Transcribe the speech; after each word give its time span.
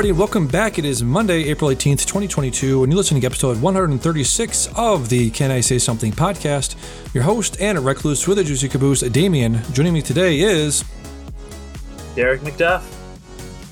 everybody. 0.00 0.18
Welcome 0.18 0.46
back. 0.46 0.78
It 0.78 0.86
is 0.86 1.02
Monday, 1.02 1.44
April 1.50 1.68
18th, 1.70 2.06
2022, 2.06 2.84
and 2.84 2.90
you're 2.90 2.96
listening 2.96 3.20
to 3.20 3.26
episode 3.26 3.60
136 3.60 4.68
of 4.74 5.10
the 5.10 5.28
Can 5.28 5.50
I 5.50 5.60
Say 5.60 5.78
Something 5.78 6.10
podcast. 6.10 6.74
Your 7.12 7.22
host 7.22 7.60
and 7.60 7.76
a 7.76 7.82
recluse 7.82 8.26
with 8.26 8.38
a 8.38 8.44
juicy 8.44 8.70
caboose, 8.70 9.02
Damien. 9.02 9.60
Joining 9.74 9.92
me 9.92 10.00
today 10.00 10.40
is 10.40 10.86
Derek 12.16 12.40
McDuff. 12.40 12.82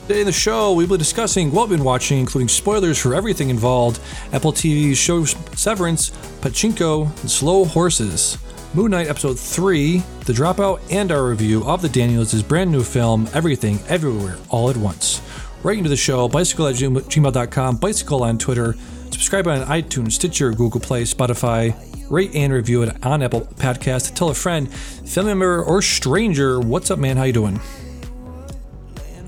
Today 0.06 0.20
in 0.20 0.26
the 0.26 0.32
show, 0.32 0.74
we'll 0.74 0.86
be 0.86 0.98
discussing 0.98 1.50
what 1.50 1.70
we've 1.70 1.78
been 1.78 1.84
watching, 1.86 2.18
including 2.18 2.48
spoilers 2.48 2.98
for 2.98 3.14
everything 3.14 3.48
involved 3.48 3.98
Apple 4.34 4.52
TV's 4.52 4.98
show 4.98 5.24
Severance, 5.24 6.10
Pachinko, 6.42 7.04
and 7.22 7.30
Slow 7.30 7.64
Horses. 7.64 8.36
Moon 8.74 8.90
Knight 8.90 9.08
Episode 9.08 9.38
3, 9.38 10.02
The 10.26 10.34
Dropout, 10.34 10.80
and 10.90 11.10
our 11.10 11.26
review 11.26 11.64
of 11.64 11.80
the 11.80 11.88
Daniels' 11.88 12.42
brand 12.42 12.70
new 12.70 12.82
film, 12.82 13.26
Everything, 13.32 13.78
Everywhere, 13.88 14.36
All 14.50 14.68
at 14.68 14.76
Once. 14.76 15.22
Right 15.64 15.76
into 15.76 15.90
the 15.90 15.96
show, 15.96 16.28
bicycle 16.28 16.68
at 16.68 16.76
gmail.com, 16.76 17.76
bicycle 17.78 18.22
on 18.22 18.38
Twitter, 18.38 18.76
subscribe 19.10 19.48
on 19.48 19.66
iTunes, 19.66 20.12
Stitcher, 20.12 20.52
Google 20.52 20.80
Play, 20.80 21.02
Spotify, 21.02 21.74
rate 22.08 22.30
and 22.34 22.52
review 22.52 22.82
it 22.82 23.04
on 23.04 23.22
Apple 23.22 23.40
Podcast. 23.40 24.14
Tell 24.14 24.28
a 24.28 24.34
friend, 24.34 24.72
family 24.72 25.30
member, 25.32 25.62
or 25.62 25.82
stranger, 25.82 26.60
what's 26.60 26.92
up, 26.92 27.00
man? 27.00 27.16
How 27.16 27.24
you 27.24 27.32
doing? 27.32 27.60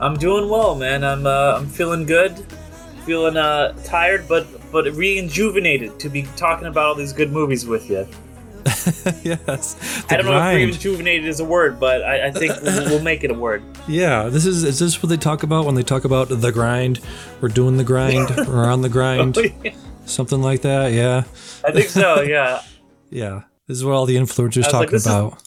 I'm 0.00 0.14
doing 0.14 0.48
well, 0.48 0.76
man. 0.76 1.02
I'm 1.04 1.26
uh, 1.26 1.56
I'm 1.58 1.66
feeling 1.66 2.06
good, 2.06 2.38
feeling 3.04 3.36
uh, 3.36 3.72
tired, 3.84 4.28
but 4.28 4.46
but 4.70 4.84
rejuvenated 4.94 5.98
to 5.98 6.08
be 6.08 6.22
talking 6.36 6.68
about 6.68 6.86
all 6.86 6.94
these 6.94 7.12
good 7.12 7.32
movies 7.32 7.66
with 7.66 7.90
you. 7.90 8.06
yes. 9.22 9.76
I 10.10 10.16
don't 10.16 10.26
grind. 10.26 10.60
know 10.60 10.68
if 10.68 10.74
rejuvenated 10.74 11.26
is 11.26 11.40
a 11.40 11.44
word, 11.44 11.78
but 11.80 12.02
I, 12.02 12.28
I 12.28 12.30
think 12.30 12.52
we'll, 12.62 12.84
we'll, 12.84 13.02
make 13.02 13.24
it 13.24 13.30
a 13.30 13.34
word. 13.34 13.62
Yeah, 13.88 14.24
this 14.24 14.46
is 14.46 14.64
is 14.64 14.78
this 14.78 15.02
what 15.02 15.08
they 15.08 15.16
talk 15.16 15.42
about 15.42 15.66
when 15.66 15.74
they 15.74 15.82
talk 15.82 16.04
about 16.04 16.28
the 16.28 16.52
grind? 16.52 17.00
We're 17.40 17.48
doing 17.48 17.76
the 17.76 17.84
grind. 17.84 18.30
We're 18.36 18.66
on 18.66 18.82
the 18.82 18.88
grind. 18.88 19.38
Oh, 19.38 19.44
yeah. 19.62 19.74
Something 20.06 20.42
like 20.42 20.62
that. 20.62 20.92
Yeah. 20.92 21.24
I 21.64 21.72
think 21.72 21.88
so. 21.88 22.22
Yeah. 22.22 22.62
yeah. 23.10 23.42
This 23.66 23.78
is 23.78 23.84
what 23.84 23.94
all 23.94 24.06
the 24.06 24.16
influencers 24.16 24.68
talking 24.68 24.92
like, 24.92 25.06
about. 25.06 25.42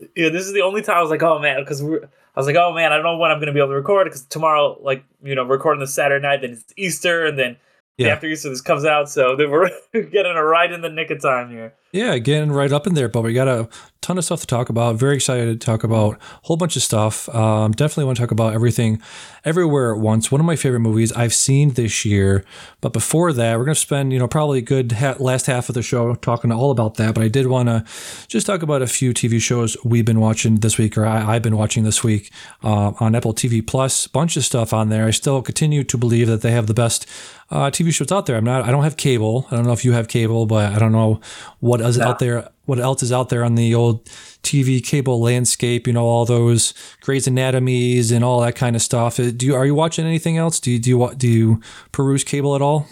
Is, 0.00 0.08
yeah, 0.14 0.28
this 0.28 0.46
is 0.46 0.52
the 0.52 0.62
only 0.62 0.82
time 0.82 0.98
I 0.98 1.02
was 1.02 1.10
like, 1.10 1.22
oh 1.22 1.38
man, 1.38 1.60
because 1.60 1.82
we're 1.82 2.08
I 2.36 2.40
was 2.40 2.46
like, 2.46 2.56
oh 2.56 2.72
man, 2.74 2.92
I 2.92 2.96
don't 2.96 3.04
know 3.04 3.16
when 3.16 3.30
I'm 3.30 3.38
going 3.38 3.46
to 3.46 3.52
be 3.54 3.60
able 3.60 3.70
to 3.70 3.76
record 3.76 4.04
because 4.04 4.26
tomorrow, 4.26 4.78
like, 4.82 5.04
you 5.22 5.34
know, 5.34 5.44
recording 5.44 5.80
the 5.80 5.86
Saturday 5.86 6.22
night, 6.22 6.42
then 6.42 6.52
it's 6.52 6.64
Easter, 6.76 7.24
and 7.24 7.38
then 7.38 7.56
yeah. 7.96 8.08
after 8.08 8.26
Easter 8.26 8.50
this 8.50 8.60
comes 8.60 8.84
out, 8.84 9.08
so 9.08 9.36
we're 9.38 9.70
getting 9.92 10.32
a 10.36 10.44
right 10.44 10.70
in 10.70 10.82
the 10.82 10.90
nick 10.90 11.10
of 11.10 11.22
time 11.22 11.50
here. 11.50 11.72
Yeah, 11.92 12.18
getting 12.18 12.52
right 12.52 12.72
up 12.72 12.86
in 12.86 12.94
there, 12.94 13.08
but 13.08 13.22
we 13.22 13.32
got 13.32 13.48
a 13.48 13.68
ton 14.06 14.18
of 14.18 14.24
stuff 14.24 14.40
to 14.40 14.46
talk 14.46 14.68
about. 14.68 14.96
Very 14.96 15.16
excited 15.16 15.60
to 15.60 15.66
talk 15.66 15.82
about 15.82 16.14
a 16.14 16.18
whole 16.42 16.56
bunch 16.56 16.76
of 16.76 16.82
stuff. 16.82 17.28
Um, 17.34 17.72
definitely 17.72 18.04
want 18.04 18.16
to 18.16 18.22
talk 18.22 18.30
about 18.30 18.54
everything, 18.54 19.02
everywhere 19.44 19.92
at 19.94 19.98
once. 19.98 20.30
One 20.30 20.40
of 20.40 20.44
my 20.44 20.54
favorite 20.54 20.80
movies 20.80 21.12
I've 21.12 21.34
seen 21.34 21.70
this 21.70 22.04
year. 22.04 22.44
But 22.80 22.92
before 22.92 23.32
that, 23.32 23.58
we're 23.58 23.64
to 23.64 23.74
spend 23.74 24.12
you 24.12 24.18
know 24.18 24.28
probably 24.28 24.58
a 24.58 24.62
good 24.62 24.92
ha- 24.92 25.16
last 25.18 25.46
half 25.46 25.68
of 25.68 25.74
the 25.74 25.82
show 25.82 26.14
talking 26.16 26.52
all 26.52 26.70
about 26.70 26.96
that. 26.96 27.14
But 27.14 27.24
I 27.24 27.28
did 27.28 27.48
want 27.48 27.68
to 27.68 27.84
just 28.28 28.46
talk 28.46 28.62
about 28.62 28.82
a 28.82 28.86
few 28.86 29.12
TV 29.12 29.40
shows 29.40 29.76
we've 29.84 30.04
been 30.04 30.20
watching 30.20 30.56
this 30.56 30.78
week, 30.78 30.96
or 30.96 31.04
I, 31.04 31.34
have 31.34 31.42
been 31.42 31.56
watching 31.56 31.82
this 31.84 32.04
week 32.04 32.30
uh, 32.62 32.92
on 33.00 33.14
Apple 33.14 33.34
TV 33.34 33.66
Plus. 33.66 34.06
Bunch 34.06 34.36
of 34.36 34.44
stuff 34.44 34.72
on 34.72 34.88
there. 34.88 35.06
I 35.06 35.10
still 35.10 35.42
continue 35.42 35.82
to 35.84 35.98
believe 35.98 36.28
that 36.28 36.42
they 36.42 36.52
have 36.52 36.66
the 36.66 36.74
best 36.74 37.06
uh, 37.50 37.70
TV 37.70 37.92
shows 37.92 38.10
out 38.12 38.26
there. 38.26 38.36
I'm 38.36 38.44
not. 38.44 38.64
I 38.64 38.70
don't 38.70 38.84
have 38.84 38.96
cable. 38.96 39.46
I 39.50 39.56
don't 39.56 39.66
know 39.66 39.72
if 39.72 39.84
you 39.84 39.92
have 39.92 40.08
cable, 40.08 40.46
but 40.46 40.72
I 40.72 40.78
don't 40.78 40.92
know 40.92 41.20
what 41.60 41.75
is 41.80 41.98
yeah. 41.98 42.08
out 42.08 42.18
there. 42.18 42.48
What 42.64 42.78
else 42.78 43.02
is 43.02 43.12
out 43.12 43.28
there 43.28 43.44
on 43.44 43.54
the 43.54 43.74
old 43.74 44.04
TV 44.42 44.84
cable 44.84 45.20
landscape? 45.20 45.86
You 45.86 45.92
know, 45.92 46.04
all 46.04 46.24
those 46.24 46.74
Grey's 47.00 47.26
Anatomies 47.26 48.10
and 48.10 48.24
all 48.24 48.40
that 48.40 48.56
kind 48.56 48.76
of 48.76 48.82
stuff. 48.82 49.20
Uh, 49.20 49.30
do 49.30 49.46
you 49.46 49.54
are 49.54 49.66
you 49.66 49.74
watching 49.74 50.06
anything 50.06 50.36
else? 50.36 50.60
Do 50.60 50.70
you 50.70 50.78
do 50.78 50.90
you 50.90 51.14
do 51.16 51.28
you 51.28 51.60
peruse 51.92 52.24
cable 52.24 52.54
at 52.54 52.62
all? 52.62 52.86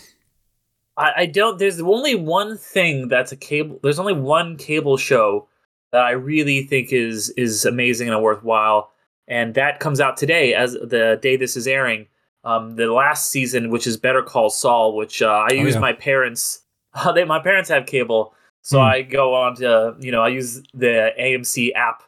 I, 0.97 1.13
I 1.17 1.27
don't. 1.27 1.59
There's 1.59 1.81
only 1.81 2.15
one 2.15 2.57
thing 2.57 3.09
that's 3.09 3.33
a 3.33 3.37
cable. 3.37 3.81
There's 3.83 3.99
only 3.99 4.13
one 4.13 4.57
cable 4.57 4.97
show 4.97 5.49
that 5.93 6.03
I 6.05 6.13
really 6.13 6.63
think 6.65 6.93
is 6.93 7.31
is 7.31 7.65
amazing 7.65 8.09
and 8.09 8.23
worthwhile, 8.23 8.93
and 9.27 9.55
that 9.55 9.81
comes 9.81 10.01
out 10.01 10.17
today 10.17 10.55
as 10.55 10.75
the 10.75 11.19
day 11.21 11.37
this 11.37 11.57
is 11.57 11.67
airing 11.67 12.07
um, 12.45 12.77
the 12.77 12.93
last 12.93 13.31
season, 13.31 13.71
which 13.71 13.87
is 13.87 13.97
Better 13.97 14.23
Call 14.23 14.51
Saul, 14.51 14.95
which 14.95 15.23
uh, 15.23 15.29
I 15.29 15.49
oh, 15.53 15.55
use 15.55 15.75
yeah. 15.75 15.81
my 15.81 15.93
parents. 15.93 16.61
Uh, 16.93 17.13
they 17.13 17.25
my 17.25 17.41
parents 17.41 17.69
have 17.71 17.87
cable, 17.87 18.35
so 18.65 18.79
mm. 18.79 18.83
I 18.83 19.03
go 19.03 19.35
on 19.35 19.55
to 19.57 19.95
you 20.01 20.11
know 20.11 20.23
I 20.23 20.29
use 20.29 20.63
the 20.73 21.13
AMC 21.21 21.75
app 21.75 22.03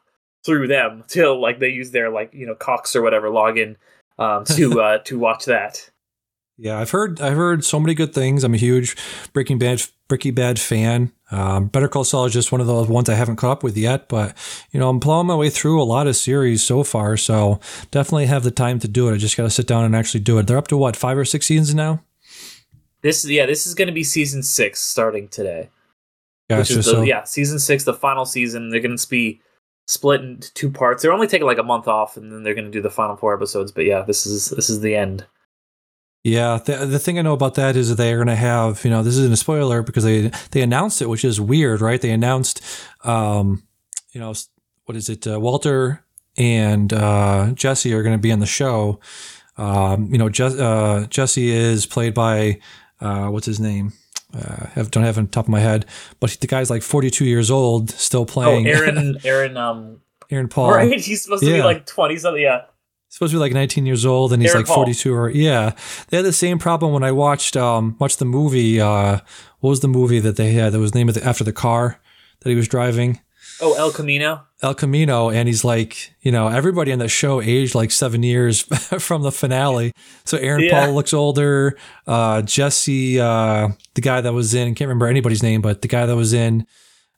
through 0.45 0.67
them 0.67 1.05
till 1.09 1.41
like 1.41 1.61
they 1.61 1.69
use 1.69 1.93
their 1.93 2.11
like 2.11 2.35
you 2.35 2.47
know 2.47 2.57
Cox 2.57 2.97
or 2.97 3.03
whatever 3.03 3.29
login 3.29 3.77
um, 4.19 4.45
to 4.47 4.81
uh, 4.81 4.99
to 5.05 5.19
watch 5.19 5.45
that. 5.45 5.91
Yeah, 6.59 6.79
I've 6.79 6.91
heard 6.91 7.21
I've 7.21 7.37
heard 7.37 7.65
so 7.65 7.79
many 7.79 7.95
good 7.95 8.15
things. 8.15 8.43
I'm 8.43 8.55
a 8.55 8.59
huge 8.59 8.97
Breaking 9.35 9.59
Bad 9.59 9.83
Breaking 10.09 10.35
Bad 10.35 10.59
fan. 10.59 11.13
Um, 11.31 11.67
Better 11.67 11.89
Call 11.89 12.05
Saul 12.05 12.25
is 12.25 12.33
just 12.33 12.53
one 12.53 12.61
of 12.63 12.67
those 12.67 12.89
ones 12.89 13.09
I 13.11 13.15
haven't 13.15 13.37
caught 13.37 13.51
up 13.51 13.63
with 13.63 13.77
yet, 13.77 14.09
but 14.09 14.35
you 14.71 14.81
know 14.81 14.89
I'm 14.89 14.99
plowing 14.99 15.27
my 15.27 15.35
way 15.35 15.51
through 15.51 15.83
a 15.83 15.85
lot 15.85 16.07
of 16.07 16.17
series 16.17 16.63
so 16.63 16.83
far, 16.83 17.19
so 17.19 17.61
definitely 17.91 18.27
have 18.27 18.43
the 18.43 18.51
time 18.51 18.79
to 18.79 18.89
do 18.89 19.09
it. 19.09 19.15
I 19.15 19.17
just 19.19 19.37
got 19.37 19.43
to 19.43 19.51
sit 19.51 19.67
down 19.67 19.85
and 19.85 19.95
actually 19.95 20.21
do 20.21 20.39
it. 20.39 20.47
They're 20.47 20.57
up 20.57 20.69
to 20.69 20.79
what 20.79 20.97
five 20.97 21.19
or 21.19 21.27
six 21.27 21.47
seasons 21.47 21.75
now. 21.75 22.03
This 23.03 23.29
yeah, 23.29 23.45
this 23.45 23.67
is 23.67 23.75
going 23.75 23.89
to 23.89 23.95
be 23.95 24.05
season 24.05 24.43
six 24.43 24.81
starting 24.81 25.29
today. 25.29 25.69
Gotcha. 26.49 26.61
Which 26.61 26.71
is 26.71 26.77
the, 26.77 26.83
so, 26.83 27.03
yeah, 27.03 27.25
season 27.25 27.59
six, 27.59 27.85
the 27.85 27.95
final 27.95 28.25
season. 28.25 28.71
They're 28.71 28.81
going 28.81 28.97
to 28.97 29.09
be 29.09 29.41
split 29.87 30.21
into 30.21 30.53
two 30.55 30.71
parts. 30.71 31.03
They're 31.03 31.13
only 31.13 31.27
taking 31.27 31.47
like 31.47 31.59
a 31.59 31.65
month 31.65 31.89
off, 31.89 32.17
and 32.17 32.33
then 32.33 32.43
they're 32.43 32.55
going 32.55 32.67
to 32.67 32.71
do 32.71 32.83
the 32.83 32.91
final 32.91 33.17
four 33.17 33.35
episodes. 33.35 33.73
But 33.73 33.85
yeah, 33.85 34.03
this 34.03 34.27
is 34.27 34.51
this 34.51 34.71
is 34.71 34.81
the 34.81 34.95
end. 34.95 35.27
Yeah, 36.25 36.59
the, 36.59 36.87
the 36.87 36.99
thing 36.99 37.21
I 37.21 37.23
know 37.23 37.35
about 37.35 37.55
that 37.55 37.77
is 37.77 37.89
that 37.89 37.95
they're 37.95 38.17
going 38.17 38.27
to 38.27 38.35
have, 38.35 38.85
you 38.85 38.91
know, 38.91 39.05
this 39.05 39.17
isn't 39.17 39.33
a 39.33 39.37
spoiler 39.37 39.83
because 39.83 40.03
they 40.03 40.33
they 40.51 40.61
announced 40.61 41.01
it, 41.01 41.09
which 41.09 41.25
is 41.25 41.41
weird, 41.41 41.81
right? 41.81 42.01
They 42.01 42.11
announced, 42.11 42.63
um, 43.05 43.63
you 44.11 44.21
know, 44.21 44.35
what 44.87 44.97
is 44.97 45.09
it? 45.09 45.25
Uh, 45.27 45.39
Walter 45.39 46.05
and 46.37 46.93
uh, 46.93 47.53
Jesse 47.55 47.95
are 47.95 48.03
going 48.03 48.17
to 48.17 48.21
be 48.21 48.33
on 48.33 48.41
the 48.41 48.47
show. 48.47 48.99
Um, 49.57 50.13
you 50.13 50.19
know, 50.19 50.29
Je- 50.29 50.59
uh, 50.59 51.07
Jesse 51.07 51.51
is 51.51 51.87
played 51.87 52.13
by 52.13 52.59
uh, 53.01 53.29
what's 53.29 53.47
his 53.47 53.61
name? 53.61 53.93
Uh, 54.37 54.67
I 54.77 54.83
don't 54.83 55.05
have 55.05 55.17
it 55.17 55.21
on 55.21 55.27
top 55.29 55.47
of 55.47 55.51
my 55.51 55.61
head, 55.61 55.87
but 56.21 56.31
the 56.41 56.47
guy's 56.47 56.71
like 56.71 56.83
42 56.83 57.25
years 57.25 57.51
old, 57.51 57.91
still 57.91 58.23
oh, 58.23 58.27
playing. 58.27 58.67
Oh, 58.69 58.71
Aaron, 58.71 59.19
Aaron, 59.25 59.57
um, 59.57 60.01
Aaron 60.31 60.49
Paul. 60.49 60.73
Right, 60.73 61.01
he's 61.01 61.23
supposed 61.23 61.43
to 61.45 61.51
yeah. 61.51 61.57
be 61.57 61.63
like 61.63 61.87
20 61.87 62.17
something. 62.19 62.43
Yeah 62.43 62.63
supposed 63.09 63.31
to 63.31 63.37
be 63.37 63.41
like 63.41 63.53
19 63.53 63.87
years 63.87 64.05
old 64.05 64.33
and 64.33 64.43
he's 64.43 64.51
Aaron 64.51 64.67
like 64.67 64.75
42 64.75 65.09
Paul. 65.09 65.19
or 65.19 65.31
yeah 65.31 65.73
they 66.09 66.19
had 66.19 66.27
the 66.27 66.33
same 66.33 66.59
problem 66.59 66.93
when 66.93 67.03
i 67.03 67.13
watched 67.13 67.57
um 67.57 67.97
watched 67.99 68.19
the 68.19 68.27
movie 68.27 68.79
uh 68.81 69.21
what 69.61 69.71
was 69.71 69.81
the 69.81 69.89
movie 69.89 70.21
that 70.21 70.37
they 70.37 70.53
had 70.53 70.73
that 70.73 70.81
was 70.81 70.95
named 70.95 71.17
after 71.19 71.43
the 71.43 71.53
car 71.53 71.99
that 72.41 72.51
he 72.51 72.57
was 72.57 72.69
driving 72.69 73.21
oh 73.61 73.75
el 73.75 73.91
camino 73.91 74.43
el 74.63 74.75
camino 74.75 75.31
and 75.31 75.49
he's 75.49 75.65
like 75.65 76.15
you 76.21 76.33
know 76.33 76.49
everybody 76.49 76.91
in 76.91 76.99
that 76.99 77.09
show 77.09 77.41
aged 77.41 77.75
like 77.75 77.91
seven 77.91 78.23
years 78.23 78.63
from 78.99 79.23
the 79.23 79.33
finale 79.33 79.93
so 80.25 80.37
aaron 80.39 80.63
yeah. 80.65 80.87
paul 80.87 80.95
looks 80.95 81.13
older 81.13 81.77
uh 82.07 82.43
jesse 82.43 83.21
uh 83.21 83.69
the 83.95 84.01
guy 84.01 84.21
that 84.21 84.33
was 84.33 84.55
in 84.55 84.75
can't 84.75 84.89
remember 84.89 85.07
anybody's 85.07 85.43
name 85.43 85.61
but 85.61 85.83
the 85.83 85.89
guy 85.89 86.07
that 86.07 86.17
was 86.17 86.33
in 86.33 86.67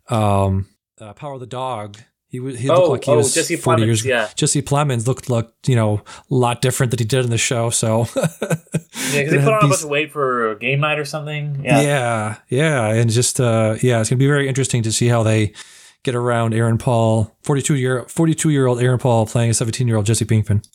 um 0.08 0.66
uh, 1.00 1.12
power 1.12 1.34
of 1.34 1.40
the 1.40 1.46
dog 1.46 1.96
he, 2.30 2.40
was, 2.40 2.58
he 2.58 2.68
looked 2.68 2.80
oh, 2.80 2.90
like 2.90 3.04
he 3.04 3.10
oh, 3.10 3.16
was 3.16 3.32
Jesse 3.32 3.56
40 3.56 3.82
Plemons, 3.82 3.86
years. 3.86 4.04
Yeah. 4.04 4.28
Jesse 4.36 4.60
Plemons 4.60 5.06
looked 5.06 5.30
like, 5.30 5.48
you 5.66 5.74
know, 5.74 6.02
a 6.30 6.34
lot 6.34 6.60
different 6.60 6.90
than 6.90 6.98
he 6.98 7.06
did 7.06 7.24
in 7.24 7.30
the 7.30 7.38
show. 7.38 7.70
So, 7.70 8.06
yeah, 8.16 8.26
because 8.42 9.30
they 9.30 9.38
put 9.38 9.48
on 9.48 9.64
a 9.64 9.68
bunch 9.68 9.82
of 9.82 9.88
weight 9.88 10.12
for 10.12 10.50
a 10.50 10.58
game 10.58 10.80
night 10.80 10.98
or 10.98 11.06
something. 11.06 11.62
Yeah. 11.64 11.80
Yeah. 11.80 12.36
Yeah. 12.50 12.92
And 12.92 13.10
just, 13.10 13.40
uh, 13.40 13.76
yeah, 13.80 14.00
it's 14.00 14.10
going 14.10 14.18
to 14.18 14.22
be 14.22 14.26
very 14.26 14.46
interesting 14.46 14.82
to 14.82 14.92
see 14.92 15.08
how 15.08 15.22
they 15.22 15.54
get 16.02 16.14
around 16.14 16.54
Aaron 16.54 16.78
Paul, 16.78 17.36
42 17.42 17.76
year, 17.76 18.04
42 18.08 18.50
year 18.50 18.66
old 18.66 18.80
Aaron 18.80 18.98
Paul 18.98 19.26
playing 19.26 19.50
a 19.50 19.54
17 19.54 19.86
year 19.86 19.96
old 19.96 20.06
Jesse 20.06 20.24
Pinkman. 20.24 20.66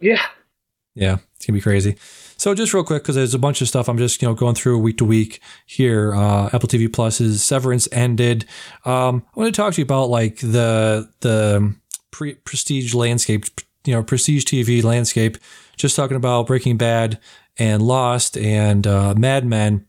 Yeah. 0.00 0.24
Yeah. 0.94 1.18
It's 1.36 1.46
going 1.46 1.52
to 1.54 1.58
be 1.58 1.60
crazy. 1.60 1.96
So 2.38 2.54
just 2.54 2.72
real 2.72 2.84
quick, 2.84 3.02
because 3.02 3.16
there's 3.16 3.34
a 3.34 3.38
bunch 3.38 3.60
of 3.60 3.68
stuff 3.68 3.88
I'm 3.88 3.98
just 3.98 4.22
you 4.22 4.28
know 4.28 4.34
going 4.34 4.54
through 4.54 4.78
week 4.78 4.98
to 4.98 5.04
week 5.04 5.40
here. 5.66 6.14
Uh, 6.14 6.46
Apple 6.52 6.68
TV 6.68 6.90
Plus's 6.92 7.42
Severance 7.42 7.88
ended. 7.90 8.44
Um, 8.84 9.24
I 9.34 9.40
want 9.40 9.52
to 9.52 9.60
talk 9.60 9.74
to 9.74 9.80
you 9.80 9.84
about 9.84 10.08
like 10.08 10.36
the 10.38 11.10
the 11.20 11.74
pre- 12.12 12.36
prestige 12.36 12.94
landscape, 12.94 13.44
you 13.84 13.92
know, 13.92 14.04
prestige 14.04 14.44
TV 14.44 14.84
landscape. 14.84 15.36
Just 15.76 15.96
talking 15.96 16.16
about 16.16 16.46
Breaking 16.46 16.76
Bad 16.76 17.18
and 17.58 17.82
Lost 17.82 18.36
and 18.36 18.86
uh, 18.86 19.14
Mad 19.16 19.44
Men 19.44 19.87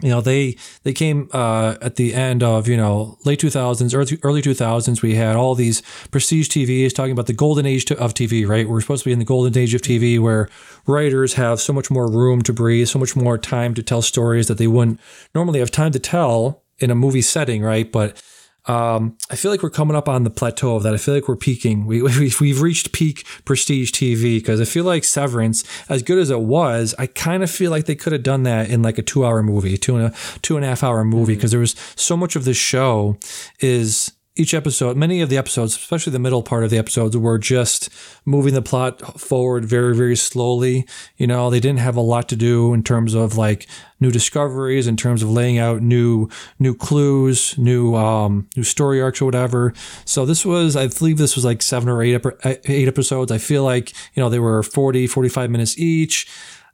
you 0.00 0.08
know 0.08 0.20
they 0.20 0.56
they 0.84 0.92
came 0.92 1.28
uh, 1.32 1.76
at 1.82 1.96
the 1.96 2.14
end 2.14 2.42
of 2.42 2.68
you 2.68 2.76
know 2.76 3.18
late 3.24 3.40
2000s 3.40 3.94
early, 3.94 4.18
early 4.22 4.42
2000s 4.42 5.02
we 5.02 5.14
had 5.14 5.36
all 5.36 5.54
these 5.54 5.82
prestige 6.10 6.48
tvs 6.48 6.94
talking 6.94 7.12
about 7.12 7.26
the 7.26 7.32
golden 7.32 7.66
age 7.66 7.90
of 7.90 8.14
tv 8.14 8.46
right? 8.46 8.68
We're 8.68 8.80
supposed 8.80 9.02
to 9.04 9.08
be 9.08 9.12
in 9.12 9.18
the 9.18 9.24
golden 9.24 9.56
age 9.58 9.74
of 9.74 9.82
tv 9.82 10.20
where 10.20 10.48
writers 10.86 11.34
have 11.34 11.60
so 11.60 11.72
much 11.72 11.90
more 11.90 12.10
room 12.10 12.42
to 12.42 12.52
breathe 12.52 12.88
so 12.88 12.98
much 12.98 13.16
more 13.16 13.38
time 13.38 13.74
to 13.74 13.82
tell 13.82 14.02
stories 14.02 14.46
that 14.48 14.58
they 14.58 14.68
wouldn't 14.68 15.00
normally 15.34 15.58
have 15.58 15.70
time 15.70 15.92
to 15.92 15.98
tell 15.98 16.62
in 16.78 16.90
a 16.90 16.94
movie 16.94 17.22
setting 17.22 17.62
right? 17.62 17.90
But 17.90 18.22
um, 18.68 19.16
I 19.30 19.36
feel 19.36 19.50
like 19.50 19.62
we're 19.62 19.70
coming 19.70 19.96
up 19.96 20.08
on 20.08 20.24
the 20.24 20.30
plateau 20.30 20.76
of 20.76 20.82
that. 20.82 20.94
I 20.94 20.98
feel 20.98 21.14
like 21.14 21.26
we're 21.26 21.36
peaking. 21.36 21.86
We, 21.86 22.02
we 22.18 22.32
we've 22.40 22.60
reached 22.60 22.92
peak 22.92 23.26
prestige 23.44 23.90
TV 23.90 24.38
because 24.38 24.60
I 24.60 24.64
feel 24.64 24.84
like 24.84 25.04
Severance, 25.04 25.64
as 25.88 26.02
good 26.02 26.18
as 26.18 26.30
it 26.30 26.40
was, 26.40 26.94
I 26.98 27.06
kind 27.06 27.42
of 27.42 27.50
feel 27.50 27.70
like 27.70 27.86
they 27.86 27.96
could 27.96 28.12
have 28.12 28.22
done 28.22 28.42
that 28.44 28.70
in 28.70 28.82
like 28.82 28.98
a 28.98 29.02
two 29.02 29.24
hour 29.24 29.42
movie, 29.42 29.76
two 29.76 29.96
and 29.96 30.06
a 30.06 30.38
two 30.42 30.56
and 30.56 30.64
a 30.64 30.68
half 30.68 30.84
hour 30.84 31.04
movie, 31.04 31.34
because 31.34 31.50
mm-hmm. 31.50 31.56
there 31.56 31.60
was 31.60 31.76
so 31.96 32.16
much 32.16 32.36
of 32.36 32.44
this 32.44 32.58
show 32.58 33.18
is 33.60 34.12
each 34.38 34.54
episode, 34.54 34.96
many 34.96 35.20
of 35.20 35.28
the 35.28 35.36
episodes, 35.36 35.74
especially 35.76 36.12
the 36.12 36.18
middle 36.18 36.42
part 36.42 36.62
of 36.62 36.70
the 36.70 36.78
episodes, 36.78 37.16
were 37.16 37.38
just 37.38 37.90
moving 38.24 38.54
the 38.54 38.62
plot 38.62 39.20
forward 39.20 39.64
very, 39.64 39.94
very 39.94 40.16
slowly. 40.16 40.86
You 41.16 41.26
know, 41.26 41.50
they 41.50 41.60
didn't 41.60 41.80
have 41.80 41.96
a 41.96 42.00
lot 42.00 42.28
to 42.28 42.36
do 42.36 42.72
in 42.72 42.84
terms 42.84 43.14
of 43.14 43.36
like 43.36 43.66
new 44.00 44.12
discoveries, 44.12 44.86
in 44.86 44.96
terms 44.96 45.22
of 45.22 45.30
laying 45.30 45.58
out 45.58 45.82
new 45.82 46.28
new 46.58 46.74
clues, 46.74 47.58
new 47.58 47.96
um, 47.96 48.48
new 48.56 48.62
story 48.62 49.02
arcs 49.02 49.20
or 49.20 49.24
whatever. 49.24 49.74
So 50.04 50.24
this 50.24 50.44
was, 50.44 50.76
I 50.76 50.86
believe, 50.86 51.18
this 51.18 51.34
was 51.34 51.44
like 51.44 51.60
seven 51.60 51.88
or 51.88 52.02
eight 52.02 52.20
eight 52.44 52.88
episodes. 52.88 53.32
I 53.32 53.38
feel 53.38 53.64
like 53.64 53.92
you 54.14 54.22
know 54.22 54.28
they 54.28 54.38
were 54.38 54.62
40, 54.62 55.08
45 55.08 55.50
minutes 55.50 55.78
each. 55.78 56.28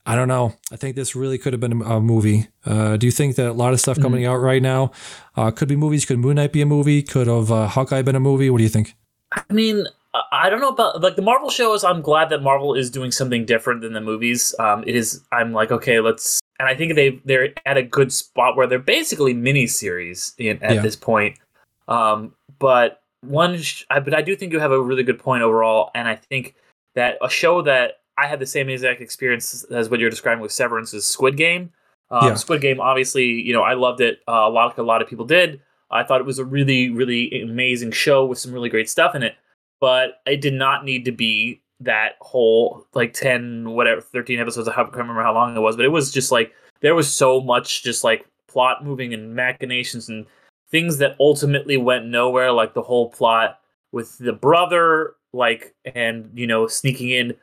I 0.07 0.17
don't 0.17 0.29
know. 0.29 0.55
I 0.71 0.77
think 0.77 0.97
this 0.97 1.17
really 1.17 1.39
could 1.39 1.55
have 1.55 1.61
been 1.61 1.81
a 1.81 2.01
movie. 2.01 2.49
Uh, 2.67 2.97
do 2.97 3.07
you 3.07 3.11
think 3.11 3.37
that 3.37 3.49
a 3.49 3.53
lot 3.53 3.73
of 3.73 3.81
stuff 3.81 3.99
coming 3.99 4.23
mm-hmm. 4.23 4.33
out 4.33 4.37
right 4.37 4.61
now 4.61 4.93
uh, 5.37 5.51
could 5.51 5.69
be 5.69 5.77
movies? 5.77 6.05
Could 6.05 6.19
Moon 6.19 6.37
Knight 6.37 6.53
be 6.53 6.61
a 6.61 6.67
movie? 6.67 7.03
Could 7.03 7.27
have 7.27 7.51
uh, 7.51 7.69
Hawkeye 7.69 8.03
been 8.03 8.17
a 8.17 8.21
movie? 8.21 8.51
What 8.51 8.59
do 8.59 8.65
you 8.65 8.71
think? 8.71 8.95
I 9.33 9.53
mean, 9.53 9.87
I 10.31 10.51
don't 10.51 10.61
know 10.61 10.69
about 10.69 11.01
like 11.01 11.17
the 11.17 11.23
Marvel 11.23 11.51
shows. 11.51 11.85
I'm 11.85 12.03
glad 12.03 12.29
that 12.31 12.43
Marvel 12.43 12.75
is 12.75 12.91
doing 12.91 13.11
something 13.11 13.47
different 13.47 13.81
than 13.81 13.95
the 13.95 14.01
movies. 14.01 14.55
Um, 14.59 14.85
it 14.87 14.95
is. 14.95 15.23
I'm 15.33 15.53
like, 15.53 15.73
okay, 15.73 16.01
let's. 16.01 16.41
And 16.59 16.69
I 16.69 16.75
think 16.75 16.95
they 16.95 17.21
they're 17.25 17.55
at 17.67 17.77
a 17.77 17.83
good 17.83 18.13
spot 18.13 18.57
where 18.57 18.67
they're 18.67 18.79
basically 18.79 19.33
mini 19.33 19.67
series 19.67 20.35
at 20.39 20.61
yeah. 20.61 20.83
this 20.83 20.97
point. 20.97 21.39
Um, 21.89 22.35
but 22.59 23.03
one, 23.23 23.61
sh- 23.61 23.85
I, 23.91 24.01
but 24.01 24.15
I 24.15 24.23
do 24.23 24.37
think 24.37 24.53
you 24.53 24.61
have 24.61 24.71
a 24.71 24.81
really 24.81 25.03
good 25.03 25.19
point 25.19 25.43
overall, 25.43 25.91
and 25.95 26.07
I 26.07 26.17
think 26.17 26.55
that 26.95 27.19
a 27.23 27.29
show 27.29 27.63
that 27.63 28.01
I 28.17 28.27
had 28.27 28.39
the 28.39 28.47
same 28.47 28.69
exact 28.69 29.01
experience 29.01 29.65
as 29.65 29.91
what 29.91 30.01
you're 30.01 30.11
describing 30.11 30.41
with 30.43 30.53
Severance's 30.53 31.07
Squid 31.07 31.37
Game. 31.37 31.73
Um, 32.11 32.29
yeah. 32.29 32.35
Squid 32.35 32.61
Game, 32.61 32.81
obviously, 32.81 33.25
you 33.25 33.53
know, 33.53 33.63
I 33.63 33.75
loved 33.75 34.01
it. 34.01 34.21
Uh, 34.29 34.33
a 34.33 34.51
lot, 34.51 34.67
like 34.67 34.79
a 34.79 34.83
lot 34.83 35.03
of 35.03 35.09
people 35.09 35.25
did. 35.25 35.61
I 35.91 36.03
thought 36.03 36.21
it 36.21 36.27
was 36.27 36.39
a 36.39 36.45
really, 36.45 36.91
really 36.91 37.43
amazing 37.43 37.93
show 37.93 38.25
with 38.25 38.39
some 38.39 38.53
really 38.53 38.69
great 38.69 38.89
stuff 38.89 39.15
in 39.15 39.23
it. 39.23 39.35
But 39.81 40.21
it 40.27 40.41
did 40.41 40.55
not 40.55 40.85
need 40.85 41.05
to 41.07 41.13
be 41.13 41.61
that 41.81 42.13
whole 42.21 42.87
like 42.95 43.13
ten, 43.13 43.71
whatever, 43.71 44.01
thirteen 44.01 44.41
episodes. 44.41 44.69
I 44.69 44.75
can't 44.75 44.93
remember 44.93 45.23
how 45.23 45.35
long 45.35 45.57
it 45.57 45.61
was, 45.61 45.77
but 45.77 45.85
it 45.85 45.91
was 45.91 46.13
just 46.13 46.33
like 46.33 46.53
there 46.81 46.95
was 46.95 47.13
so 47.13 47.41
much 47.41 47.83
just 47.83 48.05
like 48.05 48.27
plot 48.49 48.85
moving 48.85 49.13
and 49.13 49.35
machinations 49.35 50.09
and 50.09 50.27
things 50.71 50.99
that 50.99 51.17
ultimately 51.21 51.77
went 51.77 52.07
nowhere. 52.07 52.53
Like 52.53 52.75
the 52.75 52.83
whole 52.83 53.11
plot 53.11 53.61
with 53.93 54.17
the 54.19 54.33
brother, 54.33 55.15
like 55.33 55.75
and 55.85 56.31
you 56.35 56.47
know 56.47 56.67
sneaking 56.67 57.11
in 57.11 57.35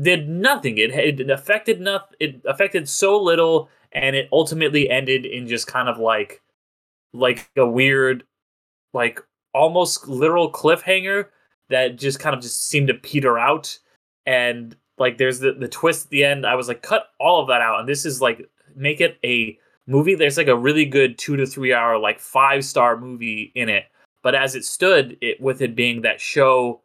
did 0.00 0.28
nothing. 0.28 0.78
It, 0.78 0.90
it 0.90 1.30
affected 1.30 1.80
nothing. 1.80 2.16
It 2.20 2.40
affected 2.44 2.88
so 2.88 3.20
little, 3.20 3.68
and 3.92 4.16
it 4.16 4.28
ultimately 4.32 4.90
ended 4.90 5.24
in 5.24 5.46
just 5.46 5.66
kind 5.66 5.88
of 5.88 5.98
like 5.98 6.42
like 7.12 7.48
a 7.56 7.66
weird, 7.66 8.24
like 8.92 9.20
almost 9.52 10.08
literal 10.08 10.50
cliffhanger 10.50 11.26
that 11.70 11.96
just 11.96 12.18
kind 12.18 12.34
of 12.34 12.42
just 12.42 12.66
seemed 12.66 12.88
to 12.88 12.94
peter 12.94 13.38
out. 13.38 13.78
And 14.26 14.76
like 14.98 15.18
there's 15.18 15.38
the 15.40 15.52
the 15.52 15.68
twist 15.68 16.06
at 16.06 16.10
the 16.10 16.24
end. 16.24 16.46
I 16.46 16.54
was 16.56 16.68
like, 16.68 16.82
cut 16.82 17.08
all 17.20 17.40
of 17.40 17.48
that 17.48 17.60
out, 17.60 17.80
and 17.80 17.88
this 17.88 18.04
is 18.04 18.20
like 18.20 18.48
make 18.74 19.00
it 19.00 19.18
a 19.24 19.58
movie. 19.86 20.14
There's 20.14 20.36
like 20.36 20.48
a 20.48 20.56
really 20.56 20.84
good 20.84 21.18
two 21.18 21.36
to 21.36 21.46
three 21.46 21.72
hour 21.72 21.98
like 21.98 22.18
five 22.18 22.64
star 22.64 22.96
movie 22.96 23.52
in 23.54 23.68
it. 23.68 23.84
But 24.22 24.34
as 24.34 24.54
it 24.54 24.64
stood, 24.64 25.18
it 25.20 25.40
with 25.40 25.60
it 25.60 25.76
being 25.76 26.02
that 26.02 26.20
show 26.20 26.80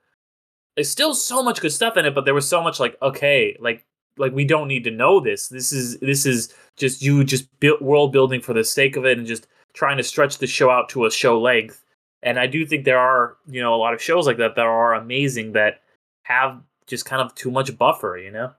there's 0.79 0.89
still 0.89 1.13
so 1.13 1.43
much 1.43 1.59
good 1.59 1.73
stuff 1.73 1.97
in 1.97 2.05
it, 2.05 2.15
but 2.15 2.23
there 2.23 2.33
was 2.33 2.47
so 2.47 2.63
much 2.63 2.79
like, 2.79 2.95
okay, 3.01 3.57
like 3.59 3.85
like 4.17 4.31
we 4.31 4.45
don't 4.45 4.69
need 4.69 4.85
to 4.85 4.91
know 4.91 5.19
this. 5.19 5.49
This 5.49 5.73
is 5.73 5.99
this 5.99 6.25
is 6.25 6.53
just 6.77 7.01
you 7.01 7.21
just 7.25 7.59
build 7.59 7.81
world 7.81 8.13
building 8.13 8.39
for 8.39 8.53
the 8.53 8.63
sake 8.63 8.95
of 8.95 9.05
it 9.05 9.17
and 9.17 9.27
just 9.27 9.45
trying 9.73 9.97
to 9.97 10.03
stretch 10.03 10.37
the 10.37 10.47
show 10.47 10.69
out 10.69 10.87
to 10.91 11.05
a 11.05 11.11
show 11.11 11.37
length. 11.37 11.83
And 12.23 12.39
I 12.39 12.47
do 12.47 12.65
think 12.65 12.85
there 12.85 12.97
are, 12.97 13.35
you 13.45 13.61
know, 13.61 13.75
a 13.75 13.75
lot 13.75 13.93
of 13.93 14.01
shows 14.01 14.25
like 14.25 14.37
that 14.37 14.55
that 14.55 14.65
are 14.65 14.93
amazing 14.93 15.51
that 15.51 15.81
have 16.23 16.61
just 16.87 17.03
kind 17.03 17.21
of 17.21 17.35
too 17.35 17.51
much 17.51 17.77
buffer, 17.77 18.17
you 18.17 18.31
know? 18.31 18.53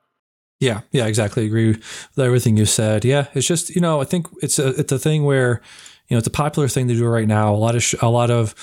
Yeah, 0.61 0.83
yeah, 0.91 1.07
exactly. 1.07 1.47
Agree 1.47 1.69
with 1.69 2.19
everything 2.19 2.59
you 2.59 2.67
said. 2.67 3.03
Yeah, 3.07 3.29
it's 3.33 3.47
just 3.47 3.75
you 3.75 3.81
know 3.81 4.03
I 4.03 4.05
think 4.05 4.27
it's 4.43 4.59
a 4.59 4.79
it's 4.79 4.93
a 4.93 4.99
thing 4.99 5.25
where 5.25 5.63
you 6.09 6.15
know 6.15 6.19
it's 6.19 6.29
a 6.29 6.31
popular 6.31 6.69
thing 6.69 6.87
to 6.89 6.95
do 6.95 7.07
right 7.07 7.27
now. 7.27 7.55
A 7.55 7.57
lot 7.57 7.77
of 7.77 7.83
sh- 7.83 7.95
a 8.03 8.11
lot 8.11 8.31
of 8.31 8.55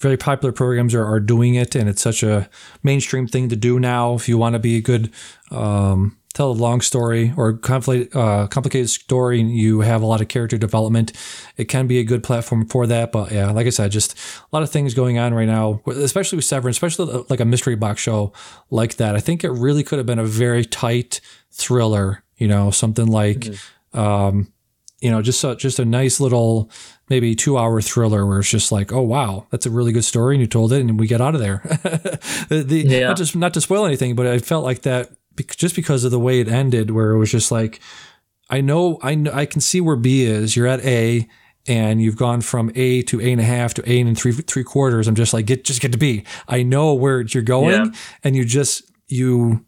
very 0.00 0.16
popular 0.16 0.52
programs 0.52 0.94
are, 0.94 1.04
are 1.04 1.20
doing 1.20 1.54
it, 1.54 1.74
and 1.74 1.88
it's 1.88 2.02
such 2.02 2.22
a 2.22 2.48
mainstream 2.82 3.26
thing 3.26 3.48
to 3.50 3.56
do 3.56 3.78
now. 3.78 4.14
If 4.14 4.28
you 4.28 4.38
want 4.38 4.54
to 4.54 4.58
be 4.58 4.76
a 4.76 4.80
good 4.80 5.12
um, 5.50 6.16
tell 6.32 6.50
a 6.50 6.52
long 6.52 6.80
story 6.80 7.34
or 7.36 7.52
complicated, 7.52 8.16
uh, 8.16 8.46
complicated 8.46 8.88
story, 8.88 9.40
and 9.40 9.54
you 9.54 9.80
have 9.80 10.02
a 10.02 10.06
lot 10.06 10.20
of 10.20 10.28
character 10.28 10.56
development, 10.56 11.12
it 11.56 11.66
can 11.66 11.86
be 11.86 11.98
a 11.98 12.04
good 12.04 12.22
platform 12.22 12.66
for 12.66 12.86
that. 12.86 13.12
But 13.12 13.30
yeah, 13.30 13.50
like 13.50 13.66
I 13.66 13.70
said, 13.70 13.90
just 13.90 14.16
a 14.16 14.56
lot 14.56 14.62
of 14.62 14.70
things 14.70 14.94
going 14.94 15.18
on 15.18 15.34
right 15.34 15.48
now, 15.48 15.82
especially 15.86 16.36
with 16.36 16.46
Severance, 16.46 16.76
especially 16.76 17.12
uh, 17.12 17.24
like 17.28 17.40
a 17.40 17.44
mystery 17.44 17.76
box 17.76 18.00
show 18.00 18.32
like 18.70 18.96
that. 18.96 19.14
I 19.16 19.20
think 19.20 19.44
it 19.44 19.50
really 19.50 19.82
could 19.82 19.98
have 19.98 20.06
been 20.06 20.18
a 20.18 20.24
very 20.24 20.64
tight 20.64 21.20
thriller. 21.50 22.24
You 22.36 22.48
know, 22.48 22.70
something 22.70 23.06
like. 23.06 23.40
Mm-hmm. 23.40 23.98
Um, 23.98 24.52
you 25.00 25.10
know, 25.10 25.22
just 25.22 25.42
a, 25.44 25.56
just 25.56 25.78
a 25.78 25.84
nice 25.84 26.20
little 26.20 26.70
maybe 27.10 27.34
two 27.34 27.58
hour 27.58 27.82
thriller 27.82 28.24
where 28.24 28.38
it's 28.38 28.48
just 28.48 28.72
like, 28.72 28.92
oh 28.92 29.02
wow, 29.02 29.46
that's 29.50 29.66
a 29.66 29.70
really 29.70 29.92
good 29.92 30.04
story, 30.04 30.36
and 30.36 30.40
you 30.40 30.46
told 30.46 30.72
it, 30.72 30.80
and 30.80 30.98
we 30.98 31.06
get 31.06 31.20
out 31.20 31.34
of 31.34 31.40
there. 31.40 31.60
the, 32.48 32.84
yeah. 32.86 33.08
Not 33.08 33.16
just 33.16 33.36
not 33.36 33.52
to 33.54 33.60
spoil 33.60 33.84
anything, 33.84 34.14
but 34.14 34.26
I 34.26 34.38
felt 34.38 34.64
like 34.64 34.82
that 34.82 35.10
just 35.48 35.74
because 35.74 36.04
of 36.04 36.12
the 36.12 36.20
way 36.20 36.40
it 36.40 36.48
ended, 36.48 36.92
where 36.92 37.10
it 37.10 37.18
was 37.18 37.30
just 37.30 37.50
like, 37.50 37.80
I 38.48 38.60
know, 38.60 38.98
I 39.02 39.16
know, 39.16 39.32
I 39.32 39.44
can 39.44 39.60
see 39.60 39.80
where 39.80 39.96
B 39.96 40.22
is. 40.22 40.56
You're 40.56 40.66
at 40.68 40.84
A, 40.84 41.28
and 41.66 42.00
you've 42.00 42.16
gone 42.16 42.40
from 42.40 42.70
A 42.74 43.02
to 43.02 43.20
A 43.20 43.32
and 43.32 43.40
a 43.40 43.44
half 43.44 43.74
to 43.74 43.90
A 43.90 44.00
and 44.00 44.16
three 44.16 44.32
three 44.32 44.64
quarters. 44.64 45.08
I'm 45.08 45.14
just 45.16 45.34
like, 45.34 45.46
get 45.46 45.64
just 45.64 45.80
get 45.80 45.92
to 45.92 45.98
B. 45.98 46.24
I 46.48 46.62
know 46.62 46.94
where 46.94 47.20
you're 47.22 47.42
going, 47.42 47.86
yeah. 47.86 47.92
and 48.24 48.36
you 48.36 48.44
just 48.44 48.82
you 49.08 49.64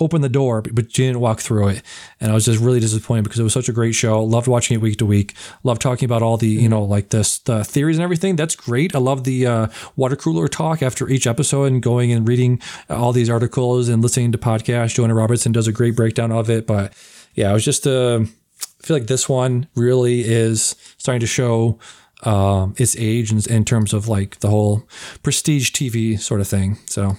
opened 0.00 0.22
the 0.24 0.28
door, 0.28 0.62
but 0.62 0.88
didn't 0.90 1.20
walk 1.20 1.40
through 1.40 1.68
it. 1.68 1.82
And 2.20 2.30
I 2.30 2.34
was 2.34 2.44
just 2.44 2.60
really 2.60 2.80
disappointed 2.80 3.24
because 3.24 3.40
it 3.40 3.44
was 3.44 3.52
such 3.52 3.68
a 3.68 3.72
great 3.72 3.94
show. 3.94 4.22
Loved 4.22 4.46
watching 4.46 4.74
it 4.74 4.80
week 4.80 4.98
to 4.98 5.06
week. 5.06 5.34
Loved 5.64 5.80
talking 5.80 6.06
about 6.06 6.22
all 6.22 6.36
the, 6.36 6.48
you 6.48 6.68
know, 6.68 6.82
like 6.82 7.10
this, 7.10 7.38
the 7.40 7.64
theories 7.64 7.96
and 7.96 8.04
everything. 8.04 8.36
That's 8.36 8.56
great. 8.56 8.94
I 8.94 8.98
love 8.98 9.24
the 9.24 9.46
uh, 9.46 9.66
water 9.96 10.16
cooler 10.16 10.48
talk 10.48 10.82
after 10.82 11.08
each 11.08 11.26
episode 11.26 11.64
and 11.64 11.82
going 11.82 12.12
and 12.12 12.26
reading 12.28 12.60
all 12.88 13.12
these 13.12 13.30
articles 13.30 13.88
and 13.88 14.02
listening 14.02 14.32
to 14.32 14.38
podcasts. 14.38 14.94
Joanna 14.94 15.14
Robertson 15.14 15.52
does 15.52 15.66
a 15.66 15.72
great 15.72 15.96
breakdown 15.96 16.32
of 16.32 16.50
it. 16.50 16.66
But 16.66 16.92
yeah, 17.34 17.50
I 17.50 17.54
was 17.54 17.64
just, 17.64 17.86
uh, 17.86 18.20
I 18.22 18.86
feel 18.86 18.96
like 18.96 19.06
this 19.06 19.28
one 19.28 19.68
really 19.74 20.20
is 20.20 20.76
starting 20.98 21.20
to 21.20 21.26
show 21.26 21.78
um, 22.24 22.74
its 22.78 22.96
age 22.96 23.30
in, 23.30 23.40
in 23.52 23.64
terms 23.64 23.92
of 23.92 24.08
like 24.08 24.40
the 24.40 24.50
whole 24.50 24.88
prestige 25.22 25.70
TV 25.70 26.18
sort 26.18 26.40
of 26.40 26.48
thing. 26.48 26.78
So 26.86 27.16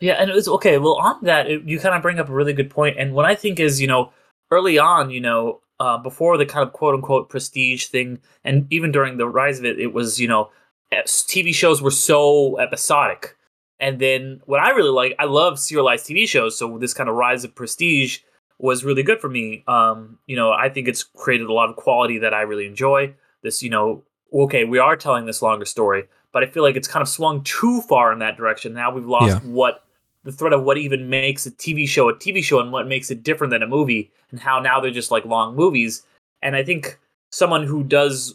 yeah, 0.00 0.14
and 0.14 0.30
it 0.30 0.34
was 0.34 0.48
okay. 0.48 0.78
Well, 0.78 0.94
on 0.94 1.22
that, 1.22 1.48
it, 1.50 1.64
you 1.64 1.78
kind 1.78 1.94
of 1.94 2.02
bring 2.02 2.18
up 2.18 2.28
a 2.28 2.32
really 2.32 2.52
good 2.52 2.70
point. 2.70 2.96
And 2.98 3.14
what 3.14 3.24
I 3.24 3.34
think 3.34 3.58
is, 3.58 3.80
you 3.80 3.86
know, 3.86 4.12
early 4.50 4.78
on, 4.78 5.10
you 5.10 5.20
know, 5.20 5.60
uh, 5.80 5.98
before 5.98 6.36
the 6.38 6.46
kind 6.46 6.66
of 6.66 6.72
quote 6.72 6.94
unquote 6.94 7.28
prestige 7.28 7.86
thing, 7.86 8.20
and 8.44 8.66
even 8.70 8.92
during 8.92 9.16
the 9.16 9.28
rise 9.28 9.58
of 9.58 9.64
it, 9.64 9.80
it 9.80 9.92
was, 9.92 10.20
you 10.20 10.28
know, 10.28 10.50
TV 10.92 11.54
shows 11.54 11.82
were 11.82 11.90
so 11.90 12.58
episodic. 12.58 13.36
And 13.78 13.98
then 13.98 14.40
what 14.46 14.60
I 14.60 14.70
really 14.70 14.90
like, 14.90 15.14
I 15.18 15.24
love 15.24 15.58
serialized 15.58 16.06
TV 16.06 16.26
shows. 16.26 16.58
So 16.58 16.78
this 16.78 16.94
kind 16.94 17.08
of 17.08 17.14
rise 17.14 17.44
of 17.44 17.54
prestige 17.54 18.20
was 18.58 18.84
really 18.84 19.02
good 19.02 19.20
for 19.20 19.28
me. 19.28 19.64
Um, 19.68 20.18
you 20.26 20.36
know, 20.36 20.52
I 20.52 20.68
think 20.70 20.88
it's 20.88 21.02
created 21.02 21.48
a 21.48 21.52
lot 21.52 21.68
of 21.68 21.76
quality 21.76 22.18
that 22.18 22.32
I 22.32 22.42
really 22.42 22.66
enjoy. 22.66 23.14
This, 23.42 23.62
you 23.62 23.68
know, 23.68 24.02
okay, 24.32 24.64
we 24.64 24.78
are 24.78 24.96
telling 24.96 25.26
this 25.26 25.42
longer 25.42 25.66
story, 25.66 26.04
but 26.32 26.42
I 26.42 26.46
feel 26.46 26.62
like 26.62 26.76
it's 26.76 26.88
kind 26.88 27.02
of 27.02 27.08
swung 27.08 27.42
too 27.44 27.82
far 27.82 28.12
in 28.12 28.18
that 28.20 28.36
direction. 28.36 28.72
Now 28.72 28.90
we've 28.90 29.06
lost 29.06 29.42
yeah. 29.42 29.50
what 29.50 29.85
the 30.26 30.32
thread 30.32 30.52
of 30.52 30.64
what 30.64 30.76
even 30.76 31.08
makes 31.08 31.46
a 31.46 31.52
TV 31.52 31.88
show 31.88 32.08
a 32.08 32.14
TV 32.14 32.42
show 32.42 32.58
and 32.60 32.72
what 32.72 32.88
makes 32.88 33.10
it 33.10 33.22
different 33.22 33.52
than 33.52 33.62
a 33.62 33.66
movie, 33.66 34.10
and 34.30 34.40
how 34.40 34.58
now 34.58 34.80
they're 34.80 34.90
just 34.90 35.12
like 35.12 35.24
long 35.24 35.54
movies. 35.54 36.02
And 36.42 36.56
I 36.56 36.64
think 36.64 36.98
someone 37.30 37.62
who 37.62 37.84
does 37.84 38.34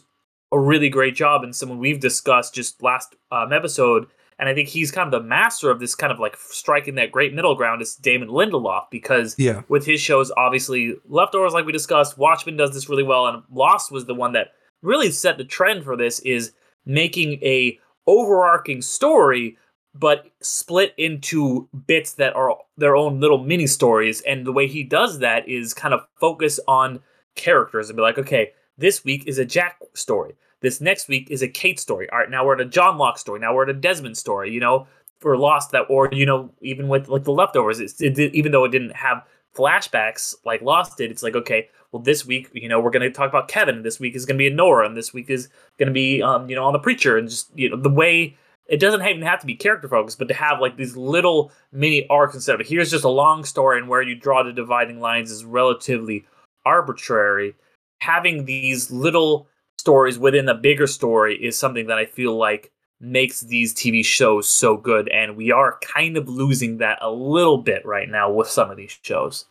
a 0.50 0.58
really 0.58 0.88
great 0.88 1.14
job 1.14 1.44
and 1.44 1.54
someone 1.54 1.78
we've 1.78 2.00
discussed 2.00 2.54
just 2.54 2.82
last 2.82 3.14
um, 3.30 3.52
episode, 3.52 4.06
and 4.38 4.48
I 4.48 4.54
think 4.54 4.70
he's 4.70 4.90
kind 4.90 5.06
of 5.06 5.22
the 5.22 5.28
master 5.28 5.70
of 5.70 5.80
this 5.80 5.94
kind 5.94 6.10
of 6.10 6.18
like 6.18 6.36
striking 6.38 6.94
that 6.94 7.12
great 7.12 7.34
middle 7.34 7.54
ground 7.54 7.82
is 7.82 7.94
Damon 7.94 8.28
Lindelof 8.28 8.84
because 8.90 9.34
yeah. 9.38 9.60
with 9.68 9.84
his 9.84 10.00
shows, 10.00 10.32
obviously 10.38 10.96
Leftovers, 11.08 11.52
like 11.52 11.66
we 11.66 11.72
discussed, 11.72 12.16
Watchmen 12.16 12.56
does 12.56 12.72
this 12.72 12.88
really 12.88 13.02
well, 13.02 13.26
and 13.26 13.42
Lost 13.52 13.92
was 13.92 14.06
the 14.06 14.14
one 14.14 14.32
that 14.32 14.52
really 14.80 15.10
set 15.10 15.36
the 15.36 15.44
trend 15.44 15.84
for 15.84 15.94
this 15.94 16.20
is 16.20 16.52
making 16.86 17.34
a 17.42 17.78
overarching 18.06 18.80
story 18.80 19.58
but 19.94 20.26
split 20.40 20.94
into 20.96 21.68
bits 21.86 22.14
that 22.14 22.34
are 22.34 22.56
their 22.76 22.96
own 22.96 23.20
little 23.20 23.38
mini 23.38 23.66
stories. 23.66 24.20
And 24.22 24.46
the 24.46 24.52
way 24.52 24.66
he 24.66 24.82
does 24.82 25.18
that 25.18 25.48
is 25.48 25.74
kind 25.74 25.92
of 25.92 26.06
focus 26.18 26.58
on 26.66 27.00
characters 27.34 27.88
and 27.88 27.96
be 27.96 28.02
like, 28.02 28.18
okay, 28.18 28.52
this 28.78 29.04
week 29.04 29.24
is 29.26 29.38
a 29.38 29.44
Jack 29.44 29.78
story. 29.94 30.34
This 30.60 30.80
next 30.80 31.08
week 31.08 31.30
is 31.30 31.42
a 31.42 31.48
Kate 31.48 31.78
story. 31.78 32.08
All 32.10 32.18
right, 32.18 32.30
now 32.30 32.46
we're 32.46 32.54
at 32.54 32.60
a 32.60 32.64
John 32.64 32.96
Locke 32.96 33.18
story. 33.18 33.40
Now 33.40 33.54
we're 33.54 33.64
at 33.64 33.68
a 33.68 33.74
Desmond 33.74 34.16
story. 34.16 34.50
You 34.50 34.60
know, 34.60 34.86
for 35.18 35.36
Lost 35.36 35.72
that, 35.72 35.86
or 35.88 36.08
you 36.12 36.24
know, 36.24 36.50
even 36.62 36.88
with 36.88 37.08
like 37.08 37.24
the 37.24 37.32
leftovers, 37.32 37.80
it, 37.80 38.00
it, 38.00 38.34
even 38.34 38.52
though 38.52 38.64
it 38.64 38.70
didn't 38.70 38.96
have 38.96 39.24
flashbacks 39.56 40.34
like 40.44 40.62
Lost 40.62 40.96
did, 40.96 41.10
it's 41.10 41.22
like 41.22 41.34
okay, 41.34 41.68
well 41.90 42.00
this 42.00 42.24
week 42.24 42.48
you 42.52 42.68
know 42.68 42.80
we're 42.80 42.90
going 42.90 43.02
to 43.02 43.10
talk 43.10 43.28
about 43.28 43.48
Kevin. 43.48 43.82
This 43.82 43.98
week 43.98 44.14
is 44.14 44.24
going 44.24 44.36
to 44.36 44.38
be 44.38 44.46
a 44.46 44.54
Nora, 44.54 44.86
and 44.86 44.96
this 44.96 45.12
week 45.12 45.30
is 45.30 45.48
going 45.78 45.88
to 45.88 45.92
be 45.92 46.22
um 46.22 46.48
you 46.48 46.54
know 46.54 46.64
on 46.64 46.72
the 46.72 46.78
preacher, 46.78 47.18
and 47.18 47.28
just 47.28 47.50
you 47.56 47.68
know 47.68 47.76
the 47.76 47.90
way 47.90 48.36
it 48.66 48.80
doesn't 48.80 49.02
even 49.06 49.22
have 49.22 49.40
to 49.40 49.46
be 49.46 49.54
character 49.54 49.88
focused, 49.88 50.18
but 50.18 50.28
to 50.28 50.34
have 50.34 50.60
like 50.60 50.76
these 50.76 50.96
little 50.96 51.52
mini 51.72 52.06
arcs 52.08 52.34
instead 52.34 52.60
of 52.60 52.66
here's 52.66 52.90
just 52.90 53.04
a 53.04 53.08
long 53.08 53.44
story 53.44 53.78
and 53.78 53.88
where 53.88 54.02
you 54.02 54.14
draw 54.14 54.42
the 54.42 54.52
dividing 54.52 55.00
lines 55.00 55.30
is 55.30 55.44
relatively 55.44 56.24
arbitrary. 56.64 57.54
Having 58.00 58.44
these 58.44 58.90
little 58.90 59.48
stories 59.78 60.18
within 60.18 60.48
a 60.48 60.54
bigger 60.54 60.86
story 60.86 61.36
is 61.36 61.58
something 61.58 61.86
that 61.88 61.98
I 61.98 62.06
feel 62.06 62.36
like 62.36 62.72
makes 63.00 63.40
these 63.40 63.74
TV 63.74 64.04
shows 64.04 64.48
so 64.48 64.76
good, 64.76 65.08
and 65.08 65.36
we 65.36 65.50
are 65.50 65.78
kind 65.80 66.16
of 66.16 66.28
losing 66.28 66.78
that 66.78 66.98
a 67.00 67.10
little 67.10 67.58
bit 67.58 67.84
right 67.84 68.08
now 68.08 68.30
with 68.30 68.48
some 68.48 68.70
of 68.70 68.76
these 68.76 68.96
shows. 69.02 69.46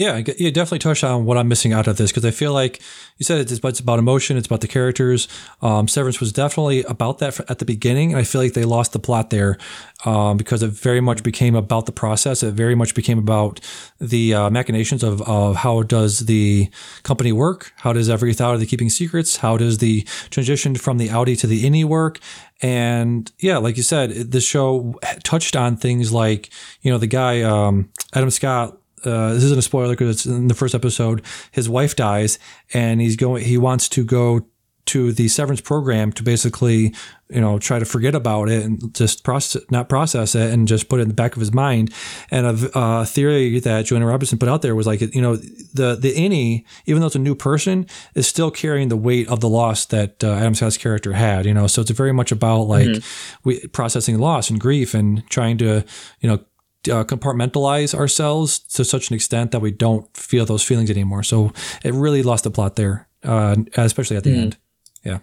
Yeah, 0.00 0.16
you 0.38 0.50
definitely 0.50 0.78
touched 0.78 1.04
on 1.04 1.26
what 1.26 1.36
I'm 1.36 1.46
missing 1.46 1.74
out 1.74 1.86
of 1.86 1.98
this 1.98 2.10
because 2.10 2.24
I 2.24 2.30
feel 2.30 2.54
like 2.54 2.80
you 3.18 3.24
said 3.24 3.38
it's, 3.38 3.52
it's 3.52 3.80
about 3.80 3.98
emotion, 3.98 4.38
it's 4.38 4.46
about 4.46 4.62
the 4.62 4.66
characters. 4.66 5.28
Um, 5.60 5.88
Severance 5.88 6.20
was 6.20 6.32
definitely 6.32 6.84
about 6.84 7.18
that 7.18 7.38
at 7.50 7.58
the 7.58 7.66
beginning, 7.66 8.12
and 8.12 8.18
I 8.18 8.24
feel 8.24 8.40
like 8.40 8.54
they 8.54 8.64
lost 8.64 8.94
the 8.94 8.98
plot 8.98 9.28
there 9.28 9.58
um, 10.06 10.38
because 10.38 10.62
it 10.62 10.70
very 10.70 11.02
much 11.02 11.22
became 11.22 11.54
about 11.54 11.84
the 11.84 11.92
process. 11.92 12.42
It 12.42 12.54
very 12.54 12.74
much 12.74 12.94
became 12.94 13.18
about 13.18 13.60
the 14.00 14.32
uh, 14.32 14.48
machinations 14.48 15.02
of, 15.02 15.20
of 15.28 15.56
how 15.56 15.82
does 15.82 16.20
the 16.20 16.70
company 17.02 17.30
work, 17.30 17.70
how 17.76 17.92
does 17.92 18.08
every 18.08 18.32
thought 18.32 18.54
of 18.54 18.60
the 18.60 18.66
keeping 18.66 18.88
secrets, 18.88 19.36
how 19.36 19.58
does 19.58 19.78
the 19.78 20.04
transition 20.30 20.76
from 20.76 20.96
the 20.96 21.08
Outie 21.08 21.38
to 21.40 21.46
the 21.46 21.62
Innie 21.62 21.84
work, 21.84 22.20
and 22.62 23.30
yeah, 23.38 23.58
like 23.58 23.76
you 23.76 23.82
said, 23.82 24.10
the 24.32 24.40
show 24.40 24.94
touched 25.24 25.56
on 25.56 25.76
things 25.76 26.10
like 26.10 26.48
you 26.80 26.90
know 26.90 26.96
the 26.96 27.06
guy 27.06 27.42
um, 27.42 27.90
Adam 28.14 28.30
Scott 28.30 28.79
uh, 29.04 29.34
this 29.34 29.44
isn't 29.44 29.58
a 29.58 29.62
spoiler 29.62 29.94
because 29.94 30.16
it's 30.16 30.26
in 30.26 30.48
the 30.48 30.54
first 30.54 30.74
episode. 30.74 31.22
His 31.50 31.68
wife 31.68 31.96
dies, 31.96 32.38
and 32.72 33.00
he's 33.00 33.16
going. 33.16 33.44
He 33.44 33.58
wants 33.58 33.88
to 33.90 34.04
go 34.04 34.46
to 34.90 35.12
the 35.12 35.28
severance 35.28 35.60
program 35.60 36.10
to 36.10 36.22
basically, 36.24 36.92
you 37.28 37.40
know, 37.40 37.60
try 37.60 37.78
to 37.78 37.84
forget 37.84 38.14
about 38.14 38.48
it 38.48 38.64
and 38.64 38.92
just 38.92 39.22
process, 39.22 39.62
not 39.70 39.88
process 39.88 40.34
it, 40.34 40.52
and 40.52 40.66
just 40.66 40.88
put 40.88 40.98
it 40.98 41.02
in 41.02 41.08
the 41.08 41.14
back 41.14 41.36
of 41.36 41.40
his 41.40 41.52
mind. 41.52 41.92
And 42.30 42.44
a, 42.44 42.70
a 42.74 43.06
theory 43.06 43.60
that 43.60 43.82
Joanna 43.86 44.06
Robinson 44.06 44.36
put 44.36 44.48
out 44.48 44.62
there 44.62 44.74
was 44.74 44.88
like, 44.88 45.00
you 45.00 45.22
know, 45.22 45.36
the 45.36 45.96
the 46.00 46.12
innie, 46.12 46.64
even 46.86 47.00
though 47.00 47.06
it's 47.06 47.14
a 47.14 47.20
new 47.20 47.36
person, 47.36 47.86
is 48.16 48.26
still 48.26 48.50
carrying 48.50 48.88
the 48.88 48.96
weight 48.96 49.28
of 49.28 49.38
the 49.38 49.48
loss 49.48 49.84
that 49.86 50.24
uh, 50.24 50.32
Adam 50.32 50.54
Scott's 50.54 50.76
character 50.76 51.12
had. 51.12 51.46
You 51.46 51.54
know, 51.54 51.68
so 51.68 51.82
it's 51.82 51.90
very 51.90 52.12
much 52.12 52.32
about 52.32 52.62
like 52.62 52.88
mm-hmm. 52.88 53.48
we 53.48 53.64
processing 53.68 54.18
loss 54.18 54.50
and 54.50 54.58
grief 54.58 54.92
and 54.92 55.24
trying 55.30 55.56
to, 55.58 55.84
you 56.20 56.28
know, 56.28 56.40
uh, 56.88 57.04
compartmentalize 57.04 57.94
ourselves 57.94 58.58
to 58.58 58.84
such 58.84 59.10
an 59.10 59.14
extent 59.14 59.50
that 59.50 59.60
we 59.60 59.70
don't 59.70 60.14
feel 60.16 60.46
those 60.46 60.62
feelings 60.62 60.90
anymore. 60.90 61.22
So 61.22 61.52
it 61.84 61.92
really 61.92 62.22
lost 62.22 62.44
the 62.44 62.50
plot 62.50 62.76
there, 62.76 63.08
uh, 63.22 63.56
especially 63.76 64.16
at 64.16 64.24
the 64.24 64.30
mm. 64.30 64.42
end. 64.42 64.56
Yeah. 65.04 65.18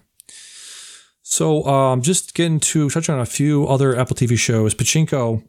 So 1.23 1.65
um, 1.65 2.01
just 2.01 2.33
getting 2.35 2.59
to 2.59 2.89
touch 2.89 3.09
on 3.09 3.19
a 3.19 3.25
few 3.25 3.67
other 3.67 3.97
Apple 3.97 4.15
TV 4.15 4.37
shows. 4.37 4.73
Pachinko 4.73 5.43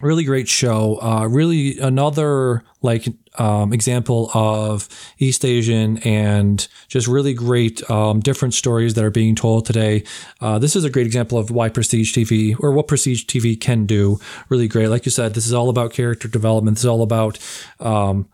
really 0.00 0.24
great 0.24 0.48
show. 0.48 1.00
Uh, 1.00 1.26
really 1.26 1.78
another 1.78 2.64
like 2.82 3.06
um, 3.36 3.72
example 3.72 4.30
of 4.34 4.88
East 5.18 5.44
Asian 5.44 5.98
and 5.98 6.66
just 6.88 7.06
really 7.06 7.32
great 7.32 7.88
um, 7.90 8.20
different 8.20 8.54
stories 8.54 8.94
that 8.94 9.04
are 9.04 9.10
being 9.10 9.34
told 9.34 9.66
today. 9.66 10.04
Uh, 10.40 10.58
this 10.58 10.76
is 10.76 10.84
a 10.84 10.90
great 10.90 11.06
example 11.06 11.38
of 11.38 11.50
why 11.50 11.68
Prestige 11.68 12.14
TV 12.14 12.56
or 12.60 12.72
what 12.72 12.88
Prestige 12.88 13.24
TV 13.24 13.58
can 13.58 13.86
do. 13.86 14.18
Really 14.48 14.68
great. 14.68 14.88
Like 14.88 15.06
you 15.06 15.10
said, 15.10 15.34
this 15.34 15.46
is 15.46 15.54
all 15.54 15.68
about 15.68 15.92
character 15.92 16.28
development. 16.28 16.76
This 16.76 16.84
is 16.84 16.88
all 16.88 17.02
about 17.02 17.38
um, 17.80 18.28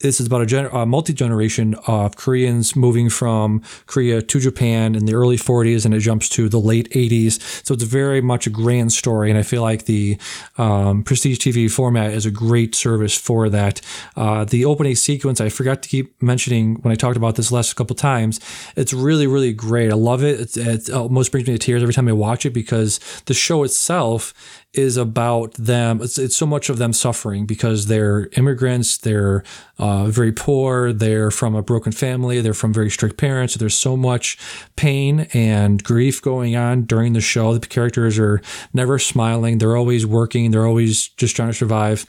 this 0.00 0.20
is 0.20 0.26
about 0.26 0.52
a, 0.52 0.76
a 0.76 0.84
multi 0.84 1.12
generation 1.12 1.74
of 1.86 2.16
Koreans 2.16 2.76
moving 2.76 3.08
from 3.08 3.62
Korea 3.86 4.20
to 4.20 4.40
Japan 4.40 4.94
in 4.94 5.06
the 5.06 5.14
early 5.14 5.36
40s, 5.36 5.86
and 5.86 5.94
it 5.94 6.00
jumps 6.00 6.28
to 6.30 6.48
the 6.48 6.60
late 6.60 6.90
80s. 6.90 7.40
So 7.66 7.74
it's 7.74 7.82
very 7.82 8.20
much 8.20 8.46
a 8.46 8.50
grand 8.50 8.92
story, 8.92 9.30
and 9.30 9.38
I 9.38 9.42
feel 9.42 9.62
like 9.62 9.86
the 9.86 10.18
um, 10.58 11.02
Prestige 11.02 11.38
TV 11.38 11.70
format 11.70 12.12
is 12.12 12.26
a 12.26 12.30
great 12.30 12.74
service 12.74 13.16
for 13.16 13.48
that. 13.48 13.80
Uh, 14.16 14.44
the 14.44 14.64
opening 14.66 14.96
sequence, 14.96 15.40
I 15.40 15.48
forgot 15.48 15.82
to 15.82 15.88
keep 15.88 16.20
mentioning 16.22 16.76
when 16.82 16.92
I 16.92 16.96
talked 16.96 17.16
about 17.16 17.36
this 17.36 17.50
last 17.50 17.74
couple 17.74 17.96
times. 17.96 18.38
It's 18.76 18.92
really, 18.92 19.26
really 19.26 19.54
great. 19.54 19.90
I 19.90 19.94
love 19.94 20.22
it. 20.22 20.56
It, 20.56 20.88
it 20.88 20.90
almost 20.90 21.32
brings 21.32 21.48
me 21.48 21.54
to 21.54 21.58
tears 21.58 21.82
every 21.82 21.94
time 21.94 22.08
I 22.08 22.12
watch 22.12 22.44
it 22.44 22.50
because 22.50 23.00
the 23.24 23.34
show 23.34 23.62
itself 23.62 24.34
is 24.76 24.96
about 24.96 25.54
them. 25.54 26.00
It's, 26.02 26.18
it's 26.18 26.36
so 26.36 26.46
much 26.46 26.68
of 26.68 26.78
them 26.78 26.92
suffering 26.92 27.46
because 27.46 27.86
they're 27.86 28.28
immigrants, 28.32 28.98
they're 28.98 29.42
uh, 29.78 30.06
very 30.06 30.32
poor, 30.32 30.92
they're 30.92 31.30
from 31.30 31.54
a 31.54 31.62
broken 31.62 31.92
family, 31.92 32.40
they're 32.40 32.54
from 32.54 32.72
very 32.72 32.90
strict 32.90 33.16
parents. 33.16 33.54
There's 33.54 33.76
so 33.76 33.96
much 33.96 34.38
pain 34.76 35.28
and 35.32 35.82
grief 35.82 36.20
going 36.22 36.56
on 36.56 36.82
during 36.82 37.12
the 37.12 37.20
show. 37.20 37.56
The 37.56 37.66
characters 37.66 38.18
are 38.18 38.40
never 38.72 38.98
smiling, 38.98 39.58
they're 39.58 39.76
always 39.76 40.06
working, 40.06 40.50
they're 40.50 40.66
always 40.66 41.08
just 41.08 41.36
trying 41.36 41.50
to 41.50 41.54
survive 41.54 42.06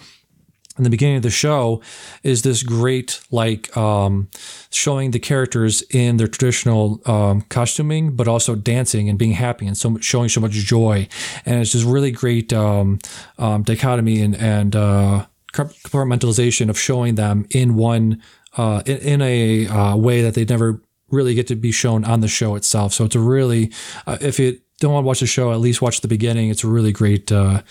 in 0.78 0.84
the 0.84 0.90
beginning 0.90 1.18
of 1.18 1.24
the 1.24 1.30
show 1.30 1.82
is 2.24 2.42
this 2.42 2.64
great 2.64 3.20
like 3.32 3.76
um, 3.76 4.30
showing 4.70 5.12
the 5.12 5.20
characters 5.20 5.82
in 5.90 6.18
their 6.18 6.28
traditional 6.28 7.02
um, 7.06 7.42
costuming 7.42 8.16
but 8.16 8.28
also 8.28 8.56
dancing 8.56 9.10
and 9.10 9.18
being 9.18 9.34
happy 9.34 9.66
and 9.66 9.78
so 9.78 9.98
showing 10.00 10.30
so 10.30 10.42
much 10.42 10.52
joy. 10.52 11.08
And 11.46 11.62
it's 11.62 11.72
just 11.72 11.86
really 11.86 12.12
great 12.12 12.54
um, 12.54 13.00
um 13.38 13.64
dichotomy 13.64 14.22
and, 14.22 14.36
and 14.36 14.76
uh, 14.76 15.26
compartmentalization 15.54 16.70
of 16.70 16.78
showing 16.78 17.16
them 17.16 17.46
in 17.52 17.76
one 17.76 18.22
uh, 18.58 18.82
in, 18.86 18.98
in, 18.98 19.22
a 19.22 19.68
uh, 19.68 19.96
way 19.96 20.22
that 20.22 20.34
they 20.34 20.44
never 20.44 20.82
really 21.10 21.36
get 21.36 21.48
to 21.48 21.56
be 21.56 21.72
shown 21.72 22.04
on 22.04 22.22
the 22.22 22.28
show 22.28 22.56
itself. 22.56 22.92
So 22.94 23.06
it's 23.06 23.16
a 23.16 23.20
really 23.20 23.72
uh, 24.06 24.18
if 24.22 24.40
you 24.40 24.60
don't 24.80 24.94
want 24.94 25.04
to 25.04 25.08
watch 25.08 25.20
the 25.20 25.28
show 25.28 25.52
at 25.52 25.60
least 25.60 25.82
watch 25.82 26.02
the 26.02 26.08
beginning. 26.08 26.50
It's 26.50 26.64
a 26.64 26.68
really 26.68 26.92
great 26.92 27.32
uh, 27.32 27.62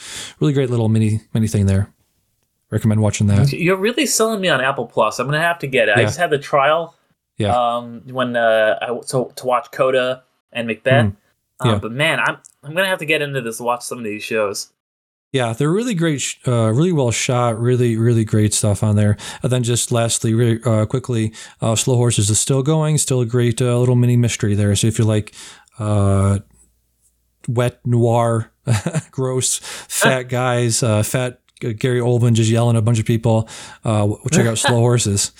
really 0.41 0.53
great 0.53 0.71
little 0.71 0.89
mini 0.89 1.21
mini 1.33 1.49
thing 1.49 1.67
there 1.67 1.93
recommend 2.71 3.01
watching 3.01 3.27
that. 3.29 3.53
You're 3.53 3.77
really 3.77 4.07
selling 4.07 4.41
me 4.41 4.49
on 4.49 4.61
Apple 4.61 4.87
Plus. 4.87 5.19
I'm 5.19 5.27
gonna 5.27 5.41
have 5.41 5.59
to 5.61 5.67
get 5.67 5.89
it. 5.89 5.97
Yeah. 5.97 6.03
I 6.03 6.05
just 6.07 6.19
had 6.19 6.31
the 6.31 6.39
trial. 6.39 6.95
Yeah. 7.39 7.55
Um, 7.55 8.03
when 8.07 8.37
uh, 8.37 8.79
I 8.81 9.01
so 9.05 9.27
to 9.37 9.47
watch 9.47 9.71
Coda 9.73 10.25
and 10.53 10.67
Macbeth. 10.67 11.07
Mm. 11.07 11.17
Yeah. 11.65 11.73
Um, 11.73 11.81
but 11.81 11.93
man, 11.93 12.21
I'm 12.21 12.39
I'm 12.63 12.75
gonna 12.75 12.89
have 12.89 12.99
to 12.99 13.07
get 13.07 13.23
into 13.23 13.41
this. 13.41 13.61
Watch 13.61 13.83
some 13.83 13.99
of 13.99 14.05
these 14.05 14.23
shows. 14.23 14.73
Yeah, 15.33 15.53
they're 15.53 15.71
really 15.71 15.95
great, 15.95 16.23
uh, 16.47 16.73
really 16.73 16.93
well 16.93 17.11
shot, 17.11 17.59
really, 17.59 17.97
really 17.97 18.25
great 18.25 18.55
stuff 18.55 18.83
on 18.83 18.97
there. 18.97 19.19
And 19.43 19.53
then 19.53 19.63
just 19.65 19.93
lastly, 19.93 20.33
really 20.33 20.63
uh, 20.65 20.87
quickly, 20.87 21.35
uh, 21.61 21.75
Slow 21.77 21.97
Horses 21.97 22.31
is 22.31 22.39
still 22.41 22.63
going, 22.63 22.97
still 22.97 23.21
a 23.21 23.27
great 23.27 23.61
uh, 23.61 23.79
little 23.79 23.97
mini 23.97 24.17
mystery 24.17 24.55
there. 24.55 24.75
So 24.77 24.87
if 24.87 24.99
you 24.99 25.05
like 25.05 25.35
uh, 25.79 26.39
wet 27.49 27.81
noir, 27.85 28.51
gross, 29.11 29.59
fat 29.59 30.23
guys, 30.29 30.83
uh, 30.83 31.03
fat 31.03 31.41
Gary 31.61 32.01
Oldman 32.01 32.35
just 32.35 32.51
yelling 32.51 32.77
at 32.77 32.81
a 32.81 32.83
bunch 32.83 32.99
of 32.99 33.07
people. 33.07 33.49
Uh, 33.85 34.05
we'll 34.09 34.19
check 34.31 34.47
out 34.47 34.59
Slow 34.59 34.77
Horses. 34.81 35.33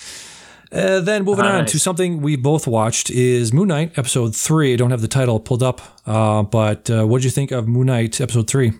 Uh, 0.71 0.99
then 0.99 1.23
moving 1.23 1.45
nice. 1.45 1.59
on 1.59 1.65
to 1.65 1.79
something 1.79 2.21
we 2.21 2.35
both 2.35 2.67
watched 2.67 3.09
is 3.09 3.53
Moon 3.53 3.69
Knight 3.69 3.97
episode 3.97 4.35
three. 4.35 4.73
I 4.73 4.75
don't 4.75 4.91
have 4.91 5.01
the 5.01 5.07
title 5.07 5.39
pulled 5.39 5.63
up, 5.63 5.81
uh, 6.05 6.43
but 6.43 6.89
uh, 6.89 7.05
what 7.05 7.19
did 7.19 7.25
you 7.25 7.31
think 7.31 7.51
of 7.51 7.67
Moon 7.67 7.87
Knight 7.87 8.19
episode 8.19 8.49
three? 8.49 8.73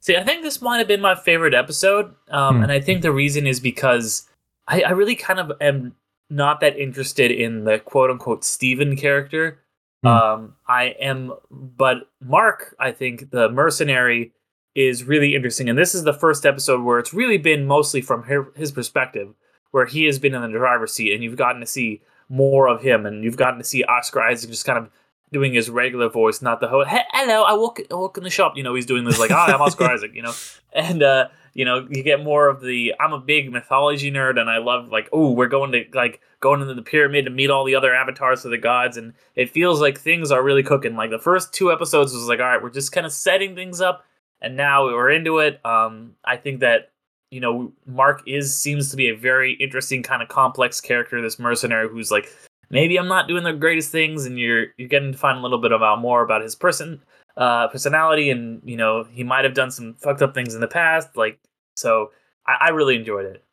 See, 0.00 0.16
I 0.16 0.24
think 0.24 0.42
this 0.42 0.62
might 0.62 0.78
have 0.78 0.88
been 0.88 1.02
my 1.02 1.14
favorite 1.14 1.52
episode, 1.52 2.14
um, 2.30 2.56
hmm. 2.56 2.62
and 2.62 2.72
I 2.72 2.80
think 2.80 3.02
the 3.02 3.12
reason 3.12 3.46
is 3.46 3.60
because 3.60 4.26
I, 4.66 4.80
I, 4.80 4.90
really 4.92 5.14
kind 5.14 5.38
of 5.38 5.52
am 5.60 5.94
not 6.30 6.60
that 6.60 6.78
interested 6.78 7.30
in 7.30 7.64
the 7.64 7.78
quote 7.78 8.10
unquote 8.10 8.42
Steven 8.42 8.96
character. 8.96 9.58
Hmm. 10.02 10.08
Um, 10.08 10.54
I 10.66 10.84
am, 11.00 11.34
but 11.50 12.08
Mark, 12.22 12.74
I 12.80 12.92
think 12.92 13.30
the 13.30 13.50
mercenary 13.50 14.32
is 14.74 15.04
really 15.04 15.34
interesting. 15.34 15.68
And 15.68 15.78
this 15.78 15.94
is 15.94 16.04
the 16.04 16.12
first 16.12 16.46
episode 16.46 16.82
where 16.82 16.98
it's 16.98 17.12
really 17.12 17.38
been 17.38 17.66
mostly 17.66 18.00
from 18.00 18.24
his 18.54 18.72
perspective, 18.72 19.34
where 19.70 19.86
he 19.86 20.04
has 20.04 20.18
been 20.18 20.34
in 20.34 20.42
the 20.42 20.48
driver's 20.48 20.92
seat, 20.92 21.12
and 21.12 21.22
you've 21.22 21.36
gotten 21.36 21.60
to 21.60 21.66
see 21.66 22.02
more 22.28 22.68
of 22.68 22.82
him, 22.82 23.06
and 23.06 23.24
you've 23.24 23.36
gotten 23.36 23.58
to 23.58 23.64
see 23.64 23.84
Oscar 23.84 24.22
Isaac 24.22 24.50
just 24.50 24.64
kind 24.64 24.78
of 24.78 24.90
doing 25.32 25.52
his 25.52 25.70
regular 25.70 26.08
voice, 26.08 26.42
not 26.42 26.60
the 26.60 26.68
whole 26.68 26.84
hey, 26.84 27.02
"Hello, 27.12 27.42
I 27.42 27.54
walk, 27.54 27.80
I 27.90 27.94
walk 27.94 28.16
in 28.16 28.24
the 28.24 28.30
shop." 28.30 28.56
You 28.56 28.62
know, 28.62 28.74
he's 28.74 28.86
doing 28.86 29.04
this 29.04 29.18
like, 29.18 29.30
"Hi, 29.30 29.52
I'm 29.52 29.60
Oscar 29.60 29.84
Isaac," 29.90 30.12
you 30.14 30.22
know, 30.22 30.32
and 30.72 31.02
uh, 31.02 31.28
you 31.52 31.64
know, 31.64 31.86
you 31.90 32.02
get 32.02 32.22
more 32.22 32.48
of 32.48 32.60
the. 32.60 32.94
I'm 33.00 33.12
a 33.12 33.18
big 33.18 33.50
mythology 33.52 34.10
nerd, 34.10 34.40
and 34.40 34.48
I 34.48 34.58
love 34.58 34.88
like, 34.88 35.08
oh, 35.12 35.32
we're 35.32 35.48
going 35.48 35.72
to 35.72 35.84
like 35.92 36.20
going 36.38 36.60
into 36.60 36.74
the 36.74 36.82
pyramid 36.82 37.24
to 37.24 37.30
meet 37.30 37.50
all 37.50 37.64
the 37.64 37.74
other 37.74 37.94
avatars 37.94 38.44
of 38.44 38.50
the 38.50 38.58
gods, 38.58 38.96
and 38.96 39.14
it 39.34 39.50
feels 39.50 39.80
like 39.80 39.98
things 39.98 40.30
are 40.30 40.42
really 40.42 40.62
cooking. 40.62 40.94
Like 40.94 41.10
the 41.10 41.18
first 41.18 41.52
two 41.52 41.72
episodes 41.72 42.12
was 42.12 42.28
like, 42.28 42.38
all 42.38 42.46
right, 42.46 42.62
we're 42.62 42.70
just 42.70 42.92
kind 42.92 43.06
of 43.06 43.12
setting 43.12 43.54
things 43.54 43.80
up 43.80 44.04
and 44.40 44.56
now 44.56 44.86
we're 44.86 45.10
into 45.10 45.38
it. 45.38 45.64
Um, 45.64 46.14
I 46.24 46.36
think 46.36 46.60
that 46.60 46.90
you 47.30 47.40
know 47.40 47.72
Mark 47.86 48.22
is 48.26 48.56
seems 48.56 48.90
to 48.90 48.96
be 48.96 49.08
a 49.08 49.16
very 49.16 49.52
interesting 49.54 50.02
kind 50.02 50.22
of 50.22 50.28
complex 50.28 50.80
character. 50.80 51.20
This 51.20 51.38
mercenary 51.38 51.88
who's 51.88 52.10
like 52.10 52.32
maybe 52.70 52.98
I'm 52.98 53.08
not 53.08 53.28
doing 53.28 53.44
the 53.44 53.52
greatest 53.52 53.90
things, 53.90 54.26
and 54.26 54.38
you're 54.38 54.66
you're 54.76 54.88
getting 54.88 55.12
to 55.12 55.18
find 55.18 55.38
a 55.38 55.42
little 55.42 55.60
bit 55.60 55.72
about 55.72 56.00
more 56.00 56.22
about 56.22 56.42
his 56.42 56.54
person 56.54 57.02
uh, 57.36 57.68
personality, 57.68 58.30
and 58.30 58.62
you 58.64 58.76
know 58.76 59.04
he 59.04 59.24
might 59.24 59.44
have 59.44 59.54
done 59.54 59.70
some 59.70 59.94
fucked 59.94 60.22
up 60.22 60.34
things 60.34 60.54
in 60.54 60.60
the 60.60 60.68
past. 60.68 61.16
Like 61.16 61.38
so, 61.76 62.10
I, 62.46 62.66
I 62.66 62.68
really 62.70 62.96
enjoyed 62.96 63.26
it. 63.26 63.44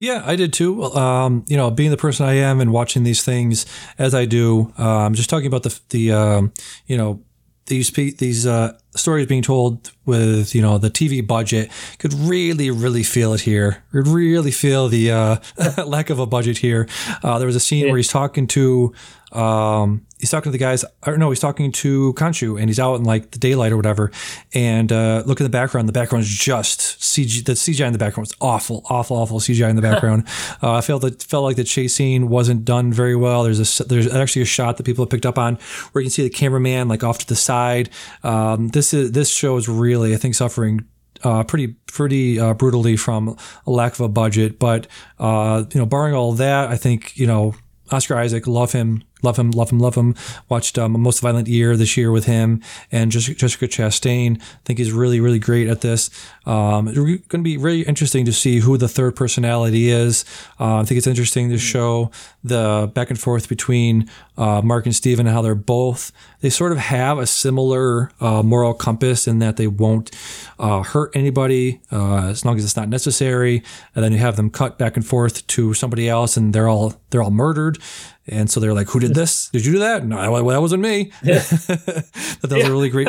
Yeah, 0.00 0.22
I 0.26 0.36
did 0.36 0.52
too. 0.52 0.84
Um, 0.84 1.44
you 1.48 1.56
know, 1.56 1.70
being 1.70 1.90
the 1.90 1.96
person 1.96 2.26
I 2.26 2.34
am 2.34 2.60
and 2.60 2.70
watching 2.70 3.02
these 3.02 3.22
things 3.22 3.64
as 3.98 4.14
I 4.14 4.26
do, 4.26 4.72
um, 4.76 5.14
just 5.14 5.30
talking 5.30 5.46
about 5.46 5.62
the 5.62 5.80
the 5.88 6.12
um, 6.12 6.52
you 6.86 6.96
know 6.96 7.22
these 7.66 7.90
these 7.90 8.46
uh, 8.46 8.78
stories 8.94 9.26
being 9.26 9.42
told 9.42 9.92
with 10.04 10.54
you 10.54 10.62
know 10.62 10.78
the 10.78 10.90
TV 10.90 11.26
budget 11.26 11.70
could 11.98 12.14
really 12.14 12.70
really 12.70 13.02
feel 13.02 13.34
it 13.34 13.42
here. 13.42 13.84
Could 13.92 14.08
really 14.08 14.50
feel 14.50 14.88
the 14.88 15.10
uh, 15.10 15.36
lack 15.86 16.10
of 16.10 16.18
a 16.18 16.26
budget 16.26 16.58
here. 16.58 16.88
Uh, 17.22 17.38
there 17.38 17.46
was 17.46 17.56
a 17.56 17.60
scene 17.60 17.84
yeah. 17.84 17.90
where 17.90 17.96
he's 17.96 18.08
talking 18.08 18.46
to 18.48 18.94
um, 19.36 20.06
he's 20.18 20.30
talking 20.30 20.50
to 20.50 20.52
the 20.52 20.62
guys. 20.62 20.84
Or 21.06 21.16
no, 21.16 21.30
he's 21.30 21.40
talking 21.40 21.72
to 21.72 22.14
Khonshu, 22.14 22.58
and 22.58 22.68
he's 22.68 22.80
out 22.80 22.96
in 22.96 23.04
like 23.04 23.32
the 23.32 23.38
daylight 23.38 23.72
or 23.72 23.76
whatever. 23.76 24.10
And 24.54 24.90
uh, 24.90 25.22
look 25.26 25.40
in 25.40 25.44
the 25.44 25.50
background. 25.50 25.88
The 25.88 25.92
background 25.92 26.24
is 26.24 26.30
just 26.30 26.80
CG. 26.80 27.44
The 27.44 27.52
CGI 27.52 27.86
in 27.86 27.92
the 27.92 27.98
background 27.98 28.28
was 28.28 28.36
awful, 28.40 28.82
awful, 28.88 29.16
awful 29.16 29.40
CGI 29.40 29.68
in 29.68 29.76
the 29.76 29.82
background. 29.90 30.26
uh, 30.62 30.74
I 30.74 30.80
felt 30.80 31.02
that 31.02 31.22
felt 31.22 31.44
like 31.44 31.56
the 31.56 31.64
chase 31.64 31.94
scene 31.94 32.28
wasn't 32.28 32.64
done 32.64 32.92
very 32.92 33.16
well. 33.16 33.44
There's 33.44 33.80
a 33.80 33.84
there's 33.84 34.12
actually 34.12 34.42
a 34.42 34.46
shot 34.46 34.78
that 34.78 34.84
people 34.84 35.04
have 35.04 35.10
picked 35.10 35.26
up 35.26 35.38
on 35.38 35.58
where 35.92 36.02
you 36.02 36.06
can 36.06 36.12
see 36.12 36.22
the 36.22 36.30
cameraman 36.30 36.88
like 36.88 37.04
off 37.04 37.18
to 37.18 37.26
the 37.26 37.36
side. 37.36 37.90
Um, 38.22 38.68
this 38.68 38.94
is 38.94 39.12
this 39.12 39.30
show 39.30 39.56
is 39.56 39.68
really 39.68 40.14
I 40.14 40.16
think 40.16 40.34
suffering 40.34 40.86
uh, 41.22 41.44
pretty 41.44 41.68
pretty 41.86 42.38
uh, 42.38 42.54
brutally 42.54 42.96
from 42.96 43.36
a 43.66 43.70
lack 43.70 43.92
of 43.94 44.00
a 44.00 44.08
budget. 44.08 44.58
But 44.58 44.86
uh, 45.18 45.64
you 45.72 45.80
know, 45.80 45.86
barring 45.86 46.14
all 46.14 46.32
that, 46.34 46.68
I 46.68 46.76
think 46.76 47.16
you 47.16 47.26
know 47.26 47.54
Oscar 47.90 48.16
Isaac, 48.16 48.46
love 48.46 48.72
him, 48.72 49.02
love 49.22 49.38
him, 49.38 49.50
love 49.50 49.70
him, 49.70 49.78
love 49.78 49.94
him. 49.94 50.14
Watched 50.48 50.78
um, 50.78 51.00
Most 51.00 51.20
Violent 51.20 51.48
Year 51.48 51.76
this 51.76 51.96
year 51.96 52.10
with 52.10 52.24
him 52.24 52.62
and 52.92 53.10
Jessica 53.10 53.66
Chastain. 53.66 54.40
I 54.40 54.44
think 54.64 54.78
he's 54.78 54.92
really, 54.92 55.20
really 55.20 55.38
great 55.38 55.68
at 55.68 55.80
this. 55.80 56.10
Um, 56.44 56.88
it's 56.88 56.96
going 56.96 57.20
to 57.28 57.38
be 57.38 57.56
really 57.56 57.82
interesting 57.82 58.24
to 58.26 58.32
see 58.32 58.60
who 58.60 58.76
the 58.78 58.88
third 58.88 59.16
personality 59.16 59.90
is. 59.90 60.24
Uh, 60.60 60.76
I 60.76 60.84
think 60.84 60.98
it's 60.98 61.06
interesting 61.06 61.50
to 61.50 61.58
show 61.58 62.10
the 62.44 62.90
back 62.94 63.10
and 63.10 63.18
forth 63.18 63.48
between 63.48 64.08
uh, 64.36 64.60
Mark 64.62 64.86
and 64.86 64.94
Steven 64.94 65.26
and 65.26 65.34
how 65.34 65.42
they're 65.42 65.54
both, 65.54 66.12
they 66.40 66.50
sort 66.50 66.72
of 66.72 66.78
have 66.78 67.18
a 67.18 67.26
similar 67.26 68.10
uh, 68.20 68.42
moral 68.42 68.74
compass 68.74 69.26
in 69.26 69.38
that 69.40 69.56
they 69.56 69.66
won't 69.66 70.10
uh, 70.58 70.82
hurt 70.82 71.14
anybody 71.16 71.80
uh, 71.90 72.26
as 72.26 72.44
long 72.44 72.56
as 72.56 72.64
it's 72.64 72.76
not 72.76 72.88
necessary. 72.88 73.62
And 73.94 74.04
then 74.04 74.12
you 74.12 74.18
have 74.18 74.36
them 74.36 74.50
cut 74.50 74.78
back 74.78 74.96
and 74.96 75.06
forth 75.06 75.46
to 75.48 75.74
somebody 75.74 76.08
else 76.08 76.36
and 76.36 76.52
they're 76.52 76.68
all, 76.68 76.94
they're 77.10 77.22
all 77.22 77.30
murdered. 77.30 77.78
And 78.28 78.50
so 78.50 78.60
they're 78.60 78.74
like, 78.74 78.88
"Who 78.88 79.00
did 79.00 79.14
this? 79.20 79.48
Did 79.50 79.64
you 79.64 79.72
do 79.72 79.78
that?" 79.80 80.04
No, 80.04 80.30
well, 80.30 80.46
that 80.46 80.60
wasn't 80.60 80.82
me. 80.82 81.12
Yeah. 81.22 81.38
that 81.40 82.42
was 82.42 82.52
yeah. 82.52 82.66
a 82.66 82.70
really 82.70 82.90
great. 82.90 83.08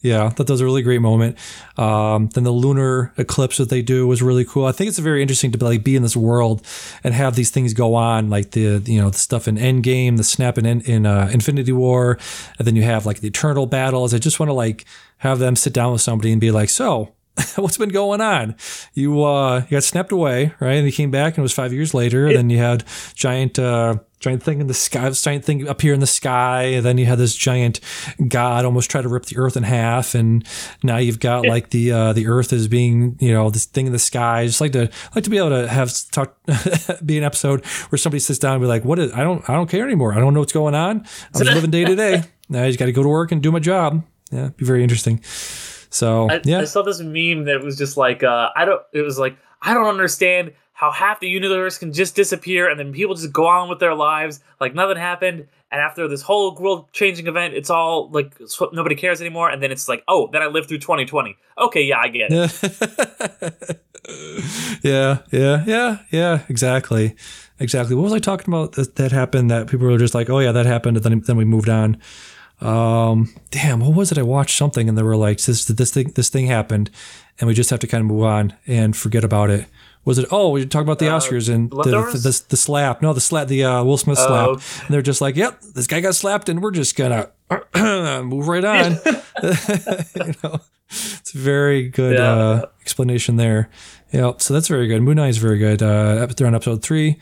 Yeah, 0.00 0.30
that 0.30 0.50
was 0.50 0.60
a 0.60 0.64
really 0.64 0.82
great 0.82 1.00
moment. 1.00 1.38
Um, 1.76 2.28
then 2.34 2.42
the 2.42 2.50
lunar 2.50 3.12
eclipse 3.16 3.58
that 3.58 3.68
they 3.68 3.82
do 3.82 4.04
was 4.04 4.20
really 4.20 4.44
cool. 4.44 4.66
I 4.66 4.72
think 4.72 4.88
it's 4.88 4.98
very 4.98 5.22
interesting 5.22 5.52
to 5.52 5.58
be, 5.58 5.64
like 5.64 5.84
be 5.84 5.94
in 5.94 6.02
this 6.02 6.16
world 6.16 6.66
and 7.04 7.14
have 7.14 7.36
these 7.36 7.50
things 7.50 7.72
go 7.72 7.94
on, 7.94 8.28
like 8.28 8.50
the 8.50 8.82
you 8.84 9.00
know 9.00 9.10
the 9.10 9.18
stuff 9.18 9.46
in 9.46 9.56
Endgame, 9.56 10.16
the 10.16 10.24
snap 10.24 10.58
in 10.58 10.66
in 10.66 11.06
uh, 11.06 11.30
Infinity 11.32 11.72
War, 11.72 12.18
and 12.58 12.66
then 12.66 12.74
you 12.74 12.82
have 12.82 13.06
like 13.06 13.20
the 13.20 13.28
eternal 13.28 13.66
battles. 13.66 14.12
I 14.12 14.18
just 14.18 14.40
want 14.40 14.48
to 14.48 14.54
like 14.54 14.84
have 15.18 15.38
them 15.38 15.54
sit 15.54 15.72
down 15.72 15.92
with 15.92 16.00
somebody 16.00 16.32
and 16.32 16.40
be 16.40 16.50
like, 16.50 16.68
"So, 16.68 17.14
what's 17.56 17.78
been 17.78 17.90
going 17.90 18.20
on? 18.20 18.56
You 18.94 19.22
uh, 19.22 19.60
you 19.60 19.76
got 19.76 19.84
snapped 19.84 20.12
away, 20.12 20.52
right? 20.60 20.74
And 20.74 20.86
you 20.86 20.92
came 20.92 21.10
back, 21.10 21.34
and 21.34 21.38
it 21.38 21.42
was 21.42 21.52
five 21.52 21.72
years 21.72 21.94
later. 21.94 22.26
And 22.26 22.36
then 22.36 22.50
you 22.50 22.58
had 22.58 22.84
giant 23.14 23.58
uh, 23.58 23.96
giant 24.22 24.42
thing 24.42 24.60
in 24.60 24.68
the 24.68 24.74
sky, 24.74 25.10
giant 25.10 25.44
thing 25.44 25.68
up 25.68 25.80
here 25.80 25.92
in 25.92 26.00
the 26.00 26.06
sky. 26.06 26.62
And 26.62 26.84
then 26.84 26.96
you 26.96 27.06
had 27.06 27.18
this 27.18 27.34
giant 27.34 27.80
god 28.28 28.64
almost 28.64 28.90
try 28.90 29.02
to 29.02 29.08
rip 29.08 29.26
the 29.26 29.36
earth 29.36 29.56
in 29.56 29.64
half. 29.64 30.14
And 30.14 30.46
now 30.82 30.96
you've 30.96 31.20
got 31.20 31.44
like 31.46 31.70
the 31.70 31.92
uh, 31.92 32.12
the 32.12 32.28
earth 32.28 32.52
is 32.52 32.68
being 32.68 33.16
you 33.20 33.32
know 33.32 33.50
this 33.50 33.66
thing 33.66 33.86
in 33.86 33.92
the 33.92 33.98
sky. 33.98 34.40
I 34.40 34.46
just 34.46 34.60
like 34.60 34.72
to 34.72 34.90
like 35.14 35.24
to 35.24 35.30
be 35.30 35.38
able 35.38 35.50
to 35.50 35.68
have 35.68 35.92
talk 36.10 36.36
be 37.04 37.18
an 37.18 37.24
episode 37.24 37.64
where 37.66 37.98
somebody 37.98 38.20
sits 38.20 38.38
down 38.38 38.54
and 38.54 38.62
be 38.62 38.68
like, 38.68 38.84
what 38.84 38.98
is 38.98 39.12
I 39.12 39.22
don't 39.22 39.48
I 39.50 39.54
don't 39.54 39.68
care 39.68 39.84
anymore. 39.84 40.14
I 40.14 40.20
don't 40.20 40.32
know 40.32 40.40
what's 40.40 40.52
going 40.52 40.74
on. 40.74 40.98
I'm 41.34 41.44
just 41.44 41.54
living 41.54 41.70
day 41.70 41.84
to 41.84 41.96
day. 41.96 42.22
Now 42.48 42.64
I 42.64 42.66
just 42.66 42.78
got 42.78 42.84
to 42.84 42.92
go 42.92 43.02
to 43.02 43.08
work 43.08 43.32
and 43.32 43.42
do 43.42 43.50
my 43.50 43.60
job. 43.60 44.04
Yeah, 44.30 44.50
be 44.56 44.66
very 44.66 44.82
interesting. 44.82 45.22
So 45.88 46.28
I, 46.28 46.40
yeah, 46.44 46.60
I 46.60 46.64
saw 46.64 46.82
this 46.82 47.00
meme 47.00 47.44
that 47.44 47.62
was 47.62 47.78
just 47.78 47.96
like 47.96 48.22
uh, 48.22 48.50
I 48.54 48.66
don't. 48.66 48.82
It 48.92 49.00
was 49.00 49.18
like 49.18 49.38
I 49.62 49.72
don't 49.72 49.86
understand 49.86 50.52
how 50.82 50.90
half 50.90 51.20
the 51.20 51.28
universe 51.28 51.78
can 51.78 51.92
just 51.92 52.16
disappear 52.16 52.68
and 52.68 52.76
then 52.76 52.92
people 52.92 53.14
just 53.14 53.32
go 53.32 53.46
on 53.46 53.68
with 53.68 53.78
their 53.78 53.94
lives 53.94 54.40
like 54.60 54.74
nothing 54.74 54.96
happened. 54.96 55.46
And 55.70 55.80
after 55.80 56.08
this 56.08 56.22
whole 56.22 56.56
world 56.56 56.90
changing 56.92 57.28
event, 57.28 57.54
it's 57.54 57.70
all 57.70 58.10
like 58.10 58.34
nobody 58.72 58.96
cares 58.96 59.20
anymore. 59.20 59.48
And 59.48 59.62
then 59.62 59.70
it's 59.70 59.88
like, 59.88 60.02
oh, 60.08 60.28
then 60.32 60.42
I 60.42 60.46
lived 60.46 60.66
through 60.66 60.80
2020. 60.80 61.36
Okay, 61.56 61.82
yeah, 61.82 61.98
I 62.00 62.08
get 62.08 62.30
it. 62.32 63.80
yeah, 64.82 65.18
yeah, 65.30 65.62
yeah, 65.68 65.98
yeah, 66.10 66.42
exactly. 66.48 67.14
Exactly. 67.60 67.94
What 67.94 68.02
was 68.02 68.12
I 68.12 68.18
talking 68.18 68.52
about 68.52 68.72
that, 68.72 68.96
that 68.96 69.12
happened 69.12 69.52
that 69.52 69.68
people 69.68 69.86
were 69.86 69.98
just 69.98 70.16
like, 70.16 70.28
oh, 70.28 70.40
yeah, 70.40 70.50
that 70.50 70.66
happened. 70.66 70.96
And 70.96 71.04
then, 71.04 71.20
then 71.20 71.36
we 71.36 71.44
moved 71.44 71.68
on. 71.68 71.96
Um, 72.60 73.32
damn, 73.52 73.78
what 73.78 73.94
was 73.94 74.10
it? 74.10 74.18
I 74.18 74.22
watched 74.22 74.58
something 74.58 74.88
and 74.88 74.98
they 74.98 75.04
were 75.04 75.16
like, 75.16 75.40
this, 75.40 75.64
this 75.66 75.92
thing, 75.92 76.10
this 76.16 76.28
thing 76.28 76.46
happened 76.46 76.90
and 77.38 77.46
we 77.46 77.54
just 77.54 77.70
have 77.70 77.80
to 77.80 77.86
kind 77.86 78.00
of 78.02 78.08
move 78.08 78.24
on 78.24 78.54
and 78.66 78.96
forget 78.96 79.22
about 79.22 79.48
it. 79.48 79.66
Was 80.04 80.18
it? 80.18 80.26
Oh, 80.32 80.50
we 80.50 80.66
talk 80.66 80.82
about 80.82 80.98
the 80.98 81.08
uh, 81.08 81.18
Oscars 81.18 81.52
and 81.52 81.70
the, 81.70 81.82
the, 81.82 82.18
the, 82.18 82.44
the 82.48 82.56
slap. 82.56 83.02
No, 83.02 83.12
the 83.12 83.20
slap, 83.20 83.46
the 83.46 83.64
uh, 83.64 83.84
Will 83.84 83.96
Smith 83.96 84.18
slap. 84.18 84.48
Uh, 84.48 84.52
and 84.52 84.88
they're 84.90 85.02
just 85.02 85.20
like, 85.20 85.36
"Yep, 85.36 85.60
this 85.74 85.86
guy 85.86 86.00
got 86.00 86.16
slapped, 86.16 86.48
and 86.48 86.60
we're 86.60 86.72
just 86.72 86.96
gonna 86.96 87.30
move 88.24 88.48
right 88.48 88.64
on." 88.64 88.92
you 89.42 90.34
know, 90.42 90.60
it's 90.90 91.34
a 91.34 91.38
very 91.38 91.88
good 91.88 92.18
yeah. 92.18 92.32
uh, 92.32 92.66
explanation 92.80 93.36
there. 93.36 93.70
Yeah, 94.12 94.32
so 94.38 94.54
that's 94.54 94.68
very 94.68 94.88
good. 94.88 95.02
Moon 95.02 95.16
Knight 95.16 95.28
is 95.28 95.38
very 95.38 95.58
good. 95.58 95.82
Uh, 95.82 96.26
they're 96.36 96.48
on 96.48 96.54
episode 96.54 96.82
three. 96.82 97.18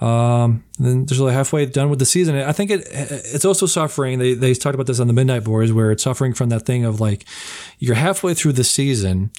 Um, 0.00 0.64
then 0.80 1.04
there's 1.06 1.20
like 1.20 1.34
halfway 1.34 1.64
done 1.66 1.88
with 1.88 2.00
the 2.00 2.06
season. 2.06 2.34
I 2.34 2.52
think 2.52 2.70
it 2.72 2.88
it's 2.90 3.44
also 3.44 3.66
suffering. 3.66 4.18
They 4.18 4.34
they 4.34 4.54
talked 4.54 4.74
about 4.74 4.86
this 4.86 4.98
on 4.98 5.06
the 5.06 5.12
Midnight 5.12 5.44
Boys, 5.44 5.72
where 5.72 5.92
it's 5.92 6.02
suffering 6.02 6.32
from 6.32 6.48
that 6.48 6.66
thing 6.66 6.84
of 6.84 7.00
like 7.00 7.24
you're 7.78 7.94
halfway 7.94 8.34
through 8.34 8.54
the 8.54 8.64
season, 8.64 9.30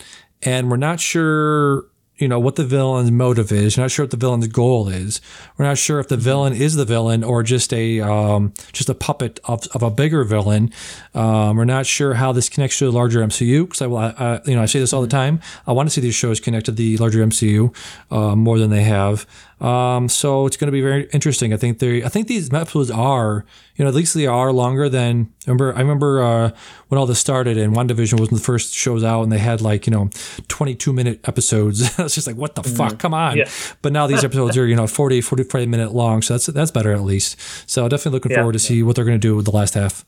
and 0.41 0.69
we're 0.71 0.77
not 0.77 1.01
sure 1.01 1.88
you 2.23 2.29
know 2.29 2.39
what 2.39 2.55
the 2.55 2.63
villain's 2.63 3.12
motive 3.12 3.51
is. 3.51 3.75
You're 3.75 3.83
not 3.83 3.91
sure 3.91 4.05
what 4.05 4.12
the 4.12 4.17
villain's 4.17 4.47
goal 4.47 4.88
is. 4.88 5.19
We're 5.57 5.65
not 5.65 5.77
sure 5.77 5.99
if 5.99 6.07
the 6.07 6.15
villain 6.15 6.53
is 6.53 6.75
the 6.75 6.86
villain 6.86 7.21
or 7.21 7.43
just 7.43 7.73
a 7.73 7.99
um, 7.99 8.53
just 8.71 8.88
a 8.88 8.95
puppet 8.95 9.41
of, 9.43 9.67
of 9.73 9.83
a 9.83 9.91
bigger 9.91 10.23
villain. 10.23 10.71
Um, 11.13 11.57
we're 11.57 11.65
not 11.65 11.86
sure 11.86 12.13
how 12.13 12.31
this 12.31 12.47
connects 12.47 12.79
to 12.79 12.86
the 12.86 12.93
larger 12.93 13.19
MCU 13.19 13.65
because 13.65 13.81
I, 13.81 13.88
I, 13.88 14.39
you 14.45 14.55
know 14.55 14.62
I 14.62 14.67
say 14.67 14.79
this 14.79 14.93
all 14.93 15.01
the 15.01 15.07
time. 15.09 15.41
I 15.67 15.73
want 15.73 15.89
to 15.89 15.93
see 15.93 15.99
these 15.99 16.15
shows 16.15 16.39
connect 16.39 16.67
to 16.67 16.71
the 16.71 16.95
larger 16.95 17.19
MCU 17.19 17.75
uh, 18.09 18.38
more 18.38 18.57
than 18.57 18.69
they 18.69 18.83
have. 18.83 19.27
Um, 19.63 20.10
so 20.10 20.45
it's 20.45 20.58
going 20.58 20.67
to 20.67 20.73
be 20.73 20.82
very 20.82 21.08
interesting. 21.13 21.54
I 21.54 21.58
think 21.58 21.80
they, 21.80 22.04
I 22.04 22.10
think 22.10 22.28
these 22.28 22.54
episodes 22.54 22.91
are, 22.91 23.45
you 23.78 23.86
know, 23.86 23.89
at 23.89 23.95
least 23.95 24.13
they 24.13 24.28
are 24.28 24.52
longer 24.52 24.89
than. 24.89 25.34
Remember, 25.47 25.73
I 25.73 25.80
remember 25.80 26.21
uh, 26.21 26.52
when 26.89 26.99
all 26.99 27.06
this 27.06 27.19
started 27.19 27.58
and 27.58 27.73
WandaVision 27.73 28.19
was 28.19 28.28
the 28.28 28.39
first 28.39 28.76
shows 28.76 29.06
out, 29.06 29.23
and 29.23 29.32
they 29.32 29.38
had 29.38 29.62
like 29.62 29.88
you 29.88 29.91
know, 29.91 30.10
twenty 30.49 30.76
two 30.76 30.91
minute 30.91 31.21
episodes. 31.28 31.82
it's 31.99 32.13
just 32.13 32.28
like 32.28 32.36
what 32.36 32.56
the 32.56 32.62
mm-hmm. 32.62 32.76
fuck, 32.76 32.99
come 32.99 33.13
on. 33.13 33.38
Yeah. 33.38 33.49
But 33.82 33.93
now 33.93 34.06
these 34.06 34.26
episodes 34.26 34.58
are 34.58 34.67
you 34.67 34.76
know 34.76 34.86
40, 34.86 35.21
45 35.21 35.69
minute 35.69 35.93
long, 35.93 36.21
so 36.21 36.34
that's 36.34 36.47
that's 36.47 36.71
better 36.71 36.91
at 36.91 37.04
least. 37.04 37.39
So 37.69 37.88
definitely 37.88 38.17
looking 38.17 38.32
yeah, 38.34 38.39
forward 38.39 38.54
to 38.54 38.60
yeah. 38.60 38.67
see 38.67 38.84
what 38.84 38.97
they're 38.97 39.06
going 39.06 39.19
to 39.19 39.28
do 39.28 39.38
with 39.38 39.45
the 39.45 39.52
last 39.52 39.76
half. 39.76 40.04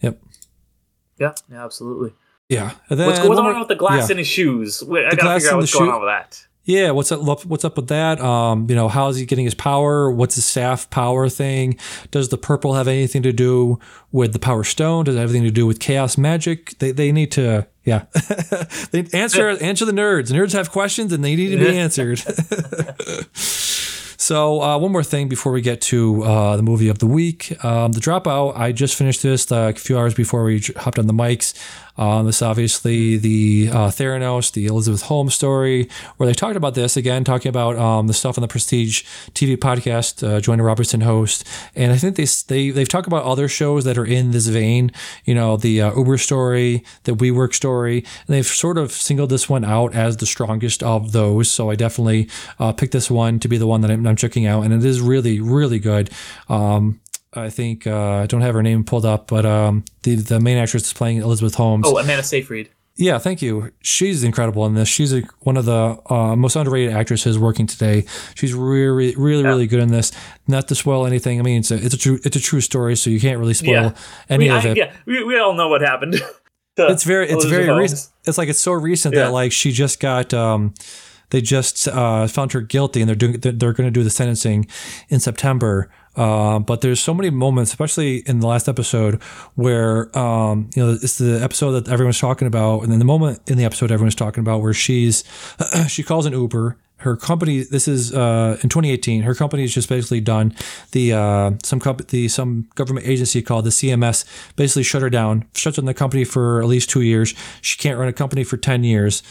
Yep. 0.00 0.20
Yeah. 1.18 1.34
Yeah. 1.48 1.64
Absolutely. 1.64 2.14
Yeah. 2.48 2.72
what's 2.88 3.20
going 3.20 3.38
on 3.38 3.60
with 3.60 3.68
the 3.68 3.76
glass 3.76 4.10
in 4.10 4.18
his 4.18 4.26
shoes? 4.26 4.82
I 4.82 5.14
gotta 5.14 5.34
figure 5.38 5.50
out 5.52 5.58
what's 5.58 5.72
going 5.72 5.90
on 5.90 6.00
with 6.00 6.08
that 6.08 6.47
yeah, 6.68 6.90
what's 6.90 7.10
up? 7.10 7.46
What's 7.46 7.64
up 7.64 7.76
with 7.76 7.88
that? 7.88 8.20
Um, 8.20 8.66
you 8.68 8.76
know, 8.76 8.88
how 8.88 9.08
is 9.08 9.16
he 9.16 9.24
getting 9.24 9.46
his 9.46 9.54
power? 9.54 10.10
What's 10.10 10.34
his 10.34 10.44
staff 10.44 10.90
power 10.90 11.30
thing? 11.30 11.78
Does 12.10 12.28
the 12.28 12.36
purple 12.36 12.74
have 12.74 12.86
anything 12.86 13.22
to 13.22 13.32
do 13.32 13.78
with 14.12 14.34
the 14.34 14.38
power 14.38 14.64
stone? 14.64 15.06
Does 15.06 15.16
it 15.16 15.18
have 15.18 15.30
anything 15.30 15.44
to 15.44 15.50
do 15.50 15.66
with 15.66 15.80
chaos 15.80 16.18
magic? 16.18 16.78
They, 16.78 16.90
they 16.90 17.10
need 17.10 17.32
to, 17.32 17.66
yeah, 17.84 18.04
they 18.90 19.06
answer 19.14 19.48
answer 19.48 19.86
the 19.86 19.92
nerds. 19.92 20.30
Nerds 20.30 20.52
have 20.52 20.70
questions 20.70 21.10
and 21.10 21.24
they 21.24 21.36
need 21.36 21.52
to 21.52 21.56
be 21.56 21.78
answered. 21.78 22.20
So 24.20 24.60
uh, 24.60 24.76
one 24.76 24.92
more 24.92 25.04
thing 25.04 25.30
before 25.30 25.52
we 25.52 25.62
get 25.62 25.80
to 25.82 26.22
uh, 26.22 26.56
the 26.58 26.62
movie 26.62 26.90
of 26.90 26.98
the 26.98 27.06
week, 27.06 27.64
um, 27.64 27.92
the 27.92 28.00
dropout. 28.00 28.58
I 28.58 28.72
just 28.72 28.94
finished 28.94 29.22
this 29.22 29.50
uh, 29.50 29.72
a 29.74 29.78
few 29.78 29.96
hours 29.96 30.12
before 30.12 30.44
we 30.44 30.60
hopped 30.76 30.98
on 30.98 31.06
the 31.06 31.14
mics. 31.14 31.54
Um, 31.98 32.28
it's 32.28 32.40
obviously 32.40 33.16
the 33.16 33.68
uh, 33.70 33.88
Theranos, 33.88 34.52
the 34.52 34.66
Elizabeth 34.66 35.02
Holmes 35.02 35.34
story, 35.34 35.88
where 36.16 36.26
they 36.26 36.32
talked 36.32 36.56
about 36.56 36.74
this 36.74 36.96
again, 36.96 37.24
talking 37.24 37.50
about 37.50 37.76
um, 37.76 38.06
the 38.06 38.14
stuff 38.14 38.38
on 38.38 38.42
the 38.42 38.48
Prestige 38.48 39.02
TV 39.34 39.56
podcast. 39.56 40.26
Uh, 40.26 40.40
Joanna 40.40 40.62
Robertson 40.62 41.00
host, 41.00 41.44
and 41.74 41.92
I 41.92 41.96
think 41.96 42.16
they 42.16 42.26
they 42.46 42.70
they've 42.70 42.88
talked 42.88 43.06
about 43.06 43.24
other 43.24 43.48
shows 43.48 43.84
that 43.84 43.98
are 43.98 44.06
in 44.06 44.30
this 44.30 44.46
vein. 44.46 44.92
You 45.24 45.34
know, 45.34 45.56
the 45.56 45.82
uh, 45.82 45.94
Uber 45.96 46.18
story, 46.18 46.84
the 47.04 47.12
WeWork 47.12 47.52
story, 47.52 47.98
and 47.98 48.34
they've 48.34 48.46
sort 48.46 48.78
of 48.78 48.92
singled 48.92 49.30
this 49.30 49.48
one 49.48 49.64
out 49.64 49.94
as 49.94 50.18
the 50.18 50.26
strongest 50.26 50.82
of 50.82 51.12
those. 51.12 51.50
So 51.50 51.70
I 51.70 51.74
definitely 51.74 52.28
uh, 52.58 52.72
picked 52.72 52.92
this 52.92 53.10
one 53.10 53.40
to 53.40 53.48
be 53.48 53.58
the 53.58 53.66
one 53.66 53.80
that 53.80 53.90
I'm, 53.90 54.06
I'm 54.06 54.16
checking 54.16 54.46
out, 54.46 54.62
and 54.64 54.72
it 54.72 54.84
is 54.84 55.00
really 55.00 55.40
really 55.40 55.78
good. 55.78 56.10
Um, 56.48 57.00
I 57.42 57.50
think 57.50 57.86
uh, 57.86 58.16
I 58.16 58.26
don't 58.26 58.40
have 58.40 58.54
her 58.54 58.62
name 58.62 58.84
pulled 58.84 59.04
up, 59.04 59.28
but 59.28 59.46
um, 59.46 59.84
the 60.02 60.16
the 60.16 60.40
main 60.40 60.58
actress 60.58 60.84
is 60.84 60.92
playing 60.92 61.18
Elizabeth 61.18 61.54
Holmes. 61.54 61.84
Oh, 61.86 61.98
Amanda 61.98 62.22
Seyfried. 62.22 62.70
Yeah, 62.98 63.18
thank 63.18 63.40
you. 63.40 63.70
She's 63.80 64.24
incredible 64.24 64.66
in 64.66 64.74
this. 64.74 64.88
She's 64.88 65.14
a, 65.14 65.22
one 65.40 65.56
of 65.56 65.66
the 65.66 65.96
uh, 66.12 66.34
most 66.34 66.56
underrated 66.56 66.92
actresses 66.92 67.38
working 67.38 67.68
today. 67.68 68.04
She's 68.34 68.52
really, 68.52 69.14
really, 69.14 69.42
yeah. 69.42 69.48
really 69.48 69.68
good 69.68 69.78
in 69.78 69.92
this. 69.92 70.10
Not 70.48 70.66
to 70.66 70.74
spoil 70.74 71.06
anything. 71.06 71.38
I 71.38 71.42
mean, 71.44 71.60
it's 71.60 71.70
a 71.70 71.76
it's 71.76 71.94
a 71.94 71.98
true 71.98 72.18
it's 72.24 72.34
a 72.34 72.40
true 72.40 72.60
story, 72.60 72.96
so 72.96 73.08
you 73.08 73.20
can't 73.20 73.38
really 73.38 73.54
spoil 73.54 73.70
yeah. 73.70 73.94
any 74.28 74.46
we, 74.46 74.50
of 74.50 74.66
I, 74.66 74.68
it. 74.70 74.76
Yeah, 74.76 74.92
we, 75.06 75.22
we 75.22 75.38
all 75.38 75.54
know 75.54 75.68
what 75.68 75.80
happened. 75.80 76.16
it's 76.76 77.04
very 77.04 77.28
it's 77.28 77.44
very 77.44 77.70
recent. 77.70 78.10
It's 78.24 78.36
like 78.36 78.48
it's 78.48 78.60
so 78.60 78.72
recent 78.72 79.14
yeah. 79.14 79.26
that 79.26 79.32
like 79.32 79.52
she 79.52 79.70
just 79.72 80.00
got. 80.00 80.34
Um, 80.34 80.74
they 81.30 81.42
just 81.42 81.86
uh, 81.88 82.26
found 82.26 82.52
her 82.52 82.62
guilty, 82.62 83.00
and 83.00 83.08
they're 83.08 83.14
doing 83.14 83.38
they're 83.40 83.72
going 83.74 83.86
to 83.86 83.90
do 83.90 84.02
the 84.02 84.10
sentencing 84.10 84.66
in 85.08 85.20
September. 85.20 85.90
Uh, 86.18 86.58
but 86.58 86.80
there's 86.80 87.00
so 87.00 87.14
many 87.14 87.30
moments, 87.30 87.70
especially 87.70 88.24
in 88.26 88.40
the 88.40 88.46
last 88.46 88.68
episode, 88.68 89.22
where 89.54 90.16
um, 90.18 90.68
you 90.74 90.84
know 90.84 90.98
it's 91.00 91.18
the 91.18 91.40
episode 91.40 91.72
that 91.72 91.88
everyone's 91.88 92.18
talking 92.18 92.48
about, 92.48 92.80
and 92.80 92.90
then 92.90 92.98
the 92.98 93.04
moment 93.04 93.40
in 93.48 93.56
the 93.56 93.64
episode 93.64 93.92
everyone's 93.92 94.16
talking 94.16 94.40
about 94.40 94.60
where 94.60 94.74
she's 94.74 95.22
she 95.88 96.02
calls 96.02 96.26
an 96.26 96.32
Uber. 96.32 96.76
Her 97.02 97.14
company. 97.16 97.62
This 97.62 97.86
is 97.86 98.12
uh, 98.12 98.58
in 98.60 98.68
2018. 98.68 99.22
Her 99.22 99.32
company 99.32 99.62
is 99.62 99.72
just 99.72 99.88
basically 99.88 100.20
done. 100.20 100.52
The 100.90 101.12
uh, 101.12 101.52
some 101.62 101.78
comp- 101.78 102.08
the 102.08 102.26
some 102.26 102.68
government 102.74 103.06
agency 103.06 103.40
called 103.40 103.66
the 103.66 103.70
CMS 103.70 104.24
basically 104.56 104.82
shut 104.82 105.02
her 105.02 105.08
down. 105.08 105.44
Shut 105.54 105.76
down 105.76 105.84
the 105.84 105.94
company 105.94 106.24
for 106.24 106.60
at 106.60 106.66
least 106.66 106.90
two 106.90 107.02
years. 107.02 107.34
She 107.62 107.78
can't 107.78 108.00
run 108.00 108.08
a 108.08 108.12
company 108.12 108.42
for 108.42 108.56
10 108.56 108.82
years, 108.82 109.22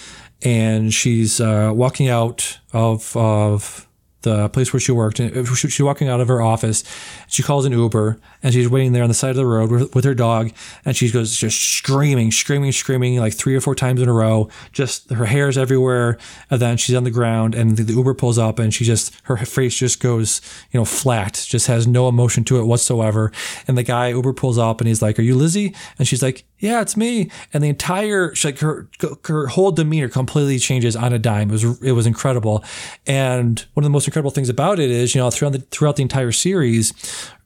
and 0.43 0.93
she's 0.93 1.41
uh, 1.41 1.73
walking 1.75 2.07
out 2.07 2.59
of 2.71 3.17
of 3.17 3.86
the 4.27 4.49
place 4.49 4.73
where 4.73 4.79
she 4.79 4.91
worked. 4.91 5.19
Uh, 5.19 5.23
and 5.23 5.47
she's 5.47 5.79
walking 5.81 6.09
out 6.09 6.19
of 6.19 6.27
her 6.27 6.41
office. 6.41 6.83
She 7.27 7.43
calls 7.43 7.65
an 7.65 7.71
Uber 7.71 8.19
and 8.43 8.53
she's 8.53 8.69
waiting 8.69 8.91
there 8.93 9.03
on 9.03 9.09
the 9.09 9.15
side 9.15 9.31
of 9.31 9.35
the 9.35 9.45
road 9.45 9.71
with, 9.71 9.95
with 9.95 10.05
her 10.05 10.13
dog. 10.13 10.51
And 10.85 10.95
she 10.95 11.09
goes 11.09 11.35
just 11.35 11.59
screaming, 11.59 12.31
screaming, 12.31 12.71
screaming 12.71 13.19
like 13.19 13.33
three 13.33 13.55
or 13.55 13.61
four 13.61 13.75
times 13.75 14.01
in 14.01 14.09
a 14.09 14.13
row. 14.13 14.49
Just 14.71 15.09
her 15.09 15.25
hair's 15.25 15.57
everywhere. 15.57 16.17
And 16.49 16.61
then 16.61 16.77
she's 16.77 16.95
on 16.95 17.03
the 17.03 17.11
ground 17.11 17.55
and 17.55 17.77
the, 17.77 17.83
the 17.83 17.93
Uber 17.93 18.13
pulls 18.13 18.37
up 18.37 18.59
and 18.59 18.73
she 18.73 18.83
just, 18.83 19.13
her 19.23 19.37
face 19.37 19.77
just 19.77 19.99
goes, 19.99 20.41
you 20.71 20.79
know, 20.79 20.85
flat, 20.85 21.45
just 21.47 21.67
has 21.67 21.87
no 21.87 22.07
emotion 22.09 22.43
to 22.45 22.59
it 22.59 22.63
whatsoever. 22.63 23.31
And 23.67 23.77
the 23.77 23.83
guy 23.83 24.09
Uber 24.09 24.33
pulls 24.33 24.57
up 24.57 24.81
and 24.81 24.87
he's 24.87 25.01
like, 25.01 25.17
Are 25.17 25.23
you 25.23 25.35
Lizzie? 25.35 25.73
And 25.97 26.07
she's 26.07 26.21
like, 26.21 26.43
Yeah, 26.59 26.81
it's 26.81 26.97
me. 26.97 27.29
And 27.53 27.63
the 27.63 27.69
entire, 27.69 28.33
like 28.43 28.59
her, 28.59 28.89
her 29.25 29.47
whole 29.47 29.71
demeanor 29.71 30.09
completely 30.09 30.57
changes 30.57 30.95
on 30.95 31.13
a 31.13 31.19
dime. 31.19 31.49
It 31.49 31.53
was, 31.53 31.81
it 31.81 31.91
was 31.91 32.07
incredible. 32.07 32.63
And 33.05 33.63
one 33.73 33.83
of 33.83 33.85
the 33.85 33.91
most 33.91 34.07
incredible 34.07 34.31
things 34.31 34.49
about 34.49 34.79
it 34.79 34.89
is, 34.89 35.13
you 35.13 35.21
know, 35.21 35.29
throughout 35.29 35.53
the, 35.53 35.59
throughout 35.59 35.97
the 35.97 36.01
entire 36.01 36.31
series, 36.31 36.93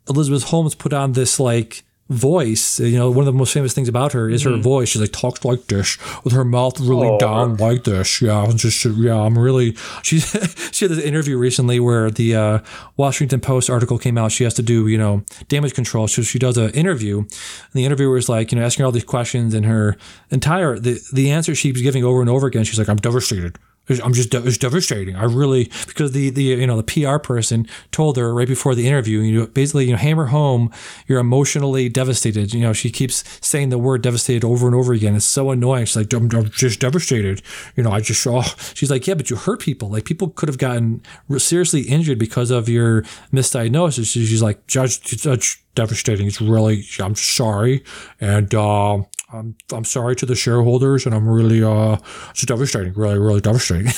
Elizabeth 0.07 0.43
Holmes 0.43 0.75
put 0.75 0.93
on 0.93 1.13
this 1.13 1.39
like 1.39 1.83
voice. 2.11 2.79
You 2.79 2.97
know, 2.97 3.09
one 3.09 3.19
of 3.19 3.25
the 3.25 3.37
most 3.37 3.53
famous 3.53 3.73
things 3.73 3.87
about 3.87 4.13
her 4.13 4.29
is 4.29 4.43
mm-hmm. 4.43 4.57
her 4.57 4.61
voice. 4.61 4.89
She's 4.89 5.01
like 5.01 5.11
talks 5.11 5.43
like 5.43 5.67
this 5.67 5.97
with 6.23 6.33
her 6.33 6.43
mouth 6.45 6.79
really 6.79 7.07
oh. 7.07 7.17
down 7.17 7.57
like 7.57 7.83
this. 7.83 8.21
Yeah, 8.21 8.43
I'm 8.43 8.57
just 8.57 8.83
yeah, 8.85 9.19
I'm 9.19 9.37
really. 9.37 9.75
She 10.03 10.19
she 10.19 10.85
had 10.85 10.91
this 10.91 11.03
interview 11.03 11.37
recently 11.37 11.79
where 11.79 12.09
the 12.09 12.35
uh, 12.35 12.59
Washington 12.97 13.39
Post 13.39 13.69
article 13.69 13.97
came 13.97 14.17
out. 14.17 14.31
She 14.31 14.43
has 14.43 14.53
to 14.55 14.61
do 14.61 14.87
you 14.87 14.97
know 14.97 15.23
damage 15.47 15.73
control. 15.73 16.07
So 16.07 16.21
she 16.21 16.39
does 16.39 16.57
an 16.57 16.71
interview, 16.71 17.19
and 17.19 17.29
the 17.73 17.85
interviewer 17.85 18.17
is 18.17 18.27
like 18.27 18.51
you 18.51 18.59
know 18.59 18.65
asking 18.65 18.83
her 18.83 18.85
all 18.87 18.91
these 18.91 19.03
questions, 19.03 19.53
and 19.53 19.65
her 19.65 19.95
entire 20.31 20.77
the 20.79 20.99
the 21.13 21.31
answer 21.31 21.55
she 21.55 21.71
giving 21.71 22.03
over 22.03 22.19
and 22.19 22.29
over 22.29 22.47
again. 22.47 22.63
She's 22.63 22.79
like, 22.79 22.89
I'm 22.89 22.97
devastated. 22.97 23.57
I'm 23.89 24.13
just 24.13 24.33
it's 24.33 24.57
devastating. 24.57 25.15
I 25.15 25.23
really 25.23 25.71
because 25.87 26.11
the 26.11 26.29
the 26.29 26.43
you 26.43 26.67
know 26.67 26.79
the 26.79 26.83
PR 26.83 27.17
person 27.17 27.67
told 27.91 28.17
her 28.17 28.33
right 28.33 28.47
before 28.47 28.75
the 28.75 28.87
interview, 28.87 29.19
you 29.19 29.39
know, 29.39 29.47
basically 29.47 29.85
you 29.85 29.91
know 29.91 29.97
hammer 29.97 30.27
home 30.27 30.71
you're 31.07 31.19
emotionally 31.19 31.89
devastated. 31.89 32.53
You 32.53 32.61
know, 32.61 32.73
she 32.73 32.89
keeps 32.89 33.23
saying 33.45 33.69
the 33.69 33.77
word 33.77 34.01
devastated 34.03 34.45
over 34.45 34.67
and 34.67 34.75
over 34.75 34.93
again. 34.93 35.15
It's 35.15 35.25
so 35.25 35.51
annoying. 35.51 35.85
She's 35.85 35.95
like, 35.95 36.13
I'm, 36.13 36.29
I'm 36.31 36.49
just 36.49 36.79
devastated. 36.79 37.41
You 37.75 37.83
know, 37.83 37.91
I 37.91 38.01
just 38.01 38.25
oh. 38.27 38.43
She's 38.73 38.91
like, 38.91 39.07
yeah, 39.07 39.15
but 39.15 39.29
you 39.29 39.35
hurt 39.35 39.59
people. 39.59 39.89
Like 39.89 40.05
people 40.05 40.29
could 40.29 40.47
have 40.47 40.57
gotten 40.57 41.01
seriously 41.37 41.81
injured 41.81 42.19
because 42.19 42.51
of 42.51 42.69
your 42.69 43.01
misdiagnosis. 43.33 44.11
She's 44.11 44.41
like, 44.41 44.65
judge, 44.67 45.01
judge 45.01 45.63
devastating. 45.75 46.27
It's 46.27 46.41
really 46.41 46.85
I'm 46.99 47.15
sorry, 47.15 47.83
and 48.19 48.53
uh, 48.53 49.03
I'm 49.33 49.55
I'm 49.71 49.85
sorry 49.85 50.15
to 50.17 50.25
the 50.25 50.35
shareholders, 50.35 51.05
and 51.05 51.15
I'm 51.15 51.27
really 51.27 51.63
uh 51.63 51.97
it's 52.31 52.45
devastating, 52.45 52.93
really 52.93 53.19
really 53.19 53.41
devastating. 53.41 53.91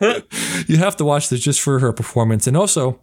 you 0.66 0.76
have 0.76 0.96
to 0.96 1.04
watch 1.04 1.28
this 1.28 1.40
just 1.40 1.60
for 1.60 1.78
her 1.78 1.92
performance, 1.92 2.46
and 2.46 2.56
also. 2.56 3.00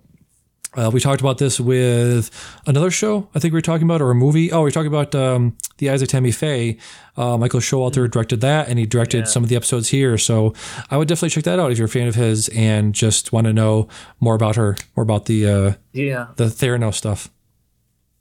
Uh, 0.78 0.92
we 0.94 1.00
talked 1.00 1.20
about 1.20 1.40
this 1.40 1.60
with 1.60 2.30
another 2.68 2.92
show. 2.92 3.28
I 3.34 3.40
think 3.40 3.54
we 3.54 3.58
were 3.58 3.62
talking 3.62 3.86
about, 3.86 4.04
or 4.04 4.12
a 4.12 4.16
movie. 4.16 4.52
Oh, 4.52 4.62
we 4.62 4.68
are 4.68 4.72
talking 4.72 4.88
about 4.88 5.16
um, 5.16 5.58
the 5.80 5.90
Eyes 5.90 6.04
of 6.04 6.10
Tammy 6.10 6.32
Faye. 6.32 6.78
Uh, 7.18 7.38
Michael 7.40 7.60
Showalter 7.60 8.10
directed 8.10 8.42
that, 8.42 8.70
and 8.70 8.78
he 8.78 8.86
directed 8.86 9.18
yeah. 9.18 9.24
some 9.24 9.42
of 9.42 9.50
the 9.50 9.56
episodes 9.56 9.90
here. 9.90 10.16
So 10.20 10.54
I 10.92 10.98
would 10.98 11.08
definitely 11.08 11.32
check 11.32 11.46
that 11.46 11.60
out 11.60 11.72
if 11.72 11.80
you're 11.80 11.88
a 11.88 11.90
fan 11.90 12.08
of 12.08 12.14
his 12.14 12.50
and 12.50 12.94
just 12.94 13.34
want 13.34 13.48
to 13.48 13.54
know 13.54 13.88
more 14.20 14.36
about 14.36 14.58
her, 14.58 14.78
more 14.96 15.02
about 15.02 15.26
the 15.26 15.48
uh, 15.48 15.74
yeah 15.92 16.28
the 16.36 16.46
Theranos 16.46 16.94
stuff. 16.94 17.32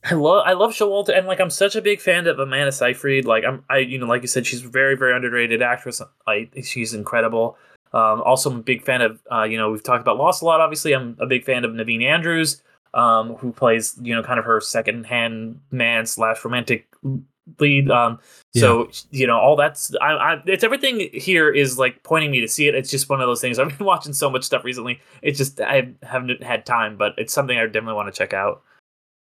I 0.04 0.14
love 0.14 0.44
I 0.46 0.52
love 0.52 0.72
Showalter 0.72 1.16
and 1.16 1.26
like 1.26 1.40
I'm 1.40 1.50
such 1.50 1.74
a 1.76 1.82
big 1.82 2.00
fan 2.00 2.26
of 2.26 2.38
Amanda 2.38 2.72
Seyfried. 2.72 3.24
Like 3.24 3.44
I'm 3.44 3.64
I 3.68 3.78
you 3.78 3.98
know 3.98 4.06
like 4.06 4.22
you 4.22 4.28
said 4.28 4.46
she's 4.46 4.64
a 4.64 4.68
very 4.68 4.96
very 4.96 5.14
underrated 5.14 5.60
actress. 5.60 6.00
I 6.26 6.48
she's 6.62 6.94
incredible. 6.94 7.56
Um, 7.92 8.22
also 8.22 8.50
I'm 8.50 8.58
a 8.58 8.62
big 8.62 8.84
fan 8.84 9.02
of 9.02 9.20
uh, 9.32 9.42
you 9.42 9.56
know 9.56 9.70
we've 9.70 9.82
talked 9.82 10.00
about 10.00 10.16
Lost 10.16 10.42
a 10.42 10.44
lot. 10.44 10.60
Obviously 10.60 10.92
I'm 10.94 11.16
a 11.18 11.26
big 11.26 11.44
fan 11.44 11.64
of 11.64 11.72
Naveen 11.72 12.04
Andrews, 12.04 12.62
um, 12.94 13.34
who 13.34 13.52
plays 13.52 13.98
you 14.00 14.14
know 14.14 14.22
kind 14.22 14.38
of 14.38 14.44
her 14.44 14.60
second 14.60 15.06
hand 15.06 15.60
man 15.70 16.06
slash 16.06 16.44
romantic 16.44 16.86
lead. 17.58 17.90
Um, 17.90 18.20
yeah. 18.52 18.60
so 18.60 18.90
you 19.10 19.26
know 19.26 19.38
all 19.38 19.56
that's 19.56 19.94
I, 20.00 20.12
I 20.12 20.42
it's 20.46 20.62
everything 20.62 21.10
here 21.12 21.50
is 21.50 21.76
like 21.76 22.02
pointing 22.04 22.30
me 22.30 22.40
to 22.40 22.48
see 22.48 22.68
it. 22.68 22.74
It's 22.74 22.90
just 22.90 23.08
one 23.08 23.20
of 23.20 23.26
those 23.26 23.40
things. 23.40 23.58
I've 23.60 23.76
been 23.76 23.86
watching 23.86 24.12
so 24.12 24.30
much 24.30 24.44
stuff 24.44 24.64
recently. 24.64 25.00
It's 25.22 25.38
just 25.38 25.60
I 25.60 25.90
haven't 26.02 26.42
had 26.42 26.66
time, 26.66 26.96
but 26.96 27.14
it's 27.18 27.32
something 27.32 27.58
I 27.58 27.66
definitely 27.66 27.94
want 27.94 28.14
to 28.14 28.16
check 28.16 28.32
out. 28.32 28.62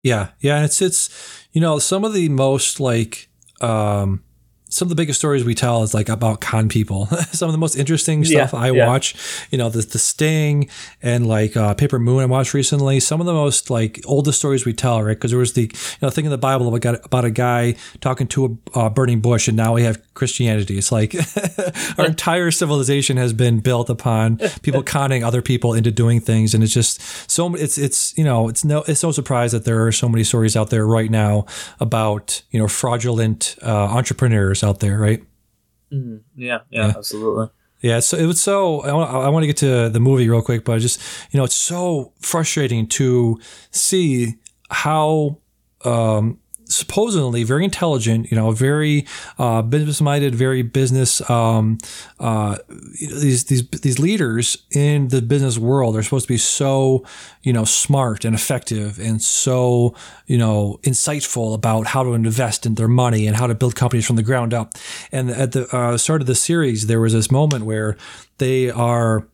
Yeah, 0.08 0.30
yeah, 0.40 0.64
it's 0.64 0.82
it's 0.82 1.10
you 1.52 1.60
know 1.60 1.80
some 1.80 2.06
of 2.06 2.14
the 2.14 2.30
most 2.30 2.80
like 2.80 3.30
um 3.60 4.24
some 4.70 4.88
of 4.88 4.90
the 4.90 4.96
biggest 4.96 5.20
stories 5.20 5.46
we 5.46 5.56
tell 5.56 5.84
is 5.84 5.94
like 5.94 6.10
about 6.10 6.42
con 6.42 6.70
people. 6.70 7.06
some 7.32 7.48
of 7.48 7.54
the 7.54 7.58
most 7.58 7.76
interesting 7.76 8.26
stuff 8.26 8.52
yeah, 8.54 8.60
I 8.60 8.72
yeah. 8.72 8.88
watch, 8.88 9.16
you 9.52 9.58
know, 9.58 9.70
the 9.70 9.82
the 9.82 10.00
Sting 10.00 10.70
and 11.02 11.28
like 11.28 11.56
uh, 11.56 11.74
Paper 11.74 12.00
Moon 12.00 12.22
I 12.22 12.26
watched 12.26 12.54
recently. 12.54 13.00
Some 13.00 13.20
of 13.20 13.26
the 13.26 13.34
most 13.34 13.70
like 13.70 14.02
oldest 14.06 14.40
stories 14.40 14.66
we 14.66 14.74
tell, 14.74 15.02
right? 15.02 15.14
Because 15.14 15.32
there 15.32 15.40
was 15.40 15.54
the 15.54 15.64
you 15.64 15.98
know 16.02 16.10
thing 16.10 16.26
in 16.26 16.32
the 16.32 16.38
Bible 16.38 16.74
about 16.74 17.06
about 17.06 17.26
a 17.26 17.32
guy 17.32 17.76
talking 18.02 18.28
to 18.28 18.60
a 18.74 18.80
uh, 18.80 18.90
burning 18.90 19.22
bush, 19.22 19.48
and 19.48 19.56
now 19.56 19.74
we 19.74 19.84
have 19.84 20.02
Christianity. 20.14 20.78
It's 20.78 20.92
like 20.92 21.16
our 21.98 22.06
entire 22.06 22.52
civilization 22.52 23.18
has 23.18 23.34
been 23.34 23.60
built 23.60 23.90
upon 23.90 24.38
people 24.62 24.84
conning 24.98 25.24
other 25.24 25.42
people 25.42 25.74
into 25.74 25.92
doing 25.92 26.20
things, 26.20 26.54
and 26.54 26.64
it's 26.64 26.74
just 26.74 27.02
so 27.30 27.56
it's 27.56 27.78
it's 27.78 28.18
you 28.18 28.24
know 28.24 28.50
it's 28.50 28.66
no 28.66 28.84
it's 28.88 29.04
no 29.04 29.12
surprise 29.12 29.52
that 29.54 29.66
there 29.66 29.86
are 29.86 29.92
so 29.92 30.10
many 30.10 30.24
stories 30.24 30.56
out 30.56 30.70
there 30.70 30.86
right 30.86 31.10
now 31.10 31.46
about 31.80 32.42
you 32.52 32.60
know 32.60 32.68
fraudulent 32.68 33.56
uh, 33.64 33.88
entrepreneurs 33.88 34.57
out 34.64 34.80
there, 34.80 34.98
right? 34.98 35.24
Mm-hmm. 35.92 36.18
Yeah, 36.36 36.60
yeah, 36.70 36.88
yeah, 36.88 36.94
absolutely. 36.98 37.50
Yeah, 37.82 38.00
so 38.00 38.18
it 38.18 38.26
was 38.26 38.42
so. 38.42 38.82
I 38.82 38.92
want, 38.92 39.12
I 39.12 39.30
want 39.30 39.44
to 39.44 39.48
get 39.48 39.58
to 39.58 39.90
the 39.90 40.00
movie 40.00 40.28
real 40.28 40.42
quick, 40.42 40.66
but 40.66 40.80
just 40.80 41.00
you 41.32 41.38
know, 41.38 41.44
it's 41.44 41.56
so 41.56 42.14
frustrating 42.22 42.88
to 42.88 43.40
see 43.72 44.36
how 44.70 45.38
um, 45.86 46.40
supposedly 46.70 47.44
very 47.44 47.64
intelligent, 47.64 48.32
you 48.32 48.38
know, 48.38 48.52
very 48.52 49.06
uh, 49.38 49.62
business 49.62 50.02
minded, 50.02 50.36
very 50.36 50.62
business. 50.62 51.28
Um, 51.30 51.78
uh, 52.20 52.58
these 53.00 53.46
these 53.46 53.68
these 53.70 54.00
leaders 54.00 54.58
in 54.72 55.10
the 55.10 55.22
business 55.22 55.58
world 55.58 55.96
are 55.96 56.04
supposed 56.04 56.26
to 56.26 56.34
be 56.34 56.38
so, 56.38 57.06
you 57.44 57.54
know, 57.54 57.66
smart 57.66 58.26
and 58.26 58.36
effective 58.36 59.00
and 59.00 59.22
so 59.22 59.96
you 60.26 60.38
know 60.38 60.80
insightful 60.84 61.54
about 61.54 61.88
how 61.88 62.04
to 62.04 62.14
invest 62.14 62.66
in 62.66 62.76
their 62.76 62.88
money 62.88 63.28
and 63.28 63.36
how 63.36 63.48
to 63.48 63.56
build 63.56 63.76
companies 63.76 64.06
from 64.06 64.16
the 64.16 64.24
ground 64.24 64.54
up. 64.54 64.74
And 65.12 65.30
at 65.30 65.52
the 65.52 65.68
uh, 65.76 65.98
start 65.98 66.22
of 66.22 66.28
the 66.28 66.36
series, 66.36 66.88
there 66.88 67.00
was 67.00 67.14
this 67.14 67.32
moment 67.32 67.66
where 67.66 67.98
they 68.38 68.70
are 68.70 69.28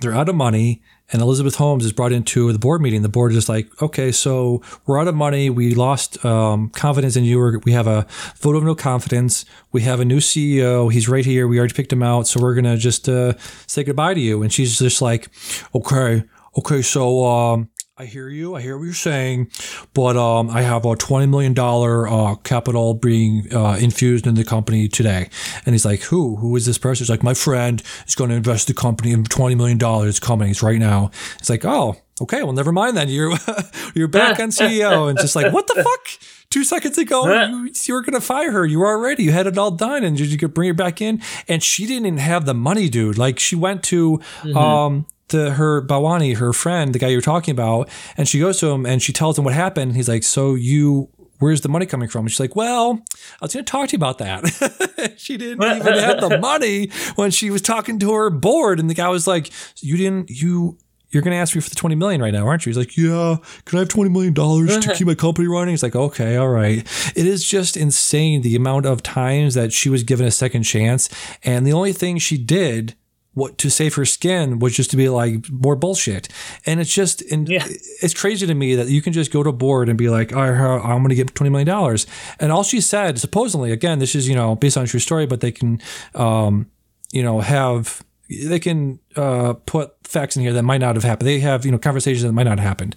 they're 0.00 0.14
out 0.14 0.28
of 0.28 0.34
money 0.34 0.82
and 1.12 1.22
Elizabeth 1.22 1.54
Holmes 1.56 1.84
is 1.84 1.92
brought 1.92 2.12
into 2.12 2.52
the 2.52 2.58
board 2.58 2.80
meeting. 2.80 3.02
The 3.02 3.08
board 3.08 3.32
is 3.32 3.48
like, 3.48 3.80
okay, 3.80 4.10
so 4.10 4.62
we're 4.86 5.00
out 5.00 5.06
of 5.06 5.14
money. 5.14 5.50
We 5.50 5.74
lost 5.74 6.24
um, 6.24 6.70
confidence 6.70 7.16
in 7.16 7.24
you. 7.24 7.60
We 7.64 7.72
have 7.72 7.86
a 7.86 8.06
vote 8.38 8.56
of 8.56 8.64
no 8.64 8.74
confidence. 8.74 9.44
We 9.70 9.82
have 9.82 10.00
a 10.00 10.04
new 10.04 10.18
CEO. 10.18 10.92
He's 10.92 11.08
right 11.08 11.24
here. 11.24 11.46
We 11.46 11.58
already 11.58 11.74
picked 11.74 11.92
him 11.92 12.02
out. 12.02 12.26
So 12.26 12.40
we're 12.40 12.54
going 12.54 12.64
to 12.64 12.76
just 12.76 13.08
uh, 13.08 13.34
say 13.66 13.84
goodbye 13.84 14.14
to 14.14 14.20
you. 14.20 14.42
And 14.42 14.52
she's 14.52 14.78
just 14.78 15.00
like, 15.00 15.28
okay, 15.74 16.24
okay, 16.58 16.82
so 16.82 17.24
um, 17.24 17.68
I 17.98 18.04
hear 18.04 18.28
you. 18.28 18.54
I 18.54 18.60
hear 18.60 18.76
what 18.76 18.84
you're 18.84 18.92
saying, 18.92 19.50
but 19.94 20.18
um, 20.18 20.50
I 20.50 20.60
have 20.60 20.84
a 20.84 20.96
twenty 20.96 21.24
million 21.24 21.54
dollar 21.54 22.06
uh, 22.06 22.34
capital 22.34 22.92
being 22.92 23.46
uh, 23.50 23.78
infused 23.80 24.26
in 24.26 24.34
the 24.34 24.44
company 24.44 24.86
today. 24.86 25.30
And 25.64 25.74
he's 25.74 25.86
like, 25.86 26.02
"Who? 26.02 26.36
Who 26.36 26.54
is 26.56 26.66
this 26.66 26.76
person?" 26.76 27.04
He's 27.04 27.10
like, 27.10 27.22
"My 27.22 27.32
friend 27.32 27.82
is 28.06 28.14
going 28.14 28.28
to 28.28 28.36
invest 28.36 28.66
the 28.66 28.74
company 28.74 29.12
in 29.12 29.24
twenty 29.24 29.54
million 29.54 29.78
dollars 29.78 30.20
companies 30.20 30.62
right 30.62 30.78
now." 30.78 31.10
It's 31.38 31.48
like, 31.48 31.64
"Oh, 31.64 31.96
okay. 32.20 32.42
Well, 32.42 32.52
never 32.52 32.70
mind 32.70 32.98
then. 32.98 33.08
You're 33.08 33.32
you're 33.94 34.08
back 34.08 34.40
on 34.40 34.50
CEO." 34.50 35.08
And 35.08 35.18
just 35.18 35.34
like, 35.34 35.54
what 35.54 35.66
the 35.66 35.82
fuck? 35.82 36.08
Two 36.50 36.64
seconds 36.64 36.98
ago, 36.98 37.26
you, 37.46 37.70
you 37.84 37.94
were 37.94 38.02
going 38.02 38.12
to 38.12 38.20
fire 38.20 38.52
her. 38.52 38.66
You 38.66 38.80
were 38.80 38.88
already. 38.88 39.24
You 39.24 39.32
had 39.32 39.46
it 39.46 39.56
all 39.56 39.70
done, 39.70 40.04
and 40.04 40.20
you 40.20 40.36
could 40.36 40.52
bring 40.52 40.68
her 40.68 40.74
back 40.74 41.00
in. 41.00 41.22
And 41.48 41.62
she 41.62 41.86
didn't 41.86 42.06
even 42.06 42.18
have 42.18 42.44
the 42.44 42.54
money, 42.54 42.90
dude. 42.90 43.16
Like 43.16 43.38
she 43.38 43.56
went 43.56 43.82
to. 43.84 44.18
Mm-hmm. 44.42 44.56
Um, 44.56 45.06
to 45.28 45.52
her 45.52 45.82
Balwani, 45.82 46.36
her 46.36 46.52
friend, 46.52 46.94
the 46.94 46.98
guy 46.98 47.08
you 47.08 47.18
were 47.18 47.22
talking 47.22 47.52
about, 47.52 47.88
and 48.16 48.28
she 48.28 48.38
goes 48.38 48.58
to 48.60 48.68
him 48.68 48.86
and 48.86 49.02
she 49.02 49.12
tells 49.12 49.38
him 49.38 49.44
what 49.44 49.54
happened. 49.54 49.96
He's 49.96 50.08
like, 50.08 50.22
"So 50.22 50.54
you, 50.54 51.08
where's 51.38 51.62
the 51.62 51.68
money 51.68 51.86
coming 51.86 52.08
from?" 52.08 52.22
And 52.22 52.30
she's 52.30 52.40
like, 52.40 52.56
"Well, 52.56 53.02
I 53.40 53.44
was 53.44 53.54
going 53.54 53.64
to 53.64 53.70
talk 53.70 53.88
to 53.88 53.92
you 53.92 53.98
about 53.98 54.18
that." 54.18 55.14
she 55.16 55.36
didn't 55.36 55.62
even 55.62 55.94
have 55.98 56.20
the 56.20 56.38
money 56.40 56.90
when 57.16 57.30
she 57.30 57.50
was 57.50 57.62
talking 57.62 57.98
to 58.00 58.12
her 58.12 58.30
board, 58.30 58.78
and 58.78 58.88
the 58.88 58.94
guy 58.94 59.08
was 59.08 59.26
like, 59.26 59.50
"You 59.80 59.96
didn't, 59.96 60.30
you." 60.30 60.78
You're 61.10 61.22
going 61.22 61.32
to 61.32 61.38
ask 61.38 61.54
me 61.54 61.60
for 61.62 61.70
the 61.70 61.76
20 61.76 61.94
million 61.94 62.20
right 62.20 62.32
now, 62.32 62.46
aren't 62.46 62.66
you? 62.66 62.70
He's 62.70 62.76
like, 62.76 62.96
Yeah, 62.96 63.36
can 63.64 63.78
I 63.78 63.82
have 63.82 63.88
20 63.88 64.10
million 64.10 64.34
dollars 64.34 64.76
to 64.78 64.92
keep 64.96 65.06
my 65.06 65.14
company 65.14 65.46
running? 65.46 65.72
He's 65.72 65.82
like, 65.82 65.94
Okay, 65.94 66.36
all 66.36 66.48
right. 66.48 66.78
It 67.16 67.26
is 67.26 67.46
just 67.46 67.76
insane 67.76 68.42
the 68.42 68.56
amount 68.56 68.86
of 68.86 69.04
times 69.04 69.54
that 69.54 69.72
she 69.72 69.88
was 69.88 70.02
given 70.02 70.26
a 70.26 70.32
second 70.32 70.64
chance. 70.64 71.08
And 71.44 71.64
the 71.64 71.72
only 71.72 71.92
thing 71.92 72.18
she 72.18 72.36
did 72.36 72.96
what 73.36 73.58
to 73.58 73.68
save 73.68 73.94
her 73.96 74.06
skin 74.06 74.58
was 74.58 74.74
just 74.74 74.90
to 74.90 74.96
be 74.96 75.10
like 75.10 75.50
more 75.50 75.76
bullshit. 75.76 76.26
And 76.64 76.80
it's 76.80 76.92
just, 76.92 77.20
and 77.30 77.46
yeah. 77.46 77.66
it's 78.00 78.14
crazy 78.14 78.46
to 78.46 78.54
me 78.54 78.74
that 78.76 78.88
you 78.88 79.02
can 79.02 79.12
just 79.12 79.30
go 79.30 79.42
to 79.42 79.52
board 79.52 79.90
and 79.90 79.98
be 79.98 80.08
like, 80.08 80.32
oh, 80.32 80.40
I'm 80.40 81.02
going 81.02 81.10
to 81.10 81.14
get 81.14 81.34
$20 81.34 81.50
million. 81.50 81.98
And 82.40 82.50
all 82.50 82.62
she 82.62 82.80
said, 82.80 83.18
supposedly, 83.18 83.72
again, 83.72 83.98
this 83.98 84.14
is, 84.14 84.26
you 84.26 84.34
know, 84.34 84.56
based 84.56 84.78
on 84.78 84.84
a 84.84 84.86
true 84.86 85.00
story, 85.00 85.26
but 85.26 85.42
they 85.42 85.52
can, 85.52 85.82
um, 86.14 86.70
you 87.12 87.22
know, 87.22 87.40
have, 87.40 88.02
they 88.30 88.58
can 88.58 89.00
uh, 89.16 89.52
put 89.66 89.92
facts 90.02 90.36
in 90.36 90.42
here 90.42 90.54
that 90.54 90.62
might 90.62 90.80
not 90.80 90.94
have 90.94 91.04
happened. 91.04 91.28
They 91.28 91.40
have, 91.40 91.66
you 91.66 91.72
know, 91.72 91.78
conversations 91.78 92.22
that 92.22 92.32
might 92.32 92.44
not 92.44 92.58
have 92.58 92.66
happened. 92.66 92.96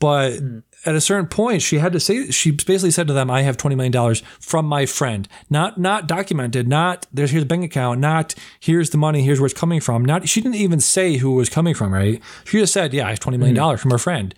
But 0.00 0.32
mm 0.32 0.62
at 0.86 0.94
a 0.94 1.00
certain 1.00 1.26
point, 1.26 1.62
she 1.62 1.78
had 1.78 1.92
to 1.92 2.00
say, 2.00 2.30
she 2.30 2.52
basically 2.52 2.90
said 2.90 3.06
to 3.08 3.12
them, 3.12 3.30
I 3.30 3.42
have 3.42 3.56
$20 3.56 3.76
million 3.76 4.14
from 4.40 4.66
my 4.66 4.86
friend. 4.86 5.28
Not, 5.50 5.78
not 5.78 6.06
documented, 6.06 6.68
not 6.68 7.06
there's 7.12 7.32
here's 7.32 7.42
a 7.42 7.46
bank 7.46 7.64
account, 7.64 8.00
not 8.00 8.34
here's 8.60 8.90
the 8.90 8.98
money, 8.98 9.22
here's 9.22 9.40
where 9.40 9.46
it's 9.46 9.58
coming 9.58 9.80
from. 9.80 10.04
Not, 10.04 10.28
she 10.28 10.40
didn't 10.40 10.56
even 10.56 10.80
say 10.80 11.16
who 11.16 11.32
it 11.32 11.36
was 11.36 11.48
coming 11.48 11.74
from, 11.74 11.92
right? 11.92 12.22
She 12.44 12.58
just 12.58 12.72
said, 12.72 12.94
yeah, 12.94 13.06
I 13.06 13.10
have 13.10 13.20
$20 13.20 13.38
million 13.38 13.56
mm-hmm. 13.56 13.76
from 13.76 13.90
her 13.90 13.98
friend. 13.98 14.34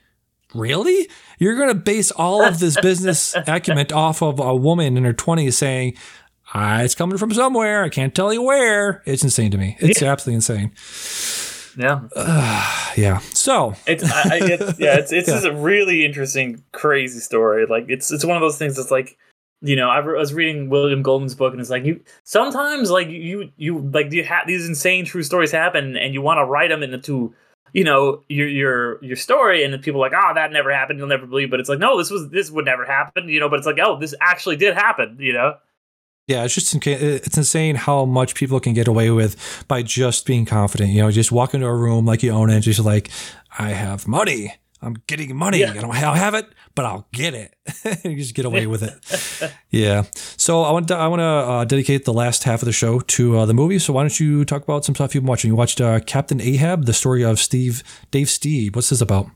Really? 0.54 1.08
You're 1.38 1.56
going 1.56 1.68
to 1.68 1.74
base 1.74 2.10
all 2.10 2.42
of 2.42 2.58
this 2.58 2.80
business 2.80 3.34
acumen 3.46 3.92
off 3.92 4.22
of 4.22 4.40
a 4.40 4.56
woman 4.56 4.96
in 4.96 5.04
her 5.04 5.12
20s 5.12 5.52
saying, 5.52 5.96
ah, 6.54 6.80
it's 6.80 6.94
coming 6.94 7.18
from 7.18 7.32
somewhere. 7.32 7.84
I 7.84 7.90
can't 7.90 8.14
tell 8.14 8.32
you 8.32 8.42
where. 8.42 9.02
It's 9.04 9.22
insane 9.22 9.50
to 9.50 9.58
me. 9.58 9.76
It's 9.80 10.00
yeah. 10.00 10.12
absolutely 10.12 10.36
insane. 10.36 10.72
Yeah. 11.78 12.00
Uh, 12.14 12.92
yeah. 12.96 13.18
So 13.18 13.74
it's, 13.86 14.04
I, 14.04 14.40
it's 14.42 14.78
yeah, 14.78 14.96
it's 14.96 15.12
it's 15.12 15.28
yeah. 15.28 15.34
just 15.34 15.46
a 15.46 15.54
really 15.54 16.04
interesting, 16.04 16.62
crazy 16.72 17.20
story. 17.20 17.66
Like 17.66 17.86
it's 17.88 18.10
it's 18.10 18.24
one 18.24 18.36
of 18.36 18.40
those 18.42 18.58
things 18.58 18.76
that's 18.76 18.90
like, 18.90 19.16
you 19.62 19.76
know, 19.76 19.88
I 19.88 20.00
was 20.00 20.34
reading 20.34 20.68
William 20.68 21.02
Goldman's 21.02 21.34
book, 21.34 21.52
and 21.52 21.60
it's 21.60 21.70
like 21.70 21.84
you 21.84 22.00
sometimes 22.24 22.90
like 22.90 23.08
you 23.08 23.50
you 23.56 23.78
like 23.78 24.12
you 24.12 24.24
have 24.24 24.46
these 24.46 24.68
insane 24.68 25.04
true 25.04 25.22
stories 25.22 25.52
happen, 25.52 25.96
and 25.96 26.12
you 26.12 26.20
want 26.20 26.38
to 26.38 26.44
write 26.44 26.70
them 26.70 26.82
into 26.82 27.34
you 27.72 27.84
know 27.84 28.22
your 28.28 28.48
your 28.48 29.04
your 29.04 29.16
story 29.16 29.62
and 29.62 29.80
people 29.82 30.02
are 30.02 30.08
like 30.08 30.18
oh 30.18 30.34
that 30.34 30.50
never 30.52 30.72
happened 30.72 30.98
you'll 30.98 31.06
never 31.06 31.26
believe 31.26 31.50
but 31.50 31.60
it's 31.60 31.68
like 31.68 31.78
no 31.78 31.98
this 31.98 32.10
was 32.10 32.30
this 32.30 32.50
would 32.50 32.64
never 32.64 32.86
happen 32.86 33.28
you 33.28 33.38
know 33.38 33.48
but 33.48 33.58
it's 33.58 33.66
like 33.66 33.78
oh 33.78 33.98
this 33.98 34.14
actually 34.22 34.56
did 34.56 34.74
happen 34.74 35.18
you 35.20 35.34
know 35.34 35.54
yeah, 36.28 36.44
it's 36.44 36.54
just 36.54 36.86
it's 36.86 37.36
insane 37.36 37.74
how 37.74 38.04
much 38.04 38.34
people 38.34 38.60
can 38.60 38.74
get 38.74 38.86
away 38.86 39.10
with 39.10 39.64
by 39.66 39.82
just 39.82 40.26
being 40.26 40.44
confident. 40.44 40.90
You 40.90 41.02
know, 41.02 41.10
just 41.10 41.32
walk 41.32 41.54
into 41.54 41.66
a 41.66 41.74
room 41.74 42.04
like 42.04 42.22
you 42.22 42.30
own 42.32 42.50
it, 42.50 42.60
just 42.60 42.80
like 42.80 43.08
I 43.58 43.70
have 43.70 44.06
money. 44.06 44.54
I'm 44.80 44.94
getting 45.06 45.34
money. 45.34 45.60
Yeah. 45.60 45.70
I 45.70 45.80
don't 45.80 45.94
have 45.94 46.34
it, 46.34 46.46
but 46.74 46.84
I'll 46.84 47.08
get 47.12 47.34
it. 47.34 47.56
you 48.04 48.14
just 48.16 48.34
get 48.34 48.44
away 48.44 48.66
with 48.66 48.82
it. 48.82 49.52
yeah. 49.70 50.04
So 50.12 50.62
I 50.62 50.70
want 50.70 50.86
to, 50.88 50.96
I 50.96 51.08
want 51.08 51.18
to 51.18 51.24
uh, 51.24 51.64
dedicate 51.64 52.04
the 52.04 52.12
last 52.12 52.44
half 52.44 52.62
of 52.62 52.66
the 52.66 52.72
show 52.72 53.00
to 53.00 53.38
uh, 53.38 53.46
the 53.46 53.54
movie. 53.54 53.80
So 53.80 53.92
why 53.92 54.02
don't 54.02 54.20
you 54.20 54.44
talk 54.44 54.62
about 54.62 54.84
some 54.84 54.94
stuff 54.94 55.16
you've 55.16 55.24
been 55.24 55.28
watching? 55.28 55.50
You 55.50 55.56
watched 55.56 55.80
uh, 55.80 55.98
Captain 56.00 56.40
Ahab, 56.40 56.84
the 56.84 56.92
story 56.92 57.24
of 57.24 57.40
Steve 57.40 57.82
Dave 58.12 58.28
Stieb. 58.28 58.76
What's 58.76 58.90
this 58.90 59.00
about? 59.00 59.26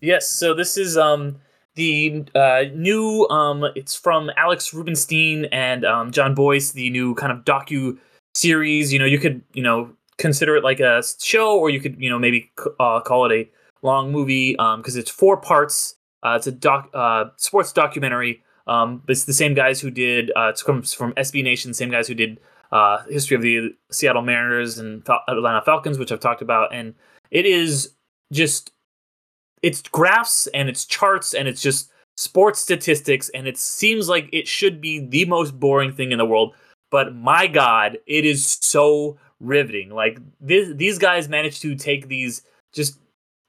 Yes. 0.00 0.28
So 0.28 0.52
this 0.52 0.76
is 0.76 0.98
um 0.98 1.36
the 1.74 2.24
uh, 2.34 2.64
new 2.74 3.26
um, 3.28 3.64
it's 3.74 3.94
from 3.94 4.30
Alex 4.36 4.74
Rubenstein 4.74 5.46
and 5.46 5.84
um, 5.84 6.10
Jon 6.10 6.34
Bois, 6.34 6.72
the 6.74 6.90
new 6.90 7.14
kind 7.14 7.32
of 7.32 7.44
docu 7.44 7.98
series. 8.34 8.92
You 8.92 8.98
know, 8.98 9.04
you 9.04 9.18
could 9.18 9.42
you 9.52 9.62
know 9.62 9.90
consider 10.18 10.56
it 10.56 10.64
like 10.64 10.80
a 10.80 11.02
show, 11.20 11.58
or 11.58 11.70
you 11.70 11.80
could 11.80 12.00
you 12.00 12.10
know 12.10 12.18
maybe 12.18 12.50
uh, 12.78 13.00
call 13.00 13.30
it 13.30 13.32
a 13.32 13.50
long 13.82 14.12
movie 14.12 14.52
because 14.52 14.94
um, 14.94 15.00
it's 15.00 15.10
four 15.10 15.36
parts. 15.36 15.96
Uh, 16.22 16.34
it's 16.36 16.46
a 16.46 16.52
doc 16.52 16.90
uh, 16.94 17.26
sports 17.36 17.72
documentary. 17.72 18.42
Um, 18.66 19.02
it's 19.08 19.24
the 19.24 19.32
same 19.32 19.54
guys 19.54 19.80
who 19.80 19.90
did 19.90 20.30
uh, 20.36 20.48
it's 20.48 20.62
from 20.62 20.82
from 20.82 21.12
SB 21.14 21.42
Nation, 21.42 21.72
same 21.72 21.90
guys 21.90 22.08
who 22.08 22.14
did 22.14 22.40
uh, 22.72 23.02
history 23.08 23.36
of 23.36 23.42
the 23.42 23.74
Seattle 23.90 24.22
Mariners 24.22 24.78
and 24.78 25.06
Atlanta 25.28 25.62
Falcons, 25.62 25.98
which 25.98 26.12
I've 26.12 26.20
talked 26.20 26.42
about, 26.42 26.72
and 26.72 26.94
it 27.30 27.46
is 27.46 27.92
just 28.32 28.72
it's 29.62 29.82
graphs 29.82 30.46
and 30.48 30.68
it's 30.68 30.84
charts 30.84 31.34
and 31.34 31.48
it's 31.48 31.62
just 31.62 31.90
sports 32.16 32.60
statistics 32.60 33.30
and 33.30 33.46
it 33.46 33.56
seems 33.56 34.08
like 34.08 34.28
it 34.32 34.46
should 34.46 34.80
be 34.80 35.06
the 35.06 35.24
most 35.24 35.58
boring 35.58 35.92
thing 35.92 36.12
in 36.12 36.18
the 36.18 36.26
world 36.26 36.54
but 36.90 37.14
my 37.14 37.46
god 37.46 37.98
it 38.06 38.24
is 38.24 38.58
so 38.60 39.16
riveting. 39.40 39.90
Like 39.90 40.20
this, 40.40 40.68
these 40.74 40.98
guys 40.98 41.28
managed 41.28 41.62
to 41.62 41.74
take 41.74 42.08
these 42.08 42.42
just 42.72 42.98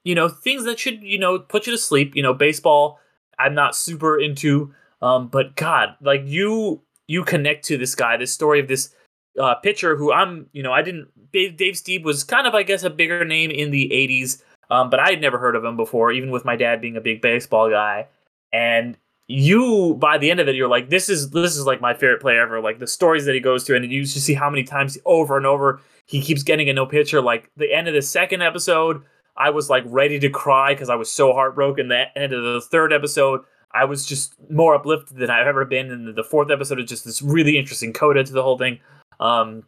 you 0.04 0.14
know 0.14 0.28
things 0.28 0.64
that 0.64 0.78
should 0.78 1.02
you 1.02 1.18
know 1.18 1.38
put 1.38 1.66
you 1.66 1.72
to 1.72 1.78
sleep. 1.78 2.16
You 2.16 2.22
know 2.22 2.34
baseball 2.34 2.98
i'm 3.38 3.54
not 3.54 3.74
super 3.74 4.20
into 4.20 4.74
um 5.00 5.26
but 5.26 5.56
god 5.56 5.96
like 6.02 6.20
you 6.26 6.82
you 7.08 7.24
connect 7.24 7.64
to 7.64 7.78
this 7.78 7.94
guy 7.94 8.14
this 8.16 8.32
story 8.32 8.60
of 8.60 8.68
this 8.68 8.94
uh 9.40 9.54
pitcher 9.54 9.96
who 9.96 10.12
i'm 10.12 10.46
you 10.52 10.62
know 10.62 10.70
i 10.70 10.82
didn't 10.82 11.08
dave, 11.32 11.56
dave 11.56 11.74
Stieb 11.74 12.02
was 12.02 12.24
kind 12.24 12.46
of 12.46 12.54
i 12.54 12.62
guess 12.62 12.82
a 12.82 12.90
bigger 12.90 13.24
name 13.24 13.50
in 13.50 13.70
the 13.70 13.88
80s 13.90 14.42
um, 14.72 14.88
but 14.88 14.98
I 14.98 15.10
had 15.10 15.20
never 15.20 15.38
heard 15.38 15.54
of 15.54 15.62
him 15.62 15.76
before, 15.76 16.12
even 16.12 16.30
with 16.30 16.46
my 16.46 16.56
dad 16.56 16.80
being 16.80 16.96
a 16.96 17.00
big 17.02 17.20
baseball 17.20 17.68
guy. 17.68 18.06
And 18.54 18.96
you, 19.28 19.96
by 20.00 20.16
the 20.16 20.30
end 20.30 20.40
of 20.40 20.48
it, 20.48 20.54
you're 20.54 20.66
like, 20.66 20.88
this 20.88 21.10
is 21.10 21.28
this 21.28 21.58
is 21.58 21.66
like 21.66 21.82
my 21.82 21.92
favorite 21.92 22.22
player 22.22 22.40
ever. 22.40 22.58
Like 22.58 22.78
the 22.78 22.86
stories 22.86 23.26
that 23.26 23.34
he 23.34 23.40
goes 23.40 23.64
through, 23.64 23.76
and 23.76 23.92
you 23.92 24.04
just 24.04 24.24
see 24.24 24.32
how 24.32 24.48
many 24.48 24.64
times 24.64 24.96
over 25.04 25.36
and 25.36 25.44
over 25.44 25.82
he 26.06 26.22
keeps 26.22 26.42
getting 26.42 26.70
a 26.70 26.72
no 26.72 26.86
pitcher. 26.86 27.20
Like 27.20 27.50
the 27.54 27.70
end 27.70 27.86
of 27.86 27.92
the 27.92 28.00
second 28.00 28.40
episode, 28.40 29.02
I 29.36 29.50
was 29.50 29.68
like 29.68 29.84
ready 29.86 30.18
to 30.18 30.30
cry 30.30 30.72
because 30.72 30.88
I 30.88 30.94
was 30.94 31.10
so 31.10 31.34
heartbroken. 31.34 31.88
The 31.88 32.06
end 32.16 32.32
of 32.32 32.42
the 32.42 32.62
third 32.62 32.94
episode, 32.94 33.42
I 33.72 33.84
was 33.84 34.06
just 34.06 34.36
more 34.50 34.74
uplifted 34.74 35.18
than 35.18 35.28
I've 35.28 35.46
ever 35.46 35.66
been. 35.66 35.90
And 35.90 36.16
the 36.16 36.24
fourth 36.24 36.50
episode 36.50 36.80
is 36.80 36.88
just 36.88 37.04
this 37.04 37.20
really 37.20 37.58
interesting 37.58 37.92
coda 37.92 38.24
to 38.24 38.32
the 38.32 38.42
whole 38.42 38.56
thing. 38.56 38.80
Um, 39.20 39.64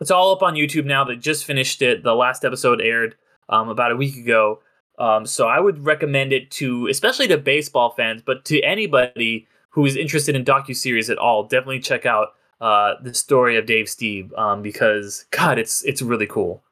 it's 0.00 0.10
all 0.10 0.32
up 0.32 0.42
on 0.42 0.54
YouTube 0.54 0.86
now. 0.86 1.04
They 1.04 1.14
just 1.14 1.44
finished 1.44 1.82
it. 1.82 2.02
The 2.02 2.16
last 2.16 2.44
episode 2.44 2.80
aired 2.80 3.14
um, 3.50 3.68
about 3.68 3.92
a 3.92 3.96
week 3.96 4.16
ago. 4.16 4.60
Um, 4.98 5.26
so 5.26 5.48
I 5.48 5.60
would 5.60 5.84
recommend 5.84 6.32
it 6.32 6.50
to, 6.52 6.86
especially 6.88 7.28
to 7.28 7.38
baseball 7.38 7.90
fans, 7.90 8.22
but 8.24 8.44
to 8.46 8.60
anybody 8.62 9.46
who 9.70 9.84
is 9.86 9.96
interested 9.96 10.34
in 10.36 10.44
docu 10.44 10.76
series 10.76 11.10
at 11.10 11.18
all. 11.18 11.44
Definitely 11.44 11.80
check 11.80 12.06
out 12.06 12.34
uh, 12.60 12.94
the 13.02 13.14
story 13.14 13.56
of 13.56 13.66
Dave 13.66 13.86
Stieb 13.86 14.36
um, 14.38 14.62
because 14.62 15.24
God, 15.30 15.58
it's 15.58 15.82
it's 15.84 16.02
really 16.02 16.26
cool. 16.26 16.62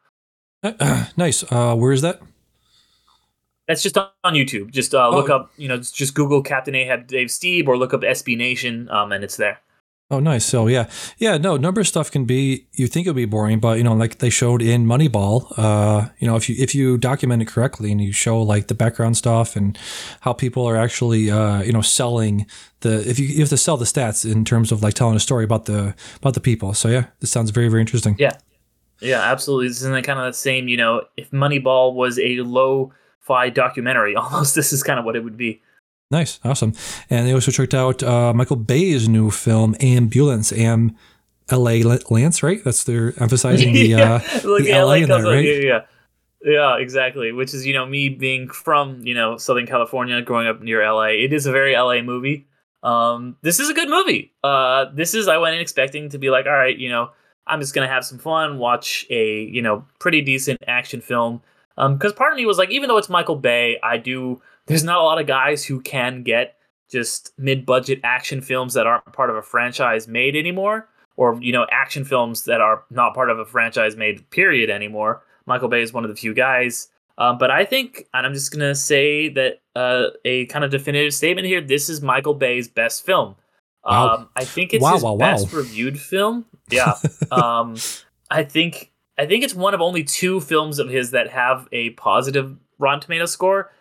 Uh, 0.62 1.07
nice. 1.17 1.45
Uh, 1.51 1.75
where 1.75 1.93
is 1.93 2.03
that? 2.03 2.21
That's 3.67 3.83
just 3.83 3.99
on 3.99 4.11
YouTube. 4.25 4.71
Just 4.71 4.95
uh, 4.95 5.11
look 5.11 5.29
oh. 5.29 5.37
up, 5.37 5.53
you 5.59 5.69
know, 5.69 5.77
just 5.77 6.14
Google 6.14 6.43
Captain 6.43 6.75
Ahab 6.75 7.07
Dave 7.07 7.29
Stieb 7.29 7.69
or 7.69 7.77
look 7.77 7.93
up 7.93 8.01
SB 8.01 8.37
Nation, 8.37 8.88
um, 8.88 9.12
and 9.12 9.23
it's 9.23 9.37
there. 9.37 9.61
Oh, 10.11 10.21
nice. 10.21 10.47
So 10.47 10.68
yeah, 10.68 10.88
yeah. 11.18 11.37
No, 11.37 11.59
number 11.59 11.85
stuff 11.85 12.11
can 12.11 12.25
be 12.25 12.66
you 12.73 12.87
think 12.87 13.07
it 13.07 13.11
would 13.11 13.16
be 13.16 13.27
boring, 13.27 13.61
but 13.61 13.77
you 13.77 13.85
know, 13.85 13.92
like 13.94 14.18
they 14.18 14.31
showed 14.31 14.62
in 14.62 14.87
Moneyball, 14.87 15.53
uh, 15.59 16.09
you 16.18 16.27
know, 16.27 16.35
if 16.35 16.49
you 16.49 16.57
if 16.59 16.75
you 16.75 16.97
document 16.97 17.42
it 17.42 17.49
correctly 17.49 17.92
and 17.92 18.01
you 18.01 18.11
show 18.11 18.40
like 18.40 18.68
the 18.68 18.75
background 18.75 19.18
stuff 19.18 19.55
and 19.55 19.79
how 20.21 20.33
people 20.33 20.64
are 20.64 20.77
actually, 20.77 21.31
uh, 21.31 21.61
you 21.62 21.75
know, 21.75 21.83
selling 21.83 22.47
the 22.81 23.07
if 23.07 23.18
you, 23.18 23.27
you 23.27 23.40
have 23.40 23.51
to 23.51 23.59
sell 23.59 23.77
the 23.77 23.85
stats 23.85 24.31
in 24.31 24.47
terms 24.47 24.73
of 24.73 24.83
like 24.83 24.94
telling 24.94 25.14
a 25.14 25.21
story 25.21 25.44
about 25.44 25.66
the 25.66 25.94
about 26.16 26.33
the 26.33 26.40
people. 26.40 26.73
So 26.73 26.88
yeah, 26.88 27.09
this 27.21 27.31
sounds 27.31 27.51
very 27.51 27.68
very 27.68 27.83
interesting. 27.83 28.16
Yeah. 28.18 28.33
Yeah, 29.01 29.21
absolutely. 29.21 29.68
This 29.68 29.83
is 29.83 29.88
kind 30.07 30.18
of 30.18 30.25
the 30.25 30.33
same. 30.33 30.68
You 30.68 30.77
know, 30.77 31.03
if 31.16 31.31
Moneyball 31.31 31.94
was 31.94 32.18
a 32.18 32.40
low-fi 32.40 33.51
documentary, 33.51 34.16
almost 34.16 34.55
this 34.55 34.73
is 34.73 34.83
kind 34.83 34.99
of 34.99 35.05
what 35.05 35.16
it 35.16 35.23
would 35.23 35.37
be. 35.37 35.61
Nice, 36.11 36.40
awesome. 36.42 36.73
And 37.11 37.27
they 37.27 37.33
also 37.33 37.51
checked 37.51 37.75
out 37.75 38.03
uh, 38.03 38.33
Michael 38.33 38.57
Bay's 38.57 39.09
new 39.09 39.31
film, 39.31 39.77
Ambulance. 39.81 40.53
Am 40.53 40.97
L.A. 41.51 41.83
Lance, 41.83 42.42
right? 42.42 42.62
That's 42.64 42.85
their 42.85 43.12
emphasizing 43.21 43.73
the, 43.73 43.81
yeah, 43.88 44.14
uh, 44.14 44.18
the 44.40 44.71
LA 44.73 44.85
LA 44.85 44.92
in 44.94 45.09
there, 45.09 45.23
right? 45.23 45.44
Yeah, 45.44 45.53
yeah, 45.53 45.81
yeah, 46.44 46.77
exactly. 46.79 47.33
Which 47.33 47.55
is 47.55 47.66
you 47.66 47.75
know 47.75 47.87
me 47.87 48.09
being 48.09 48.49
from 48.49 49.01
you 49.07 49.14
know 49.14 49.37
Southern 49.37 49.66
California, 49.66 50.21
growing 50.23 50.47
up 50.47 50.61
near 50.61 50.83
LA. 50.90 51.09
It 51.09 51.33
is 51.33 51.47
a 51.47 51.53
very 51.53 51.75
LA 51.77 52.03
movie. 52.03 52.47
Um, 52.83 53.37
this 53.42 53.61
is 53.61 53.68
a 53.68 53.75
good 53.75 53.88
movie. 53.88 54.33
Uh, 54.44 54.87
this 54.94 55.14
is 55.14 55.29
I 55.29 55.38
went 55.38 55.55
in 55.55 55.61
expecting 55.61 56.11
to 56.11 56.18
be 56.18 56.31
like, 56.31 56.47
all 56.47 56.53
right, 56.53 56.77
you 56.77 56.88
know, 56.88 57.11
I'm 57.47 57.61
just 57.61 57.75
gonna 57.75 57.88
have 57.88 58.05
some 58.05 58.18
fun, 58.18 58.59
watch 58.59 59.07
a 59.11 59.42
you 59.42 59.62
know 59.62 59.85
pretty 59.99 60.21
decent 60.21 60.62
action 60.66 61.01
film. 61.01 61.42
Um, 61.77 61.97
because 61.97 62.12
part 62.12 62.33
of 62.33 62.37
me 62.37 62.44
was 62.44 62.59
like, 62.59 62.71
even 62.71 62.88
though 62.88 62.99
it's 62.99 63.09
Michael 63.09 63.37
Bay, 63.37 63.79
I 63.83 63.99
do. 63.99 64.40
There's 64.69 64.85
not 64.85 64.99
a 64.99 65.03
lot 65.03 65.21
of 65.21 65.27
guys 65.27 65.65
who 65.65 65.81
can 65.81 66.23
get 66.23 66.57
just 66.91 67.33
mid-budget 67.39 68.01
action 68.05 68.41
films 68.41 68.75
that 68.75 68.87
aren't 68.87 69.13
part 69.13 69.31
of 69.31 69.37
a 69.37 69.43
franchise 69.43 70.09
made 70.09 70.37
anymore, 70.37 70.89
or 71.17 71.39
you 71.43 71.53
know, 71.53 71.67
action 71.71 72.05
films 72.05 72.45
that 72.45 72.61
are 72.61 72.85
not 72.91 73.15
part 73.15 73.31
of 73.31 73.39
a 73.39 73.45
franchise 73.45 73.97
made 73.97 74.29
period 74.31 74.71
anymore. 74.71 75.23
Michael 75.47 75.69
Bay 75.69 75.83
is 75.83 75.93
one 75.93 76.05
of 76.05 76.11
the 76.11 76.17
few 76.17 76.35
guys. 76.35 76.89
Um, 77.19 77.37
but 77.37 77.51
I 77.51 77.65
think, 77.65 78.05
and 78.15 78.25
I'm 78.25 78.33
just 78.33 78.53
gonna 78.53 78.75
say 78.75 79.29
that 79.31 79.61
uh, 79.75 80.11
a 80.25 80.47
kind 80.47 80.65
of 80.65 80.71
definitive 80.71 81.13
statement 81.13 81.47
here. 81.47 81.61
This 81.61 81.89
is 81.89 82.01
Michael 82.01 82.35
Bay's 82.35 82.69
best 82.69 83.05
film. 83.05 83.35
Wow. 83.85 84.09
Um, 84.09 84.29
I 84.37 84.45
think 84.45 84.73
it's 84.73 84.83
Wow, 84.83 84.95
his 84.95 85.03
wow. 85.03 85.17
best 85.17 85.53
reviewed 85.53 85.99
film. 85.99 86.47
Yeah. 86.71 86.95
um, 87.31 87.77
I 88.31 88.45
think 88.45 88.93
I 89.19 89.27
think 89.27 89.43
it's 89.43 89.55
one 89.55 89.75
of 89.75 89.81
only 89.81 90.05
two 90.05 90.41
films 90.41 90.79
of 90.79 90.89
his 90.89 91.11
that 91.11 91.29
have 91.31 91.69
a 91.73 91.91
positive 91.91 92.57
Rotten 92.79 93.01
Tomato 93.01 93.27
score. 93.27 93.73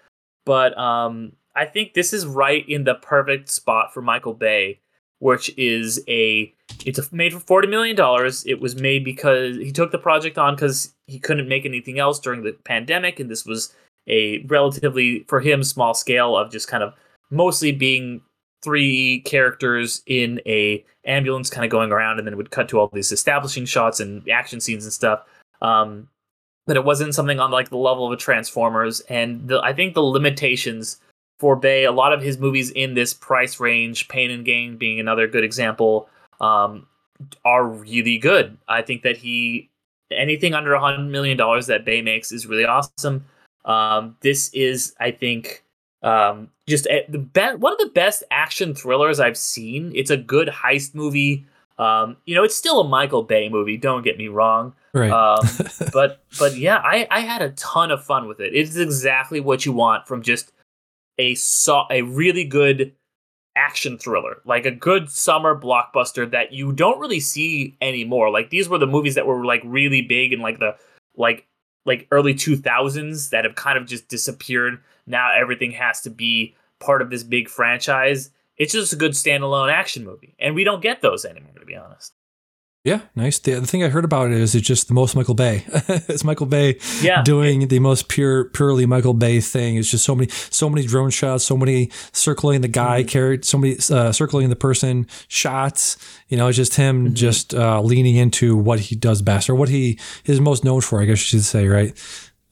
But 0.47 0.77
um, 0.77 1.33
I 1.57 1.65
think 1.65 1.93
this 1.93 2.13
is 2.13 2.25
right 2.25 2.67
in 2.69 2.86
the 2.86 2.95
perfect 2.95 3.49
spot 3.49 3.93
for 3.93 4.01
Michael 4.01 4.33
Bay, 4.33 4.79
which 5.19 5.53
is 5.57 6.01
a 6.07 6.53
it's 6.86 6.97
a, 6.97 7.03
made 7.13 7.33
for 7.33 7.41
forty 7.41 7.67
million 7.67 7.97
dollars. 7.97 8.45
It 8.45 8.62
was 8.62 8.77
made 8.77 9.03
because 9.03 9.57
he 9.57 9.73
took 9.73 9.91
the 9.91 9.97
project 9.97 10.38
on 10.38 10.55
because 10.55 10.93
he 11.05 11.19
couldn't 11.19 11.49
make 11.49 11.65
anything 11.65 11.99
else 11.99 12.17
during 12.17 12.43
the 12.43 12.53
pandemic, 12.63 13.19
and 13.19 13.29
this 13.29 13.45
was 13.45 13.75
a 14.07 14.39
relatively 14.47 15.25
for 15.27 15.41
him 15.41 15.65
small 15.65 15.93
scale 15.93 16.38
of 16.38 16.49
just 16.49 16.69
kind 16.69 16.81
of 16.81 16.93
mostly 17.29 17.73
being 17.73 18.21
three 18.63 19.19
characters 19.25 20.01
in 20.05 20.39
a 20.45 20.86
ambulance 21.05 21.49
kind 21.49 21.65
of 21.65 21.71
going 21.71 21.91
around 21.91 22.19
and 22.19 22.25
then 22.25 22.33
it 22.33 22.38
would 22.38 22.51
cut 22.51 22.69
to 22.69 22.79
all 22.79 22.89
these 22.93 23.12
establishing 23.12 23.65
shots 23.65 23.99
and 23.99 24.27
action 24.29 24.60
scenes 24.60 24.83
and 24.83 24.93
stuff 24.93 25.21
um 25.62 26.07
but 26.67 26.77
it 26.77 26.84
wasn't 26.84 27.15
something 27.15 27.39
on 27.39 27.49
like 27.49 27.69
the 27.69 27.77
level 27.77 28.06
of 28.06 28.13
a 28.13 28.17
transformers 28.17 28.99
and 29.10 29.47
the, 29.47 29.60
i 29.62 29.73
think 29.73 29.93
the 29.93 30.03
limitations 30.03 30.99
for 31.39 31.56
bay 31.56 31.86
a 31.86 31.91
lot 31.91 32.13
of 32.13 32.21
his 32.21 32.38
movies 32.38 32.69
in 32.71 32.93
this 32.93 33.13
price 33.13 33.60
range 33.60 34.08
pain 34.08 34.30
and 34.30 34.45
gain 34.45 34.77
being 34.77 34.99
another 34.99 35.27
good 35.27 35.43
example 35.43 36.08
um 36.41 36.86
are 37.45 37.65
really 37.65 38.17
good 38.17 38.58
i 38.67 38.82
think 38.82 39.01
that 39.01 39.17
he 39.17 39.69
anything 40.12 40.53
under 40.53 40.73
a 40.73 40.80
hundred 40.80 41.10
million 41.10 41.38
dollars 41.38 41.67
that 41.67 41.84
bay 41.84 42.01
makes 42.01 42.32
is 42.32 42.45
really 42.45 42.65
awesome 42.65 43.25
um 43.65 44.15
this 44.21 44.49
is 44.53 44.93
i 44.99 45.10
think 45.10 45.63
um 46.03 46.49
just 46.67 46.86
a, 46.88 47.06
the 47.10 47.17
be- 47.17 47.56
one 47.58 47.71
of 47.71 47.80
the 47.80 47.91
best 47.93 48.23
action 48.30 48.75
thrillers 48.75 49.19
I've 49.19 49.38
seen. 49.38 49.91
It's 49.95 50.12
a 50.12 50.17
good 50.17 50.49
heist 50.49 50.93
movie. 50.93 51.45
Um, 51.80 52.17
you 52.25 52.36
know, 52.36 52.43
it's 52.43 52.56
still 52.56 52.82
a 52.82 52.88
Michael 52.88 53.23
Bay 53.23 53.49
movie. 53.49 53.77
Don't 53.77 54.03
get 54.03 54.17
me 54.17 54.27
wrong. 54.27 54.73
Right. 54.97 55.12
Um, 55.12 55.39
but 55.93 56.23
but 56.39 56.57
yeah, 56.57 56.77
I 56.77 57.07
I 57.12 57.21
had 57.21 57.41
a 57.41 57.51
ton 57.51 57.91
of 57.91 58.03
fun 58.03 58.27
with 58.27 58.39
it. 58.39 58.53
It's 58.53 58.75
exactly 58.75 59.39
what 59.39 59.65
you 59.65 59.71
want 59.71 60.07
from 60.07 60.21
just 60.21 60.51
a 61.17 61.36
so- 61.36 61.88
a 61.89 62.01
really 62.01 62.43
good 62.43 62.93
action 63.55 63.97
thriller, 63.97 64.41
like 64.45 64.65
a 64.65 64.71
good 64.71 65.10
summer 65.10 65.60
blockbuster 65.60 66.29
that 66.29 66.53
you 66.53 66.71
don't 66.71 66.99
really 66.99 67.19
see 67.19 67.75
anymore. 67.81 68.29
Like 68.29 68.49
these 68.49 68.69
were 68.69 68.77
the 68.77 68.88
movies 68.88 69.15
that 69.15 69.25
were 69.25 69.43
like 69.45 69.62
really 69.65 70.01
big 70.01 70.31
in 70.31 70.39
like 70.39 70.60
the 70.60 70.75
like 71.15 71.47
like 71.86 72.07
early 72.12 72.33
2000s 72.33 73.29
that 73.29 73.45
have 73.45 73.55
kind 73.55 73.77
of 73.77 73.88
just 73.88 74.07
disappeared. 74.10 74.79
Now 75.07 75.33
everything 75.33 75.71
has 75.71 76.01
to 76.01 76.10
be 76.10 76.55
part 76.79 77.01
of 77.01 77.10
this 77.10 77.23
big 77.23 77.49
franchise. 77.49 78.29
It's 78.57 78.73
just 78.73 78.93
a 78.93 78.97
good 78.97 79.12
standalone 79.12 79.71
action 79.71 80.03
movie, 80.03 80.36
and 80.39 80.55
we 80.55 80.63
don't 80.63 80.81
get 80.81 81.01
those 81.01 81.25
anymore, 81.25 81.53
to 81.60 81.65
be 81.65 81.75
honest. 81.75 82.13
Yeah, 82.88 83.02
nice. 83.15 83.38
The, 83.39 83.52
the 83.60 83.67
thing 83.67 83.84
I 83.84 83.89
heard 83.89 84.06
about 84.06 84.32
it 84.32 84.38
is 84.38 84.56
it's 84.56 84.65
just 84.65 84.88
the 84.88 84.93
most 84.93 85.15
Michael 85.15 85.34
Bay. 85.36 85.63
it's 86.13 86.23
Michael 86.23 86.45
Bay 86.45 86.78
Yeah, 87.02 87.21
doing 87.23 87.67
the 87.67 87.80
most 87.80 88.08
pure, 88.08 88.45
purely 88.45 88.86
Michael 88.86 89.13
Bay 89.13 89.41
thing. 89.41 89.76
It's 89.78 89.91
just 89.91 90.06
so 90.06 90.15
many, 90.15 90.30
so 90.32 90.69
many 90.69 90.86
drone 90.88 91.10
shots, 91.10 91.43
so 91.43 91.58
many 91.58 91.89
circling 92.13 92.62
the 92.62 92.67
guy, 92.67 93.02
Mm-hmm. 93.02 93.10
carried, 93.10 93.45
so 93.45 93.58
many 93.58 93.78
uh, 93.91 94.12
circling 94.12 94.50
the 94.50 94.56
person 94.56 95.06
shots. 95.28 95.97
You 96.30 96.38
know, 96.38 96.47
it's 96.47 96.58
just 96.58 96.76
him 96.76 97.06
Mm-hmm. 97.06 97.13
just 97.15 97.54
uh, 97.54 97.82
leaning 97.82 98.15
into 98.15 98.56
what 98.58 98.80
he 98.80 98.95
does 98.95 99.21
best 99.21 99.50
or 99.50 99.56
what 99.56 99.69
he 99.69 100.00
is 100.26 100.39
most 100.39 100.63
known 100.63 100.82
for. 100.82 101.02
I 101.02 101.06
guess 101.06 101.19
you 101.21 101.39
should 101.39 101.45
say, 101.45 101.67
right? 101.67 101.91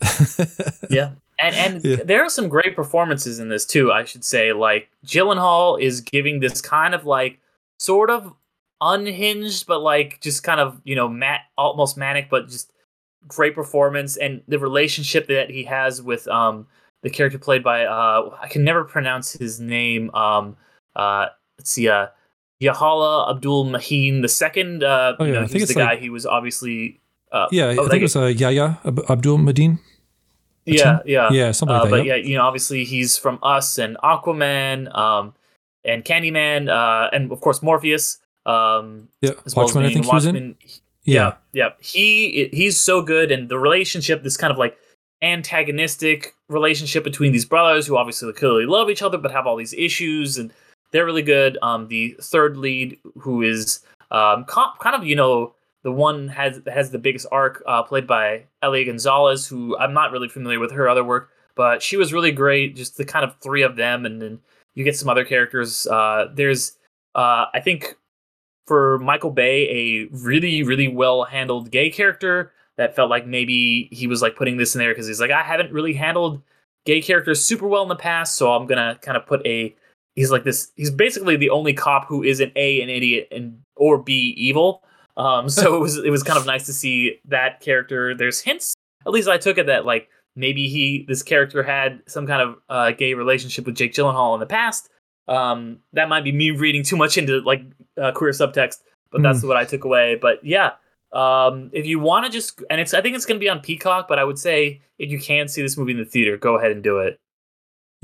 yeah. 0.90 1.12
And 1.40 1.56
and 1.56 1.84
Yeah. 1.86 1.96
there 2.06 2.24
are 2.24 2.30
some 2.30 2.48
great 2.50 2.76
performances 2.76 3.40
in 3.40 3.50
this 3.50 3.66
too. 3.66 3.92
I 3.92 4.04
should 4.06 4.24
say, 4.24 4.54
like 4.54 4.90
Gyllenhaal 5.06 5.80
is 5.82 6.02
giving 6.02 6.40
this 6.40 6.62
kind 6.62 6.94
of 6.96 7.06
like 7.06 7.40
sort 7.78 8.10
of 8.10 8.34
unhinged, 8.82 9.68
but 9.68 9.80
like 9.82 10.20
just 10.22 10.44
kind 10.44 10.60
of 10.60 10.82
you 10.84 10.96
know 10.96 11.08
mat 11.08 11.42
almost 11.58 11.98
manic, 11.98 12.30
but 12.30 12.48
just 12.50 12.72
great 13.28 13.56
performance. 13.56 14.18
And 14.18 14.42
the 14.48 14.60
relationship 14.60 15.28
that 15.28 15.50
he 15.50 15.64
has 15.64 16.02
with 16.02 16.28
um 16.28 16.68
the 17.04 17.10
character 17.10 17.40
played 17.40 17.64
by 17.64 17.86
uh 17.86 18.36
I 18.42 18.48
can 18.48 18.64
never 18.64 18.84
pronounce 18.84 19.34
his 19.34 19.60
name. 19.60 20.10
Um 20.14 20.58
uh 20.96 21.28
let's 21.58 21.72
see 21.72 21.90
uh 21.90 22.08
Yahala 22.62 23.30
Abdul 23.30 23.66
Maheen 23.66 24.22
the 24.22 24.30
second. 24.30 24.84
Uh, 24.84 25.16
Oh, 25.20 25.26
you 25.26 25.34
yeah, 25.34 25.40
know, 25.40 25.44
I 25.46 25.48
think 25.48 25.54
he's 25.60 25.64
it's 25.64 25.74
the 25.74 25.80
like- 25.84 26.00
guy 26.00 26.06
who 26.06 26.12
was 26.12 26.26
obviously. 26.26 27.02
Uh, 27.32 27.48
Yeah, 27.52 27.66
oh, 27.78 27.86
I 27.86 27.90
think 27.90 27.96
it 28.00 28.04
was 28.04 28.16
uh, 28.16 28.28
Yahya 28.28 28.80
Ab- 28.86 29.04
Abdul 29.10 29.40
Madin. 29.40 29.80
yeah, 30.66 31.00
yeah, 31.06 31.30
Yeah, 31.32 31.52
something 31.52 31.76
uh, 31.76 31.80
like 31.82 31.90
that. 31.90 31.98
but 31.98 32.06
yep. 32.06 32.24
yeah, 32.24 32.30
you 32.30 32.38
know, 32.38 32.44
obviously 32.46 32.86
he's 32.86 33.18
from 33.18 33.40
Us 33.44 33.78
and 33.78 33.98
Aquaman, 33.98 34.88
um, 34.96 35.34
and 35.84 36.06
Candyman, 36.06 36.70
uh, 36.70 37.10
and 37.12 37.32
of 37.32 37.42
course 37.42 37.62
Morpheus. 37.62 38.20
Um, 38.46 39.10
Yeah, 39.22 39.32
as 39.46 39.56
well 39.56 39.66
Watchmen. 39.66 39.84
I 39.84 39.88
as 39.88 39.94
being 39.94 40.04
think 40.04 40.06
he 40.06 40.16
was 40.16 40.26
in. 40.26 40.36
Watchmen. 40.36 40.56
Yeah, 41.04 41.14
yeah, 41.14 41.34
yeah. 41.54 41.70
He 41.80 42.50
he's 42.52 42.80
so 42.80 43.02
good, 43.02 43.32
and 43.32 43.50
the 43.50 43.60
relationship, 43.60 44.24
this 44.24 44.38
kind 44.38 44.52
of 44.52 44.58
like 44.58 44.78
antagonistic 45.22 46.36
relationship 46.50 47.04
between 47.04 47.32
these 47.32 47.46
brothers 47.46 47.88
who 47.88 47.98
obviously 47.98 48.32
clearly 48.34 48.66
love 48.66 48.90
each 48.90 49.02
other 49.02 49.18
but 49.18 49.32
have 49.32 49.48
all 49.48 49.56
these 49.56 49.74
issues, 49.74 50.38
and 50.38 50.52
they're 50.92 51.06
really 51.06 51.22
good. 51.22 51.58
Um, 51.62 51.88
the 51.88 52.16
third 52.22 52.58
lead, 52.58 52.98
who 53.18 53.42
is 53.42 53.82
um, 54.12 54.46
kind 54.46 54.96
of 54.96 55.06
you 55.06 55.16
know 55.16 55.54
the 55.84 55.92
one 55.92 56.28
has 56.30 56.60
has 56.68 56.92
the 56.92 57.00
biggest 57.00 57.28
arc, 57.32 57.64
uh, 57.68 57.84
played 57.84 58.08
by 58.08 58.46
Elia 58.64 58.86
Gonzalez, 58.86 59.48
who 59.48 59.78
I'm 59.78 59.94
not 59.94 60.12
really 60.12 60.30
familiar 60.30 60.60
with 60.60 60.72
her 60.72 60.90
other 60.90 61.04
work, 61.04 61.30
but 61.56 61.84
she 61.84 61.98
was 61.98 62.14
really 62.14 62.32
great. 62.32 62.76
Just 62.76 62.98
the 62.98 63.06
kind 63.06 63.24
of 63.24 63.36
three 63.40 63.62
of 63.62 63.76
them, 63.76 64.06
and 64.06 64.22
then 64.22 64.40
you 64.74 64.84
get 64.84 64.98
some 64.98 65.10
other 65.10 65.24
characters. 65.24 65.86
Uh, 65.88 66.30
there's 66.34 66.74
uh, 67.14 67.46
I 67.54 67.60
think 67.60 67.96
for 68.66 69.00
Michael 69.00 69.32
Bay, 69.32 69.70
a 69.70 70.08
really, 70.12 70.64
really 70.64 70.88
well 70.88 71.24
handled 71.24 71.72
gay 71.72 71.90
character 71.90 72.52
that 72.78 72.96
felt 72.96 73.10
like 73.10 73.26
maybe 73.26 73.90
he 73.92 74.08
was 74.08 74.22
like 74.22 74.36
putting 74.36 74.58
this 74.58 74.76
in 74.76 74.80
there 74.80 74.92
because 74.92 75.08
he's 75.08 75.22
like, 75.22 75.32
I 75.32 75.44
haven't 75.44 75.72
really 75.72 75.94
handled 75.94 76.42
gay 76.86 77.02
characters 77.02 77.44
super 77.44 77.68
well 77.68 77.84
in 77.84 77.90
the 77.90 77.96
past, 77.96 78.36
so 78.36 78.52
I'm 78.52 78.68
gonna 78.68 78.98
kind 79.02 79.18
of 79.18 79.26
put 79.26 79.46
a. 79.46 79.76
He's 80.16 80.32
like 80.32 80.44
this. 80.44 80.72
He's 80.76 80.92
basically 80.92 81.36
the 81.36 81.50
only 81.50 81.74
cop 81.74 82.08
who 82.08 82.24
isn't 82.24 82.54
a 82.56 82.82
an 82.82 82.90
idiot 82.90 83.28
and 83.32 83.60
or 83.76 83.98
b 83.98 84.34
evil. 84.38 84.84
Um, 85.18 85.50
so 85.50 85.76
it 85.76 85.80
was 85.80 85.98
it 85.98 86.10
was 86.10 86.24
kind 86.24 86.40
of 86.40 86.46
nice 86.46 86.66
to 86.68 86.74
see 86.74 87.20
that 87.26 87.60
character. 87.60 88.16
There's 88.16 88.42
hints. 88.42 88.74
At 89.06 89.12
least 89.12 89.28
I 89.28 89.38
took 89.38 89.58
it 89.58 89.68
that 89.68 89.86
like 89.86 90.10
maybe 90.36 90.68
he 90.68 91.06
this 91.08 91.24
character 91.24 91.64
had 91.64 92.02
some 92.08 92.28
kind 92.28 92.42
of 92.42 92.56
uh, 92.70 92.92
gay 92.92 93.14
relationship 93.14 93.66
with 93.66 93.76
Jake 93.76 93.94
Gyllenhaal 93.94 94.34
in 94.34 94.40
the 94.40 94.46
past. 94.46 94.90
Um, 95.28 95.80
that 95.94 96.10
might 96.10 96.24
be 96.24 96.32
me 96.32 96.52
reading 96.52 96.84
too 96.84 96.96
much 96.96 97.18
into 97.18 97.42
like 97.42 97.64
uh, 98.02 98.12
queer 98.12 98.32
subtext, 98.32 98.78
but 99.12 99.24
that's 99.24 99.44
what 99.44 99.58
I 99.58 99.66
took 99.66 99.84
away. 99.84 100.16
But 100.22 100.44
yeah, 100.44 100.72
um, 101.14 101.70
if 101.74 101.86
you 101.86 102.00
want 102.00 102.26
to 102.26 102.32
just 102.32 102.62
and 102.70 102.80
it's 102.80 102.94
I 102.94 103.02
think 103.02 103.16
it's 103.16 103.26
going 103.26 103.40
to 103.40 103.44
be 103.44 103.50
on 103.50 103.60
Peacock, 103.60 104.08
but 104.08 104.20
I 104.20 104.24
would 104.24 104.38
say 104.38 104.82
if 105.00 105.10
you 105.10 105.20
can 105.20 105.48
see 105.48 105.62
this 105.62 105.78
movie 105.78 105.94
in 105.94 105.98
the 105.98 106.06
theater, 106.06 106.38
go 106.38 106.58
ahead 106.58 106.72
and 106.72 106.84
do 106.84 107.00
it. 107.00 107.20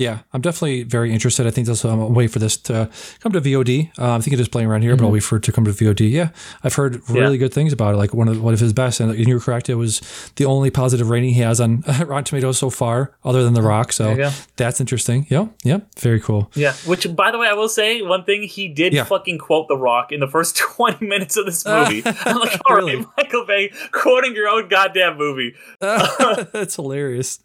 Yeah, 0.02 0.18
I'm 0.32 0.40
definitely 0.40 0.82
very 0.82 1.12
interested. 1.12 1.46
I 1.46 1.50
think 1.50 1.68
also 1.68 1.88
I'm 1.90 2.14
waiting 2.14 2.32
for 2.32 2.38
this 2.40 2.56
to 2.68 2.90
come 3.20 3.32
to 3.32 3.40
VOD. 3.40 3.90
Uh, 3.98 4.16
I 4.16 4.20
think 4.20 4.34
it 4.34 4.40
is 4.40 4.48
playing 4.48 4.68
around 4.68 4.82
here, 4.82 4.96
but 4.96 5.04
I'll 5.04 5.10
wait 5.12 5.22
for 5.22 5.36
it 5.36 5.42
to 5.44 5.52
come 5.52 5.64
to 5.64 5.70
VOD. 5.70 6.10
Yeah, 6.10 6.30
I've 6.64 6.74
heard 6.74 7.00
really 7.08 7.38
good 7.38 7.54
things 7.54 7.72
about 7.72 7.94
it. 7.94 7.96
Like 7.98 8.12
one 8.12 8.28
of 8.28 8.42
one 8.42 8.52
of 8.54 8.60
his 8.60 8.72
best, 8.72 9.00
and 9.00 9.14
you're 9.16 9.40
correct. 9.40 9.68
It 9.68 9.76
was 9.76 10.00
the 10.36 10.44
only 10.44 10.70
positive 10.70 11.08
rating 11.10 11.34
he 11.34 11.40
has 11.40 11.60
on 11.60 11.80
Rotten 12.06 12.24
Tomatoes 12.24 12.58
so 12.58 12.68
far, 12.70 13.14
other 13.24 13.44
than 13.44 13.54
The 13.54 13.62
Rock. 13.62 13.92
So 13.92 14.30
that's 14.56 14.80
interesting. 14.80 15.26
Yeah, 15.30 15.46
yeah, 15.64 15.78
very 15.98 16.20
cool. 16.20 16.50
Yeah, 16.54 16.72
which 16.86 17.06
by 17.14 17.30
the 17.30 17.38
way, 17.38 17.46
I 17.48 17.52
will 17.54 17.68
say 17.68 18.02
one 18.02 18.24
thing: 18.24 18.42
he 18.42 18.68
did 18.68 18.92
Yeah. 18.92 19.04
fucking 19.04 19.38
quote 19.38 19.68
The 19.68 19.76
Rock 19.76 20.10
in 20.12 20.20
the 20.20 20.28
first 20.28 20.56
twenty 20.76 21.06
minutes 21.06 21.36
of 21.36 21.46
this 21.46 21.64
movie. 21.66 22.02
I'm 22.04 22.38
like, 22.40 22.60
all 22.68 22.76
right, 22.76 22.84
Really? 22.84 23.06
Michael 23.16 23.46
Bay 23.46 23.72
quoting 23.92 24.34
your 24.34 24.48
own 24.48 24.68
goddamn 24.68 25.16
movie. 25.16 25.54
that's 25.80 26.76
hilarious. 26.76 27.38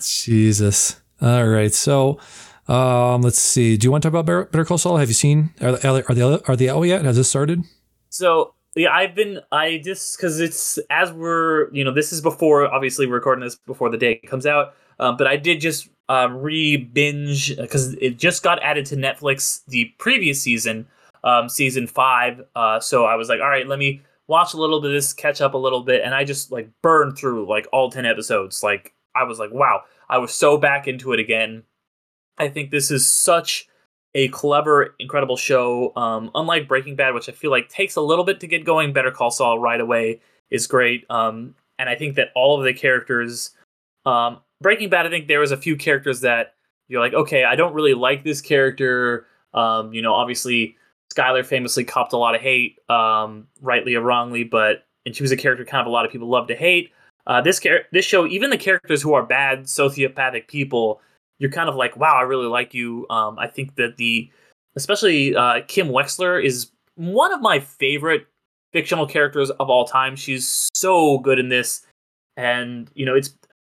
Jesus. 0.00 1.00
All 1.20 1.46
right, 1.46 1.72
so. 1.72 2.18
Um, 2.66 3.20
let's 3.20 3.38
see. 3.38 3.76
Do 3.76 3.86
you 3.86 3.90
want 3.90 4.02
to 4.02 4.10
talk 4.10 4.18
about 4.18 4.50
Better, 4.50 4.64
Call 4.64 4.78
Saul? 4.78 4.96
Have 4.96 5.08
you 5.08 5.14
seen? 5.14 5.50
Are 5.60 5.72
they, 5.72 6.02
are 6.02 6.14
they 6.14 6.22
are 6.22 6.56
they 6.56 6.70
out 6.70 6.82
yet? 6.84 7.04
Has 7.04 7.16
this 7.16 7.28
started? 7.28 7.62
So 8.08 8.54
yeah, 8.74 8.92
I've 8.92 9.14
been 9.14 9.40
I 9.52 9.80
just 9.84 10.16
because 10.16 10.40
it's 10.40 10.78
as 10.90 11.12
we're 11.12 11.70
you 11.72 11.84
know 11.84 11.92
this 11.92 12.12
is 12.12 12.20
before 12.20 12.66
obviously 12.72 13.06
we're 13.06 13.16
recording 13.16 13.44
this 13.44 13.56
before 13.56 13.90
the 13.90 13.98
day 13.98 14.16
comes 14.16 14.46
out, 14.46 14.74
um, 14.98 15.16
but 15.16 15.26
I 15.26 15.36
did 15.36 15.60
just 15.60 15.88
um, 16.08 16.38
re 16.38 16.76
binge 16.76 17.56
because 17.56 17.94
it 17.94 18.18
just 18.18 18.42
got 18.42 18.62
added 18.62 18.86
to 18.86 18.96
Netflix 18.96 19.64
the 19.66 19.86
previous 19.98 20.40
season, 20.42 20.86
um, 21.22 21.48
season 21.48 21.86
five. 21.86 22.42
Uh, 22.56 22.80
so 22.80 23.04
I 23.04 23.14
was 23.14 23.28
like, 23.28 23.40
all 23.40 23.48
right, 23.48 23.66
let 23.66 23.78
me 23.78 24.02
watch 24.26 24.54
a 24.54 24.56
little 24.56 24.80
bit 24.80 24.88
of 24.88 24.94
this, 24.94 25.12
catch 25.12 25.40
up 25.40 25.54
a 25.54 25.58
little 25.58 25.82
bit, 25.82 26.02
and 26.02 26.14
I 26.14 26.24
just 26.24 26.50
like 26.50 26.68
burned 26.82 27.16
through 27.16 27.48
like 27.48 27.66
all 27.72 27.90
ten 27.90 28.06
episodes. 28.06 28.62
Like 28.62 28.92
I 29.14 29.24
was 29.24 29.38
like, 29.38 29.52
wow, 29.52 29.82
I 30.08 30.18
was 30.18 30.32
so 30.34 30.56
back 30.56 30.86
into 30.86 31.12
it 31.12 31.20
again. 31.20 31.64
I 32.38 32.48
think 32.48 32.70
this 32.70 32.90
is 32.90 33.06
such 33.06 33.68
a 34.14 34.28
clever, 34.28 34.94
incredible 34.98 35.36
show. 35.36 35.92
Um, 35.96 36.30
unlike 36.34 36.68
Breaking 36.68 36.96
Bad, 36.96 37.14
which 37.14 37.28
I 37.28 37.32
feel 37.32 37.50
like 37.50 37.68
takes 37.68 37.96
a 37.96 38.00
little 38.00 38.24
bit 38.24 38.40
to 38.40 38.46
get 38.46 38.64
going, 38.64 38.92
Better 38.92 39.10
Call 39.10 39.30
Saul 39.30 39.58
right 39.58 39.80
away 39.80 40.20
is 40.50 40.66
great. 40.66 41.04
Um, 41.10 41.54
and 41.78 41.88
I 41.88 41.96
think 41.96 42.16
that 42.16 42.28
all 42.34 42.58
of 42.58 42.64
the 42.64 42.72
characters, 42.72 43.50
um, 44.06 44.38
Breaking 44.60 44.88
Bad, 44.88 45.06
I 45.06 45.10
think 45.10 45.26
there 45.26 45.40
was 45.40 45.52
a 45.52 45.56
few 45.56 45.76
characters 45.76 46.20
that 46.20 46.54
you're 46.88 47.00
like, 47.00 47.14
okay, 47.14 47.44
I 47.44 47.56
don't 47.56 47.74
really 47.74 47.94
like 47.94 48.24
this 48.24 48.40
character. 48.40 49.26
Um, 49.52 49.92
you 49.92 50.02
know, 50.02 50.14
obviously 50.14 50.76
Skyler 51.12 51.44
famously 51.44 51.84
copped 51.84 52.12
a 52.12 52.16
lot 52.16 52.34
of 52.34 52.40
hate, 52.40 52.78
um, 52.88 53.48
rightly 53.60 53.94
or 53.94 54.00
wrongly, 54.00 54.44
but 54.44 54.86
and 55.06 55.14
she 55.14 55.22
was 55.22 55.32
a 55.32 55.36
character 55.36 55.64
kind 55.64 55.80
of 55.80 55.86
a 55.86 55.90
lot 55.90 56.06
of 56.06 56.12
people 56.12 56.28
love 56.28 56.48
to 56.48 56.54
hate. 56.54 56.92
Uh, 57.26 57.40
this 57.40 57.60
char- 57.60 57.84
this 57.92 58.04
show, 58.04 58.26
even 58.26 58.50
the 58.50 58.58
characters 58.58 59.02
who 59.02 59.14
are 59.14 59.24
bad 59.24 59.64
sociopathic 59.64 60.46
people, 60.46 61.00
you're 61.38 61.50
kind 61.50 61.68
of 61.68 61.74
like, 61.74 61.96
wow, 61.96 62.14
I 62.14 62.22
really 62.22 62.46
like 62.46 62.74
you. 62.74 63.06
Um, 63.10 63.38
I 63.38 63.46
think 63.46 63.76
that 63.76 63.96
the, 63.96 64.30
especially 64.76 65.34
uh, 65.34 65.60
Kim 65.66 65.88
Wexler 65.88 66.42
is 66.42 66.70
one 66.96 67.32
of 67.32 67.40
my 67.40 67.60
favorite 67.60 68.26
fictional 68.72 69.06
characters 69.06 69.50
of 69.50 69.70
all 69.70 69.86
time. 69.86 70.16
She's 70.16 70.68
so 70.74 71.18
good 71.18 71.38
in 71.38 71.48
this, 71.48 71.86
and 72.36 72.90
you 72.94 73.06
know, 73.06 73.14
it's 73.14 73.34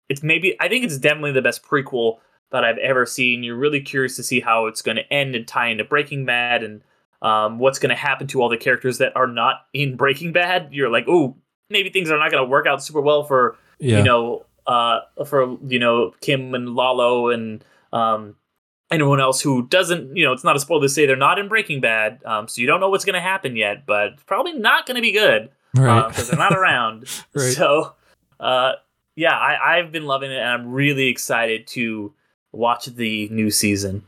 it's 0.09 0.23
maybe 0.23 0.57
I 0.61 0.69
think 0.69 0.85
it's 0.85 0.99
definitely 0.99 1.33
the 1.33 1.43
best 1.43 1.63
prequel 1.63 2.19
that 2.51 2.65
I've 2.65 2.79
ever 2.79 3.07
seen. 3.07 3.43
You're 3.43 3.57
really 3.57 3.81
curious 3.81 4.17
to 4.17 4.23
see 4.23 4.41
how 4.41 4.67
it's 4.67 4.83
going 4.83 4.97
to 4.97 5.13
end 5.13 5.35
and 5.35 5.47
tie 5.47 5.69
into 5.69 5.85
Breaking 5.85 6.25
Bad 6.25 6.63
and 6.63 6.83
um, 7.23 7.59
what's 7.59 7.79
going 7.79 7.91
to 7.91 7.97
happen 7.97 8.27
to 8.29 8.43
all 8.43 8.49
the 8.49 8.57
characters 8.57 8.99
that 8.99 9.17
are 9.17 9.27
not 9.27 9.67
in 9.73 9.97
Breaking 9.97 10.33
Bad. 10.33 10.69
You're 10.73 10.91
like, 10.91 11.07
oh, 11.09 11.37
maybe 11.71 11.91
things 11.91 12.11
are 12.11 12.19
not 12.19 12.31
going 12.31 12.43
to 12.43 12.49
work 12.49 12.67
out 12.67 12.83
super 12.83 13.01
well 13.01 13.25
for 13.25 13.57
Yeah. 13.79 13.99
you 13.99 14.05
know, 14.05 14.45
uh, 14.67 15.01
for 15.25 15.57
you 15.67 15.79
know 15.79 16.12
Kim 16.21 16.55
and 16.55 16.75
Lalo 16.75 17.29
and 17.29 17.64
um, 17.93 18.37
anyone 18.91 19.21
else 19.21 19.41
who 19.41 19.67
doesn't, 19.67 20.17
you 20.17 20.25
know, 20.25 20.33
it's 20.33 20.45
not 20.45 20.57
a 20.57 20.61
spoiler 20.61 20.83
to 20.83 20.89
say 20.89 21.07
they're 21.07 21.17
not 21.17 21.39
in 21.39 21.49
Breaking 21.49 21.81
Bad, 21.81 22.21
um, 22.25 22.49
so 22.49 22.61
you 22.61 22.67
don't 22.67 22.81
know 22.81 22.89
what's 22.89 23.05
going 23.05 23.14
to 23.14 23.21
happen 23.21 23.57
yet, 23.57 23.87
but 23.87 24.14
it's 24.14 24.23
probably 24.25 24.53
not 24.53 24.87
going 24.87 24.97
to 24.97 25.03
be 25.03 25.12
good 25.12 25.51
right. 25.75 26.09
because 26.09 26.29
they're 26.29 26.39
not 26.39 26.53
around. 26.57 27.07
Right. 27.35 27.53
So, 27.53 27.95
uh, 28.41 28.73
yeah, 29.14 29.37
I, 29.37 29.79
I've 29.79 29.93
been 29.93 30.05
loving 30.05 30.31
it, 30.31 30.39
and 30.39 30.49
I'm 30.49 30.73
really 30.73 31.07
excited 31.09 31.67
to 31.69 32.12
watch 32.53 32.87
the 32.87 33.29
new 33.29 33.51
season. 33.51 34.05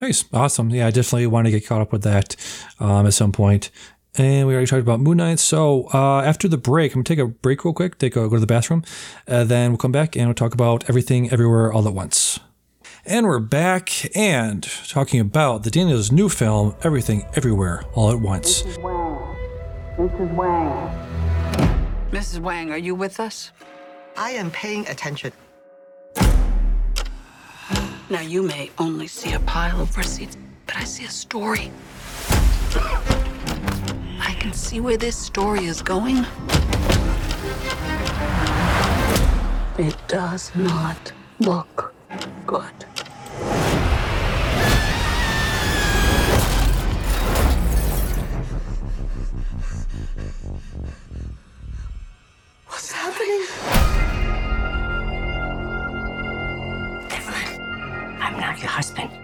Nice. 0.00 0.24
Awesome. 0.32 0.70
Yeah, 0.70 0.86
I 0.86 0.90
definitely 0.90 1.26
want 1.28 1.46
to 1.46 1.50
get 1.50 1.66
caught 1.66 1.80
up 1.80 1.90
with 1.92 2.02
that 2.02 2.36
um, 2.78 3.06
at 3.06 3.14
some 3.14 3.32
point. 3.32 3.70
And 4.16 4.46
we 4.46 4.54
already 4.54 4.66
talked 4.66 4.82
about 4.82 5.00
Moon 5.00 5.16
Knight. 5.16 5.40
So 5.40 5.88
uh, 5.92 6.22
after 6.22 6.46
the 6.46 6.56
break, 6.56 6.92
I'm 6.92 7.02
going 7.02 7.04
to 7.04 7.16
take 7.16 7.18
a 7.18 7.26
break 7.26 7.64
real 7.64 7.74
quick, 7.74 7.98
take 7.98 8.14
a, 8.14 8.28
go 8.28 8.30
to 8.30 8.40
the 8.40 8.46
bathroom. 8.46 8.84
Uh, 9.26 9.44
then 9.44 9.72
we'll 9.72 9.78
come 9.78 9.92
back 9.92 10.16
and 10.16 10.26
we'll 10.26 10.34
talk 10.34 10.54
about 10.54 10.88
everything 10.88 11.30
everywhere 11.30 11.72
all 11.72 11.86
at 11.88 11.94
once. 11.94 12.38
And 13.06 13.26
we're 13.26 13.38
back 13.38 14.16
and 14.16 14.62
talking 14.88 15.20
about 15.20 15.62
the 15.62 15.70
Daniels' 15.70 16.10
new 16.10 16.30
film, 16.30 16.74
Everything 16.82 17.26
Everywhere 17.34 17.84
All 17.92 18.10
at 18.10 18.18
Once. 18.18 18.62
Mrs. 18.62 18.82
Wang. 18.82 19.36
Mrs. 19.98 20.34
Wang. 20.34 22.10
Mrs. 22.10 22.38
Wang, 22.38 22.70
are 22.70 22.78
you 22.78 22.94
with 22.94 23.20
us? 23.20 23.52
I 24.16 24.30
am 24.30 24.50
paying 24.52 24.88
attention. 24.88 25.32
Now, 28.08 28.20
you 28.20 28.42
may 28.42 28.70
only 28.78 29.06
see 29.06 29.32
a 29.32 29.40
pile 29.40 29.82
of 29.82 29.96
receipts, 29.98 30.38
but 30.66 30.76
I 30.76 30.84
see 30.84 31.04
a 31.04 31.10
story. 31.10 31.70
I 34.20 34.34
can 34.38 34.52
see 34.52 34.80
where 34.80 34.96
this 34.96 35.16
story 35.16 35.66
is 35.66 35.82
going. 35.82 36.26
It 39.78 39.96
does 40.08 40.54
not 40.54 41.12
look 41.40 41.94
good. 42.46 42.72
What's 52.66 52.92
happening? 52.92 53.42
Evelyn, 57.10 58.20
I'm 58.20 58.40
not 58.40 58.58
your 58.60 58.70
husband. 58.70 59.23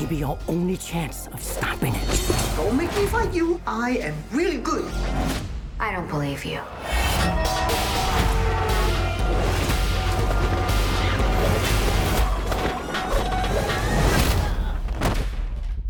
may 0.00 0.06
be 0.06 0.16
your 0.16 0.38
only 0.48 0.76
chance 0.78 1.26
of 1.28 1.42
stopping 1.42 1.94
it. 1.94 2.56
Don't 2.56 2.76
make 2.76 2.94
me 2.96 3.06
fight 3.06 3.34
you. 3.34 3.60
I 3.66 3.98
am 3.98 4.14
really 4.32 4.56
good. 4.56 4.90
I 5.78 5.92
don't 5.92 6.08
believe 6.08 6.44
you. 6.44 6.60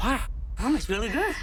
Wow, 0.03 0.21
that 0.59 0.73
was 0.73 0.89
really 0.89 1.11
good. 1.11 1.37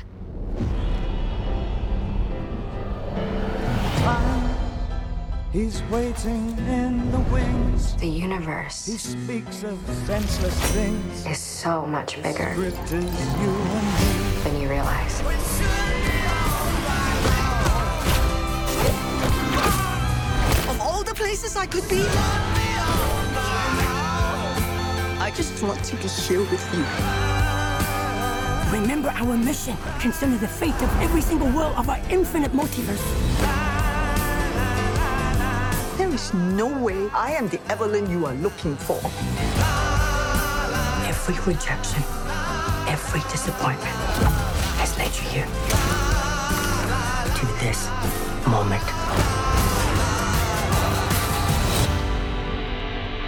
He's 5.53 5.81
waiting 5.83 6.57
in 6.67 7.09
the 7.11 7.19
wings. 7.31 7.95
The 7.95 8.07
universe. 8.07 8.85
He 8.85 8.91
universe 8.91 9.23
speaks 9.23 9.63
of 9.63 9.79
senseless 10.05 10.53
things. 10.73 11.25
is 11.25 11.37
so 11.37 11.85
much 11.85 12.21
bigger 12.21 12.53
Script 12.53 12.91
you 12.91 12.97
and 12.97 13.85
me. 13.87 14.43
than 14.43 14.61
you 14.61 14.69
realize. 14.69 15.21
Of 20.69 20.81
all 20.81 21.03
the 21.03 21.13
places 21.15 21.55
I 21.55 21.65
could 21.65 21.87
be, 21.87 22.03
I 25.19 25.31
just 25.33 25.63
want 25.63 25.81
to 25.85 25.95
be 25.95 26.07
here 26.09 26.41
with 26.41 26.73
you. 26.73 26.83
Remember 28.77 29.09
our 29.15 29.37
mission. 29.37 29.77
Consider 29.99 30.37
the 30.37 30.47
fate 30.47 30.75
of 30.81 31.01
every 31.01 31.21
single 31.21 31.49
world 31.51 31.73
of 31.77 31.89
our 31.89 31.99
infinite 32.09 32.51
multiverse. 32.51 33.66
There 36.18 36.26
is 36.26 36.34
no 36.34 36.65
way 36.65 37.09
I 37.13 37.34
am 37.34 37.47
the 37.47 37.61
Evelyn 37.72 38.09
you 38.09 38.26
are 38.26 38.34
looking 38.34 38.76
for. 38.76 38.97
Every 41.05 41.36
rejection, 41.45 42.01
every 42.89 43.22
disappointment 43.30 43.95
has 44.82 44.97
led 44.97 45.13
you 45.15 45.30
here. 45.30 45.45
To 47.38 47.45
this 47.61 47.86
moment. 48.47 48.82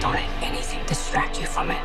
Don't 0.01 0.13
let 0.13 0.27
anything 0.41 0.83
distract 0.87 0.99
distract 1.09 1.39
you 1.39 1.45
from 1.45 1.69
it. 1.69 1.81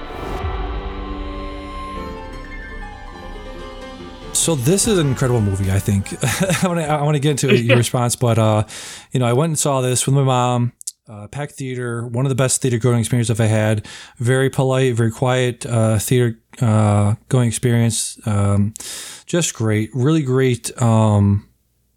So 4.35 4.55
this 4.55 4.87
is 4.87 4.99
an 4.99 5.07
incredible 5.07 5.41
movie. 5.41 5.71
I 5.71 5.79
think 5.81 6.13
I 6.65 6.67
want 6.69 6.81
to 6.81 6.87
I 6.87 7.03
want 7.03 7.15
to 7.15 7.21
get 7.21 7.31
into 7.31 7.55
your 7.57 7.77
response, 7.85 8.17
but 8.17 8.39
uh, 8.39 8.65
you 9.13 9.21
know, 9.21 9.27
I 9.27 9.35
went 9.35 9.51
and 9.51 9.59
saw 9.59 9.83
this 9.83 10.07
with 10.07 10.15
my 10.15 10.23
mom. 10.23 10.73
Uh, 11.07 11.27
packed 11.29 11.53
theater, 11.53 12.07
one 12.07 12.25
of 12.25 12.31
the 12.31 12.35
best 12.35 12.63
theater 12.63 12.79
going 12.79 12.99
experiences 12.99 13.39
I've 13.39 13.47
had. 13.47 13.87
Very 14.17 14.49
polite, 14.49 14.95
very 14.95 15.11
quiet 15.11 15.67
uh, 15.67 15.99
theater 15.99 16.39
uh, 16.63 17.17
going 17.29 17.47
experience. 17.47 18.19
Um, 18.27 18.73
just 19.27 19.53
great, 19.53 19.91
really 19.93 20.23
great. 20.23 20.71
Um, 20.81 21.47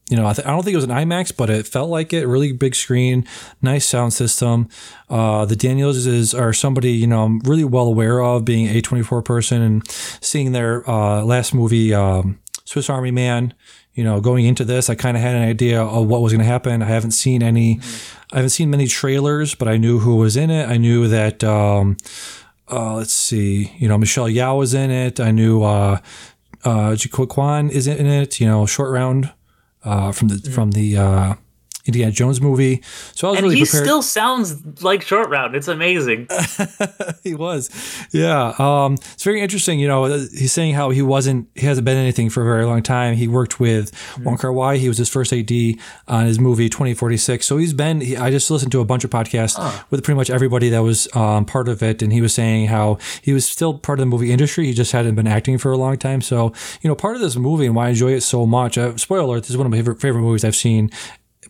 you 0.10 0.16
know, 0.16 0.26
I, 0.26 0.34
th- 0.34 0.48
I, 0.48 0.52
don't 0.52 0.64
think 0.64 0.74
it 0.74 0.78
was 0.78 0.86
an 0.86 0.92
IMAX, 0.92 1.36
but 1.36 1.50
it 1.50 1.68
felt 1.68 1.90
like 1.90 2.14
it. 2.14 2.26
Really 2.28 2.54
big 2.54 2.76
screen, 2.76 3.26
nice 3.62 3.86
sound 3.86 4.14
system. 4.14 4.70
Uh, 5.10 5.44
the 5.46 5.56
Daniels 5.56 6.06
is 6.06 6.34
are 6.34 6.54
somebody 6.54 6.92
you 6.92 7.08
know 7.08 7.24
I'm 7.24 7.40
really 7.40 7.66
well 7.66 7.88
aware 7.88 8.22
of, 8.22 8.46
being 8.46 8.68
a 8.68 8.82
24 8.82 9.22
person 9.22 9.62
and 9.62 9.90
seeing 9.90 10.54
their 10.54 10.90
uh, 10.90 11.24
last 11.24 11.54
movie, 11.54 11.94
um, 11.94 12.40
Swiss 12.64 12.90
Army 12.90 13.12
Man. 13.12 13.54
You 13.94 14.04
know, 14.04 14.22
going 14.22 14.46
into 14.46 14.64
this, 14.64 14.92
I 14.92 14.96
kind 14.96 15.18
of 15.18 15.24
had 15.24 15.36
an 15.36 15.42
idea 15.42 15.82
of 15.82 16.08
what 16.08 16.22
was 16.22 16.32
going 16.32 16.42
to 16.42 16.46
happen. 16.46 16.84
I 16.84 16.86
haven't 16.86 17.12
seen 17.12 17.42
any, 17.42 17.80
I 18.32 18.38
haven't 18.38 18.50
seen 18.50 18.70
many 18.70 18.88
trailers, 18.88 19.56
but 19.56 19.68
I 19.68 19.78
knew 19.78 20.00
who 20.00 20.18
was 20.18 20.36
in 20.36 20.50
it. 20.50 20.68
I 20.68 20.78
knew 20.78 21.08
that. 21.08 21.44
Um, 21.44 21.98
uh, 22.70 22.96
let's 22.96 23.14
see, 23.14 23.72
you 23.78 23.88
know, 23.88 23.98
Michelle 23.98 24.28
Yeoh 24.28 24.58
was 24.58 24.74
in 24.74 24.92
it. 24.92 25.22
I 25.22 25.32
knew 25.32 25.64
uh, 25.64 26.00
uh, 26.66 26.98
Quan 27.30 27.70
is 27.70 27.88
in 27.88 28.06
it. 28.06 28.42
You 28.42 28.48
know, 28.48 28.66
short 28.66 28.92
round 28.92 29.32
uh, 29.84 30.12
from 30.12 30.28
the 30.28 30.36
mm-hmm. 30.36 30.54
from 30.54 30.72
the 30.72 30.98
uh, 30.98 31.36
Indiana 31.88 32.12
Jones 32.12 32.42
movie. 32.42 32.84
So 33.16 33.28
I 33.28 33.32
was 33.32 33.38
and 33.40 33.46
really 33.46 33.58
he 33.58 33.64
prepared. 33.64 33.86
still 33.86 34.02
sounds 34.02 34.84
like 34.84 35.02
Short 35.02 35.30
Round. 35.30 35.56
It's 35.56 35.68
amazing. 35.68 36.28
he 37.24 37.34
was, 37.34 37.70
yeah. 38.12 38.54
Um, 38.60 38.94
it's 38.96 39.24
very 39.24 39.42
interesting. 39.42 39.80
You 39.80 39.88
know, 39.88 40.06
he's 40.06 40.52
saying 40.52 40.76
how 40.76 40.90
he 40.90 41.02
wasn't, 41.02 41.48
he 41.56 41.66
hasn't 41.66 41.86
been 41.86 41.98
anything 41.98 42.30
for 42.30 42.42
a 42.42 42.46
very 42.46 42.66
long 42.66 42.84
time. 42.84 43.16
He 43.16 43.28
worked 43.28 43.60
with 43.60 43.92
mm-hmm. 43.92 44.24
Wong 44.24 44.38
Kar 44.38 44.52
Wai. 44.52 44.78
He 44.78 44.88
was 44.88 44.98
his 44.98 45.10
first 45.10 45.34
AD 45.34 45.52
on 46.08 46.26
his 46.26 46.40
movie 46.40 46.70
2046. 46.70 47.46
So 47.46 47.58
he's 47.58 47.74
been. 47.74 48.02
He, 48.02 48.18
I 48.18 48.30
just 48.30 48.52
listened 48.52 48.72
to 48.74 48.82
a 48.82 48.86
bunch 48.86 49.04
of 49.04 49.10
podcasts 49.10 49.56
oh. 49.58 49.86
with 49.90 50.04
pretty 50.04 50.18
much 50.18 50.30
everybody 50.30 50.70
that 50.70 50.80
was 50.80 51.08
um, 51.16 51.46
part 51.46 51.68
of 51.68 51.82
it, 51.82 52.02
and 52.02 52.12
he 52.12 52.22
was 52.22 52.34
saying 52.34 52.68
how 52.68 52.98
he 53.22 53.34
was 53.34 53.48
still 53.48 53.78
part 53.78 54.00
of 54.00 54.02
the 54.02 54.08
movie 54.08 54.32
industry. 54.32 54.66
He 54.66 54.74
just 54.74 54.92
hadn't 54.92 55.16
been 55.16 55.28
acting 55.28 55.58
for 55.58 55.72
a 55.72 55.78
long 55.78 55.98
time. 55.98 56.22
So 56.22 56.54
you 56.82 56.88
know, 56.88 56.96
part 56.96 57.16
of 57.16 57.22
this 57.22 57.36
movie 57.36 57.66
and 57.66 57.76
why 57.76 57.88
I 57.88 57.90
enjoy 57.90 58.14
it 58.14 58.22
so 58.22 58.46
much. 58.46 58.78
Uh, 58.78 58.98
spoiler 58.98 59.24
alert: 59.24 59.42
this 59.42 59.52
is 59.52 59.58
one 59.58 59.66
of 59.66 59.72
my 59.72 59.78
favorite, 59.78 60.02
favorite 60.02 60.22
movies 60.22 60.44
I've 60.44 60.56
seen 60.56 60.92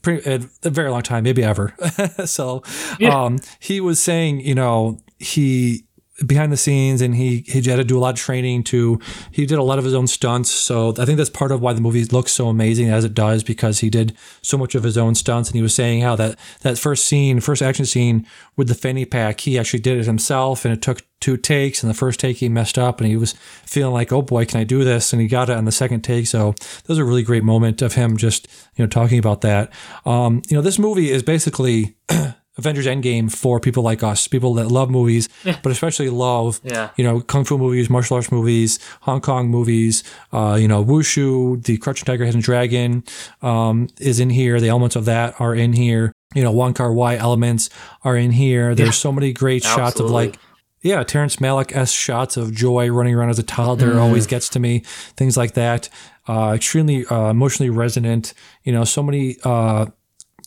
a 0.05 0.69
very 0.69 0.89
long 0.89 1.01
time, 1.01 1.23
maybe 1.23 1.43
ever. 1.43 1.73
so 2.25 2.63
yeah. 2.99 3.23
um, 3.23 3.39
he 3.59 3.79
was 3.81 4.01
saying, 4.01 4.41
you 4.41 4.55
know, 4.55 4.97
he 5.19 5.86
behind 6.25 6.51
the 6.51 6.57
scenes 6.57 7.01
and 7.01 7.15
he 7.15 7.43
he 7.47 7.61
had 7.61 7.77
to 7.77 7.83
do 7.83 7.97
a 7.97 8.01
lot 8.01 8.15
of 8.15 8.19
training 8.19 8.63
to 8.63 8.99
he 9.31 9.45
did 9.45 9.57
a 9.57 9.63
lot 9.63 9.77
of 9.77 9.85
his 9.85 9.93
own 9.93 10.07
stunts. 10.07 10.51
So 10.51 10.93
i 10.97 11.05
think 11.05 11.17
that's 11.17 11.29
part 11.29 11.51
of 11.51 11.61
why 11.61 11.73
the 11.73 11.81
movie 11.81 12.03
looks 12.05 12.31
so 12.31 12.47
amazing 12.47 12.89
as 12.89 13.03
it 13.03 13.13
does 13.13 13.43
because 13.43 13.79
he 13.79 13.89
did 13.89 14.15
so 14.41 14.57
much 14.57 14.75
of 14.75 14.83
his 14.83 14.97
own 14.97 15.15
stunts 15.15 15.49
and 15.49 15.55
he 15.55 15.61
was 15.61 15.75
saying 15.75 16.01
how 16.01 16.15
that 16.15 16.37
that 16.61 16.77
first 16.77 17.05
scene 17.05 17.39
first 17.39 17.61
action 17.61 17.85
scene 17.85 18.25
with 18.55 18.67
the 18.67 18.75
fanny 18.75 19.05
pack 19.05 19.41
he 19.41 19.57
actually 19.57 19.79
did 19.79 19.97
it 19.97 20.05
himself 20.05 20.65
and 20.65 20.73
it 20.73 20.81
took 20.81 21.03
two 21.19 21.35
takes 21.35 21.81
and 21.81 21.89
the 21.89 21.95
first 21.95 22.19
take 22.19 22.37
he 22.37 22.47
messed 22.47 22.77
up 22.77 22.99
and 22.99 23.09
he 23.09 23.17
was 23.17 23.33
feeling 23.65 23.93
like 23.93 24.11
oh 24.11 24.21
boy 24.21 24.45
can 24.45 24.59
i 24.59 24.63
do 24.63 24.83
this? 24.83 25.13
And 25.13 25.21
he 25.21 25.27
got 25.27 25.49
it 25.49 25.57
on 25.57 25.65
the 25.65 25.71
second 25.71 26.01
take. 26.01 26.27
So 26.27 26.51
that 26.51 26.89
was 26.89 26.97
a 26.97 27.05
really 27.05 27.23
great 27.23 27.43
moment 27.43 27.81
of 27.81 27.93
him 27.93 28.17
just 28.17 28.47
you 28.75 28.83
know 28.83 28.87
talking 28.87 29.17
about 29.17 29.41
that. 29.41 29.71
Um, 30.05 30.41
you 30.49 30.55
know 30.55 30.61
this 30.61 30.77
movie 30.77 31.09
is 31.09 31.23
basically 31.23 31.95
Avengers 32.57 32.85
Endgame 32.85 33.31
for 33.31 33.59
people 33.59 33.83
like 33.83 34.03
us, 34.03 34.27
people 34.27 34.53
that 34.55 34.67
love 34.67 34.89
movies, 34.89 35.29
yeah. 35.43 35.59
but 35.61 35.71
especially 35.71 36.09
love, 36.09 36.59
yeah. 36.63 36.89
you 36.97 37.03
know, 37.03 37.21
kung 37.21 37.45
fu 37.45 37.57
movies, 37.57 37.89
martial 37.89 38.15
arts 38.15 38.31
movies, 38.31 38.79
Hong 39.01 39.21
Kong 39.21 39.49
movies, 39.49 40.03
uh, 40.33 40.57
you 40.59 40.67
know, 40.67 40.83
wushu, 40.83 41.63
the 41.63 41.77
Crouching 41.77 42.05
Tiger, 42.05 42.25
Hidden 42.25 42.41
Dragon 42.41 43.03
um, 43.41 43.87
is 43.99 44.19
in 44.19 44.29
here. 44.29 44.59
The 44.59 44.69
elements 44.69 44.95
of 44.95 45.05
that 45.05 45.39
are 45.39 45.55
in 45.55 45.73
here. 45.73 46.11
You 46.35 46.43
know, 46.43 46.51
Wong 46.51 46.73
Kar 46.73 46.91
Wai 46.91 47.15
elements 47.15 47.69
are 48.03 48.17
in 48.17 48.31
here. 48.31 48.75
There's 48.75 48.89
yeah. 48.89 48.91
so 48.91 49.11
many 49.11 49.31
great 49.31 49.63
Absolutely. 49.63 49.83
shots 49.85 49.99
of 49.99 50.09
like, 50.11 50.37
yeah, 50.81 51.03
Terrence 51.03 51.37
Malick 51.37 51.75
s 51.75 51.91
shots 51.91 52.37
of 52.37 52.53
Joy 52.53 52.89
running 52.89 53.15
around 53.15 53.29
as 53.29 53.39
a 53.39 53.43
toddler 53.43 53.93
mm. 53.93 53.99
always 53.99 54.27
gets 54.27 54.49
to 54.49 54.59
me. 54.59 54.79
Things 55.15 55.37
like 55.37 55.53
that. 55.53 55.89
Uh, 56.27 56.53
extremely 56.55 57.05
uh, 57.05 57.29
emotionally 57.29 57.69
resonant. 57.69 58.33
You 58.63 58.73
know, 58.73 58.83
so 58.83 59.01
many 59.01 59.37
uh, 59.43 59.87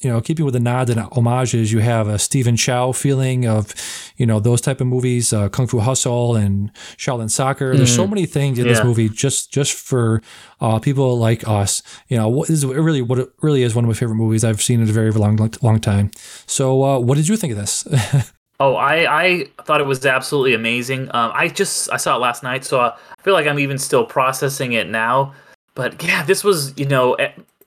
you 0.00 0.10
know, 0.10 0.20
keeping 0.20 0.46
with 0.46 0.54
the 0.54 0.60
nods 0.60 0.90
and 0.90 1.00
homages, 1.00 1.72
you 1.72 1.80
have 1.80 2.08
a 2.08 2.18
Stephen 2.18 2.56
Chow 2.56 2.92
feeling 2.92 3.46
of, 3.46 3.74
you 4.16 4.24
know, 4.24 4.40
those 4.40 4.60
type 4.62 4.80
of 4.80 4.86
movies, 4.86 5.32
uh, 5.32 5.48
Kung 5.50 5.66
Fu 5.66 5.78
Hustle 5.78 6.36
and 6.36 6.72
Shaolin 6.96 7.30
Soccer. 7.30 7.74
Mm. 7.74 7.76
There's 7.76 7.94
so 7.94 8.06
mm. 8.06 8.10
many 8.10 8.26
things 8.26 8.58
in 8.58 8.64
yeah. 8.64 8.72
this 8.72 8.84
movie 8.84 9.10
just 9.10 9.52
just 9.52 9.74
for 9.74 10.22
uh, 10.60 10.78
people 10.78 11.18
like 11.18 11.46
us. 11.46 11.82
You 12.08 12.16
know, 12.16 12.28
what 12.28 12.48
is 12.48 12.64
really 12.64 13.02
what 13.02 13.18
it 13.18 13.28
really 13.42 13.62
is 13.62 13.74
one 13.74 13.84
of 13.84 13.88
my 13.88 13.94
favorite 13.94 14.16
movies 14.16 14.42
I've 14.42 14.62
seen 14.62 14.80
in 14.80 14.88
a 14.88 14.92
very 14.92 15.10
long 15.10 15.36
long 15.60 15.80
time. 15.80 16.10
So, 16.46 16.82
uh, 16.82 16.98
what 16.98 17.16
did 17.16 17.28
you 17.28 17.36
think 17.36 17.52
of 17.52 17.58
this? 17.58 17.86
oh, 18.60 18.76
I 18.76 19.22
I 19.22 19.44
thought 19.64 19.82
it 19.82 19.86
was 19.86 20.04
absolutely 20.06 20.54
amazing. 20.54 21.08
Um, 21.14 21.30
I 21.34 21.48
just 21.48 21.92
I 21.92 21.98
saw 21.98 22.16
it 22.16 22.20
last 22.20 22.42
night, 22.42 22.64
so 22.64 22.80
I 22.80 22.94
feel 23.22 23.34
like 23.34 23.46
I'm 23.46 23.58
even 23.58 23.76
still 23.76 24.06
processing 24.06 24.72
it 24.72 24.88
now. 24.88 25.34
But 25.74 26.02
yeah, 26.02 26.22
this 26.22 26.42
was 26.42 26.72
you 26.78 26.86
know 26.86 27.16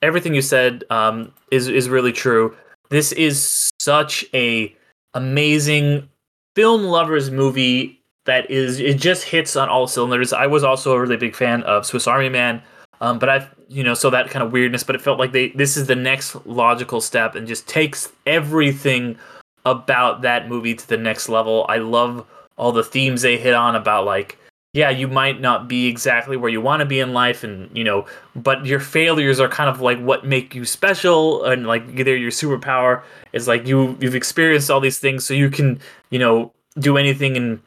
everything 0.03 0.35
you 0.35 0.41
said 0.41 0.83
um, 0.91 1.31
is 1.49 1.67
is 1.67 1.89
really 1.89 2.11
true. 2.11 2.55
This 2.89 3.11
is 3.13 3.71
such 3.79 4.25
a 4.33 4.75
amazing 5.15 6.09
film 6.55 6.83
lovers 6.83 7.31
movie 7.31 7.99
that 8.25 8.49
is 8.51 8.79
it 8.79 8.97
just 8.97 9.23
hits 9.23 9.55
on 9.55 9.69
all 9.69 9.87
cylinders. 9.87 10.33
I 10.33 10.45
was 10.45 10.63
also 10.63 10.93
a 10.93 10.99
really 10.99 11.17
big 11.17 11.35
fan 11.35 11.63
of 11.63 11.85
Swiss 11.85 12.05
Army 12.05 12.29
Man, 12.29 12.61
um, 13.01 13.17
but 13.17 13.29
I 13.29 13.47
you 13.69 13.83
know 13.83 13.93
so 13.93 14.09
that 14.09 14.29
kind 14.29 14.43
of 14.43 14.51
weirdness, 14.51 14.83
but 14.83 14.95
it 14.95 15.01
felt 15.01 15.17
like 15.17 15.31
they 15.31 15.49
this 15.49 15.77
is 15.77 15.87
the 15.87 15.95
next 15.95 16.35
logical 16.45 17.01
step 17.01 17.35
and 17.35 17.47
just 17.47 17.67
takes 17.67 18.11
everything 18.27 19.17
about 19.65 20.21
that 20.21 20.49
movie 20.49 20.75
to 20.75 20.87
the 20.87 20.97
next 20.97 21.29
level. 21.29 21.65
I 21.69 21.77
love 21.77 22.25
all 22.57 22.71
the 22.71 22.83
themes 22.83 23.21
they 23.21 23.37
hit 23.37 23.55
on 23.55 23.75
about 23.75 24.05
like 24.05 24.37
yeah, 24.73 24.89
you 24.89 25.07
might 25.07 25.39
not 25.39 25.67
be 25.67 25.87
exactly 25.87 26.35
where 26.35 26.49
you 26.49 26.59
want 26.59 26.79
to 26.79 26.85
be 26.85 26.99
in 26.99 27.13
life, 27.13 27.43
and 27.43 27.75
you 27.77 27.83
know, 27.83 28.07
but 28.35 28.65
your 28.65 28.79
failures 28.79 29.39
are 29.39 29.47
kind 29.47 29.69
of 29.69 29.81
like 29.81 29.99
what 29.99 30.25
make 30.25 30.55
you 30.55 30.65
special, 30.65 31.43
and 31.45 31.67
like 31.67 31.95
they're 31.95 32.17
your 32.17 32.31
superpower. 32.31 33.03
It's 33.33 33.47
like 33.47 33.67
you 33.67 33.95
you've 33.99 34.15
experienced 34.15 34.71
all 34.71 34.79
these 34.79 34.97
things, 34.97 35.25
so 35.25 35.35
you 35.35 35.51
can 35.51 35.79
you 36.09 36.17
know 36.17 36.51
do 36.79 36.97
anything, 36.97 37.37
and 37.37 37.61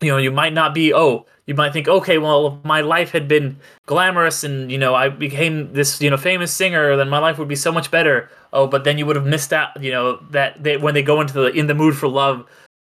you 0.00 0.10
know 0.10 0.18
you 0.18 0.32
might 0.32 0.52
not 0.52 0.74
be. 0.74 0.92
Oh, 0.92 1.26
you 1.46 1.54
might 1.54 1.72
think, 1.72 1.86
okay, 1.86 2.18
well, 2.18 2.48
if 2.48 2.64
my 2.64 2.80
life 2.80 3.12
had 3.12 3.28
been 3.28 3.58
glamorous, 3.86 4.42
and 4.42 4.70
you 4.72 4.78
know 4.78 4.96
I 4.96 5.10
became 5.10 5.72
this 5.74 6.00
you 6.00 6.10
know 6.10 6.16
famous 6.16 6.52
singer, 6.52 6.96
then 6.96 7.08
my 7.08 7.18
life 7.18 7.38
would 7.38 7.48
be 7.48 7.56
so 7.56 7.70
much 7.70 7.92
better. 7.92 8.30
Oh, 8.52 8.66
but 8.66 8.82
then 8.82 8.98
you 8.98 9.06
would 9.06 9.16
have 9.16 9.26
missed 9.26 9.52
out. 9.52 9.80
You 9.80 9.92
know 9.92 10.16
that 10.30 10.60
they, 10.60 10.76
when 10.76 10.94
they 10.94 11.02
go 11.04 11.20
into 11.20 11.34
the 11.34 11.46
in 11.52 11.68
the 11.68 11.74
mood 11.74 11.96
for 11.96 12.08
love 12.08 12.46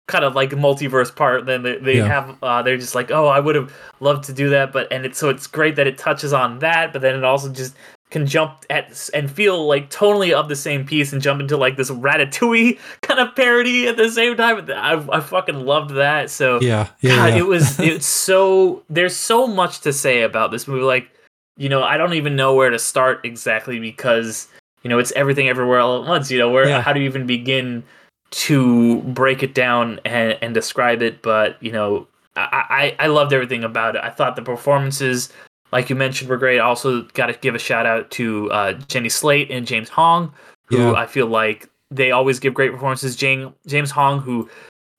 kind 0.09 0.25
of 0.25 0.33
like 0.35 0.49
multiverse 0.49 1.15
part 1.15 1.45
then 1.45 1.61
they, 1.61 1.77
they 1.77 1.97
yeah. 1.97 2.07
have 2.07 2.35
uh, 2.43 2.61
they're 2.63 2.77
just 2.77 2.95
like 2.95 3.11
oh 3.11 3.27
i 3.27 3.39
would 3.39 3.55
have 3.55 3.71
loved 3.99 4.23
to 4.23 4.33
do 4.33 4.49
that 4.49 4.73
but 4.73 4.91
and 4.91 5.05
it's 5.05 5.19
so 5.19 5.29
it's 5.29 5.45
great 5.45 5.75
that 5.75 5.85
it 5.85 5.97
touches 5.97 6.33
on 6.33 6.59
that 6.59 6.91
but 6.91 7.01
then 7.01 7.15
it 7.15 7.23
also 7.23 7.47
just 7.47 7.75
can 8.09 8.25
jump 8.25 8.65
at 8.71 9.07
and 9.13 9.29
feel 9.29 9.67
like 9.67 9.87
totally 9.91 10.33
of 10.33 10.49
the 10.49 10.55
same 10.55 10.83
piece 10.83 11.13
and 11.13 11.21
jump 11.21 11.39
into 11.39 11.55
like 11.55 11.77
this 11.77 11.91
ratatouille 11.91 12.79
kind 13.01 13.19
of 13.19 13.35
parody 13.35 13.87
at 13.87 13.97
the 13.97 14.09
same 14.09 14.35
time 14.35 14.67
i, 14.71 14.93
I 15.15 15.19
fucking 15.19 15.59
loved 15.59 15.91
that 15.91 16.31
so 16.31 16.59
yeah, 16.59 16.87
yeah, 17.01 17.15
God, 17.15 17.25
yeah. 17.27 17.37
it 17.37 17.45
was 17.45 17.79
it's 17.79 18.07
so 18.07 18.83
there's 18.89 19.15
so 19.15 19.45
much 19.45 19.81
to 19.81 19.93
say 19.93 20.23
about 20.23 20.49
this 20.49 20.67
movie 20.67 20.81
like 20.81 21.11
you 21.55 21.69
know 21.69 21.83
i 21.83 21.97
don't 21.97 22.15
even 22.15 22.35
know 22.35 22.55
where 22.55 22.71
to 22.71 22.79
start 22.79 23.23
exactly 23.23 23.79
because 23.79 24.47
you 24.81 24.89
know 24.89 24.97
it's 24.97 25.11
everything 25.11 25.47
everywhere 25.47 25.79
all 25.79 26.01
at 26.01 26.09
once 26.09 26.31
you 26.31 26.39
know 26.39 26.49
where 26.49 26.67
yeah. 26.67 26.81
how 26.81 26.93
do 26.93 26.99
you 26.99 27.05
even 27.05 27.27
begin 27.27 27.83
to 28.31 29.01
break 29.01 29.43
it 29.43 29.53
down 29.53 29.99
and, 30.05 30.37
and 30.41 30.53
describe 30.53 31.01
it, 31.01 31.21
but 31.21 31.61
you 31.61 31.71
know, 31.71 32.07
I, 32.35 32.95
I, 32.99 33.05
I 33.05 33.07
loved 33.07 33.33
everything 33.33 33.63
about 33.63 33.95
it. 33.95 34.03
I 34.03 34.09
thought 34.09 34.35
the 34.35 34.41
performances, 34.41 35.29
like 35.71 35.89
you 35.89 35.95
mentioned, 35.95 36.29
were 36.29 36.37
great. 36.37 36.59
Also, 36.59 37.03
got 37.13 37.27
to 37.27 37.33
give 37.33 37.55
a 37.55 37.59
shout 37.59 37.85
out 37.85 38.11
to 38.11 38.51
uh, 38.51 38.73
Jenny 38.87 39.09
Slate 39.09 39.51
and 39.51 39.65
James 39.65 39.89
Hong, 39.89 40.33
who 40.65 40.77
yeah. 40.77 40.93
I 40.93 41.05
feel 41.05 41.27
like 41.27 41.69
they 41.91 42.11
always 42.11 42.39
give 42.39 42.53
great 42.53 42.71
performances. 42.71 43.15
James 43.15 43.51
James 43.65 43.91
Hong, 43.91 44.21
who 44.21 44.49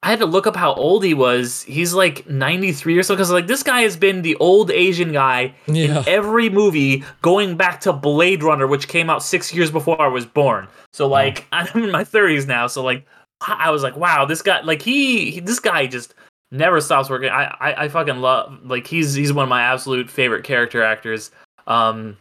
I 0.03 0.09
had 0.09 0.19
to 0.21 0.27
look 0.27 0.47
up 0.47 0.57
how 0.57 0.73
old 0.75 1.05
he 1.05 1.13
was. 1.13 1.63
He's 1.63 1.93
like 1.93 2.27
93 2.29 2.99
or 2.99 3.03
so 3.03 3.15
because 3.15 3.31
like 3.31 3.47
this 3.47 3.63
guy 3.63 3.83
has 3.83 3.97
been 3.97 4.23
the 4.23 4.35
old 4.37 4.71
Asian 4.71 5.13
guy 5.13 5.55
yeah. 5.67 6.01
in 6.01 6.09
every 6.09 6.49
movie 6.49 7.05
going 7.21 7.57
back 7.57 7.81
to 7.83 7.93
Blade 7.93 8.43
Runner, 8.43 8.67
which 8.67 8.89
came 8.89 9.11
out 9.11 9.23
six 9.23 9.53
years 9.53 9.71
before 9.71 10.01
I 10.01 10.09
was 10.09 10.25
born. 10.25 10.69
So 10.93 11.07
like 11.07 11.47
oh. 11.53 11.59
I'm 11.75 11.85
in 11.85 11.91
my 11.91 12.05
30s 12.05 12.47
now. 12.47 12.67
So 12.67 12.83
like 12.83 13.07
I 13.41 13.71
was 13.71 13.83
like, 13.83 13.97
wow, 13.97 14.25
this 14.25 14.43
guy, 14.43 14.61
like 14.61 14.83
he, 14.83 15.31
he 15.31 15.41
this 15.41 15.61
guy 15.61 15.87
just 15.87 16.15
never 16.51 16.81
stops 16.81 17.09
working. 17.09 17.31
I, 17.31 17.45
I, 17.61 17.85
I 17.85 17.89
fucking 17.89 18.19
love, 18.19 18.59
like 18.65 18.87
he's 18.87 19.15
he's 19.15 19.33
one 19.33 19.45
of 19.45 19.49
my 19.49 19.63
absolute 19.63 20.11
favorite 20.11 20.45
character 20.45 20.83
actors. 20.83 21.31
Um, 21.67 22.17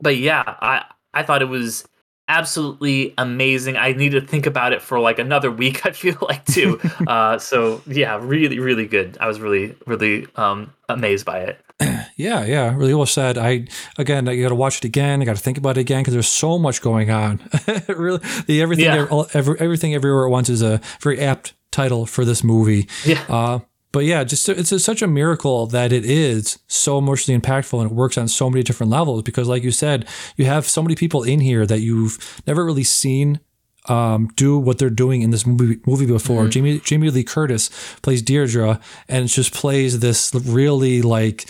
but 0.00 0.16
yeah, 0.16 0.42
I 0.46 0.84
I 1.14 1.22
thought 1.22 1.42
it 1.42 1.48
was 1.48 1.86
absolutely 2.28 3.14
amazing. 3.18 3.76
I 3.76 3.92
need 3.92 4.10
to 4.10 4.20
think 4.20 4.46
about 4.46 4.72
it 4.72 4.82
for 4.82 5.00
like 5.00 5.18
another 5.18 5.50
week. 5.50 5.84
I 5.86 5.90
feel 5.92 6.16
like 6.20 6.44
too. 6.44 6.80
uh, 7.06 7.38
so 7.38 7.82
yeah, 7.86 8.18
really, 8.22 8.58
really 8.58 8.86
good. 8.86 9.16
I 9.20 9.26
was 9.26 9.40
really, 9.40 9.74
really 9.86 10.26
um, 10.36 10.72
amazed 10.88 11.24
by 11.24 11.40
it. 11.40 11.60
Yeah, 12.16 12.44
yeah, 12.44 12.74
really 12.74 12.94
well 12.94 13.06
said. 13.06 13.38
I 13.38 13.68
again, 13.96 14.26
you 14.26 14.42
got 14.42 14.48
to 14.48 14.56
watch 14.56 14.78
it 14.78 14.84
again. 14.84 15.22
I 15.22 15.24
got 15.24 15.36
to 15.36 15.42
think 15.42 15.56
about 15.56 15.78
it 15.78 15.82
again 15.82 16.00
because 16.00 16.14
there's 16.14 16.26
so 16.26 16.58
much 16.58 16.82
going 16.82 17.12
on. 17.12 17.40
really, 17.88 18.18
the 18.48 18.60
everything, 18.60 18.86
Yeah. 18.86 19.06
every, 19.34 19.56
everything, 19.60 19.94
everywhere 19.94 20.24
at 20.26 20.30
once 20.32 20.48
is 20.48 20.60
a 20.60 20.80
very 21.00 21.20
apt 21.20 21.54
title 21.70 22.06
for 22.06 22.24
this 22.24 22.42
movie. 22.42 22.88
Yeah. 23.04 23.24
Uh, 23.28 23.60
but 23.92 24.00
yeah, 24.00 24.22
just 24.24 24.48
it's 24.48 24.72
a, 24.72 24.78
such 24.78 25.00
a 25.02 25.06
miracle 25.06 25.66
that 25.66 25.92
it 25.92 26.04
is 26.04 26.58
so 26.66 26.98
emotionally 26.98 27.40
impactful 27.40 27.80
and 27.80 27.90
it 27.90 27.94
works 27.94 28.18
on 28.18 28.28
so 28.28 28.50
many 28.50 28.62
different 28.62 28.90
levels. 28.90 29.22
Because, 29.22 29.48
like 29.48 29.62
you 29.62 29.70
said, 29.70 30.06
you 30.36 30.44
have 30.44 30.68
so 30.68 30.82
many 30.82 30.94
people 30.94 31.22
in 31.22 31.40
here 31.40 31.64
that 31.66 31.80
you've 31.80 32.42
never 32.46 32.64
really 32.64 32.84
seen 32.84 33.40
um, 33.86 34.28
do 34.36 34.58
what 34.58 34.78
they're 34.78 34.90
doing 34.90 35.22
in 35.22 35.30
this 35.30 35.46
movie 35.46 35.80
movie 35.86 36.06
before. 36.06 36.48
Jamie 36.48 36.80
Jamie 36.80 37.10
Lee 37.10 37.24
Curtis 37.24 37.70
plays 38.02 38.20
Deirdre, 38.22 38.80
and 39.08 39.28
just 39.28 39.54
plays 39.54 40.00
this 40.00 40.34
really 40.34 41.00
like 41.00 41.48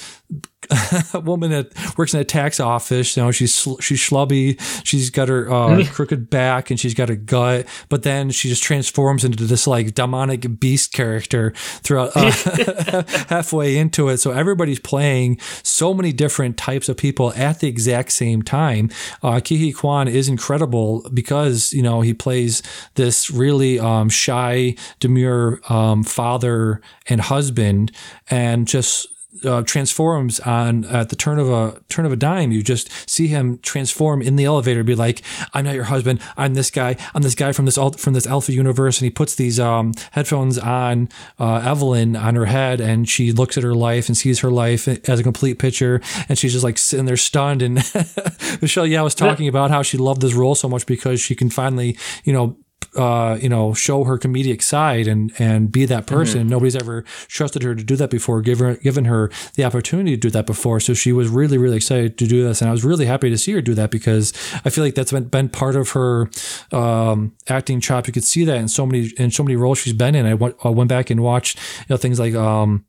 a 1.14 1.20
woman 1.24 1.50
that 1.50 1.72
works 1.96 2.14
in 2.14 2.20
a 2.20 2.24
tax 2.24 2.60
office. 2.60 3.16
You 3.16 3.24
know, 3.24 3.30
she's 3.30 3.54
she's 3.80 4.00
schlubby. 4.00 4.60
She's 4.84 5.10
got 5.10 5.28
her 5.28 5.50
uh, 5.50 5.84
crooked 5.86 6.30
back 6.30 6.70
and 6.70 6.78
she's 6.78 6.94
got 6.94 7.10
a 7.10 7.16
gut, 7.16 7.66
but 7.88 8.02
then 8.02 8.30
she 8.30 8.48
just 8.48 8.62
transforms 8.62 9.24
into 9.24 9.44
this 9.44 9.66
like 9.66 9.94
demonic 9.94 10.60
beast 10.60 10.92
character 10.92 11.52
throughout 11.56 12.12
uh, 12.14 12.32
halfway 13.28 13.76
into 13.76 14.08
it. 14.08 14.18
So 14.18 14.32
everybody's 14.32 14.80
playing 14.80 15.38
so 15.62 15.94
many 15.94 16.12
different 16.12 16.56
types 16.56 16.88
of 16.88 16.96
people 16.96 17.32
at 17.34 17.60
the 17.60 17.68
exact 17.68 18.12
same 18.12 18.42
time. 18.42 18.90
Uh, 19.22 19.40
Ke 19.40 19.56
Huy 19.58 19.72
Quan 19.72 20.08
is 20.08 20.28
incredible 20.28 21.08
because 21.12 21.72
you 21.72 21.82
know 21.82 22.00
he 22.00 22.14
plays 22.14 22.62
this 22.94 23.30
really 23.30 23.78
um, 23.78 24.08
shy, 24.08 24.74
demure 25.00 25.60
um, 25.68 26.02
father 26.02 26.80
and 27.08 27.20
husband, 27.20 27.92
and 28.30 28.66
just 28.66 29.06
uh, 29.44 29.62
transforms 29.62 30.40
on 30.40 30.84
at 30.86 31.08
the 31.08 31.16
turn 31.16 31.38
of 31.38 31.50
a 31.50 31.80
turn 31.88 32.06
of 32.06 32.12
a 32.12 32.16
dime. 32.16 32.52
You 32.52 32.62
just 32.62 32.90
see 33.08 33.28
him 33.28 33.58
transform 33.58 34.22
in 34.22 34.36
the 34.36 34.44
elevator, 34.44 34.82
be 34.84 34.94
like, 34.94 35.22
"I'm 35.54 35.64
not 35.64 35.74
your 35.74 35.84
husband. 35.84 36.20
I'm 36.36 36.54
this 36.54 36.70
guy. 36.70 36.96
I'm 37.14 37.22
this 37.22 37.34
guy 37.34 37.52
from 37.52 37.64
this 37.64 37.78
al- 37.78 37.92
from 37.92 38.14
this 38.14 38.26
Alpha 38.26 38.52
universe." 38.52 38.98
And 38.98 39.04
he 39.04 39.10
puts 39.10 39.34
these 39.34 39.58
um, 39.60 39.92
headphones 40.12 40.58
on 40.58 41.08
uh, 41.38 41.56
Evelyn 41.64 42.16
on 42.16 42.34
her 42.34 42.46
head, 42.46 42.80
and 42.80 43.08
she 43.08 43.32
looks 43.32 43.56
at 43.56 43.64
her 43.64 43.74
life 43.74 44.08
and 44.08 44.16
sees 44.16 44.40
her 44.40 44.50
life 44.50 44.88
as 45.08 45.20
a 45.20 45.22
complete 45.22 45.58
picture, 45.58 46.00
and 46.28 46.38
she's 46.38 46.52
just 46.52 46.64
like 46.64 46.78
sitting 46.78 47.06
there 47.06 47.16
stunned. 47.16 47.62
And 47.62 47.74
Michelle 48.62 48.86
Yeoh 48.86 49.04
was 49.04 49.14
talking 49.14 49.48
about 49.48 49.70
how 49.70 49.82
she 49.82 49.98
loved 49.98 50.20
this 50.20 50.34
role 50.34 50.54
so 50.54 50.68
much 50.68 50.86
because 50.86 51.20
she 51.20 51.34
can 51.34 51.50
finally, 51.50 51.96
you 52.24 52.32
know, 52.32 52.56
uh, 52.96 53.38
you 53.40 53.48
know, 53.48 53.74
show 53.74 54.04
her 54.04 54.18
comedic 54.18 54.62
side 54.62 55.06
and 55.06 55.32
and 55.38 55.70
be 55.70 55.84
that 55.86 56.06
person. 56.06 56.46
Nobody's 56.48 56.76
ever 56.76 57.02
trusted 57.28 57.62
her 57.62 57.74
to 57.74 57.84
do 57.84 57.96
that 57.96 58.10
before, 58.10 58.40
given 58.40 58.78
given 58.82 59.04
her 59.06 59.30
the 59.54 59.64
opportunity 59.64 60.12
to 60.12 60.16
do 60.16 60.30
that 60.30 60.46
before. 60.46 60.80
So 60.80 60.94
she 60.94 61.12
was 61.12 61.28
really 61.28 61.58
really 61.58 61.76
excited 61.76 62.18
to 62.18 62.26
do 62.26 62.44
this, 62.44 62.60
and 62.60 62.68
I 62.68 62.72
was 62.72 62.84
really 62.84 63.06
happy 63.06 63.30
to 63.30 63.38
see 63.38 63.52
her 63.52 63.60
do 63.60 63.74
that 63.74 63.90
because 63.90 64.32
I 64.64 64.70
feel 64.70 64.84
like 64.84 64.94
that's 64.94 65.12
been, 65.12 65.24
been 65.24 65.48
part 65.48 65.76
of 65.76 65.90
her 65.90 66.30
um, 66.72 67.34
acting 67.48 67.80
chops. 67.80 68.08
You 68.08 68.12
could 68.12 68.24
see 68.24 68.44
that 68.44 68.56
in 68.56 68.68
so 68.68 68.86
many 68.86 69.10
in 69.16 69.30
so 69.30 69.42
many 69.42 69.56
roles 69.56 69.78
she's 69.78 69.92
been 69.92 70.14
in. 70.14 70.26
I 70.26 70.34
went 70.34 70.56
I 70.64 70.70
went 70.70 70.88
back 70.88 71.10
and 71.10 71.22
watched 71.22 71.58
you 71.80 71.86
know 71.90 71.96
things 71.96 72.18
like 72.18 72.34
um, 72.34 72.84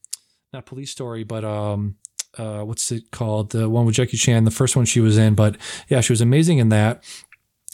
not 0.54 0.66
Police 0.66 0.92
Story, 0.92 1.24
but 1.24 1.44
um, 1.44 1.96
uh, 2.38 2.62
what's 2.62 2.92
it 2.92 3.12
called? 3.12 3.52
The 3.52 3.70
one 3.70 3.86
with 3.86 3.96
Jackie 3.96 4.18
Chan, 4.18 4.44
the 4.44 4.52
first 4.52 4.76
one 4.76 4.86
she 4.86 5.00
was 5.00 5.18
in. 5.18 5.36
But 5.36 5.58
yeah, 5.90 6.02
she 6.02 6.14
was 6.14 6.22
amazing 6.22 6.60
in 6.60 6.70
that 6.70 7.04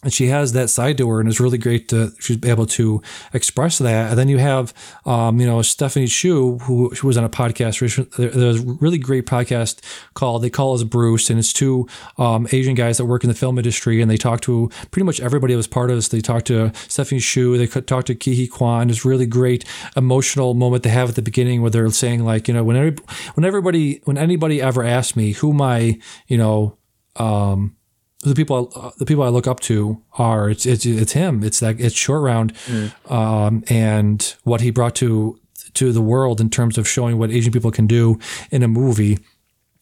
and 0.05 0.13
she 0.13 0.27
has 0.27 0.53
that 0.53 0.69
side 0.69 0.97
to 0.99 1.09
her 1.09 1.19
and 1.19 1.27
it's 1.27 1.39
really 1.39 1.57
great 1.57 1.89
to 1.89 2.11
she's 2.19 2.37
able 2.45 2.65
to 2.65 3.01
express 3.33 3.79
that. 3.79 4.11
And 4.11 4.17
then 4.17 4.29
you 4.29 4.37
have 4.37 4.73
um, 5.05 5.41
you 5.41 5.47
know 5.47 5.61
stephanie 5.61 6.07
hsu 6.07 6.59
who, 6.59 6.89
who 6.89 7.07
was 7.07 7.17
on 7.17 7.23
a 7.23 7.29
podcast 7.29 7.79
there's 8.15 8.61
a 8.61 8.63
really 8.79 8.97
great 8.97 9.25
podcast 9.25 9.81
called 10.13 10.41
they 10.43 10.49
call 10.49 10.73
us 10.73 10.83
bruce 10.83 11.29
and 11.29 11.39
it's 11.39 11.51
two 11.51 11.87
um, 12.17 12.47
asian 12.51 12.75
guys 12.75 12.97
that 12.97 13.05
work 13.05 13.23
in 13.23 13.27
the 13.27 13.35
film 13.35 13.57
industry 13.57 14.01
and 14.01 14.09
they 14.09 14.17
talk 14.17 14.41
to 14.41 14.69
pretty 14.91 15.05
much 15.05 15.19
everybody 15.19 15.53
that 15.53 15.57
was 15.57 15.67
part 15.67 15.89
of 15.89 15.97
this 15.97 16.07
they 16.09 16.21
talked 16.21 16.47
to 16.47 16.71
stephanie 16.87 17.19
hsu 17.19 17.57
they 17.57 17.67
talk 17.67 18.05
to 18.05 18.15
ke 18.15 18.35
huy 18.35 18.47
quan. 18.47 18.89
It's 18.89 19.05
really 19.05 19.25
great 19.25 19.65
emotional 19.95 20.53
moment 20.53 20.83
they 20.83 20.89
have 20.89 21.09
at 21.09 21.15
the 21.15 21.21
beginning 21.21 21.61
where 21.61 21.71
they're 21.71 21.89
saying 21.89 22.23
like 22.23 22.47
you 22.47 22.53
know 22.53 22.63
when, 22.63 22.75
every, 22.75 22.95
when 23.33 23.45
everybody 23.45 24.01
when 24.05 24.17
anybody 24.17 24.61
ever 24.61 24.83
asks 24.83 25.15
me 25.15 25.33
who 25.33 25.53
my 25.53 25.99
you 26.27 26.37
know 26.37 26.77
um, 27.17 27.75
the 28.29 28.35
people 28.35 28.71
uh, 28.75 28.91
the 28.97 29.05
people 29.05 29.23
I 29.23 29.29
look 29.29 29.47
up 29.47 29.59
to 29.61 30.01
are 30.17 30.49
it's 30.49 30.65
it's 30.65 30.85
it's 30.85 31.13
him. 31.13 31.43
It's 31.43 31.59
that 31.59 31.79
it's 31.79 31.95
short 31.95 32.21
round, 32.21 32.53
um, 33.09 33.63
and 33.67 34.35
what 34.43 34.61
he 34.61 34.71
brought 34.71 34.95
to 34.95 35.39
to 35.73 35.91
the 35.91 36.01
world 36.01 36.39
in 36.39 36.49
terms 36.49 36.77
of 36.77 36.87
showing 36.87 37.17
what 37.17 37.31
Asian 37.31 37.51
people 37.51 37.71
can 37.71 37.87
do 37.87 38.19
in 38.51 38.63
a 38.63 38.67
movie. 38.67 39.19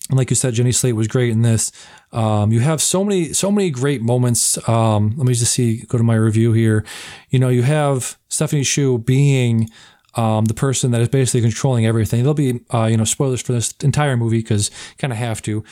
And 0.09 0.17
like 0.17 0.29
you 0.29 0.35
said, 0.35 0.55
Jenny 0.55 0.71
Slate 0.71 0.95
was 0.95 1.07
great 1.07 1.29
in 1.29 1.43
this. 1.43 1.71
Um, 2.11 2.51
you 2.51 2.59
have 2.59 2.81
so 2.81 3.03
many 3.03 3.33
so 3.33 3.51
many 3.51 3.69
great 3.69 4.01
moments. 4.01 4.57
Um, 4.67 5.13
let 5.17 5.27
me 5.27 5.33
just 5.33 5.53
see. 5.53 5.83
Go 5.87 5.97
to 5.97 6.03
my 6.03 6.15
review 6.15 6.53
here. 6.53 6.85
You 7.29 7.39
know, 7.39 7.49
you 7.49 7.63
have 7.63 8.17
Stephanie 8.27 8.63
Hsu 8.63 8.97
being 8.97 9.69
um, 10.15 10.45
the 10.45 10.53
person 10.53 10.91
that 10.91 11.01
is 11.01 11.09
basically 11.09 11.41
controlling 11.41 11.85
everything. 11.85 12.21
There'll 12.21 12.33
be 12.33 12.61
uh, 12.73 12.85
you 12.85 12.97
know 12.97 13.05
spoilers 13.05 13.41
for 13.41 13.53
this 13.53 13.73
entire 13.83 14.17
movie 14.17 14.39
because 14.39 14.69
kind 14.97 15.13
of 15.13 15.19
have 15.19 15.41
to 15.43 15.63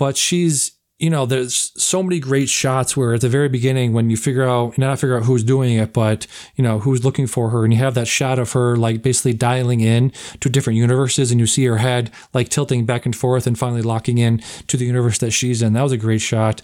but 0.00 0.16
she's 0.16 0.72
you 1.00 1.08
know 1.08 1.24
there's 1.24 1.72
so 1.82 2.02
many 2.02 2.20
great 2.20 2.48
shots 2.48 2.96
where 2.96 3.14
at 3.14 3.22
the 3.22 3.28
very 3.28 3.48
beginning 3.48 3.92
when 3.92 4.10
you 4.10 4.16
figure 4.16 4.46
out 4.46 4.76
not 4.76 4.98
figure 4.98 5.16
out 5.16 5.24
who's 5.24 5.42
doing 5.42 5.76
it 5.76 5.92
but 5.92 6.26
you 6.56 6.62
know 6.62 6.78
who's 6.78 7.04
looking 7.04 7.26
for 7.26 7.50
her 7.50 7.64
and 7.64 7.72
you 7.72 7.78
have 7.78 7.94
that 7.94 8.06
shot 8.06 8.38
of 8.38 8.52
her 8.52 8.76
like 8.76 9.02
basically 9.02 9.32
dialing 9.32 9.80
in 9.80 10.12
to 10.40 10.50
different 10.50 10.76
universes 10.76 11.30
and 11.30 11.40
you 11.40 11.46
see 11.46 11.64
her 11.64 11.78
head 11.78 12.10
like 12.34 12.50
tilting 12.50 12.84
back 12.84 13.06
and 13.06 13.16
forth 13.16 13.46
and 13.46 13.58
finally 13.58 13.82
locking 13.82 14.18
in 14.18 14.38
to 14.68 14.76
the 14.76 14.84
universe 14.84 15.18
that 15.18 15.30
she's 15.30 15.62
in. 15.62 15.72
That 15.72 15.82
was 15.82 15.92
a 15.92 15.96
great 15.96 16.20
shot. 16.20 16.60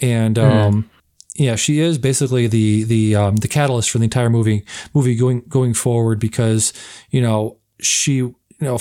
And 0.00 0.38
um 0.38 0.90
yeah, 1.38 1.54
she 1.56 1.80
is 1.80 1.98
basically 1.98 2.46
the 2.46 2.84
the 2.84 3.14
um, 3.14 3.36
the 3.36 3.48
catalyst 3.48 3.90
for 3.90 3.98
the 3.98 4.04
entire 4.04 4.30
movie 4.30 4.64
movie 4.94 5.14
going 5.14 5.42
going 5.48 5.74
forward 5.74 6.18
because 6.18 6.72
you 7.10 7.20
know 7.20 7.58
she 7.78 8.14
you 8.14 8.36
know 8.60 8.78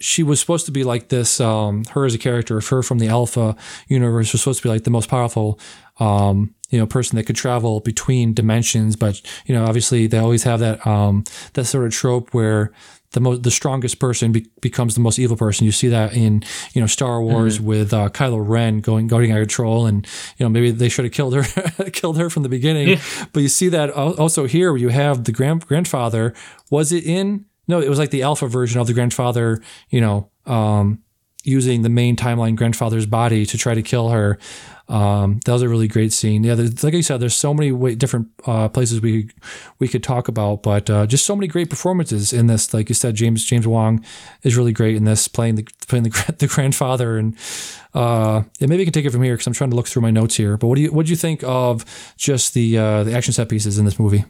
she 0.00 0.22
was 0.22 0.38
supposed 0.38 0.66
to 0.66 0.72
be 0.72 0.84
like 0.84 1.08
this 1.08 1.40
um 1.40 1.84
her 1.86 2.04
as 2.04 2.14
a 2.14 2.18
character 2.18 2.60
her 2.60 2.82
from 2.82 2.98
the 2.98 3.08
alpha 3.08 3.56
universe 3.88 4.32
was 4.32 4.40
supposed 4.40 4.62
to 4.62 4.68
be 4.68 4.72
like 4.72 4.84
the 4.84 4.90
most 4.90 5.08
powerful 5.08 5.58
um 5.98 6.54
you 6.70 6.78
know 6.78 6.86
person 6.86 7.16
that 7.16 7.24
could 7.24 7.36
travel 7.36 7.80
between 7.80 8.34
dimensions. 8.34 8.96
But 8.96 9.20
you 9.46 9.54
know 9.54 9.64
obviously 9.64 10.06
they 10.06 10.18
always 10.18 10.44
have 10.44 10.60
that 10.60 10.86
um 10.86 11.24
that 11.54 11.64
sort 11.64 11.86
of 11.86 11.92
trope 11.92 12.34
where 12.34 12.72
the 13.12 13.20
most 13.20 13.42
the 13.42 13.50
strongest 13.50 13.98
person 13.98 14.32
be- 14.32 14.50
becomes 14.60 14.94
the 14.94 15.00
most 15.00 15.18
evil 15.18 15.36
person. 15.36 15.64
You 15.64 15.72
see 15.72 15.88
that 15.88 16.14
in 16.14 16.42
you 16.74 16.80
know 16.80 16.86
Star 16.86 17.22
Wars 17.22 17.58
with 17.60 17.94
uh, 17.94 18.10
Kylo 18.10 18.46
Ren 18.46 18.80
going 18.80 19.06
going 19.06 19.32
out 19.32 19.38
of 19.38 19.48
control. 19.48 19.86
And 19.86 20.06
you 20.36 20.44
know 20.44 20.50
maybe 20.50 20.70
they 20.70 20.90
should 20.90 21.06
have 21.06 21.12
killed 21.12 21.34
her 21.34 21.42
killed 21.92 22.18
her 22.18 22.28
from 22.28 22.42
the 22.42 22.48
beginning. 22.50 22.98
But 23.32 23.40
you 23.40 23.48
see 23.48 23.68
that 23.70 23.90
also 23.90 24.46
here 24.46 24.70
where 24.72 24.80
you 24.80 24.90
have 24.90 25.24
the 25.24 25.32
grand 25.32 25.66
grandfather. 25.66 26.34
Was 26.70 26.92
it 26.92 27.04
in 27.04 27.46
no, 27.68 27.80
it 27.80 27.88
was 27.88 27.98
like 27.98 28.10
the 28.10 28.22
alpha 28.22 28.48
version 28.48 28.80
of 28.80 28.86
the 28.86 28.94
grandfather, 28.94 29.62
you 29.90 30.00
know, 30.00 30.30
um, 30.46 31.02
using 31.44 31.82
the 31.82 31.88
main 31.88 32.16
timeline 32.16 32.56
grandfather's 32.56 33.06
body 33.06 33.46
to 33.46 33.56
try 33.56 33.74
to 33.74 33.82
kill 33.82 34.08
her. 34.08 34.38
Um, 34.88 35.40
that 35.44 35.52
was 35.52 35.60
a 35.60 35.68
really 35.68 35.86
great 35.86 36.14
scene. 36.14 36.44
Yeah, 36.44 36.54
like 36.54 36.94
I 36.94 37.02
said, 37.02 37.20
there's 37.20 37.34
so 37.34 37.52
many 37.52 37.72
way, 37.72 37.94
different 37.94 38.28
uh, 38.46 38.70
places 38.70 39.02
we 39.02 39.28
we 39.78 39.86
could 39.86 40.02
talk 40.02 40.28
about, 40.28 40.62
but 40.62 40.88
uh, 40.88 41.06
just 41.06 41.26
so 41.26 41.36
many 41.36 41.46
great 41.46 41.68
performances 41.68 42.32
in 42.32 42.46
this. 42.46 42.72
Like 42.72 42.88
you 42.88 42.94
said, 42.94 43.14
James 43.14 43.44
James 43.44 43.66
Hong 43.66 44.02
is 44.44 44.56
really 44.56 44.72
great 44.72 44.96
in 44.96 45.04
this, 45.04 45.28
playing 45.28 45.56
the 45.56 45.68
playing 45.88 46.04
the, 46.04 46.34
the 46.38 46.46
grandfather, 46.46 47.18
and 47.18 47.36
uh, 47.92 48.42
yeah, 48.58 48.66
maybe 48.66 48.78
we 48.78 48.84
can 48.84 48.94
take 48.94 49.04
it 49.04 49.10
from 49.10 49.22
here 49.22 49.34
because 49.34 49.46
I'm 49.46 49.52
trying 49.52 49.70
to 49.70 49.76
look 49.76 49.88
through 49.88 50.02
my 50.02 50.10
notes 50.10 50.36
here. 50.36 50.56
But 50.56 50.68
what 50.68 50.76
do 50.76 50.80
you 50.80 50.90
what 50.90 51.04
do 51.04 51.10
you 51.10 51.16
think 51.16 51.42
of 51.44 51.84
just 52.16 52.54
the 52.54 52.78
uh, 52.78 53.04
the 53.04 53.12
action 53.12 53.34
set 53.34 53.50
pieces 53.50 53.78
in 53.78 53.84
this 53.84 53.98
movie? 53.98 54.24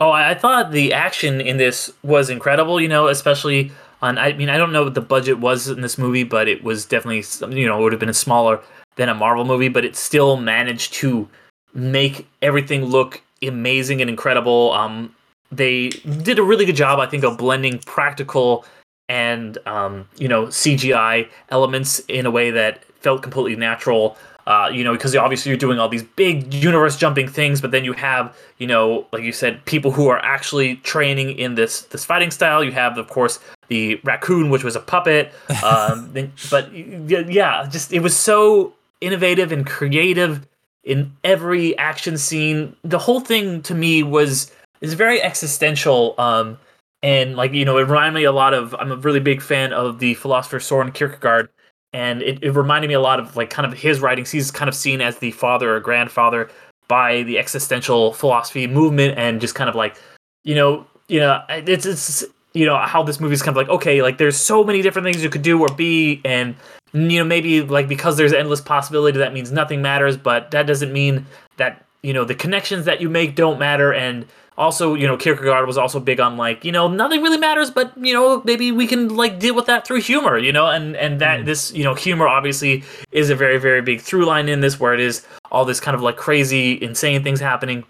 Oh, 0.00 0.10
I 0.10 0.34
thought 0.34 0.70
the 0.70 0.92
action 0.92 1.40
in 1.40 1.56
this 1.56 1.92
was 2.02 2.30
incredible. 2.30 2.80
You 2.80 2.88
know, 2.88 3.08
especially 3.08 3.72
on. 4.02 4.18
I 4.18 4.32
mean, 4.34 4.48
I 4.48 4.56
don't 4.56 4.72
know 4.72 4.84
what 4.84 4.94
the 4.94 5.00
budget 5.00 5.38
was 5.38 5.68
in 5.68 5.80
this 5.80 5.98
movie, 5.98 6.24
but 6.24 6.48
it 6.48 6.62
was 6.62 6.84
definitely 6.84 7.24
you 7.56 7.66
know 7.66 7.78
it 7.78 7.82
would 7.82 7.92
have 7.92 8.00
been 8.00 8.14
smaller 8.14 8.60
than 8.96 9.08
a 9.08 9.14
Marvel 9.14 9.44
movie, 9.44 9.68
but 9.68 9.84
it 9.84 9.96
still 9.96 10.36
managed 10.36 10.92
to 10.94 11.28
make 11.74 12.26
everything 12.42 12.84
look 12.84 13.22
amazing 13.42 14.00
and 14.00 14.10
incredible. 14.10 14.72
Um, 14.72 15.14
they 15.50 15.88
did 15.88 16.38
a 16.38 16.42
really 16.42 16.66
good 16.66 16.76
job, 16.76 16.98
I 16.98 17.06
think, 17.06 17.24
of 17.24 17.38
blending 17.38 17.78
practical 17.80 18.64
and 19.08 19.56
um, 19.66 20.08
you 20.18 20.28
know 20.28 20.46
CGI 20.46 21.28
elements 21.50 22.00
in 22.08 22.26
a 22.26 22.30
way 22.30 22.50
that 22.50 22.84
felt 23.00 23.22
completely 23.22 23.56
natural. 23.56 24.16
Uh, 24.48 24.70
you 24.72 24.82
know, 24.82 24.92
because 24.92 25.14
obviously 25.14 25.50
you're 25.50 25.58
doing 25.58 25.78
all 25.78 25.90
these 25.90 26.02
big 26.02 26.54
universe 26.54 26.96
jumping 26.96 27.28
things, 27.28 27.60
but 27.60 27.70
then 27.70 27.84
you 27.84 27.92
have, 27.92 28.34
you 28.56 28.66
know, 28.66 29.06
like 29.12 29.22
you 29.22 29.30
said, 29.30 29.62
people 29.66 29.90
who 29.90 30.08
are 30.08 30.18
actually 30.24 30.76
training 30.76 31.38
in 31.38 31.54
this 31.54 31.82
this 31.82 32.06
fighting 32.06 32.30
style. 32.30 32.64
You 32.64 32.72
have, 32.72 32.96
of 32.96 33.08
course, 33.08 33.40
the 33.68 34.00
raccoon, 34.04 34.48
which 34.48 34.64
was 34.64 34.74
a 34.74 34.80
puppet. 34.80 35.34
Um, 35.62 36.10
but 36.50 36.72
yeah, 36.72 37.68
just 37.70 37.92
it 37.92 38.00
was 38.00 38.16
so 38.16 38.72
innovative 39.02 39.52
and 39.52 39.66
creative 39.66 40.48
in 40.82 41.12
every 41.24 41.76
action 41.76 42.16
scene. 42.16 42.74
The 42.84 42.98
whole 42.98 43.20
thing 43.20 43.60
to 43.64 43.74
me 43.74 44.02
was 44.02 44.50
is 44.80 44.94
very 44.94 45.20
existential. 45.22 46.14
Um, 46.16 46.58
and 47.02 47.36
like 47.36 47.52
you 47.52 47.66
know, 47.66 47.76
it 47.76 47.82
reminded 47.82 48.18
me 48.18 48.24
a 48.24 48.32
lot 48.32 48.54
of. 48.54 48.74
I'm 48.74 48.92
a 48.92 48.96
really 48.96 49.20
big 49.20 49.42
fan 49.42 49.74
of 49.74 49.98
the 49.98 50.14
philosopher 50.14 50.58
Soren 50.58 50.90
Kierkegaard, 50.90 51.50
and 51.92 52.22
it, 52.22 52.42
it 52.42 52.52
reminded 52.52 52.88
me 52.88 52.94
a 52.94 53.00
lot 53.00 53.20
of 53.20 53.36
like 53.36 53.50
kind 53.50 53.70
of 53.70 53.78
his 53.78 54.00
writings. 54.00 54.30
He's 54.30 54.50
kind 54.50 54.68
of 54.68 54.74
seen 54.74 55.00
as 55.00 55.18
the 55.18 55.30
father 55.32 55.74
or 55.74 55.80
grandfather 55.80 56.50
by 56.86 57.22
the 57.24 57.38
existential 57.38 58.12
philosophy 58.12 58.66
movement, 58.66 59.18
and 59.18 59.40
just 59.40 59.54
kind 59.54 59.68
of 59.68 59.76
like 59.76 59.96
you 60.44 60.54
know, 60.54 60.86
you 61.08 61.20
know, 61.20 61.42
it's 61.48 61.86
it's 61.86 62.24
you 62.54 62.66
know 62.66 62.76
how 62.78 63.02
this 63.02 63.20
movie 63.20 63.34
is 63.34 63.42
kind 63.42 63.56
of 63.56 63.56
like 63.56 63.68
okay, 63.68 64.02
like 64.02 64.18
there's 64.18 64.36
so 64.36 64.64
many 64.64 64.82
different 64.82 65.04
things 65.04 65.22
you 65.22 65.30
could 65.30 65.42
do 65.42 65.60
or 65.60 65.68
be, 65.74 66.20
and 66.24 66.54
you 66.92 67.18
know 67.18 67.24
maybe 67.24 67.62
like 67.62 67.88
because 67.88 68.16
there's 68.16 68.32
endless 68.32 68.60
possibility 68.60 69.18
that 69.18 69.32
means 69.32 69.52
nothing 69.52 69.82
matters, 69.82 70.16
but 70.16 70.50
that 70.50 70.66
doesn't 70.66 70.92
mean 70.92 71.26
that 71.56 71.84
you 72.02 72.12
know 72.12 72.24
the 72.24 72.34
connections 72.34 72.84
that 72.84 73.00
you 73.00 73.08
make 73.08 73.34
don't 73.34 73.58
matter 73.58 73.92
and 73.92 74.26
also 74.58 74.94
you 74.94 75.06
know 75.06 75.16
kierkegaard 75.16 75.66
was 75.66 75.78
also 75.78 76.00
big 76.00 76.18
on 76.18 76.36
like 76.36 76.64
you 76.64 76.72
know 76.72 76.88
nothing 76.88 77.22
really 77.22 77.38
matters 77.38 77.70
but 77.70 77.96
you 77.96 78.12
know 78.12 78.42
maybe 78.44 78.72
we 78.72 78.86
can 78.86 79.16
like 79.16 79.38
deal 79.38 79.54
with 79.54 79.66
that 79.66 79.86
through 79.86 80.00
humor 80.00 80.36
you 80.36 80.52
know 80.52 80.66
and 80.66 80.96
and 80.96 81.20
that 81.20 81.40
mm. 81.40 81.44
this 81.46 81.72
you 81.72 81.84
know 81.84 81.94
humor 81.94 82.26
obviously 82.26 82.82
is 83.12 83.30
a 83.30 83.36
very 83.36 83.56
very 83.56 83.80
big 83.80 84.00
through 84.00 84.26
line 84.26 84.48
in 84.48 84.60
this 84.60 84.78
where 84.80 84.92
it 84.92 85.00
is 85.00 85.24
all 85.52 85.64
this 85.64 85.78
kind 85.78 85.94
of 85.94 86.02
like 86.02 86.16
crazy 86.16 86.82
insane 86.82 87.22
things 87.22 87.40
happening 87.40 87.84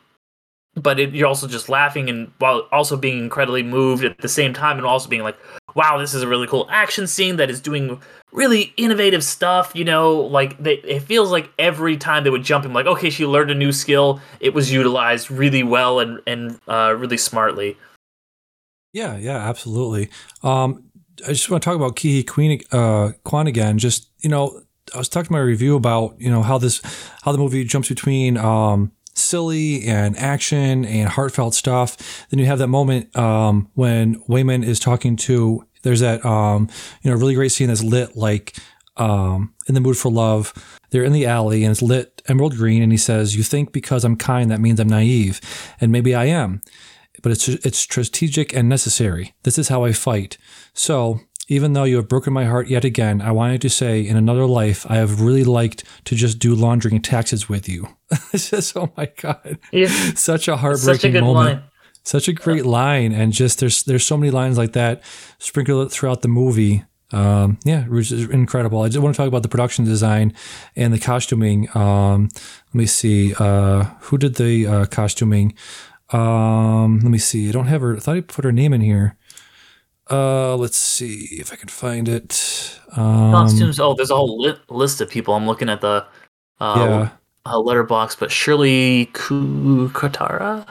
but 0.75 1.01
it, 1.01 1.15
you're 1.15 1.27
also 1.27 1.49
just 1.49 1.69
laughing 1.69 2.09
and 2.09 2.31
while 2.39 2.69
also 2.71 2.97
being 2.97 3.19
incredibly 3.19 3.63
moved 3.63 4.05
at 4.05 4.19
the 4.19 4.29
same 4.29 4.53
time 4.53 4.77
and 4.77 4.87
also 4.87 5.09
being 5.09 5.23
like 5.23 5.37
wow 5.75 5.99
this 5.99 6.15
is 6.15 6.23
a 6.23 6.29
really 6.29 6.47
cool 6.47 6.69
action 6.71 7.07
scene 7.07 7.37
that 7.37 7.51
is 7.51 7.61
doing 7.61 8.01
really 8.33 8.73
innovative 8.77 9.25
stuff. 9.25 9.73
You 9.75 9.85
know, 9.85 10.21
like 10.21 10.59
they, 10.59 10.75
it 10.79 11.01
feels 11.01 11.31
like 11.31 11.51
every 11.59 11.97
time 11.97 12.25
they 12.25 12.31
would 12.31 12.43
jump 12.43 12.65
in, 12.65 12.73
like 12.73 12.87
okay, 12.87 13.11
she 13.11 13.27
learned 13.27 13.51
a 13.51 13.55
new 13.55 13.73
skill. 13.73 14.21
It 14.41 14.55
was 14.55 14.73
utilized 14.73 15.31
really 15.31 15.63
well 15.63 16.01
and 16.01 16.21
and 16.27 16.61
uh, 16.69 16.95
really 16.97 17.19
smartly. 17.19 17.77
Yeah, 18.93 19.17
yeah, 19.17 19.37
absolutely. 19.37 20.09
Um, 20.43 20.85
I 21.27 21.29
just 21.29 21.51
want 21.51 21.63
to 21.63 21.69
talk 21.69 21.77
about 21.77 21.97
Ke 21.97 22.27
Queen 22.27 22.61
uh, 22.73 23.13
Kwan 23.25 23.47
again. 23.47 23.79
Just 23.79 24.11
you 24.21 24.31
know, 24.31 24.63
I 24.95 24.99
was 24.99 25.09
talking 25.09 25.27
to 25.27 25.33
my 25.33 25.41
review 25.41 25.77
about 25.77 26.21
you 26.21 26.31
know 26.31 26.43
how 26.43 26.59
this 26.59 26.81
how 27.23 27.33
the 27.33 27.39
movie 27.39 27.65
jumps 27.65 27.89
between 27.89 28.37
um, 28.37 28.93
silly 29.19 29.85
and 29.85 30.17
action 30.17 30.85
and 30.85 31.09
heartfelt 31.09 31.55
stuff. 31.55 32.27
Then 32.31 32.39
you 32.39 32.47
have 32.47 32.59
that 32.59 32.69
moment 32.69 33.17
um, 33.17 33.71
when 33.75 34.21
Waymond 34.23 34.65
is 34.65 34.79
talking 34.81 35.17
to 35.17 35.65
there's 35.83 36.01
that 36.01 36.25
um, 36.25 36.69
you 37.03 37.11
know 37.11 37.17
really 37.17 37.35
great 37.35 37.53
scene 37.53 37.69
that's 37.69 37.83
lit 37.83 38.17
like 38.17 38.57
um, 38.97 39.55
in 39.67 39.75
the 39.75 39.81
mood 39.81 39.97
for 39.97 40.11
love. 40.11 40.53
They're 40.91 41.05
in 41.05 41.13
the 41.13 41.27
alley 41.27 41.65
and 41.65 41.71
it's 41.71 41.83
lit 41.83 42.23
emerald 42.27 42.57
green, 42.57 42.83
and 42.83 42.93
he 42.93 42.99
says, 42.99 43.37
"You 43.37 43.43
think 43.43 43.73
because 43.73 44.05
I'm 44.05 44.17
kind 44.17 44.51
that 44.51 44.61
means 44.61 44.81
I'm 44.81 44.89
naive, 44.89 45.41
and 45.81 45.93
maybe 45.93 46.15
I 46.15 46.25
am, 46.25 46.63
but 47.23 47.33
it's 47.33 47.49
it's 47.49 47.79
strategic 47.79 48.55
and 48.55 48.69
necessary. 48.69 49.35
This 49.43 49.59
is 49.59 49.69
how 49.69 49.85
I 49.85 49.93
fight. 49.93 50.39
So." 50.75 51.21
Even 51.51 51.73
though 51.73 51.85
you 51.85 51.97
have 51.97 52.09
broken 52.09 52.33
my 52.33 52.45
heart 52.45 52.69
yet 52.69 52.85
again, 52.85 53.23
I 53.23 53.33
wanted 53.33 53.63
to 53.63 53.71
say 53.71 54.07
in 54.07 54.17
another 54.17 54.47
life, 54.47 54.87
I 54.89 54.97
have 54.97 55.23
really 55.23 55.45
liked 55.45 55.83
to 56.05 56.15
just 56.15 56.39
do 56.39 56.55
laundry 56.55 56.93
and 56.93 57.03
taxes 57.03 57.49
with 57.49 57.69
you. 57.69 57.89
it's 58.33 58.51
just, 58.51 58.77
oh 58.77 58.93
my 58.97 59.11
God. 59.17 59.59
Yeah. 59.73 59.89
Such 60.15 60.47
a 60.47 60.59
heartbreaking 60.59 61.13
Such 61.13 61.19
a 61.19 61.25
moment. 61.25 61.61
Line. 61.61 61.63
Such 62.05 62.29
a 62.29 62.33
great 62.33 62.65
line, 62.65 63.13
and 63.13 63.35
just 63.35 63.61
there's 63.61 63.83
there's 63.83 64.07
so 64.07 64.17
many 64.17 64.31
lines 64.31 64.57
like 64.57 64.73
that 64.73 65.03
sprinkled 65.39 65.93
throughout 65.93 66.23
the 66.23 66.29
movie. 66.29 66.85
Um, 67.13 67.59
yeah, 67.65 67.85
which 67.85 68.11
is 68.11 68.31
incredible. 68.31 68.81
I 68.81 68.89
just 68.89 69.03
want 69.03 69.15
to 69.15 69.17
talk 69.19 69.29
about 69.29 69.43
the 69.43 69.49
production 69.51 69.85
design 69.85 70.33
and 70.75 70.93
the 70.93 70.99
costuming. 70.99 71.69
Um, 71.77 72.31
let 72.69 72.75
me 72.75 72.87
see, 72.87 73.35
uh, 73.39 73.85
who 74.01 74.17
did 74.17 74.37
the 74.37 74.67
uh, 74.67 74.87
costuming? 74.87 75.55
Um, 76.11 77.01
let 77.01 77.11
me 77.11 77.19
see. 77.19 77.49
I 77.49 77.53
don't 77.53 77.67
have 77.67 77.83
her. 77.83 77.97
I 77.97 78.01
thought 78.01 78.17
I 78.17 78.21
put 78.23 78.45
her 78.47 78.53
name 78.53 78.73
in 78.73 78.81
here. 78.81 79.18
Uh, 80.11 80.57
let's 80.57 80.79
see 80.79 81.29
if 81.33 81.53
I 81.53 81.57
can 81.57 81.69
find 81.69 82.09
it. 82.09 82.81
Um, 82.97 83.33
Costumes. 83.33 83.79
Oh, 83.79 83.95
there's 83.95 84.11
a 84.11 84.17
whole 84.17 84.41
li- 84.41 84.57
list 84.71 85.01
of 85.01 85.11
people. 85.11 85.35
I'm 85.35 85.47
looking 85.47 85.69
at 85.69 85.81
the 85.81 86.07
uh, 86.61 86.75
yeah. 86.77 87.11
Letterboxd, 87.47 88.19
but 88.19 88.31
Shirley 88.31 89.11
Kutara. 89.13 90.67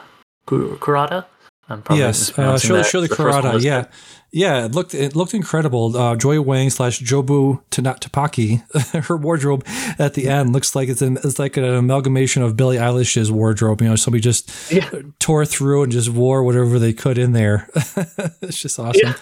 Kurata. 0.46 1.24
I'm 1.70 1.82
probably 1.82 2.02
yes, 2.02 2.36
uh, 2.38 2.58
Shirley, 2.58 2.82
Shirley. 2.82 3.62
Yeah, 3.62 3.84
yeah. 4.30 4.64
It 4.64 4.72
looked 4.72 4.94
it 4.94 5.14
looked 5.14 5.34
incredible. 5.34 5.94
Uh, 5.94 6.16
Joy 6.16 6.40
Wang 6.40 6.70
slash 6.70 6.98
Jobu 7.00 7.60
Tupaki. 7.70 8.62
her 9.06 9.18
wardrobe 9.18 9.66
at 9.98 10.14
the 10.14 10.28
end 10.28 10.54
looks 10.54 10.74
like 10.74 10.88
it's 10.88 11.02
an 11.02 11.18
it's 11.24 11.38
like 11.38 11.58
an 11.58 11.64
amalgamation 11.64 12.42
of 12.42 12.56
Billie 12.56 12.78
Eilish's 12.78 13.30
wardrobe. 13.30 13.82
You 13.82 13.90
know, 13.90 13.96
somebody 13.96 14.22
just 14.22 14.72
yeah. 14.72 14.88
tore 15.18 15.44
through 15.44 15.82
and 15.82 15.92
just 15.92 16.08
wore 16.08 16.42
whatever 16.42 16.78
they 16.78 16.94
could 16.94 17.18
in 17.18 17.32
there. 17.32 17.68
it's 18.40 18.62
just 18.62 18.78
awesome. 18.78 19.08
Yeah. 19.08 19.14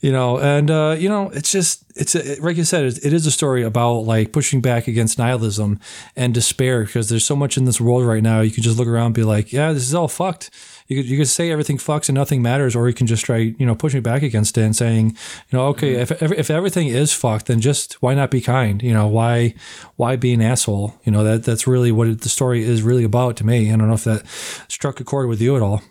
You 0.00 0.12
know, 0.12 0.38
and 0.38 0.70
uh, 0.70 0.96
you 0.98 1.10
know, 1.10 1.28
it's 1.28 1.52
just 1.52 1.84
it's 1.94 2.14
a, 2.14 2.40
like 2.40 2.56
you 2.56 2.64
said, 2.64 2.84
it, 2.84 3.04
it 3.04 3.12
is 3.12 3.26
a 3.26 3.30
story 3.30 3.62
about 3.62 3.98
like 4.00 4.32
pushing 4.32 4.62
back 4.62 4.88
against 4.88 5.18
nihilism 5.18 5.78
and 6.16 6.32
despair 6.32 6.86
because 6.86 7.10
there's 7.10 7.26
so 7.26 7.36
much 7.36 7.58
in 7.58 7.66
this 7.66 7.82
world 7.82 8.06
right 8.06 8.22
now. 8.22 8.40
You 8.40 8.50
can 8.50 8.62
just 8.62 8.78
look 8.78 8.88
around 8.88 9.06
and 9.06 9.14
be 9.14 9.24
like, 9.24 9.52
yeah, 9.52 9.74
this 9.74 9.82
is 9.82 9.94
all 9.94 10.08
fucked 10.08 10.50
you 10.92 11.02
could, 11.02 11.10
you 11.10 11.18
could 11.18 11.28
say 11.28 11.50
everything 11.50 11.78
fucks 11.78 12.08
and 12.08 12.16
nothing 12.16 12.42
matters, 12.42 12.76
or 12.76 12.88
you 12.88 12.94
can 12.94 13.06
just 13.06 13.24
try, 13.24 13.38
you 13.38 13.66
know, 13.66 13.74
pushing 13.74 14.02
back 14.02 14.22
against 14.22 14.58
it 14.58 14.62
and 14.62 14.76
saying, 14.76 15.16
you 15.50 15.58
know, 15.58 15.66
okay, 15.68 15.94
mm-hmm. 15.94 16.24
if, 16.24 16.32
if 16.32 16.50
everything 16.50 16.88
is 16.88 17.12
fucked, 17.12 17.46
then 17.46 17.60
just 17.60 17.94
why 18.02 18.14
not 18.14 18.30
be 18.30 18.40
kind? 18.40 18.82
You 18.82 18.92
know, 18.92 19.06
why 19.06 19.54
why 19.96 20.16
be 20.16 20.32
an 20.32 20.42
asshole? 20.42 20.94
You 21.04 21.12
know, 21.12 21.24
that 21.24 21.44
that's 21.44 21.66
really 21.66 21.92
what 21.92 22.20
the 22.20 22.28
story 22.28 22.62
is 22.62 22.82
really 22.82 23.04
about 23.04 23.36
to 23.38 23.46
me. 23.46 23.72
I 23.72 23.76
don't 23.76 23.88
know 23.88 23.94
if 23.94 24.04
that 24.04 24.26
struck 24.68 25.00
a 25.00 25.04
chord 25.04 25.28
with 25.28 25.40
you 25.40 25.56
at 25.56 25.62
all. 25.62 25.82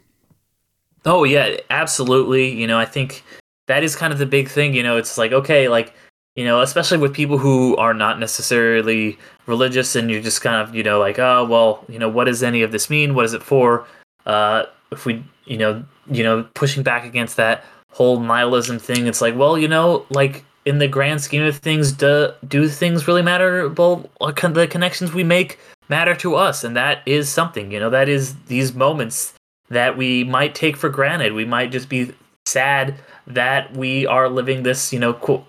Oh 1.06 1.24
yeah, 1.24 1.58
absolutely. 1.70 2.52
You 2.52 2.68
know, 2.68 2.78
I 2.78 2.86
think 2.86 3.24
that 3.68 3.84
is 3.84 3.96
kind 3.96 4.14
of 4.14 4.20
the 4.20 4.26
big 4.26 4.50
thing. 4.50 4.74
You 4.74 4.84
know, 4.84 4.98
it's 4.98 5.18
like 5.18 5.32
okay, 5.32 5.68
like 5.68 5.94
you 6.36 6.46
know, 6.46 6.62
especially 6.62 6.98
with 6.98 7.14
people 7.14 7.38
who 7.38 7.76
are 7.78 7.94
not 7.94 8.20
necessarily 8.20 9.18
religious, 9.48 9.96
and 9.96 10.10
you're 10.10 10.22
just 10.22 10.42
kind 10.42 10.68
of 10.68 10.76
you 10.76 10.84
know 10.84 11.00
like, 11.00 11.20
oh 11.20 11.46
well, 11.46 11.86
you 11.90 12.00
know, 12.00 12.10
what 12.10 12.26
does 12.26 12.44
any 12.44 12.62
of 12.62 12.72
this 12.72 12.90
mean? 12.90 13.16
What 13.16 13.26
is 13.26 13.34
it 13.34 13.44
for? 13.44 13.88
Uh, 14.26 14.66
if 14.92 15.06
we 15.06 15.24
you 15.46 15.58
know 15.58 15.84
you 16.10 16.24
know 16.24 16.44
pushing 16.54 16.84
back 16.84 17.06
against 17.06 17.38
that 17.38 17.64
whole 17.92 18.20
nihilism 18.20 18.80
thing 18.80 19.08
it's 19.08 19.22
like 19.22 19.36
well 19.36 19.58
you 19.58 19.68
know 19.68 20.06
like 20.10 20.44
in 20.66 20.78
the 20.78 20.88
grand 20.88 21.22
scheme 21.22 21.44
of 21.44 21.58
things 21.58 21.92
do 21.92 22.32
do 22.48 22.68
things 22.68 23.08
really 23.08 23.22
matter? 23.22 23.70
Well 23.70 24.10
the 24.20 24.68
connections 24.70 25.14
we 25.14 25.24
make 25.24 25.60
matter 25.90 26.16
to 26.16 26.36
us 26.36 26.64
and 26.64 26.76
that 26.76 27.02
is 27.06 27.30
something 27.30 27.72
you 27.72 27.80
know 27.80 27.90
that 27.90 28.08
is 28.08 28.36
these 28.48 28.74
moments 28.74 29.34
that 29.70 29.98
we 29.98 30.24
might 30.24 30.54
take 30.54 30.76
for 30.76 30.90
granted. 30.90 31.34
We 31.34 31.46
might 31.46 31.72
just 31.72 31.90
be 31.90 32.14
sad 32.46 32.96
that 33.28 33.76
we 33.76 34.06
are 34.06 34.30
living 34.30 34.64
this 34.64 34.92
you 34.94 35.00
know 35.00 35.46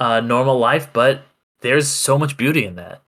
uh, 0.00 0.20
normal 0.20 0.58
life 0.58 0.88
but 0.92 1.22
there's 1.60 1.88
so 1.88 2.18
much 2.18 2.36
beauty 2.36 2.64
in 2.64 2.76
that 2.76 3.02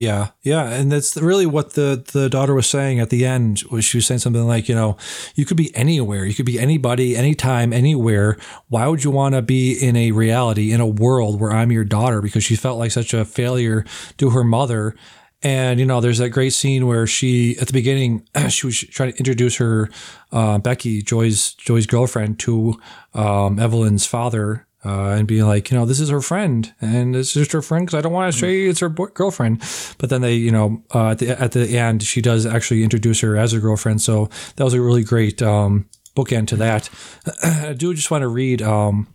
yeah, 0.00 0.28
yeah, 0.40 0.70
and 0.70 0.90
that's 0.90 1.14
really 1.18 1.44
what 1.44 1.74
the 1.74 2.02
the 2.12 2.30
daughter 2.30 2.54
was 2.54 2.66
saying 2.66 3.00
at 3.00 3.10
the 3.10 3.26
end. 3.26 3.62
Was 3.70 3.84
she 3.84 3.98
was 3.98 4.06
saying 4.06 4.20
something 4.20 4.46
like, 4.46 4.66
you 4.66 4.74
know, 4.74 4.96
you 5.34 5.44
could 5.44 5.58
be 5.58 5.76
anywhere, 5.76 6.24
you 6.24 6.32
could 6.32 6.46
be 6.46 6.58
anybody, 6.58 7.14
anytime, 7.14 7.70
anywhere. 7.74 8.38
Why 8.68 8.86
would 8.86 9.04
you 9.04 9.10
want 9.10 9.34
to 9.34 9.42
be 9.42 9.74
in 9.74 9.96
a 9.96 10.12
reality, 10.12 10.72
in 10.72 10.80
a 10.80 10.86
world 10.86 11.38
where 11.38 11.52
I'm 11.52 11.70
your 11.70 11.84
daughter? 11.84 12.22
Because 12.22 12.42
she 12.42 12.56
felt 12.56 12.78
like 12.78 12.92
such 12.92 13.12
a 13.12 13.26
failure 13.26 13.84
to 14.16 14.30
her 14.30 14.42
mother. 14.42 14.96
And 15.42 15.78
you 15.78 15.84
know, 15.84 16.00
there's 16.00 16.18
that 16.18 16.30
great 16.30 16.54
scene 16.54 16.86
where 16.86 17.06
she, 17.06 17.58
at 17.58 17.66
the 17.66 17.74
beginning, 17.74 18.26
she 18.48 18.64
was 18.64 18.78
trying 18.78 19.12
to 19.12 19.18
introduce 19.18 19.56
her 19.56 19.90
uh, 20.32 20.56
Becky, 20.60 21.02
Joy's 21.02 21.52
Joy's 21.52 21.84
girlfriend, 21.86 22.38
to 22.40 22.80
um, 23.12 23.58
Evelyn's 23.58 24.06
father, 24.06 24.66
uh, 24.84 25.10
and 25.10 25.28
being 25.28 25.46
like, 25.46 25.70
you 25.70 25.76
know, 25.76 25.84
this 25.84 26.00
is 26.00 26.08
her 26.08 26.22
friend, 26.22 26.72
and 26.80 27.14
it's 27.14 27.34
just 27.34 27.52
her 27.52 27.62
friend 27.62 27.86
because 27.86 27.98
I 27.98 28.00
don't 28.00 28.12
want 28.12 28.32
to 28.32 28.38
say 28.38 28.66
it's 28.66 28.80
her 28.80 28.88
boy- 28.88 29.08
girlfriend. 29.08 29.60
But 29.98 30.10
then 30.10 30.22
they, 30.22 30.34
you 30.34 30.50
know, 30.50 30.82
uh, 30.94 31.10
at 31.10 31.18
the 31.18 31.40
at 31.40 31.52
the 31.52 31.78
end, 31.78 32.02
she 32.02 32.20
does 32.22 32.46
actually 32.46 32.82
introduce 32.82 33.20
her 33.20 33.36
as 33.36 33.52
her 33.52 33.60
girlfriend. 33.60 34.00
So 34.00 34.30
that 34.56 34.64
was 34.64 34.74
a 34.74 34.80
really 34.80 35.04
great 35.04 35.42
um, 35.42 35.86
bookend 36.16 36.48
to 36.48 36.56
that. 36.56 36.88
I 37.42 37.74
do 37.74 37.92
just 37.94 38.10
want 38.10 38.22
to 38.22 38.28
read. 38.28 38.62
Um, 38.62 39.06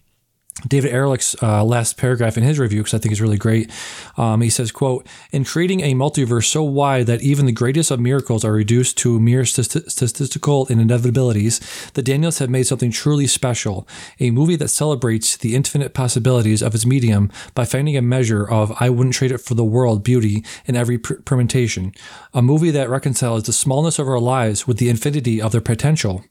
David 0.66 0.92
Ehrlich's 0.94 1.36
uh, 1.44 1.66
last 1.66 1.98
paragraph 1.98 2.38
in 2.38 2.44
his 2.44 2.58
review, 2.58 2.80
because 2.80 2.94
I 2.94 2.98
think 2.98 3.12
is 3.12 3.22
really 3.22 3.38
great. 3.38 3.70
Um, 4.16 4.40
he 4.40 4.50
says, 4.50 4.72
"quote 4.72 5.06
In 5.34 5.44
creating 5.44 5.82
a 5.82 5.94
multiverse 5.94 6.46
so 6.46 6.64
wide 6.64 7.08
that 7.08 7.22
even 7.22 7.46
the 7.46 7.52
greatest 7.52 7.92
of 7.92 8.00
miracles 8.00 8.46
are 8.46 8.54
reduced 8.54 8.98
to 9.00 9.20
mere 9.20 9.44
st- 9.46 9.92
statistical 9.92 10.66
inevitabilities, 10.68 11.92
the 11.92 12.02
Daniels 12.02 12.40
have 12.40 12.50
made 12.50 12.68
something 12.68 12.90
truly 12.90 13.28
special. 13.28 13.86
A 14.22 14.32
movie 14.32 14.56
that 14.56 14.70
celebrates 14.70 15.36
the 15.36 15.56
infinite 15.56 15.94
possibilities 15.94 16.62
of 16.62 16.74
its 16.74 16.86
medium 16.86 17.30
by 17.54 17.66
finding 17.66 17.98
a 17.98 18.02
measure 18.02 18.50
of 18.50 18.74
I 18.80 18.90
wouldn't 18.90 19.16
trade 19.16 19.34
it 19.34 19.42
for 19.42 19.56
the 19.56 19.66
world 19.66 20.06
beauty 20.06 20.44
in 20.66 20.78
every 20.78 20.98
per- 20.98 21.20
permutation. 21.22 21.94
A 22.34 22.42
movie 22.42 22.72
that 22.72 22.90
reconciles 22.90 23.44
the 23.44 23.54
smallness 23.54 24.00
of 24.00 24.08
our 24.08 24.20
lives 24.20 24.66
with 24.66 24.78
the 24.78 24.90
infinity 24.90 25.42
of 25.42 25.52
their 25.52 25.60
potential." 25.60 26.24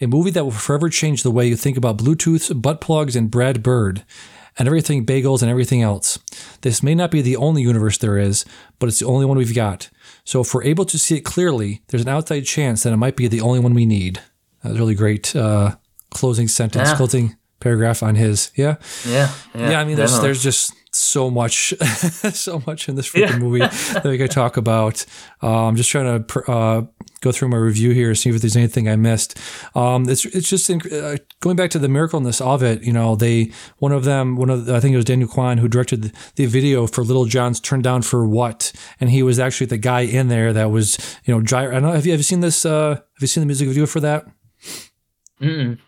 a 0.00 0.06
movie 0.06 0.30
that 0.30 0.44
will 0.44 0.50
forever 0.50 0.90
change 0.90 1.22
the 1.22 1.30
way 1.30 1.46
you 1.46 1.56
think 1.56 1.76
about 1.76 1.96
Bluetooths, 1.96 2.60
butt 2.60 2.82
plugs, 2.82 3.16
and 3.16 3.30
Brad 3.30 3.62
Bird. 3.66 4.04
and 4.58 4.66
everything 4.68 5.04
bagels 5.04 5.42
and 5.42 5.50
everything 5.50 5.82
else. 5.82 6.18
This 6.62 6.82
may 6.82 6.94
not 6.94 7.10
be 7.10 7.20
the 7.20 7.36
only 7.36 7.60
universe 7.60 7.98
there 7.98 8.16
is, 8.16 8.46
but 8.78 8.88
it's 8.88 9.00
the 9.00 9.06
only 9.06 9.26
one 9.26 9.36
we've 9.36 9.54
got. 9.54 9.90
So 10.24 10.40
if 10.40 10.54
we're 10.54 10.64
able 10.72 10.86
to 10.86 10.98
see 10.98 11.14
it 11.18 11.24
clearly, 11.26 11.82
there's 11.88 12.02
an 12.04 12.08
outside 12.16 12.46
chance 12.46 12.82
that 12.82 12.92
it 12.94 12.96
might 12.96 13.16
be 13.16 13.28
the 13.28 13.42
only 13.42 13.60
one 13.60 13.74
we 13.74 13.84
need. 13.84 14.14
That 14.62 14.70
was 14.70 14.78
really 14.78 14.94
great 14.94 15.36
uh, 15.36 15.76
closing 16.10 16.48
sentence, 16.48 16.88
Yeah. 16.88 16.96
closing 16.96 17.36
paragraph 17.60 18.02
on 18.02 18.14
his. 18.14 18.50
Yeah. 18.56 18.76
Yeah, 19.06 19.28
Yeah, 19.54 19.78
I 19.80 19.84
mean, 19.84 19.96
there's 19.96 20.18
there's 20.20 20.42
just 20.42 20.72
so 20.96 21.30
much, 21.30 21.74
so 22.32 22.62
much 22.66 22.88
in 22.88 22.94
this 22.96 23.10
freaking 23.10 23.38
movie 23.38 23.58
that 23.92 24.04
we 24.04 24.18
could 24.18 24.30
talk 24.30 24.56
about. 24.56 25.04
Uh, 25.42 25.66
I'm 25.66 25.76
just 25.76 25.90
trying 25.90 26.18
to 26.18 26.24
pr- 26.24 26.50
uh, 26.50 26.82
go 27.20 27.32
through 27.32 27.48
my 27.48 27.56
review 27.56 27.90
here, 27.90 28.14
see 28.14 28.30
if 28.30 28.40
there's 28.40 28.56
anything 28.56 28.88
I 28.88 28.96
missed. 28.96 29.38
Um, 29.74 30.08
it's 30.08 30.24
it's 30.24 30.48
just 30.48 30.70
uh, 30.70 31.16
going 31.40 31.56
back 31.56 31.70
to 31.70 31.78
the 31.78 31.88
miracleness 31.88 32.40
of 32.40 32.62
it. 32.62 32.82
You 32.82 32.92
know, 32.92 33.16
they 33.16 33.52
one 33.78 33.92
of 33.92 34.04
them, 34.04 34.36
one 34.36 34.50
of 34.50 34.66
the, 34.66 34.74
I 34.74 34.80
think 34.80 34.94
it 34.94 34.96
was 34.96 35.04
Daniel 35.04 35.28
Kwan 35.28 35.58
who 35.58 35.68
directed 35.68 36.02
the, 36.02 36.12
the 36.36 36.46
video 36.46 36.86
for 36.86 37.04
Lil 37.04 37.24
Jon's 37.26 37.60
Turn 37.60 37.82
Down 37.82 38.02
for 38.02 38.26
What, 38.26 38.72
and 39.00 39.10
he 39.10 39.22
was 39.22 39.38
actually 39.38 39.66
the 39.66 39.78
guy 39.78 40.00
in 40.00 40.28
there 40.28 40.52
that 40.52 40.70
was 40.70 40.98
you 41.24 41.34
know 41.34 41.40
gyro. 41.40 41.70
I 41.70 41.74
don't 41.74 41.82
know. 41.82 41.92
Have 41.92 42.06
you 42.06 42.12
have 42.12 42.20
you 42.20 42.24
seen 42.24 42.40
this? 42.40 42.64
Uh, 42.64 42.94
have 42.96 43.20
you 43.20 43.26
seen 43.26 43.42
the 43.42 43.46
music 43.46 43.68
video 43.68 43.86
for 43.86 44.00
that? 44.00 44.26
Mm-mm. 45.40 45.78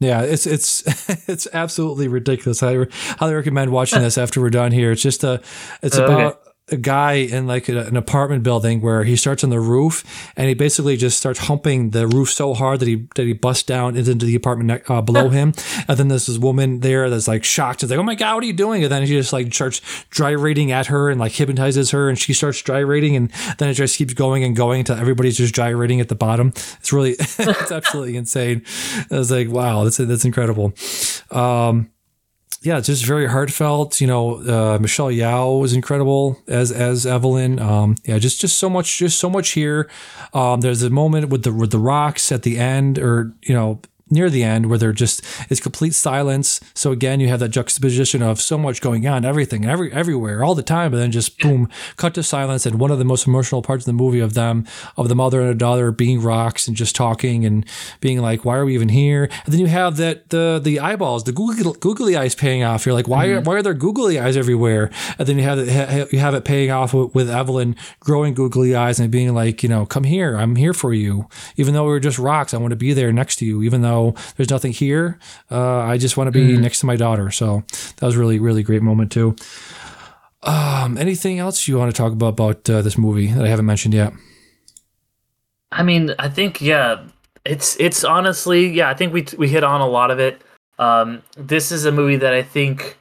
Yeah, 0.00 0.22
it's 0.22 0.46
it's 0.46 0.82
it's 1.28 1.46
absolutely 1.52 2.08
ridiculous. 2.08 2.62
I 2.62 2.86
highly 3.18 3.34
recommend 3.34 3.70
watching 3.70 4.00
this 4.02 4.18
after 4.18 4.40
we're 4.40 4.50
done 4.50 4.72
here. 4.72 4.90
It's 4.92 5.02
just 5.02 5.22
a 5.22 5.40
it's 5.82 5.98
okay. 5.98 6.36
A 6.70 6.76
guy 6.76 7.12
in 7.14 7.46
like 7.46 7.68
a, 7.68 7.86
an 7.86 7.96
apartment 7.96 8.42
building 8.42 8.80
where 8.80 9.04
he 9.04 9.16
starts 9.16 9.44
on 9.44 9.50
the 9.50 9.60
roof 9.60 10.04
and 10.36 10.48
he 10.48 10.54
basically 10.54 10.96
just 10.96 11.18
starts 11.18 11.40
humping 11.40 11.90
the 11.90 12.06
roof 12.06 12.30
so 12.30 12.54
hard 12.54 12.80
that 12.80 12.88
he 12.88 13.06
that 13.14 13.24
he 13.24 13.32
busts 13.32 13.62
down 13.62 13.96
into 13.96 14.14
the 14.14 14.34
apartment 14.34 14.82
uh, 14.88 15.00
below 15.02 15.28
him. 15.28 15.52
And 15.88 15.98
then 15.98 16.08
there's 16.08 16.26
this 16.26 16.38
woman 16.38 16.80
there 16.80 17.10
that's 17.10 17.28
like 17.28 17.44
shocked. 17.44 17.82
It's 17.82 17.90
like, 17.90 17.98
oh 17.98 18.04
my 18.04 18.14
god, 18.14 18.34
what 18.34 18.44
are 18.44 18.46
you 18.46 18.52
doing? 18.52 18.82
And 18.82 18.92
then 18.92 19.02
he 19.02 19.08
just 19.08 19.32
like 19.32 19.52
starts 19.52 19.80
gyrating 20.10 20.72
at 20.72 20.86
her 20.86 21.10
and 21.10 21.20
like 21.20 21.32
hypnotizes 21.32 21.90
her, 21.90 22.08
and 22.08 22.18
she 22.18 22.32
starts 22.32 22.62
gyrating, 22.62 23.16
and 23.16 23.30
then 23.58 23.68
it 23.68 23.74
just 23.74 23.96
keeps 23.98 24.14
going 24.14 24.44
and 24.44 24.56
going 24.56 24.80
until 24.80 24.96
everybody's 24.96 25.36
just 25.36 25.54
gyrating 25.54 26.00
at 26.00 26.08
the 26.08 26.14
bottom. 26.14 26.48
It's 26.48 26.92
really 26.92 27.12
it's 27.18 27.72
absolutely 27.72 28.16
insane. 28.16 28.64
I 29.10 29.18
was 29.18 29.30
like, 29.30 29.48
wow, 29.48 29.84
that's 29.84 29.98
that's 29.98 30.24
incredible. 30.24 30.72
Um, 31.30 31.90
yeah, 32.62 32.76
it's 32.76 32.88
just 32.88 33.06
very 33.06 33.26
heartfelt. 33.26 34.00
You 34.00 34.06
know, 34.06 34.36
uh, 34.36 34.78
Michelle 34.80 35.08
Yeoh 35.08 35.60
was 35.60 35.72
incredible 35.72 36.38
as 36.46 36.70
as 36.70 37.06
Evelyn. 37.06 37.58
Um, 37.58 37.96
yeah, 38.04 38.18
just 38.18 38.40
just 38.40 38.58
so 38.58 38.68
much, 38.68 38.98
just 38.98 39.18
so 39.18 39.30
much 39.30 39.50
here. 39.50 39.88
Um, 40.34 40.60
there's 40.60 40.82
a 40.82 40.90
moment 40.90 41.30
with 41.30 41.44
the 41.44 41.52
with 41.52 41.70
the 41.70 41.78
rocks 41.78 42.30
at 42.30 42.42
the 42.42 42.58
end, 42.58 42.98
or 42.98 43.32
you 43.42 43.54
know. 43.54 43.80
Near 44.12 44.28
the 44.28 44.42
end, 44.42 44.66
where 44.66 44.78
they're 44.78 44.92
just 44.92 45.24
it's 45.48 45.60
complete 45.60 45.94
silence. 45.94 46.60
So 46.74 46.90
again, 46.90 47.20
you 47.20 47.28
have 47.28 47.40
that 47.40 47.50
juxtaposition 47.50 48.22
of 48.22 48.40
so 48.40 48.58
much 48.58 48.80
going 48.80 49.06
on, 49.06 49.24
everything, 49.24 49.64
every 49.64 49.92
everywhere, 49.92 50.42
all 50.42 50.54
the 50.54 50.62
time, 50.62 50.90
but 50.90 50.98
then 50.98 51.12
just 51.12 51.38
boom, 51.38 51.68
cut 51.96 52.14
to 52.14 52.22
silence. 52.22 52.66
And 52.66 52.80
one 52.80 52.90
of 52.90 52.98
the 52.98 53.04
most 53.04 53.26
emotional 53.26 53.62
parts 53.62 53.82
of 53.82 53.86
the 53.86 53.92
movie 53.92 54.20
of 54.20 54.34
them, 54.34 54.66
of 54.96 55.08
the 55.08 55.14
mother 55.14 55.40
and 55.42 55.50
the 55.50 55.54
daughter 55.54 55.92
being 55.92 56.20
rocks 56.20 56.66
and 56.66 56.76
just 56.76 56.96
talking 56.96 57.44
and 57.44 57.64
being 58.00 58.20
like, 58.20 58.44
"Why 58.44 58.56
are 58.56 58.64
we 58.64 58.74
even 58.74 58.88
here?" 58.88 59.28
And 59.44 59.54
then 59.54 59.60
you 59.60 59.66
have 59.66 59.96
that 59.98 60.30
the 60.30 60.60
the 60.62 60.80
eyeballs, 60.80 61.24
the 61.24 61.32
googly, 61.32 61.72
googly 61.78 62.16
eyes 62.16 62.34
paying 62.34 62.64
off. 62.64 62.86
You're 62.86 62.94
like, 62.94 63.08
"Why 63.08 63.26
are 63.26 63.36
mm-hmm. 63.36 63.44
why 63.44 63.54
are 63.54 63.62
there 63.62 63.74
googly 63.74 64.18
eyes 64.18 64.36
everywhere?" 64.36 64.90
And 65.18 65.28
then 65.28 65.38
you 65.38 65.44
have 65.44 65.58
it, 65.58 66.12
you 66.12 66.18
have 66.18 66.34
it 66.34 66.44
paying 66.44 66.70
off 66.70 66.92
with, 66.94 67.14
with 67.14 67.30
Evelyn 67.30 67.76
growing 68.00 68.34
googly 68.34 68.74
eyes 68.74 68.98
and 68.98 69.10
being 69.10 69.34
like, 69.34 69.62
you 69.62 69.68
know, 69.68 69.86
"Come 69.86 70.04
here, 70.04 70.36
I'm 70.36 70.56
here 70.56 70.74
for 70.74 70.92
you." 70.92 71.28
Even 71.56 71.74
though 71.74 71.84
we 71.84 71.90
were 71.90 72.00
just 72.00 72.18
rocks, 72.18 72.54
I 72.54 72.58
want 72.58 72.70
to 72.70 72.76
be 72.76 72.92
there 72.92 73.12
next 73.12 73.36
to 73.36 73.46
you. 73.46 73.62
Even 73.62 73.82
though 73.82 73.99
there's 74.36 74.50
nothing 74.50 74.72
here, 74.72 75.18
uh, 75.50 75.78
I 75.92 75.98
just 75.98 76.16
want 76.16 76.28
to 76.28 76.32
be 76.32 76.56
next 76.56 76.80
to 76.80 76.86
my 76.86 76.96
daughter. 76.96 77.30
So 77.30 77.62
that 77.96 78.06
was 78.06 78.16
really 78.16 78.38
really 78.38 78.62
great 78.62 78.82
moment 78.82 79.12
too. 79.12 79.36
Um, 80.42 80.96
anything 80.96 81.38
else 81.38 81.68
you 81.68 81.76
want 81.78 81.94
to 81.94 81.96
talk 81.96 82.12
about 82.12 82.28
about 82.28 82.70
uh, 82.70 82.82
this 82.82 82.96
movie 82.96 83.26
that 83.26 83.44
I 83.44 83.48
haven't 83.48 83.66
mentioned 83.66 83.94
yet? 83.94 84.12
I 85.72 85.82
mean, 85.82 86.14
I 86.18 86.28
think 86.28 86.60
yeah, 86.60 87.04
it's 87.44 87.78
it's 87.78 88.04
honestly 88.04 88.68
yeah, 88.68 88.88
I 88.88 88.94
think 88.94 89.12
we 89.12 89.26
we 89.36 89.48
hit 89.48 89.64
on 89.64 89.80
a 89.80 89.88
lot 89.88 90.10
of 90.10 90.18
it. 90.18 90.42
Um, 90.78 91.22
this 91.36 91.70
is 91.70 91.84
a 91.84 91.92
movie 91.92 92.16
that 92.16 92.32
I 92.32 92.42
think 92.42 92.96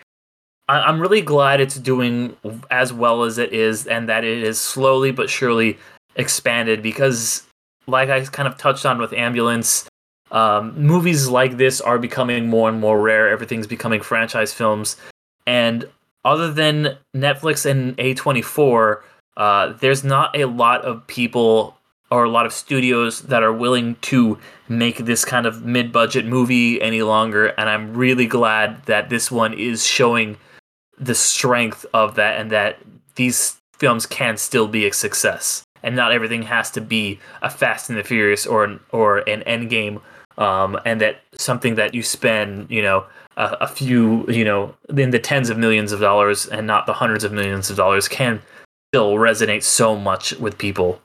I, 0.69 0.81
I'm 0.81 0.99
really 0.99 1.21
glad 1.21 1.59
it's 1.59 1.75
doing 1.75 2.37
as 2.69 2.93
well 2.93 3.23
as 3.23 3.37
it 3.37 3.51
is, 3.51 3.87
and 3.87 4.07
that 4.07 4.23
it 4.23 4.43
is 4.43 4.59
slowly 4.59 5.11
but 5.11 5.29
surely 5.29 5.77
expanded 6.15 6.83
because, 6.83 7.43
like 7.87 8.09
I 8.09 8.23
kind 8.25 8.47
of 8.47 8.57
touched 8.57 8.85
on 8.85 8.99
with 8.99 9.11
Ambulance, 9.13 9.88
um, 10.31 10.79
movies 10.81 11.27
like 11.27 11.57
this 11.57 11.81
are 11.81 11.99
becoming 11.99 12.47
more 12.47 12.69
and 12.69 12.79
more 12.79 13.01
rare. 13.01 13.29
Everything's 13.29 13.67
becoming 13.67 14.01
franchise 14.01 14.53
films, 14.53 14.97
and 15.45 15.87
other 16.25 16.51
than 16.51 16.97
Netflix 17.15 17.65
and 17.65 17.97
A24, 17.97 19.01
uh, 19.37 19.73
there's 19.79 20.03
not 20.03 20.37
a 20.37 20.45
lot 20.45 20.81
of 20.81 21.07
people 21.07 21.77
or 22.11 22.23
a 22.23 22.29
lot 22.29 22.45
of 22.45 22.53
studios 22.53 23.21
that 23.23 23.43
are 23.43 23.53
willing 23.53 23.95
to 24.01 24.37
make 24.67 24.97
this 24.97 25.23
kind 25.23 25.45
of 25.45 25.63
mid-budget 25.63 26.25
movie 26.25 26.81
any 26.81 27.01
longer. 27.03 27.47
And 27.47 27.69
i'm 27.69 27.93
really 27.95 28.25
glad 28.25 28.83
that 28.85 29.09
this 29.09 29.31
one 29.31 29.53
is 29.53 29.85
showing 29.85 30.37
the 30.97 31.15
strength 31.15 31.85
of 31.93 32.15
that 32.15 32.39
and 32.39 32.51
that 32.51 32.79
these 33.15 33.57
films 33.77 34.05
can 34.05 34.37
still 34.37 34.67
be 34.67 34.87
a 34.87 34.93
success. 34.93 35.63
And 35.81 35.95
not 35.95 36.11
everything 36.11 36.43
has 36.43 36.71
to 36.71 36.81
be 36.81 37.19
a 37.41 37.49
fast 37.49 37.89
and 37.89 37.97
the 37.97 38.03
furious 38.03 38.45
or 38.45 38.65
an, 38.65 38.79
or 38.91 39.19
an 39.19 39.41
endgame 39.41 40.01
um, 40.39 40.79
and 40.85 40.99
that 41.01 41.21
something 41.37 41.75
that 41.75 41.93
you 41.93 42.01
spend 42.01 42.69
you 42.71 42.81
know 42.81 43.05
a, 43.37 43.57
a 43.61 43.67
few 43.67 44.25
you 44.27 44.43
know 44.43 44.73
in 44.97 45.11
the 45.11 45.19
tens 45.19 45.49
of 45.49 45.57
millions 45.57 45.91
of 45.91 45.99
dollars 45.99 46.47
and 46.47 46.65
not 46.65 46.85
the 46.87 46.93
hundreds 46.93 47.23
of 47.23 47.31
millions 47.31 47.69
of 47.69 47.77
dollars 47.77 48.07
can 48.07 48.41
still 48.91 49.15
resonate 49.15 49.61
so 49.61 49.95
much 49.95 50.33
with 50.39 50.57
people 50.57 50.99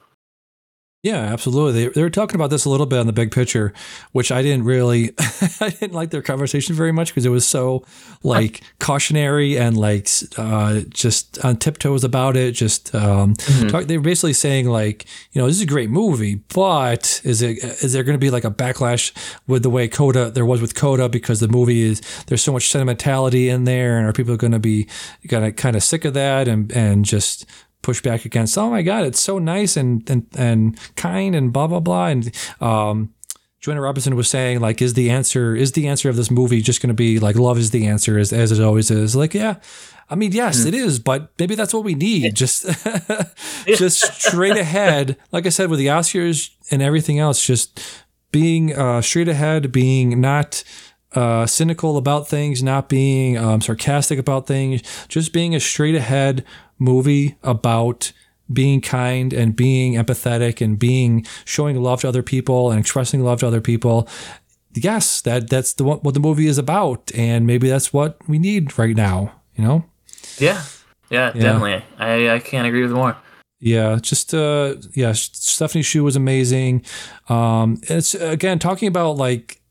Yeah, 1.04 1.18
absolutely. 1.18 1.84
They, 1.84 1.88
they 1.92 2.02
were 2.02 2.08
talking 2.08 2.36
about 2.36 2.48
this 2.48 2.64
a 2.64 2.70
little 2.70 2.86
bit 2.86 2.98
on 2.98 3.06
the 3.06 3.12
big 3.12 3.30
picture, 3.30 3.74
which 4.12 4.32
I 4.32 4.40
didn't 4.40 4.64
really, 4.64 5.12
I 5.60 5.68
didn't 5.68 5.92
like 5.92 6.08
their 6.08 6.22
conversation 6.22 6.74
very 6.74 6.92
much 6.92 7.10
because 7.10 7.26
it 7.26 7.30
was 7.30 7.46
so 7.46 7.84
like 8.22 8.62
cautionary 8.80 9.58
and 9.58 9.76
like 9.76 10.08
uh, 10.38 10.80
just 10.88 11.44
on 11.44 11.58
tiptoes 11.58 12.04
about 12.04 12.38
it. 12.38 12.52
Just 12.52 12.94
um, 12.94 13.34
talk, 13.68 13.84
they 13.84 13.98
were 13.98 14.02
basically 14.02 14.32
saying 14.32 14.66
like, 14.66 15.04
you 15.32 15.42
know, 15.42 15.46
this 15.46 15.56
is 15.56 15.62
a 15.62 15.66
great 15.66 15.90
movie, 15.90 16.36
but 16.54 17.20
is 17.22 17.42
it 17.42 17.62
is 17.62 17.92
there 17.92 18.02
going 18.02 18.18
to 18.18 18.18
be 18.18 18.30
like 18.30 18.44
a 18.44 18.50
backlash 18.50 19.12
with 19.46 19.62
the 19.62 19.68
way 19.68 19.88
Coda 19.88 20.30
there 20.30 20.46
was 20.46 20.62
with 20.62 20.74
Coda 20.74 21.10
because 21.10 21.38
the 21.38 21.48
movie 21.48 21.82
is 21.82 22.00
there's 22.28 22.42
so 22.42 22.50
much 22.50 22.70
sentimentality 22.70 23.50
in 23.50 23.64
there, 23.64 23.98
and 23.98 24.08
are 24.08 24.14
people 24.14 24.38
going 24.38 24.52
to 24.52 24.58
be 24.58 24.88
kind 25.28 25.44
of 25.44 25.54
kind 25.56 25.76
of 25.76 25.82
sick 25.82 26.06
of 26.06 26.14
that 26.14 26.48
and 26.48 26.72
and 26.72 27.04
just 27.04 27.44
push 27.84 28.00
back 28.00 28.24
against 28.24 28.56
oh 28.56 28.70
my 28.70 28.82
god 28.82 29.04
it's 29.04 29.20
so 29.20 29.38
nice 29.38 29.76
and 29.76 30.08
and, 30.08 30.26
and 30.36 30.78
kind 30.96 31.36
and 31.36 31.52
blah 31.52 31.66
blah 31.66 31.80
blah. 31.80 32.06
And 32.06 32.34
um 32.60 33.14
Joanna 33.60 33.80
Robinson 33.80 34.16
was 34.16 34.28
saying 34.28 34.60
like 34.60 34.82
is 34.82 34.94
the 34.94 35.10
answer 35.10 35.54
is 35.54 35.72
the 35.72 35.86
answer 35.86 36.08
of 36.08 36.16
this 36.16 36.30
movie 36.30 36.60
just 36.60 36.82
going 36.82 36.88
to 36.88 36.94
be 36.94 37.18
like 37.18 37.36
love 37.36 37.58
is 37.58 37.70
the 37.70 37.86
answer 37.86 38.18
as, 38.18 38.32
as 38.32 38.50
it 38.52 38.62
always 38.62 38.90
is? 38.90 39.14
Like 39.14 39.34
yeah. 39.34 39.56
I 40.10 40.16
mean 40.16 40.32
yes 40.32 40.64
it 40.64 40.74
is 40.74 40.98
but 40.98 41.32
maybe 41.38 41.54
that's 41.54 41.72
what 41.74 41.84
we 41.84 41.94
need. 41.94 42.34
Just 42.34 42.66
just 43.66 44.00
straight 44.20 44.56
ahead. 44.56 45.16
Like 45.30 45.46
I 45.46 45.50
said 45.50 45.70
with 45.70 45.78
the 45.78 45.86
Oscars 45.86 46.50
and 46.70 46.82
everything 46.82 47.18
else 47.18 47.44
just 47.44 47.80
being 48.32 48.76
uh, 48.76 49.00
straight 49.00 49.28
ahead 49.28 49.70
being 49.70 50.20
not 50.20 50.64
uh, 51.14 51.46
cynical 51.46 51.96
about 51.96 52.28
things, 52.28 52.62
not 52.62 52.88
being 52.88 53.38
um, 53.38 53.60
sarcastic 53.60 54.18
about 54.18 54.46
things, 54.46 54.82
just 55.08 55.32
being 55.32 55.54
a 55.54 55.60
straight 55.60 55.94
ahead 55.94 56.44
movie 56.78 57.36
about 57.42 58.12
being 58.52 58.80
kind 58.80 59.32
and 59.32 59.56
being 59.56 59.94
empathetic 59.94 60.60
and 60.60 60.78
being 60.78 61.26
showing 61.44 61.80
love 61.80 62.02
to 62.02 62.08
other 62.08 62.22
people 62.22 62.70
and 62.70 62.78
expressing 62.78 63.22
love 63.22 63.40
to 63.40 63.46
other 63.46 63.60
people. 63.60 64.08
Yes, 64.74 65.20
that 65.22 65.48
that's 65.48 65.72
the 65.74 65.84
what 65.84 66.14
the 66.14 66.20
movie 66.20 66.46
is 66.46 66.58
about, 66.58 67.12
and 67.14 67.46
maybe 67.46 67.68
that's 67.68 67.92
what 67.92 68.18
we 68.28 68.38
need 68.38 68.76
right 68.78 68.96
now. 68.96 69.40
You 69.56 69.64
know. 69.64 69.84
Yeah, 70.38 70.62
yeah, 71.10 71.30
definitely. 71.30 71.84
I, 71.98 72.30
I 72.30 72.38
can't 72.40 72.66
agree 72.66 72.82
with 72.82 72.92
more. 72.92 73.16
Yeah, 73.60 73.98
just 74.02 74.34
uh, 74.34 74.74
yeah, 74.92 75.12
Stephanie 75.12 75.82
Hsu 75.82 76.02
was 76.02 76.16
amazing. 76.16 76.84
Um, 77.28 77.80
it's 77.84 78.14
again 78.14 78.58
talking 78.58 78.88
about 78.88 79.16
like 79.16 79.62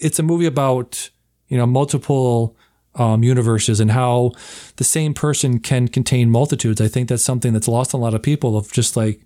it's 0.00 0.18
a 0.18 0.22
movie 0.22 0.46
about 0.46 1.10
you 1.48 1.58
know 1.58 1.66
multiple 1.66 2.56
um, 2.94 3.22
universes 3.22 3.80
and 3.80 3.90
how 3.90 4.32
the 4.76 4.84
same 4.84 5.14
person 5.14 5.60
can 5.60 5.88
contain 5.88 6.30
multitudes. 6.30 6.80
I 6.80 6.88
think 6.88 7.08
that's 7.08 7.24
something 7.24 7.52
that's 7.52 7.68
lost 7.68 7.94
on 7.94 8.00
a 8.00 8.04
lot 8.04 8.14
of 8.14 8.22
people. 8.22 8.56
Of 8.56 8.72
just 8.72 8.96
like 8.96 9.20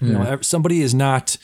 you 0.00 0.12
know, 0.12 0.38
somebody 0.42 0.82
is 0.82 0.94
not 0.94 1.36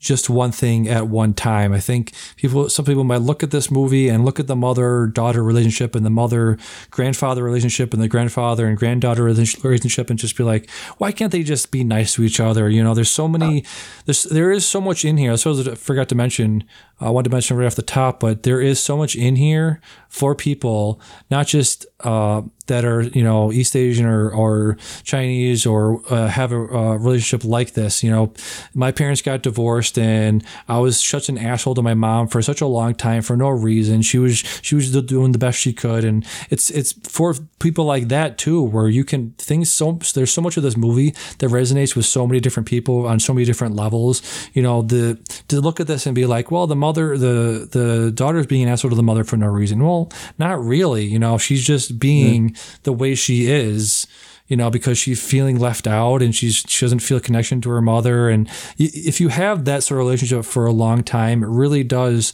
just 0.00 0.30
one 0.30 0.50
thing 0.50 0.88
at 0.88 1.08
one 1.08 1.34
time. 1.34 1.72
I 1.74 1.78
think 1.78 2.12
people, 2.36 2.70
some 2.70 2.86
people 2.86 3.04
might 3.04 3.20
look 3.20 3.42
at 3.42 3.50
this 3.50 3.70
movie 3.70 4.08
and 4.08 4.24
look 4.24 4.40
at 4.40 4.46
the 4.46 4.56
mother 4.56 5.06
daughter 5.06 5.44
relationship 5.44 5.94
and 5.94 6.04
the 6.04 6.10
mother 6.10 6.56
grandfather 6.90 7.44
relationship 7.44 7.92
and 7.92 8.02
the 8.02 8.08
grandfather 8.08 8.66
and 8.66 8.78
granddaughter 8.78 9.22
relationship 9.22 10.08
and 10.08 10.18
just 10.18 10.38
be 10.38 10.42
like, 10.42 10.70
why 10.96 11.12
can't 11.12 11.32
they 11.32 11.42
just 11.42 11.70
be 11.70 11.84
nice 11.84 12.14
to 12.14 12.24
each 12.24 12.40
other? 12.40 12.70
You 12.70 12.82
know, 12.82 12.94
there's 12.94 13.10
so 13.10 13.28
many, 13.28 13.62
there's, 14.06 14.24
there 14.24 14.50
is 14.50 14.66
so 14.66 14.80
much 14.80 15.04
in 15.04 15.18
here. 15.18 15.32
I 15.32 15.36
suppose 15.36 15.68
I 15.68 15.74
forgot 15.74 16.08
to 16.08 16.14
mention 16.14 16.64
I 17.00 17.10
wanted 17.10 17.30
to 17.30 17.34
mention 17.34 17.56
right 17.56 17.66
off 17.66 17.74
the 17.74 17.82
top, 17.82 18.20
but 18.20 18.42
there 18.42 18.60
is 18.60 18.78
so 18.78 18.96
much 18.96 19.16
in 19.16 19.36
here 19.36 19.80
for 20.08 20.34
people, 20.34 21.00
not 21.30 21.46
just 21.46 21.86
uh, 22.00 22.42
that 22.66 22.84
are 22.84 23.02
you 23.02 23.22
know 23.22 23.52
East 23.52 23.76
Asian 23.76 24.06
or, 24.06 24.30
or 24.30 24.76
Chinese 25.02 25.66
or 25.66 26.02
uh, 26.12 26.28
have 26.28 26.52
a, 26.52 26.58
relationship 26.58 27.44
like 27.44 27.74
this. 27.74 28.02
You 28.02 28.10
know, 28.10 28.32
my 28.74 28.92
parents 28.92 29.22
got 29.22 29.42
divorced, 29.42 29.98
and 29.98 30.44
I 30.68 30.78
was 30.78 31.04
such 31.04 31.28
an 31.28 31.38
asshole 31.38 31.74
to 31.76 31.82
my 31.82 31.94
mom 31.94 32.28
for 32.28 32.42
such 32.42 32.60
a 32.60 32.66
long 32.66 32.94
time 32.94 33.22
for 33.22 33.36
no 33.36 33.48
reason. 33.48 34.02
She 34.02 34.18
was 34.18 34.38
she 34.62 34.74
was 34.74 34.90
doing 35.02 35.32
the 35.32 35.38
best 35.38 35.58
she 35.58 35.72
could, 35.72 36.04
and 36.04 36.26
it's 36.50 36.70
it's 36.70 36.92
for 37.08 37.34
people 37.60 37.84
like 37.84 38.08
that 38.08 38.36
too, 38.36 38.62
where 38.62 38.88
you 38.88 39.04
can 39.04 39.32
things 39.38 39.70
so 39.70 39.98
there's 40.14 40.32
so 40.32 40.42
much 40.42 40.56
of 40.56 40.62
this 40.62 40.76
movie 40.76 41.14
that 41.38 41.50
resonates 41.50 41.94
with 41.94 42.06
so 42.06 42.26
many 42.26 42.40
different 42.40 42.68
people 42.68 43.06
on 43.06 43.20
so 43.20 43.32
many 43.32 43.44
different 43.44 43.76
levels. 43.76 44.22
You 44.54 44.62
know, 44.62 44.82
the 44.82 45.18
to 45.48 45.60
look 45.60 45.78
at 45.78 45.86
this 45.86 46.06
and 46.06 46.14
be 46.14 46.26
like, 46.26 46.50
well, 46.50 46.66
the 46.66 46.76
mother, 46.76 46.89
the 46.92 47.68
the 47.70 48.12
daughter's 48.12 48.46
being 48.46 48.62
an 48.62 48.68
asshole 48.68 48.90
to 48.90 48.96
the 48.96 49.02
mother 49.02 49.24
for 49.24 49.36
no 49.36 49.46
reason. 49.46 49.82
Well, 49.84 50.10
not 50.38 50.62
really. 50.62 51.04
You 51.04 51.18
know, 51.18 51.38
she's 51.38 51.64
just 51.64 51.98
being 51.98 52.56
the 52.82 52.92
way 52.92 53.14
she 53.14 53.50
is 53.50 54.06
you 54.50 54.56
know, 54.56 54.68
because 54.68 54.98
she's 54.98 55.24
feeling 55.24 55.60
left 55.60 55.86
out 55.86 56.22
and 56.22 56.34
she's 56.34 56.64
she 56.66 56.84
doesn't 56.84 56.98
feel 56.98 57.18
a 57.18 57.20
connection 57.20 57.60
to 57.60 57.70
her 57.70 57.80
mother. 57.80 58.28
And 58.28 58.50
if 58.78 59.20
you 59.20 59.28
have 59.28 59.64
that 59.64 59.84
sort 59.84 60.00
of 60.00 60.06
relationship 60.06 60.44
for 60.44 60.66
a 60.66 60.72
long 60.72 61.04
time, 61.04 61.44
it 61.44 61.48
really 61.48 61.84
does. 61.84 62.32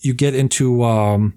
You 0.00 0.14
get 0.14 0.36
into 0.36 0.84
um, 0.84 1.36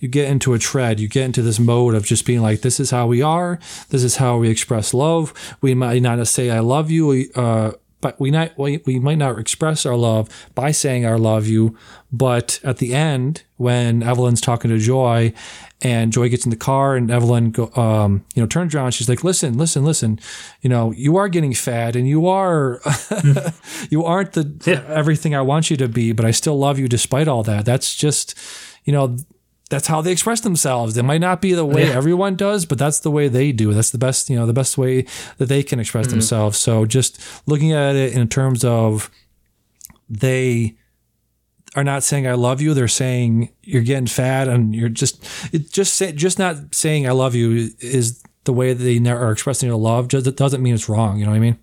you 0.00 0.08
get 0.08 0.30
into 0.30 0.54
a 0.54 0.58
tread. 0.58 0.98
You 0.98 1.08
get 1.08 1.26
into 1.26 1.42
this 1.42 1.60
mode 1.60 1.94
of 1.94 2.06
just 2.06 2.24
being 2.24 2.40
like, 2.40 2.62
this 2.62 2.80
is 2.80 2.90
how 2.90 3.06
we 3.06 3.20
are. 3.20 3.58
This 3.90 4.02
is 4.02 4.16
how 4.16 4.38
we 4.38 4.48
express 4.48 4.94
love. 4.94 5.34
We 5.60 5.74
might 5.74 6.00
not 6.00 6.26
say 6.26 6.50
I 6.50 6.60
love 6.60 6.90
you. 6.90 7.30
Uh, 7.34 7.72
but 8.00 8.18
we 8.18 8.30
might 8.30 8.56
we, 8.58 8.78
we 8.86 8.98
might 8.98 9.18
not 9.18 9.38
express 9.38 9.84
our 9.84 9.96
love 9.96 10.28
by 10.54 10.70
saying 10.70 11.06
I 11.06 11.14
love 11.14 11.46
you, 11.46 11.76
but 12.12 12.60
at 12.64 12.78
the 12.78 12.94
end 12.94 13.42
when 13.56 14.02
Evelyn's 14.02 14.40
talking 14.40 14.70
to 14.70 14.78
Joy, 14.78 15.32
and 15.82 16.12
Joy 16.12 16.28
gets 16.28 16.44
in 16.44 16.50
the 16.50 16.56
car, 16.56 16.96
and 16.96 17.10
Evelyn 17.10 17.50
go, 17.50 17.70
um, 17.74 18.24
you 18.34 18.42
know 18.42 18.46
turns 18.46 18.74
around, 18.74 18.92
she's 18.92 19.08
like, 19.08 19.24
listen, 19.24 19.58
listen, 19.58 19.84
listen, 19.84 20.18
you 20.60 20.70
know 20.70 20.92
you 20.92 21.16
are 21.16 21.28
getting 21.28 21.54
fat, 21.54 21.96
and 21.96 22.08
you 22.08 22.26
are 22.26 22.80
you 23.90 24.04
aren't 24.04 24.32
the 24.32 24.50
yeah. 24.66 24.84
everything 24.88 25.34
I 25.34 25.42
want 25.42 25.70
you 25.70 25.76
to 25.78 25.88
be, 25.88 26.12
but 26.12 26.24
I 26.24 26.30
still 26.30 26.58
love 26.58 26.78
you 26.78 26.88
despite 26.88 27.28
all 27.28 27.42
that. 27.44 27.64
That's 27.64 27.94
just 27.94 28.38
you 28.84 28.92
know 28.92 29.16
that's 29.70 29.86
how 29.86 30.02
they 30.02 30.12
express 30.12 30.40
themselves. 30.40 30.96
It 30.96 31.04
might 31.04 31.20
not 31.20 31.40
be 31.40 31.54
the 31.54 31.64
way 31.64 31.86
yeah. 31.86 31.94
everyone 31.94 32.34
does, 32.34 32.66
but 32.66 32.76
that's 32.76 33.00
the 33.00 33.10
way 33.10 33.28
they 33.28 33.52
do. 33.52 33.72
That's 33.72 33.90
the 33.90 33.98
best, 33.98 34.28
you 34.28 34.36
know, 34.36 34.44
the 34.44 34.52
best 34.52 34.76
way 34.76 35.06
that 35.38 35.46
they 35.46 35.62
can 35.62 35.78
express 35.78 36.06
mm-hmm. 36.06 36.16
themselves. 36.16 36.58
So 36.58 36.84
just 36.84 37.20
looking 37.46 37.72
at 37.72 37.94
it 37.94 38.12
in 38.12 38.28
terms 38.28 38.64
of 38.64 39.10
they 40.08 40.76
are 41.76 41.84
not 41.84 42.02
saying 42.02 42.26
I 42.26 42.34
love 42.34 42.60
you. 42.60 42.74
They're 42.74 42.88
saying 42.88 43.50
you're 43.62 43.82
getting 43.82 44.08
fat 44.08 44.48
and 44.48 44.74
you're 44.74 44.88
just 44.88 45.24
it 45.54 45.70
just 45.70 45.94
say, 45.94 46.10
just 46.12 46.36
not 46.36 46.74
saying 46.74 47.06
I 47.06 47.12
love 47.12 47.36
you 47.36 47.70
is 47.78 48.24
the 48.44 48.52
way 48.52 48.72
that 48.72 48.82
they 48.82 48.98
are 49.08 49.30
expressing 49.30 49.68
their 49.68 49.78
love. 49.78 50.08
Just 50.08 50.26
it 50.26 50.36
doesn't 50.36 50.62
mean 50.62 50.74
it's 50.74 50.88
wrong. 50.88 51.18
You 51.18 51.26
know 51.26 51.30
what 51.30 51.36
I 51.36 51.40
mean? 51.40 51.58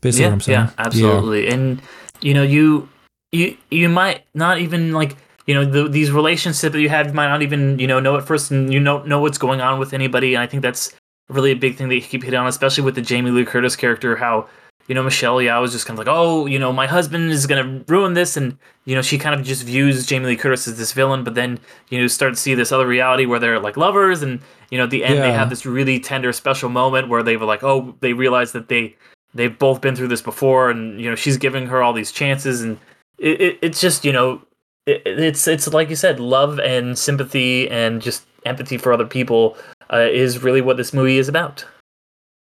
Basically, 0.00 0.24
yeah, 0.24 0.28
what 0.28 0.32
I'm 0.32 0.40
saying. 0.40 0.58
Yeah, 0.58 0.72
absolutely. 0.78 1.46
Yeah. 1.46 1.54
And 1.54 1.82
you 2.20 2.34
know, 2.34 2.42
you 2.42 2.88
you 3.30 3.56
you 3.70 3.88
might 3.88 4.24
not 4.34 4.58
even 4.58 4.92
like 4.92 5.16
you 5.48 5.54
know 5.54 5.64
the, 5.64 5.88
these 5.88 6.12
relationships 6.12 6.60
that 6.60 6.78
you 6.78 6.90
have 6.90 7.08
you 7.08 7.12
might 7.14 7.26
not 7.26 7.42
even 7.42 7.78
you 7.78 7.86
know 7.88 7.98
know 7.98 8.16
at 8.16 8.24
first 8.24 8.52
and 8.52 8.72
you 8.72 8.84
don't 8.84 9.08
know 9.08 9.18
what's 9.18 9.38
going 9.38 9.60
on 9.60 9.80
with 9.80 9.92
anybody 9.92 10.34
and 10.34 10.42
i 10.42 10.46
think 10.46 10.62
that's 10.62 10.94
really 11.28 11.50
a 11.50 11.56
big 11.56 11.76
thing 11.76 11.88
that 11.88 11.94
you 11.96 12.02
keep 12.02 12.22
hitting 12.22 12.38
on 12.38 12.46
especially 12.46 12.84
with 12.84 12.94
the 12.94 13.02
jamie 13.02 13.30
lee 13.30 13.44
curtis 13.44 13.74
character 13.74 14.14
how 14.14 14.46
you 14.88 14.94
know 14.94 15.02
michelle 15.02 15.36
yeoh 15.36 15.60
was 15.60 15.72
just 15.72 15.86
kind 15.86 15.98
of 15.98 16.06
like 16.06 16.14
oh 16.14 16.44
you 16.44 16.58
know 16.58 16.70
my 16.70 16.86
husband 16.86 17.30
is 17.30 17.46
going 17.46 17.64
to 17.64 17.92
ruin 17.92 18.12
this 18.12 18.36
and 18.36 18.58
you 18.84 18.94
know 18.94 19.00
she 19.00 19.16
kind 19.16 19.34
of 19.34 19.44
just 19.44 19.64
views 19.64 20.06
jamie 20.06 20.26
lee 20.26 20.36
curtis 20.36 20.68
as 20.68 20.76
this 20.76 20.92
villain 20.92 21.24
but 21.24 21.34
then 21.34 21.58
you 21.88 21.98
know 21.98 22.06
start 22.06 22.34
to 22.34 22.40
see 22.40 22.54
this 22.54 22.70
other 22.70 22.86
reality 22.86 23.24
where 23.24 23.40
they're 23.40 23.58
like 23.58 23.78
lovers 23.78 24.22
and 24.22 24.40
you 24.70 24.76
know 24.76 24.84
at 24.84 24.90
the 24.90 25.02
end 25.02 25.16
yeah. 25.16 25.22
they 25.22 25.32
have 25.32 25.48
this 25.48 25.64
really 25.64 25.98
tender 25.98 26.32
special 26.32 26.68
moment 26.68 27.08
where 27.08 27.22
they 27.22 27.38
were 27.38 27.46
like 27.46 27.64
oh 27.64 27.94
they 28.00 28.12
realize 28.12 28.52
that 28.52 28.68
they 28.68 28.94
they've 29.32 29.58
both 29.58 29.80
been 29.80 29.96
through 29.96 30.08
this 30.08 30.22
before 30.22 30.70
and 30.70 31.00
you 31.00 31.08
know 31.08 31.16
she's 31.16 31.38
giving 31.38 31.66
her 31.66 31.82
all 31.82 31.94
these 31.94 32.12
chances 32.12 32.60
and 32.60 32.78
it, 33.18 33.40
it, 33.40 33.58
it's 33.62 33.80
just 33.80 34.04
you 34.04 34.12
know 34.12 34.42
it, 34.88 35.02
it's 35.04 35.46
it's 35.46 35.68
like 35.72 35.90
you 35.90 35.96
said, 35.96 36.18
love 36.18 36.58
and 36.58 36.98
sympathy 36.98 37.68
and 37.70 38.00
just 38.00 38.24
empathy 38.46 38.78
for 38.78 38.92
other 38.92 39.06
people 39.06 39.56
uh, 39.92 40.08
is 40.10 40.42
really 40.42 40.60
what 40.60 40.76
this 40.76 40.92
movie 40.92 41.18
is 41.18 41.28
about. 41.28 41.64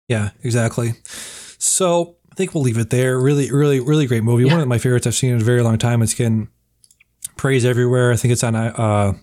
Yeah, 0.09 0.31
exactly. 0.43 0.95
So 1.59 2.17
I 2.31 2.35
think 2.35 2.55
we'll 2.55 2.63
leave 2.63 2.79
it 2.79 2.91
there. 2.91 3.19
Really, 3.19 3.51
really, 3.51 3.81
really 3.81 4.07
great 4.07 4.23
movie. 4.23 4.45
Yeah. 4.45 4.53
One 4.53 4.61
of 4.61 4.69
my 4.69 4.79
favorites 4.79 5.07
I've 5.07 5.15
seen 5.15 5.35
in 5.35 5.41
a 5.41 5.45
very 5.45 5.63
long 5.63 5.79
time. 5.79 6.03
It's 6.03 6.15
getting 6.15 6.49
praise 7.37 7.65
everywhere. 7.65 8.13
I 8.13 8.17
think 8.17 8.33
it's 8.33 8.45
on 8.45 8.55
uh, 8.55 9.15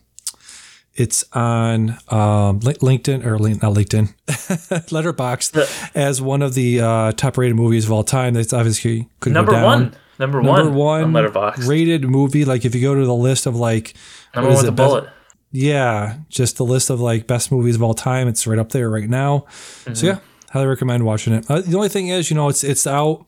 it's 0.95 1.23
on 1.33 1.91
um, 2.09 2.59
LinkedIn 2.59 3.25
or 3.25 3.39
not 3.39 3.73
LinkedIn, 3.73 4.13
Letterboxd 4.27 5.91
as 5.95 6.21
one 6.21 6.41
of 6.41 6.53
the 6.53 6.81
uh, 6.81 7.11
top 7.13 7.37
rated 7.37 7.55
movies 7.55 7.85
of 7.85 7.91
all 7.91 8.03
time. 8.03 8.33
That's 8.33 8.53
obviously 8.53 9.09
could 9.19 9.33
number 9.33 9.51
go 9.51 9.57
down. 9.57 9.65
one. 9.65 9.95
Number, 10.23 10.41
number 10.41 10.71
one, 10.71 11.11
one 11.11 11.25
Letterboxd. 11.25 11.67
rated 11.67 12.05
movie. 12.05 12.45
Like 12.45 12.63
if 12.63 12.73
you 12.73 12.81
go 12.81 12.95
to 12.95 13.05
the 13.05 13.13
list 13.13 13.45
of 13.45 13.57
like 13.57 13.93
number 14.33 14.49
one 14.49 14.57
with 14.57 14.65
the 14.65 14.71
bullet. 14.71 15.09
Yeah, 15.51 16.19
just 16.29 16.55
the 16.55 16.65
list 16.65 16.89
of 16.89 17.01
like 17.01 17.27
best 17.27 17.51
movies 17.51 17.75
of 17.75 17.83
all 17.83 17.93
time. 17.93 18.29
It's 18.29 18.47
right 18.47 18.57
up 18.57 18.69
there 18.69 18.89
right 18.89 19.09
now. 19.09 19.39
Mm-hmm. 19.39 19.93
So 19.95 20.07
yeah, 20.07 20.19
highly 20.49 20.67
recommend 20.67 21.05
watching 21.05 21.33
it. 21.33 21.51
Uh, 21.51 21.59
the 21.59 21.75
only 21.75 21.89
thing 21.89 22.07
is, 22.07 22.29
you 22.29 22.37
know, 22.37 22.47
it's 22.47 22.63
it's 22.63 22.87
out 22.87 23.25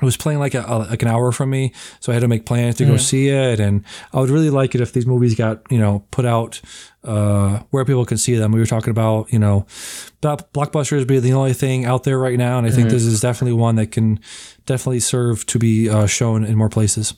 it 0.00 0.04
was 0.04 0.16
playing 0.16 0.38
like 0.38 0.54
a, 0.54 0.86
like 0.88 1.02
an 1.02 1.08
hour 1.08 1.30
from 1.30 1.50
me, 1.50 1.72
so 2.00 2.10
I 2.10 2.14
had 2.14 2.20
to 2.20 2.28
make 2.28 2.46
plans 2.46 2.76
to 2.76 2.84
mm. 2.84 2.88
go 2.88 2.96
see 2.96 3.28
it. 3.28 3.60
And 3.60 3.84
I 4.12 4.20
would 4.20 4.30
really 4.30 4.48
like 4.48 4.74
it 4.74 4.80
if 4.80 4.92
these 4.92 5.06
movies 5.06 5.34
got 5.34 5.60
you 5.70 5.78
know 5.78 6.04
put 6.10 6.24
out 6.24 6.60
uh, 7.04 7.60
where 7.70 7.84
people 7.84 8.04
can 8.04 8.18
see 8.18 8.34
them. 8.34 8.52
We 8.52 8.60
were 8.60 8.66
talking 8.66 8.90
about 8.90 9.32
you 9.32 9.38
know 9.38 9.66
blockbusters 10.22 11.06
be 11.06 11.18
the 11.18 11.32
only 11.32 11.52
thing 11.52 11.84
out 11.84 12.04
there 12.04 12.18
right 12.18 12.38
now, 12.38 12.58
and 12.58 12.66
I 12.66 12.70
think 12.70 12.88
mm-hmm. 12.88 12.94
this 12.94 13.04
is 13.04 13.20
definitely 13.20 13.58
one 13.58 13.76
that 13.76 13.92
can 13.92 14.20
definitely 14.66 15.00
serve 15.00 15.46
to 15.46 15.58
be 15.58 15.88
uh, 15.88 16.06
shown 16.06 16.44
in 16.44 16.56
more 16.56 16.68
places. 16.68 17.14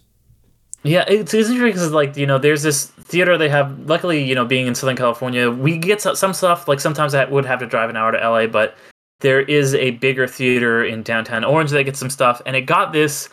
Yeah, 0.84 1.04
it's, 1.06 1.32
it's 1.32 1.48
interesting 1.48 1.66
because 1.66 1.92
like 1.92 2.16
you 2.16 2.26
know, 2.26 2.38
there's 2.38 2.62
this 2.62 2.86
theater 2.86 3.38
they 3.38 3.48
have. 3.48 3.78
Luckily, 3.88 4.22
you 4.22 4.34
know, 4.34 4.44
being 4.44 4.66
in 4.66 4.74
Southern 4.74 4.96
California, 4.96 5.50
we 5.50 5.78
get 5.78 6.00
some 6.00 6.32
stuff. 6.32 6.66
Like 6.66 6.80
sometimes 6.80 7.14
I 7.14 7.24
would 7.24 7.44
have 7.44 7.60
to 7.60 7.66
drive 7.66 7.90
an 7.90 7.96
hour 7.96 8.12
to 8.12 8.18
LA, 8.18 8.46
but 8.46 8.76
there 9.20 9.40
is 9.40 9.74
a 9.74 9.92
bigger 9.92 10.26
theater 10.26 10.84
in 10.84 11.02
downtown 11.02 11.44
Orange 11.44 11.70
that 11.70 11.84
gets 11.84 11.98
some 11.98 12.10
stuff, 12.10 12.42
and 12.46 12.56
it 12.56 12.62
got 12.62 12.92
this 12.92 13.28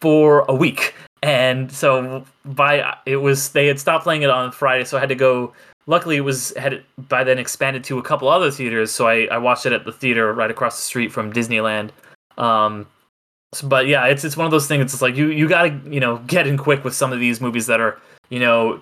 for 0.00 0.44
a 0.48 0.54
week. 0.54 0.94
And 1.22 1.70
so 1.70 2.24
by 2.44 2.96
it 3.04 3.16
was 3.16 3.50
they 3.50 3.66
had 3.66 3.78
stopped 3.78 4.04
playing 4.04 4.22
it 4.22 4.30
on 4.30 4.52
Friday, 4.52 4.84
so 4.84 4.96
I 4.96 5.00
had 5.00 5.08
to 5.10 5.14
go. 5.14 5.52
Luckily, 5.88 6.16
it 6.16 6.20
was 6.20 6.54
had 6.56 6.84
by 7.08 7.24
then 7.24 7.38
expanded 7.38 7.82
to 7.84 7.98
a 7.98 8.02
couple 8.02 8.28
other 8.28 8.50
theaters, 8.50 8.92
so 8.92 9.08
I, 9.08 9.24
I 9.32 9.38
watched 9.38 9.64
it 9.66 9.72
at 9.72 9.84
the 9.84 9.92
theater 9.92 10.32
right 10.34 10.50
across 10.50 10.76
the 10.76 10.82
street 10.82 11.10
from 11.10 11.32
Disneyland. 11.32 11.90
Um, 12.36 12.86
so, 13.54 13.66
but 13.66 13.86
yeah, 13.86 14.04
it's 14.04 14.22
it's 14.22 14.36
one 14.36 14.44
of 14.44 14.50
those 14.50 14.68
things. 14.68 14.92
It's 14.92 15.02
like 15.02 15.16
you 15.16 15.30
you 15.30 15.48
gotta 15.48 15.80
you 15.86 15.98
know 15.98 16.18
get 16.26 16.46
in 16.46 16.58
quick 16.58 16.84
with 16.84 16.94
some 16.94 17.12
of 17.12 17.20
these 17.20 17.40
movies 17.40 17.66
that 17.66 17.80
are 17.80 17.98
you 18.28 18.38
know 18.38 18.80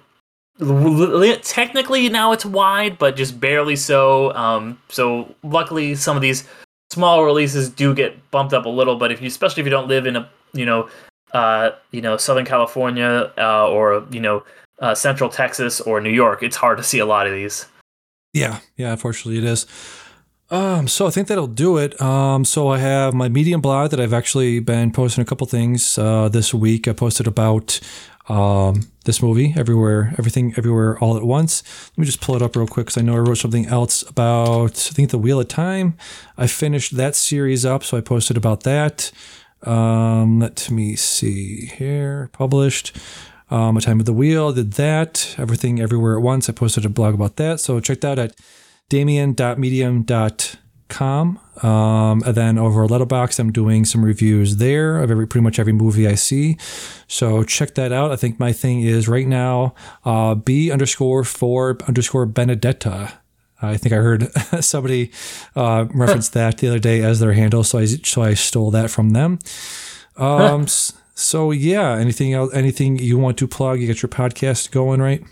technically 1.43 2.09
now 2.09 2.33
it's 2.33 2.45
wide, 2.45 2.99
but 2.99 3.17
just 3.17 3.39
barely 3.39 3.77
so. 3.77 4.33
Um, 4.35 4.79
so 4.89 5.35
luckily, 5.43 5.95
some 5.95 6.17
of 6.17 6.23
these 6.23 6.45
small 6.91 7.25
releases 7.25 7.69
do 7.69 7.95
get 7.95 8.31
bumped 8.31 8.55
up 8.55 8.65
a 8.65 8.69
little. 8.69 8.97
But 8.97 9.13
if 9.13 9.21
you, 9.21 9.29
especially 9.29 9.61
if 9.61 9.67
you 9.67 9.71
don't 9.71 9.89
live 9.89 10.07
in 10.07 10.17
a, 10.17 10.29
you 10.55 10.65
know, 10.65 10.89
uh, 11.33 11.71
you 11.91 12.01
know, 12.01 12.17
Southern 12.17 12.45
California 12.45 13.33
uh, 13.39 13.69
or 13.69 14.07
you 14.11 14.21
know, 14.21 14.43
uh, 14.79 14.95
Central 14.95 15.31
Texas 15.31 15.81
or 15.81 16.01
New 16.01 16.11
York, 16.11 16.43
it's 16.43 16.57
hard 16.57 16.79
to 16.79 16.85
see 16.85 16.99
a 16.99 17.07
lot 17.07 17.27
of 17.27 17.33
these. 17.33 17.67
Yeah, 18.33 18.61
yeah. 18.77 18.93
Unfortunately, 18.93 19.39
it 19.39 19.45
is. 19.45 19.67
Um, 20.51 20.87
so 20.87 21.07
I 21.07 21.11
think 21.11 21.27
that'll 21.29 21.47
do 21.49 21.77
it. 21.79 22.01
Um, 22.01 22.45
so 22.45 22.69
I 22.69 22.79
have 22.79 23.15
my 23.15 23.29
Medium 23.29 23.61
blog 23.61 23.91
that 23.91 24.01
I've 24.01 24.13
actually 24.13 24.61
been 24.61 24.93
posting 24.93 25.23
a 25.23 25.25
couple 25.25 25.47
things 25.47 25.99
uh, 25.99 26.29
this 26.29 26.55
week. 26.55 26.87
I 26.87 26.93
posted 26.93 27.27
about 27.27 27.81
um, 28.29 28.83
this 29.05 29.23
movie, 29.23 29.55
Everywhere, 29.57 30.15
Everything, 30.19 30.55
Everywhere, 30.57 30.99
All 30.99 31.17
at 31.17 31.25
Once. 31.25 31.63
Let 31.91 31.99
me 31.99 32.07
just 32.07 32.21
pull 32.21 32.37
it 32.37 32.43
up 32.43 32.55
real 32.55 32.67
quick 32.67 32.87
because 32.87 32.99
I 32.99 33.05
know 33.05 33.15
I 33.15 33.19
wrote 33.19 33.39
something 33.39 33.67
else 33.67 34.03
about, 34.03 34.73
I 34.73 34.95
think, 34.95 35.11
The 35.11 35.19
Wheel 35.19 35.41
of 35.41 35.49
Time. 35.49 35.97
I 36.37 36.47
finished 36.47 36.97
that 36.97 37.17
series 37.17 37.65
up, 37.65 37.83
so 37.83 37.97
I 37.97 38.01
posted 38.01 38.37
about 38.37 38.63
that. 38.65 39.11
Um, 39.63 40.41
let 40.41 40.71
me 40.71 40.95
see 40.95 41.67
here. 41.67 42.31
Published. 42.33 42.97
Um, 43.49 43.77
a 43.77 43.81
Time 43.81 44.01
of 44.01 44.07
the 44.07 44.13
Wheel, 44.13 44.53
did 44.53 44.73
that. 44.73 45.37
Everything, 45.39 45.81
Everywhere 45.81 46.17
at 46.17 46.23
Once. 46.23 46.49
I 46.49 46.53
posted 46.53 46.85
a 46.85 46.89
blog 46.89 47.15
about 47.15 47.37
that. 47.37 47.61
So 47.61 47.79
check 47.81 48.01
that 48.01 48.19
out 48.19 48.21
at 48.31 48.35
damien.medium.com. 48.89 51.41
Um, 51.63 52.23
and 52.25 52.35
then 52.35 52.59
over 52.59 52.87
Letterboxd, 52.87 53.39
I'm 53.39 53.51
doing 53.51 53.85
some 53.85 54.05
reviews 54.05 54.57
there 54.57 54.99
of 54.99 55.11
every 55.11 55.27
pretty 55.27 55.43
much 55.43 55.59
every 55.59 55.73
movie 55.73 56.07
I 56.07 56.15
see. 56.15 56.59
So 57.09 57.45
check 57.45 57.75
that 57.77 57.93
out. 57.93 58.13
I 58.13 58.17
think 58.17 58.39
my 58.39 58.53
thing 58.53 58.83
is 58.83 59.09
right 59.09 59.27
now 59.27 59.75
uh, 60.05 60.35
B 60.35 60.71
underscore 60.71 61.25
four 61.25 61.79
underscore 61.89 62.27
Benedetta. 62.27 63.15
I 63.63 63.79
think 63.79 63.95
I 63.95 63.97
heard 63.97 64.31
somebody 64.61 65.11
uh, 65.55 65.87
reference 65.95 66.29
that 66.31 66.59
the 66.59 66.69
other 66.69 66.79
day 66.79 67.03
as 67.03 67.21
their 67.21 67.33
handle, 67.33 67.65
so 67.65 67.79
I 67.79 67.87
so 67.87 68.23
I 68.23 68.35
stole 68.35 68.71
that 68.73 68.91
from 68.91 69.11
them. 69.11 69.39
Um, 70.17 70.67
So 71.17 71.51
yeah, 71.51 71.97
anything 71.97 72.35
else? 72.35 72.53
Anything 72.53 72.99
you 72.99 73.19
want 73.19 73.39
to 73.39 73.49
plug? 73.49 73.81
You 73.81 73.89
got 73.89 74.03
your 74.03 74.11
podcast 74.11 74.71
going, 74.71 75.01
right? 75.01 75.25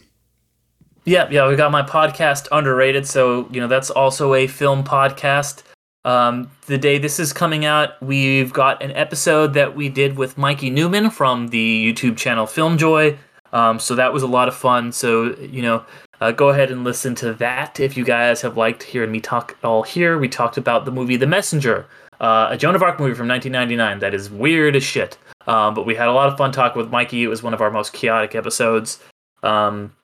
Yeah, 1.04 1.28
yeah, 1.30 1.46
we 1.46 1.56
got 1.56 1.70
my 1.70 1.82
podcast 1.82 2.48
underrated. 2.50 3.06
So 3.06 3.46
you 3.50 3.60
know 3.60 3.68
that's 3.68 3.90
also 3.90 4.32
a 4.32 4.46
film 4.46 4.82
podcast. 4.82 5.62
Um, 6.06 6.50
the 6.66 6.78
day 6.78 6.96
this 6.96 7.20
is 7.20 7.34
coming 7.34 7.66
out, 7.66 8.00
we've 8.02 8.52
got 8.52 8.82
an 8.82 8.92
episode 8.92 9.52
that 9.54 9.76
we 9.76 9.90
did 9.90 10.16
with 10.16 10.38
Mikey 10.38 10.70
Neumann 10.70 11.10
from 11.10 11.48
the 11.48 11.92
YouTube 11.92 12.16
channel 12.16 12.46
Filmjoy. 12.46 13.18
Um, 13.52 13.78
so 13.78 13.94
that 13.94 14.12
was 14.12 14.22
a 14.22 14.26
lot 14.26 14.48
of 14.48 14.54
fun. 14.54 14.90
So 14.90 15.36
you 15.36 15.60
know, 15.60 15.84
uh, 16.22 16.32
go 16.32 16.48
ahead 16.48 16.70
and 16.70 16.82
listen 16.82 17.14
to 17.16 17.34
that 17.34 17.78
if 17.78 17.94
you 17.94 18.04
guys 18.06 18.40
have 18.40 18.56
liked 18.56 18.82
hearing 18.82 19.12
me 19.12 19.20
talk 19.20 19.54
all 19.62 19.82
here. 19.82 20.18
We 20.18 20.30
talked 20.30 20.56
about 20.56 20.86
the 20.86 20.92
movie 20.92 21.16
The 21.16 21.26
Messenger, 21.26 21.84
uh, 22.20 22.48
a 22.50 22.56
Joan 22.56 22.74
of 22.74 22.82
Arc 22.82 22.98
movie 22.98 23.14
from 23.14 23.28
1999 23.28 24.00
that 24.00 24.14
is 24.14 24.30
weird 24.30 24.76
as 24.76 24.82
shit. 24.82 25.18
Um, 25.46 25.74
but 25.74 25.84
we 25.84 25.94
had 25.94 26.08
a 26.08 26.12
lot 26.12 26.28
of 26.28 26.38
fun 26.38 26.52
talking 26.52 26.80
with 26.80 26.90
Mikey. 26.90 27.22
It 27.22 27.28
was 27.28 27.42
one 27.42 27.54
of 27.54 27.60
our 27.60 27.70
most 27.70 27.92
chaotic 27.92 28.34
episodes. 28.34 28.98
Um, 29.42 29.94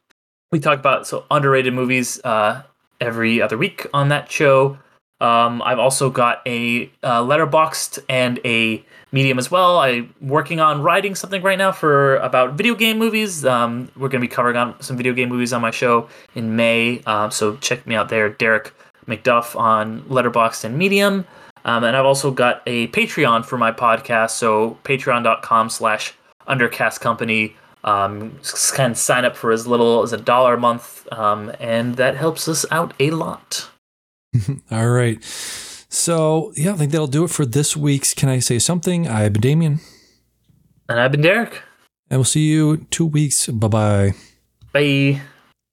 we 0.53 0.61
talk 0.61 0.79
about 0.79 1.07
so 1.07 1.25
underrated 1.31 1.73
movies 1.73 2.21
uh, 2.25 2.63
every 3.01 3.41
other 3.41 3.57
week 3.57 3.87
on 3.95 4.09
that 4.09 4.31
show. 4.31 4.79
Um, 5.21 5.61
I've 5.63 5.79
also 5.79 6.11
got 6.11 6.41
a 6.47 6.91
uh, 7.03 7.23
Letterboxd 7.23 7.99
and 8.09 8.41
a 8.45 8.85
medium 9.13 9.39
as 9.39 9.51
well. 9.51 9.79
I'm 9.79 10.15
working 10.21 10.61
on 10.61 10.83
writing 10.83 11.15
something 11.15 11.43
right 11.43 11.59
now 11.59 11.73
for 11.73 12.17
about 12.17 12.55
video 12.55 12.75
game 12.75 12.99
movies. 12.99 13.45
Um, 13.45 13.91
we're 13.97 14.09
going 14.09 14.23
to 14.23 14.27
be 14.27 14.33
covering 14.33 14.57
on 14.57 14.81
some 14.83 14.97
video 14.97 15.13
game 15.13 15.29
movies 15.29 15.53
on 15.53 15.61
my 15.61 15.71
show 15.71 16.09
in 16.35 16.57
May. 16.57 17.03
Um, 17.03 17.31
so 17.31 17.57
check 17.57 17.87
me 17.87 17.95
out 17.95 18.09
there, 18.09 18.31
Derek 18.31 18.73
McDuff 19.07 19.57
on 19.57 20.03
Letterboxd 20.03 20.65
and 20.65 20.79
Medium. 20.79 21.27
Um, 21.65 21.85
and 21.85 21.97
I've 21.97 22.07
also 22.07 22.31
got 22.31 22.63
a 22.67 22.89
Patreon 22.89 23.45
for 23.45 23.59
my 23.59 23.73
podcast. 23.73 24.31
So 24.31 24.79
patreon.com 24.85 25.71
slash 25.71 26.15
undercast 26.49 27.01
company. 27.01 27.57
Um, 27.83 28.39
of 28.43 28.99
sign 28.99 29.25
up 29.25 29.37
for 29.37 29.53
as 29.53 29.67
little 29.67 30.03
as 30.03 30.13
a 30.13 30.19
dollar 30.19 30.55
a 30.55 30.61
month. 30.61 31.07
Um, 31.13 31.53
and 31.61 31.97
that 31.97 32.17
helps 32.17 32.49
us 32.49 32.67
out 32.71 32.95
a 33.01 33.11
lot. 33.11 33.71
All 34.71 34.91
right. 34.91 35.23
So, 35.23 36.53
yeah, 36.57 36.73
I 36.73 36.77
think 36.77 36.93
that'll 36.93 37.09
do 37.09 37.25
it 37.25 37.31
for 37.31 37.45
this 37.45 37.77
week's 37.77 38.15
Can 38.15 38.29
I 38.29 38.39
Say 38.39 38.59
Something? 38.59 39.09
I've 39.09 39.33
been 39.33 39.43
Damien. 39.43 39.81
And 40.89 41.01
I've 41.01 41.11
been 41.11 41.21
Derek. 41.21 41.63
And 42.11 42.19
we'll 42.19 42.25
see 42.25 42.49
you 42.49 42.87
two 42.91 43.07
weeks. 43.07 43.47
Bye-bye. 43.49 44.15
Bye. 44.73 45.21